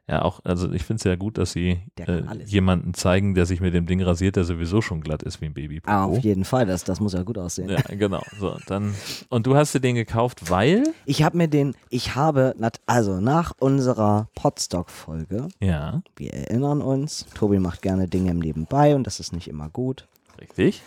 ja 0.07 0.21
auch, 0.21 0.39
also 0.43 0.71
ich 0.71 0.83
finde 0.83 0.99
es 0.99 1.03
ja 1.03 1.15
gut, 1.15 1.37
dass 1.37 1.51
sie 1.51 1.79
äh, 1.99 2.21
jemanden 2.45 2.93
zeigen, 2.93 3.33
der 3.33 3.45
sich 3.45 3.59
mit 3.61 3.73
dem 3.73 3.85
Ding 3.87 4.01
rasiert, 4.03 4.35
der 4.35 4.43
sowieso 4.43 4.81
schon 4.81 5.01
glatt 5.01 5.23
ist 5.23 5.41
wie 5.41 5.45
ein 5.45 5.53
Baby. 5.53 5.81
Ah, 5.85 6.03
auf 6.05 6.19
jeden 6.19 6.45
Fall, 6.45 6.65
das, 6.65 6.83
das 6.83 6.99
muss 6.99 7.13
ja 7.13 7.23
gut 7.23 7.37
aussehen. 7.37 7.69
Ja, 7.69 7.81
genau. 7.89 8.21
So, 8.39 8.57
dann, 8.67 8.93
und 9.29 9.47
du 9.47 9.55
hast 9.55 9.73
dir 9.73 9.79
den 9.79 9.95
gekauft, 9.95 10.49
weil? 10.51 10.83
Ich 11.05 11.23
habe 11.23 11.37
mir 11.37 11.47
den, 11.47 11.75
ich 11.89 12.15
habe, 12.15 12.55
also 12.85 13.19
nach 13.19 13.53
unserer 13.59 14.29
Podstock-Folge, 14.35 15.47
Ja, 15.59 16.01
wir 16.15 16.33
erinnern 16.33 16.81
uns, 16.81 17.25
Tobi 17.33 17.59
macht 17.59 17.81
gerne 17.81 18.07
Dinge 18.07 18.31
im 18.31 18.39
Nebenbei 18.39 18.95
und 18.95 19.05
das 19.07 19.19
ist 19.19 19.33
nicht 19.33 19.47
immer 19.47 19.69
gut. 19.69 20.07
richtig. 20.39 20.83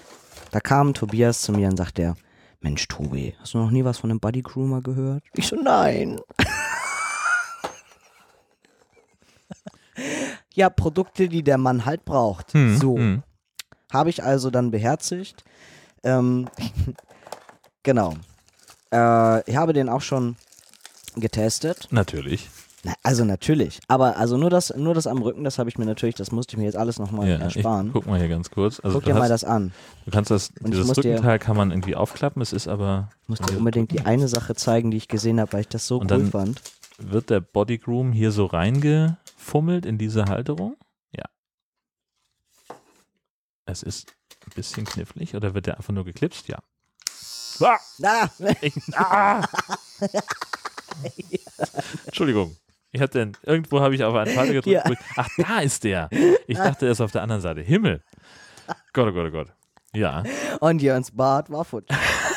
Da 0.51 0.61
kam 0.61 0.95
Tobias 0.95 1.43
zu 1.43 1.53
mir 1.53 1.69
und 1.69 1.77
sagt 1.77 1.99
er, 1.99 2.15
Mensch 2.61 2.89
Tobi, 2.89 3.35
hast 3.41 3.55
du 3.55 3.59
noch 3.59 3.71
nie 3.71 3.85
was 3.85 3.99
von 3.99 4.11
einem 4.11 4.19
Buddy 4.21 4.43
Groomer 4.43 4.81
gehört? 4.81 5.23
Ich 5.35 5.47
so, 5.47 5.57
nein. 5.57 6.21
Ja, 10.59 10.69
Produkte, 10.71 11.29
die 11.29 11.43
der 11.45 11.57
Mann 11.57 11.85
halt 11.87 12.05
braucht. 12.05 12.53
Hm, 12.53 12.77
so, 12.79 12.97
hm. 12.97 13.23
habe 13.93 14.11
ich 14.11 14.25
also 14.25 14.51
dann 14.51 14.71
beherzigt. 14.73 15.45
Ähm, 16.03 16.49
genau. 17.83 18.15
Äh, 18.93 19.49
ich 19.51 19.57
habe 19.57 19.73
den 19.73 19.89
auch 19.89 20.01
schon 20.01 20.37
getestet. 21.17 21.89
Natürlich. 21.91 22.49
Na, 22.85 22.93
also 23.03 23.25
natürlich. 23.25 23.81
Aber 23.89 24.17
also 24.17 24.37
nur 24.37 24.51
das, 24.51 24.75
nur 24.77 24.95
das 24.95 25.07
am 25.07 25.19
Rücken, 25.23 25.43
das 25.45 25.59
habe 25.59 25.69
ich 25.69 25.79
mir 25.79 25.85
natürlich, 25.85 26.15
das 26.15 26.31
musste 26.33 26.53
ich 26.55 26.59
mir 26.59 26.65
jetzt 26.65 26.77
alles 26.77 26.99
nochmal 26.99 27.29
Ja, 27.29 27.37
ersparen. 27.37 27.91
guck 27.93 28.07
mal 28.07 28.19
hier 28.19 28.29
ganz 28.29 28.51
kurz. 28.51 28.81
Also 28.81 28.99
Guck 28.99 29.05
dir 29.05 29.15
mal 29.15 29.23
hast, 29.23 29.31
das 29.31 29.45
an. 29.45 29.73
du 30.07 30.11
kannst 30.13 30.31
das, 30.31 30.51
Und 30.63 30.73
dieses 30.73 30.87
muss 30.87 30.97
dir- 30.97 31.11
Rückenteil 31.15 31.39
kann 31.41 31.57
man 31.57 31.71
irgendwie 31.73 31.97
aufklappen, 31.97 32.41
es 32.43 32.53
ist 32.53 32.69
aber, 32.69 33.11
Ich 33.23 33.29
muss 33.29 33.39
dir 33.41 33.59
unbedingt 33.59 33.91
die 33.93 34.01
eine 34.03 34.29
Sache 34.29 34.55
zeigen, 34.55 34.91
die 34.93 34.97
ich 34.97 35.09
gesehen 35.09 35.41
habe, 35.41 35.53
weil 35.55 35.63
ich 35.63 35.69
das 35.69 35.87
so 35.89 35.99
Und 35.99 36.11
cool 36.13 36.27
fand. 36.27 36.63
wird 36.99 37.31
der 37.31 37.41
Bodygroom 37.41 38.13
hier 38.13 38.31
so 38.31 38.47
reingefummelt 39.39 39.87
in 39.87 39.99
diese 39.99 40.25
Halterung? 40.27 40.77
Ja. 41.13 41.25
Es 43.67 43.83
ist 43.83 44.15
ein 44.47 44.53
bisschen 44.55 44.85
knifflig 44.85 45.35
oder 45.35 45.55
wird 45.55 45.67
der 45.67 45.77
einfach 45.77 45.93
nur 45.93 46.05
geklipst? 46.05 46.49
Ja. 46.49 46.59
Ah, 47.61 47.79
Ah, 48.05 48.29
ich, 48.61 48.75
ah. 48.97 49.43
Entschuldigung. 52.07 52.57
Ich 52.93 53.01
hatte 53.03 53.19
den, 53.19 53.37
irgendwo 53.43 53.81
habe 53.81 53.95
ich 53.95 54.05
auf 54.05 54.15
einen 54.15 54.33
Schalter 54.33 54.53
gedrückt. 54.55 54.87
Ja. 54.87 54.97
Ach, 55.17 55.29
da 55.37 55.59
ist 55.61 55.85
der. 55.85 56.09
Ich 56.47 56.57
dachte, 56.57 56.87
er 56.87 56.93
ist 56.93 57.01
auf 57.01 57.13
der 57.13 57.23
anderen 57.23 57.43
Seite. 57.43 57.61
Himmel. 57.61 58.03
Gott, 58.93 59.09
oh 59.09 59.13
Gott, 59.13 59.27
oh 59.27 59.31
Gott. 59.31 59.49
Ja, 59.95 60.23
und 60.61 60.81
Jörns 60.83 61.11
Bart 61.11 61.51
war 61.51 61.65
futsch. 61.65 61.89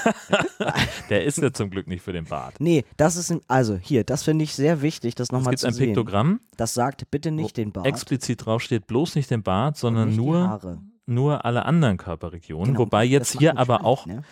der 1.09 1.23
ist 1.25 1.37
ja 1.39 1.51
zum 1.53 1.69
Glück 1.69 1.87
nicht 1.87 2.01
für 2.03 2.13
den 2.13 2.25
Bart. 2.25 2.55
Nee, 2.59 2.83
das 2.97 3.15
ist, 3.15 3.31
ein, 3.31 3.41
also 3.47 3.75
hier, 3.75 4.03
das 4.03 4.23
finde 4.23 4.43
ich 4.43 4.53
sehr 4.55 4.81
wichtig, 4.81 5.15
das 5.15 5.27
Es 5.27 5.31
nochmal 5.31 5.51
gibt 5.51 5.59
zu 5.61 5.67
ein 5.67 5.73
sehen. 5.73 5.87
Piktogramm, 5.87 6.39
Das 6.57 6.73
sagt 6.73 7.09
bitte 7.11 7.31
nicht 7.31 7.57
den 7.57 7.71
Bart. 7.71 7.85
explizit 7.85 8.45
draufsteht, 8.45 8.87
bloß 8.87 9.15
nicht 9.15 9.29
den 9.31 9.43
Bart, 9.43 9.77
sondern 9.77 10.15
nur, 10.15 10.59
nur 11.05 11.45
alle 11.45 11.65
anderen 11.65 11.97
Körperregionen. 11.97 12.67
Genau, 12.73 12.79
Wobei 12.79 13.05
jetzt 13.05 13.37
hier 13.37 13.57
aber 13.57 13.75
spannend, 13.75 13.85
auch, 13.85 14.05
Ne? 14.05 14.23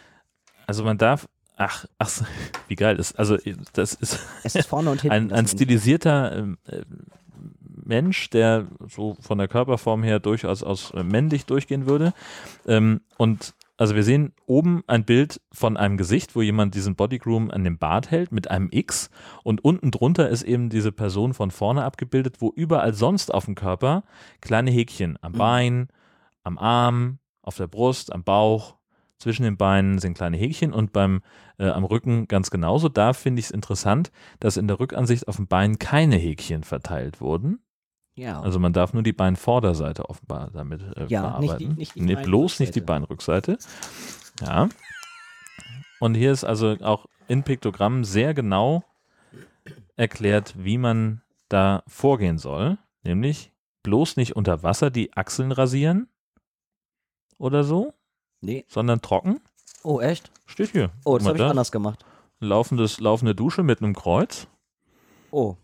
also 0.67 0.83
man 0.83 0.97
darf, 0.97 1.27
ach, 1.57 1.85
ach, 1.97 2.21
wie 2.67 2.75
geil 2.75 2.97
ist, 2.97 3.17
also 3.17 3.37
das 3.73 3.93
ist 3.95 4.19
Es 4.43 4.55
ist 4.55 4.67
vorne 4.67 4.91
und 4.91 5.01
hinten. 5.01 5.13
ein, 5.15 5.31
ein 5.31 5.47
stilisierter 5.47 6.37
ähm, 6.37 6.57
äh, 6.65 6.81
Mensch, 7.85 8.29
der 8.29 8.67
so 8.87 9.17
von 9.19 9.39
der 9.39 9.47
Körperform 9.47 10.03
her 10.03 10.19
durchaus 10.19 10.61
aus 10.61 10.91
äh, 10.91 11.03
männlich 11.03 11.45
durchgehen 11.47 11.87
würde. 11.87 12.13
Ähm, 12.67 13.01
und 13.17 13.55
also 13.79 13.95
wir 13.95 14.03
sehen 14.03 14.33
oben 14.45 14.83
ein 14.87 15.05
Bild 15.05 15.39
von 15.53 15.77
einem 15.77 15.95
Gesicht, 15.95 16.35
wo 16.35 16.41
jemand 16.41 16.75
diesen 16.75 16.97
Bodygroom 16.97 17.49
an 17.49 17.63
dem 17.63 17.77
Bart 17.77 18.11
hält 18.11 18.33
mit 18.33 18.51
einem 18.51 18.67
X 18.71 19.09
und 19.45 19.63
unten 19.63 19.89
drunter 19.89 20.27
ist 20.27 20.43
eben 20.43 20.69
diese 20.69 20.91
Person 20.91 21.33
von 21.33 21.49
vorne 21.49 21.85
abgebildet, 21.85 22.41
wo 22.41 22.51
überall 22.53 22.93
sonst 22.93 23.33
auf 23.33 23.45
dem 23.45 23.55
Körper 23.55 24.03
kleine 24.41 24.69
Häkchen 24.69 25.17
am 25.21 25.31
Bein, 25.31 25.87
am 26.43 26.57
Arm, 26.57 27.19
auf 27.41 27.55
der 27.55 27.67
Brust, 27.67 28.11
am 28.11 28.25
Bauch, 28.25 28.75
zwischen 29.17 29.43
den 29.43 29.55
Beinen 29.55 29.99
sind 29.99 30.13
kleine 30.13 30.35
Häkchen 30.35 30.73
und 30.73 30.91
beim 30.91 31.21
äh, 31.57 31.69
am 31.69 31.85
Rücken 31.85 32.27
ganz 32.27 32.51
genauso. 32.51 32.89
Da 32.89 33.13
finde 33.13 33.39
ich 33.39 33.45
es 33.45 33.51
interessant, 33.51 34.11
dass 34.41 34.57
in 34.57 34.67
der 34.67 34.81
Rückansicht 34.81 35.29
auf 35.29 35.37
dem 35.37 35.47
Bein 35.47 35.79
keine 35.79 36.17
Häkchen 36.17 36.63
verteilt 36.63 37.21
wurden. 37.21 37.59
Ja. 38.19 38.41
Also 38.41 38.59
man 38.59 38.73
darf 38.73 38.93
nur 38.93 39.03
die 39.03 39.13
Beinvorderseite 39.13 40.09
offenbar 40.09 40.49
damit 40.51 40.81
äh, 40.97 41.05
Ja, 41.07 41.39
nicht 41.39 41.59
die- 41.59 41.67
nicht 41.67 41.95
die 41.95 42.01
nee, 42.01 42.15
bloß 42.15 42.59
nicht 42.59 42.75
die 42.75 42.81
Beinrückseite. 42.81 43.57
Ja. 44.41 44.69
Und 45.99 46.15
hier 46.15 46.31
ist 46.31 46.43
also 46.43 46.75
auch 46.81 47.05
in 47.27 47.43
Piktogrammen 47.43 48.03
sehr 48.03 48.33
genau 48.33 48.83
erklärt, 49.95 50.53
wie 50.57 50.77
man 50.77 51.21
da 51.49 51.83
vorgehen 51.87 52.37
soll. 52.37 52.77
Nämlich 53.03 53.51
bloß 53.83 54.17
nicht 54.17 54.35
unter 54.35 54.63
Wasser 54.63 54.89
die 54.89 55.15
Achseln 55.15 55.51
rasieren 55.51 56.09
oder 57.37 57.63
so, 57.63 57.93
nee. 58.41 58.65
sondern 58.67 59.01
trocken. 59.01 59.39
Oh, 59.83 59.99
echt? 60.01 60.31
Steht 60.45 60.71
hier. 60.71 60.91
Oh, 61.05 61.17
das 61.17 61.27
habe 61.27 61.37
ich 61.37 61.43
da. 61.43 61.49
anders 61.49 61.71
gemacht. 61.71 62.05
Laufendes, 62.41 62.99
laufende 62.99 63.35
Dusche 63.35 63.63
mit 63.63 63.81
einem 63.81 63.95
Kreuz. 63.95 64.47
Oh. 65.31 65.55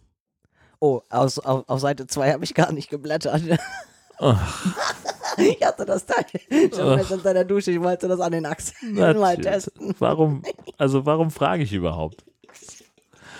Oh, 0.85 1.01
aus, 1.09 1.39
auf, 1.39 1.67
auf 1.67 1.79
Seite 1.79 2.05
2 2.05 2.33
habe 2.33 2.43
ich 2.43 2.53
gar 2.53 2.71
nicht 2.71 2.91
geblättert. 2.91 3.41
ich 5.37 5.65
hatte 5.65 5.83
das 5.83 6.05
Teil 6.05 6.25
schon 6.71 6.95
mit 6.95 7.09
unter 7.09 7.33
der 7.33 7.43
Dusche. 7.43 7.71
Ich 7.71 7.81
wollte 7.81 8.07
das 8.07 8.19
an 8.19 8.33
den 8.33 8.45
Achseln 8.45 8.93
mal 8.93 9.35
testen. 9.35 9.95
Warum, 9.97 10.43
also 10.77 11.03
warum 11.07 11.31
frage 11.31 11.63
ich 11.63 11.73
überhaupt? 11.73 12.23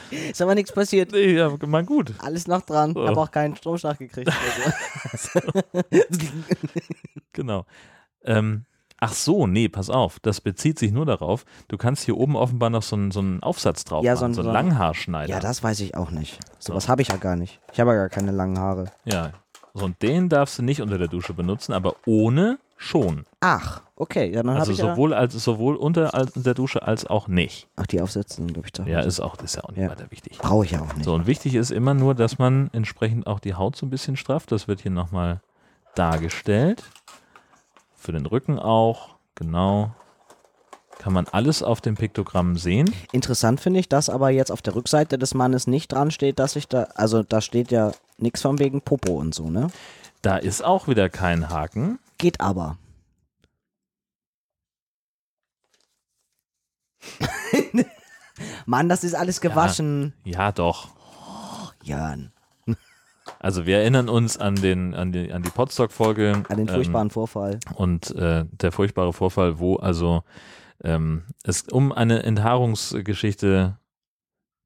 Ist 0.10 0.42
aber 0.42 0.56
nichts 0.56 0.72
passiert. 0.72 1.12
Nee, 1.12 1.36
ja, 1.36 1.56
mal 1.68 1.86
gut. 1.86 2.16
Alles 2.18 2.48
noch 2.48 2.64
dran. 2.64 2.94
Oh. 2.96 3.08
Habe 3.08 3.22
auch 3.22 3.30
keinen 3.30 3.56
Stromschlag 3.56 4.00
gekriegt. 4.00 4.32
oder 4.32 5.18
so. 5.20 5.40
Genau. 7.34 7.66
Ähm, 8.24 8.66
ach 9.06 9.14
so, 9.14 9.48
nee, 9.48 9.70
pass 9.70 9.90
auf. 9.90 10.20
Das 10.22 10.42
bezieht 10.42 10.80
sich 10.80 10.92
nur 10.92 11.06
darauf, 11.06 11.46
du 11.68 11.78
kannst 11.78 12.04
hier 12.04 12.18
oben 12.18 12.36
offenbar 12.36 12.70
noch 12.70 12.84
so 12.84 12.96
einen, 12.96 13.12
so 13.12 13.20
einen 13.20 13.42
Aufsatz 13.44 13.84
drauf 13.84 14.04
Ja, 14.04 14.14
machen, 14.14 14.20
so 14.20 14.26
ein- 14.26 14.34
so 14.34 14.42
einen 14.42 14.46
so 14.46 14.50
ein- 14.50 14.54
Langhaarschneider. 14.68 15.30
ja, 15.34 15.40
das 15.40 15.64
weiß 15.64 15.80
ich 15.82 15.96
auch 15.96 16.12
nicht. 16.12 16.40
So. 16.60 16.74
Sowas 16.74 16.90
habe 16.90 17.02
ich 17.02 17.10
ja 17.10 17.18
gar 17.18 17.36
nicht. 17.36 17.60
Ich 17.74 17.80
habe 17.80 17.92
ja 17.92 17.98
gar 17.98 18.10
keine 18.10 18.32
langen 18.32 18.60
Haare. 18.60 18.86
Ja. 19.06 19.32
So, 19.74 19.86
und 19.86 20.02
den 20.02 20.30
darfst 20.30 20.58
du 20.58 20.64
nicht 20.64 20.82
unter 20.82 20.98
der 20.98 21.08
Dusche 21.10 21.34
benutzen, 21.34 21.74
aber 21.74 21.96
ohne 22.06 22.58
schon. 22.78 23.26
Ach, 23.42 23.82
okay. 23.96 24.32
Ja, 24.34 24.42
dann 24.44 24.58
Also 24.58 24.72
ich 24.72 24.78
ja... 24.80 24.92
sowohl, 24.94 25.14
als, 25.14 25.34
sowohl 25.34 25.76
unter 25.76 26.14
als- 26.14 26.32
der 26.34 26.54
Dusche 26.54 26.84
als 26.84 27.06
auch 27.06 27.28
nicht. 27.28 27.68
Ach, 27.76 27.86
die 27.86 28.02
Aufsätze, 28.02 28.42
glaube 28.46 28.68
ich, 28.68 28.74
doch. 28.74 28.86
Ja, 28.88 29.02
ist 29.02 29.20
auch, 29.20 29.38
ist 29.42 29.56
ja 29.56 29.64
auch 29.64 29.70
nicht 29.72 29.80
Ja. 29.80 29.90
weiter 29.90 30.10
wichtig. 30.12 30.38
Brauche 30.40 30.66
ich 30.66 30.72
ja 30.72 30.82
auch 30.82 30.94
nicht. 30.94 31.04
So, 31.06 31.14
und 31.14 31.26
wichtig 31.28 31.56
ist 31.56 31.72
immer 31.72 31.94
nur, 31.94 32.16
dass 32.16 32.38
man 32.38 32.70
entsprechend 32.74 33.28
auch 33.28 33.40
die 33.40 33.54
Haut 33.56 33.76
so 33.76 33.86
ein 33.86 33.90
bisschen 33.90 34.18
strafft. 34.18 34.52
Das 34.52 34.68
wird 34.68 34.82
hier 34.82 34.92
nochmal 34.92 35.42
dargestellt. 35.96 36.84
Für 38.06 38.12
den 38.12 38.28
Rücken 38.28 38.60
auch, 38.60 39.16
genau. 39.34 39.96
Kann 41.00 41.12
man 41.12 41.26
alles 41.28 41.64
auf 41.64 41.82
dem 41.82 41.96
Piktogramm 41.96 42.56
sehen. 42.56 42.94
Interessant 43.12 43.60
finde 43.60 43.80
ich, 43.80 43.90
dass 43.90 44.12
aber 44.12 44.30
jetzt 44.30 44.52
auf 44.52 44.62
der 44.62 44.76
Rückseite 44.76 45.18
des 45.18 45.34
Mannes 45.34 45.66
nicht 45.66 45.92
dran 45.92 46.12
steht, 46.12 46.38
dass 46.38 46.56
ich 46.56 46.68
da, 46.68 46.84
also 46.94 47.24
da 47.24 47.42
steht 47.42 47.72
ja 47.72 47.94
nichts 48.20 48.44
von 48.44 48.60
wegen 48.60 48.82
Popo 48.82 49.14
und 49.14 49.34
so, 49.34 49.50
ne? 49.50 49.70
Da 50.22 50.38
ist 50.38 50.64
auch 50.64 50.88
wieder 50.88 51.10
kein 51.10 51.50
Haken. 51.50 51.98
Geht 52.20 52.42
aber. 52.42 52.78
Mann, 58.68 58.88
das 58.88 59.04
ist 59.04 59.16
alles 59.16 59.42
gewaschen. 59.42 60.14
Ja, 60.24 60.52
doch. 60.52 60.90
Jörn. 61.82 62.32
Also 63.40 63.66
wir 63.66 63.80
erinnern 63.80 64.08
uns 64.10 64.38
an 64.38 64.56
den 64.56 64.94
an 64.94 65.12
die 65.12 65.32
an 65.32 65.42
die 65.42 65.50
Podstock-Folge 65.50 66.44
An 66.48 66.58
den 66.58 66.68
ähm, 66.68 66.74
furchtbaren 66.74 67.10
Vorfall. 67.10 67.60
und 67.76 68.12
äh, 68.16 68.46
der 68.52 68.72
furchtbare 68.72 69.14
Vorfall, 69.14 69.60
wo 69.60 69.78
also 69.78 70.24
ähm, 70.84 71.24
es 71.44 71.64
um 71.64 71.92
eine 71.92 72.24
Enthaarungsgeschichte 72.24 73.78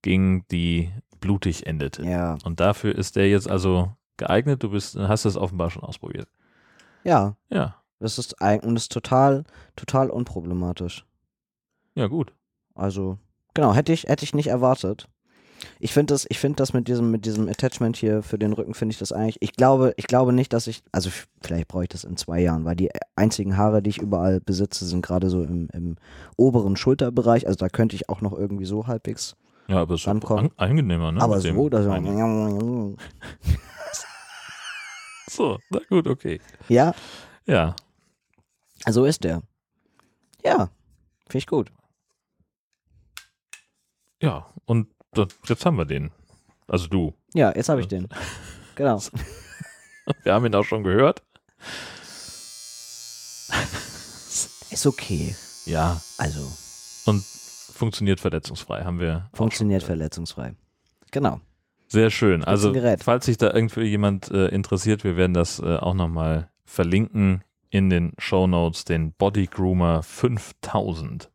ging, 0.01 0.45
die 0.51 0.91
blutig 1.19 1.67
endete. 1.67 2.03
Ja. 2.03 2.37
Und 2.43 2.59
dafür 2.59 2.95
ist 2.95 3.15
der 3.15 3.29
jetzt 3.29 3.49
also 3.49 3.91
geeignet. 4.17 4.63
Du 4.63 4.71
bist, 4.71 4.97
hast 4.97 5.25
das 5.25 5.37
offenbar 5.37 5.69
schon 5.69 5.83
ausprobiert. 5.83 6.27
Ja. 7.03 7.35
Ja, 7.49 7.75
Das 7.99 8.17
ist 8.17 8.41
eigentlich 8.41 8.67
und 8.67 8.75
das 8.75 8.83
ist 8.83 8.91
total, 8.91 9.43
total 9.75 10.09
unproblematisch. 10.09 11.05
ja 11.95 12.07
gut. 12.07 12.33
Also, 12.75 13.17
genau, 13.53 13.73
hätte 13.73 13.91
ich, 13.91 14.03
hätte 14.03 14.23
ich 14.23 14.33
nicht 14.33 14.47
erwartet. 14.47 15.09
Ich 15.79 15.93
finde 15.93 16.13
das, 16.13 16.25
ich 16.29 16.39
finde 16.39 16.57
das 16.57 16.73
mit 16.73 16.87
diesem, 16.87 17.11
mit 17.11 17.25
diesem 17.25 17.47
Attachment 17.47 17.97
hier 17.97 18.23
für 18.23 18.37
den 18.37 18.53
Rücken 18.53 18.73
finde 18.73 18.93
ich 18.93 18.99
das 18.99 19.11
eigentlich. 19.11 19.37
Ich 19.39 19.53
glaube, 19.53 19.93
ich 19.97 20.07
glaube 20.07 20.33
nicht, 20.33 20.53
dass 20.53 20.67
ich, 20.67 20.83
also 20.91 21.09
vielleicht 21.41 21.67
brauche 21.67 21.83
ich 21.83 21.89
das 21.89 22.03
in 22.03 22.17
zwei 22.17 22.39
Jahren, 22.41 22.65
weil 22.65 22.75
die 22.75 22.89
einzigen 23.15 23.57
Haare, 23.57 23.81
die 23.81 23.89
ich 23.89 23.97
überall 23.99 24.39
besitze, 24.39 24.85
sind 24.85 25.05
gerade 25.05 25.29
so 25.29 25.43
im, 25.43 25.69
im 25.73 25.95
oberen 26.37 26.75
Schulterbereich. 26.75 27.47
Also 27.47 27.57
da 27.57 27.69
könnte 27.69 27.95
ich 27.95 28.09
auch 28.09 28.21
noch 28.21 28.33
irgendwie 28.33 28.65
so 28.65 28.87
halbwegs. 28.87 29.35
Ja, 29.67 29.77
aber 29.77 29.95
es 29.95 30.01
ist 30.01 30.07
an, 30.07 30.21
angenehmer, 30.57 31.11
ne? 31.11 31.21
aber 31.21 31.39
so, 31.41 31.69
dass. 31.69 31.85
So, 35.29 35.59
na 35.69 35.79
gut, 35.87 36.07
okay. 36.07 36.41
ja, 36.69 36.95
Ja, 37.45 37.75
so 38.89 39.05
ist 39.05 39.23
der. 39.23 39.43
Ja, 40.43 40.69
finde 41.27 41.37
ich 41.37 41.47
gut. 41.47 41.71
ja. 44.21 44.47
Und 44.65 44.87
jetzt 45.47 45.65
haben 45.65 45.77
wir 45.77 45.85
den. 45.85 46.11
Also 46.67 46.87
du. 46.87 47.13
Ja, 47.33 47.55
jetzt 47.55 47.69
habe 47.69 47.81
ich 47.81 47.87
den. 47.87 48.07
Genau. 48.75 49.01
Wir 50.23 50.33
haben 50.33 50.45
ihn 50.45 50.55
auch 50.55 50.63
schon 50.63 50.83
gehört. 50.83 51.21
Ist 54.71 54.87
okay. 54.87 55.35
Ja, 55.65 56.01
Also 56.17 56.41
und 57.05 57.23
funktioniert 57.23 58.19
verletzungsfrei, 58.19 58.83
haben 58.83 58.99
wir. 58.99 59.29
funktioniert 59.33 59.83
verletzungsfrei. 59.83 60.53
Genau. 61.11 61.39
Sehr 61.87 62.11
schön. 62.11 62.43
Also, 62.43 62.73
falls 62.99 63.25
sich 63.25 63.37
da 63.37 63.51
irgendwie 63.51 63.83
jemand 63.83 64.29
äh, 64.29 64.47
interessiert, 64.47 65.03
wir 65.03 65.17
werden 65.17 65.33
das 65.33 65.59
äh, 65.59 65.77
auch 65.77 65.95
nochmal 65.95 66.49
verlinken 66.65 67.43
in 67.71 67.89
den 67.89 68.13
Show 68.19 68.47
Notes, 68.47 68.85
den 68.85 69.13
Body 69.13 69.47
Groomer 69.47 70.03
5000. 70.03 71.29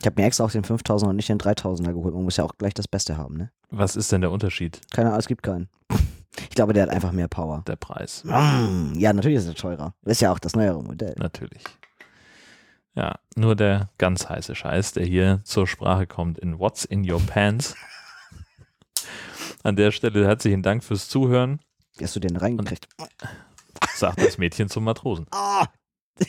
Ich 0.00 0.06
habe 0.06 0.20
mir 0.20 0.26
extra 0.26 0.44
auch 0.44 0.50
den 0.50 0.62
5000er 0.64 1.08
und 1.08 1.16
nicht 1.16 1.28
den 1.28 1.38
3000er 1.38 1.92
geholt. 1.92 2.14
Man 2.14 2.24
muss 2.24 2.36
ja 2.36 2.44
auch 2.44 2.56
gleich 2.58 2.74
das 2.74 2.86
Beste 2.88 3.16
haben, 3.16 3.36
ne? 3.36 3.50
Was 3.70 3.96
ist 3.96 4.12
denn 4.12 4.20
der 4.20 4.30
Unterschied? 4.30 4.80
Keine 4.92 5.08
Ahnung, 5.08 5.18
es 5.20 5.26
gibt 5.26 5.42
keinen. 5.42 5.68
Ich 6.42 6.50
glaube, 6.50 6.72
der 6.74 6.82
hat 6.84 6.90
einfach 6.90 7.12
mehr 7.12 7.28
Power. 7.28 7.62
Der 7.66 7.76
Preis. 7.76 8.22
Mm, 8.24 8.92
Ja, 8.96 9.12
natürlich 9.12 9.38
ist 9.38 9.46
er 9.46 9.54
teurer. 9.54 9.94
Das 10.02 10.12
ist 10.12 10.20
ja 10.20 10.32
auch 10.32 10.38
das 10.38 10.54
neuere 10.54 10.82
Modell. 10.82 11.14
Natürlich. 11.18 11.62
Ja, 12.94 13.18
nur 13.36 13.56
der 13.56 13.90
ganz 13.98 14.28
heiße 14.28 14.54
Scheiß, 14.54 14.92
der 14.92 15.04
hier 15.06 15.40
zur 15.44 15.66
Sprache 15.66 16.06
kommt 16.06 16.38
in 16.38 16.58
What's 16.58 16.84
in 16.84 17.10
Your 17.10 17.20
Pants. 17.20 17.74
An 19.62 19.76
der 19.76 19.90
Stelle 19.92 20.26
herzlichen 20.26 20.62
Dank 20.62 20.84
fürs 20.84 21.08
Zuhören, 21.08 21.60
Wie 21.96 22.04
hast 22.04 22.14
du 22.16 22.20
den 22.20 22.36
reingekriegt? 22.36 22.88
sagt 23.94 24.20
das 24.22 24.38
Mädchen 24.38 24.68
zum 24.68 24.84
Matrosen. 24.84 25.26
Ah! 25.32 25.66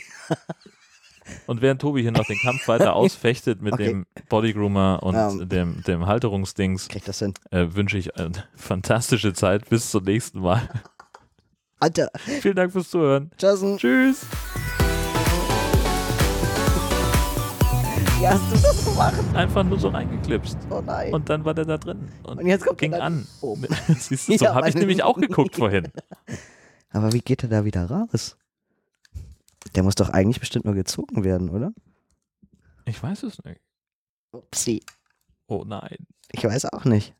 Und 1.47 1.61
während 1.61 1.81
Tobi 1.81 2.01
hier 2.01 2.11
noch 2.11 2.25
den 2.25 2.37
Kampf 2.39 2.67
weiter 2.67 2.93
ausfechtet 2.95 3.61
mit 3.61 3.73
Okay. 3.73 3.85
dem 3.85 4.05
Bodygroomer 4.29 5.01
und 5.03 5.15
Ähm. 5.15 5.49
dem, 5.49 5.83
dem 5.83 6.05
Halterungsdings, 6.07 6.87
Krieg 6.87 7.05
das 7.05 7.19
hin. 7.19 7.33
äh, 7.51 7.67
wünsche 7.71 7.97
ich 7.97 8.15
eine 8.17 8.31
fantastische 8.55 9.33
Zeit. 9.33 9.69
Bis 9.69 9.91
zum 9.91 10.03
nächsten 10.03 10.39
Mal. 10.39 10.67
Alter, 11.79 12.09
Vielen 12.41 12.55
Dank 12.55 12.71
fürs 12.71 12.89
Zuhören. 12.89 13.31
Jason, 13.39 13.77
Tschüss. 13.77 14.25
wie 18.19 18.27
hast 18.27 18.41
du 18.51 18.55
das 18.59 18.83
gemacht? 18.85 19.13
Einfach 19.35 19.63
nur 19.63 19.79
so 19.79 19.89
reingeklipst. 19.89 20.57
Oh 20.69 20.81
nein. 20.83 21.13
Und 21.13 21.29
dann 21.29 21.45
war 21.45 21.53
der 21.53 21.65
da 21.65 21.77
drin. 21.77 22.09
Und, 22.23 22.39
Und 22.39 22.47
jetzt 22.47 22.65
kommt 22.65 22.79
ging 22.79 22.93
an. 22.95 23.27
oben. 23.41 23.67
Siehst 23.99 24.27
du, 24.27 24.37
so 24.37 24.45
Ja, 24.45 24.55
habe 24.55 24.69
ich 24.69 24.75
nämlich 24.75 25.03
auch 25.03 25.17
geguckt 25.17 25.55
vorhin. 25.55 25.87
Aber 26.91 27.13
wie 27.13 27.19
geht 27.21 27.43
er 27.43 27.49
da 27.49 27.63
wieder 27.65 27.85
raus? 27.89 28.37
Der 29.75 29.83
muss 29.83 29.95
doch 29.95 30.09
eigentlich 30.09 30.39
bestimmt 30.39 30.65
nur 30.65 30.73
gezogen 30.73 31.23
werden, 31.23 31.49
oder? 31.49 31.71
Ich 32.85 33.01
weiß 33.01 33.23
es 33.23 33.43
nicht. 33.43 33.61
Upsi. 34.31 34.83
Oh 35.47 35.63
nein. 35.65 35.97
Ich 36.31 36.43
weiß 36.43 36.65
auch 36.73 36.85
nicht. 36.85 37.13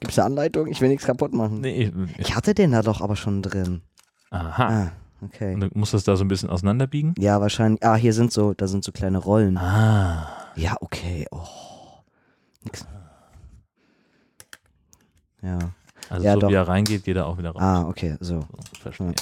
Gibt 0.00 0.12
es 0.12 0.18
eine 0.18 0.26
Anleitung? 0.26 0.66
Ich 0.66 0.80
will 0.80 0.88
nichts 0.88 1.06
kaputt 1.06 1.32
machen. 1.32 1.60
Nee. 1.60 1.92
Ich 2.18 2.34
hatte 2.34 2.54
den 2.54 2.72
da 2.72 2.82
doch 2.82 3.00
aber 3.00 3.16
schon 3.16 3.42
drin. 3.42 3.82
Aha. 4.30 4.68
Ah, 4.68 4.92
okay. 5.24 5.54
Und 5.54 5.60
du 5.60 5.68
musst 5.74 5.94
das 5.94 6.04
da 6.04 6.16
so 6.16 6.24
ein 6.24 6.28
bisschen 6.28 6.50
auseinanderbiegen? 6.50 7.14
Ja, 7.18 7.40
wahrscheinlich. 7.40 7.82
Ah, 7.84 7.94
hier 7.94 8.12
sind 8.12 8.32
so, 8.32 8.54
da 8.54 8.66
sind 8.68 8.84
so 8.84 8.92
kleine 8.92 9.18
Rollen. 9.18 9.56
Ah. 9.56 10.28
Ja, 10.56 10.76
okay. 10.80 11.26
Oh. 11.30 11.46
Nix. 12.64 12.86
Ja. 15.42 15.58
Also 16.10 16.24
Ja, 16.24 16.34
so 16.34 16.40
doch. 16.40 16.48
wie 16.50 16.54
er 16.54 16.66
reingeht, 16.68 17.04
geht 17.04 17.16
er 17.16 17.26
auch 17.26 17.38
wieder 17.38 17.50
raus. 17.50 17.62
Ah, 17.62 17.82
okay, 17.88 18.16
so. 18.20 18.40
So, 18.40 18.46
verstehe. 18.80 19.14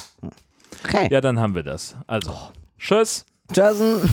Okay. 0.87 1.09
Ja, 1.11 1.21
dann 1.21 1.41
haben 1.41 1.55
wir 1.55 1.65
das. 1.65 1.97
Also, 2.07 2.33
tschüss. 2.79 3.25
Jason. 3.53 4.09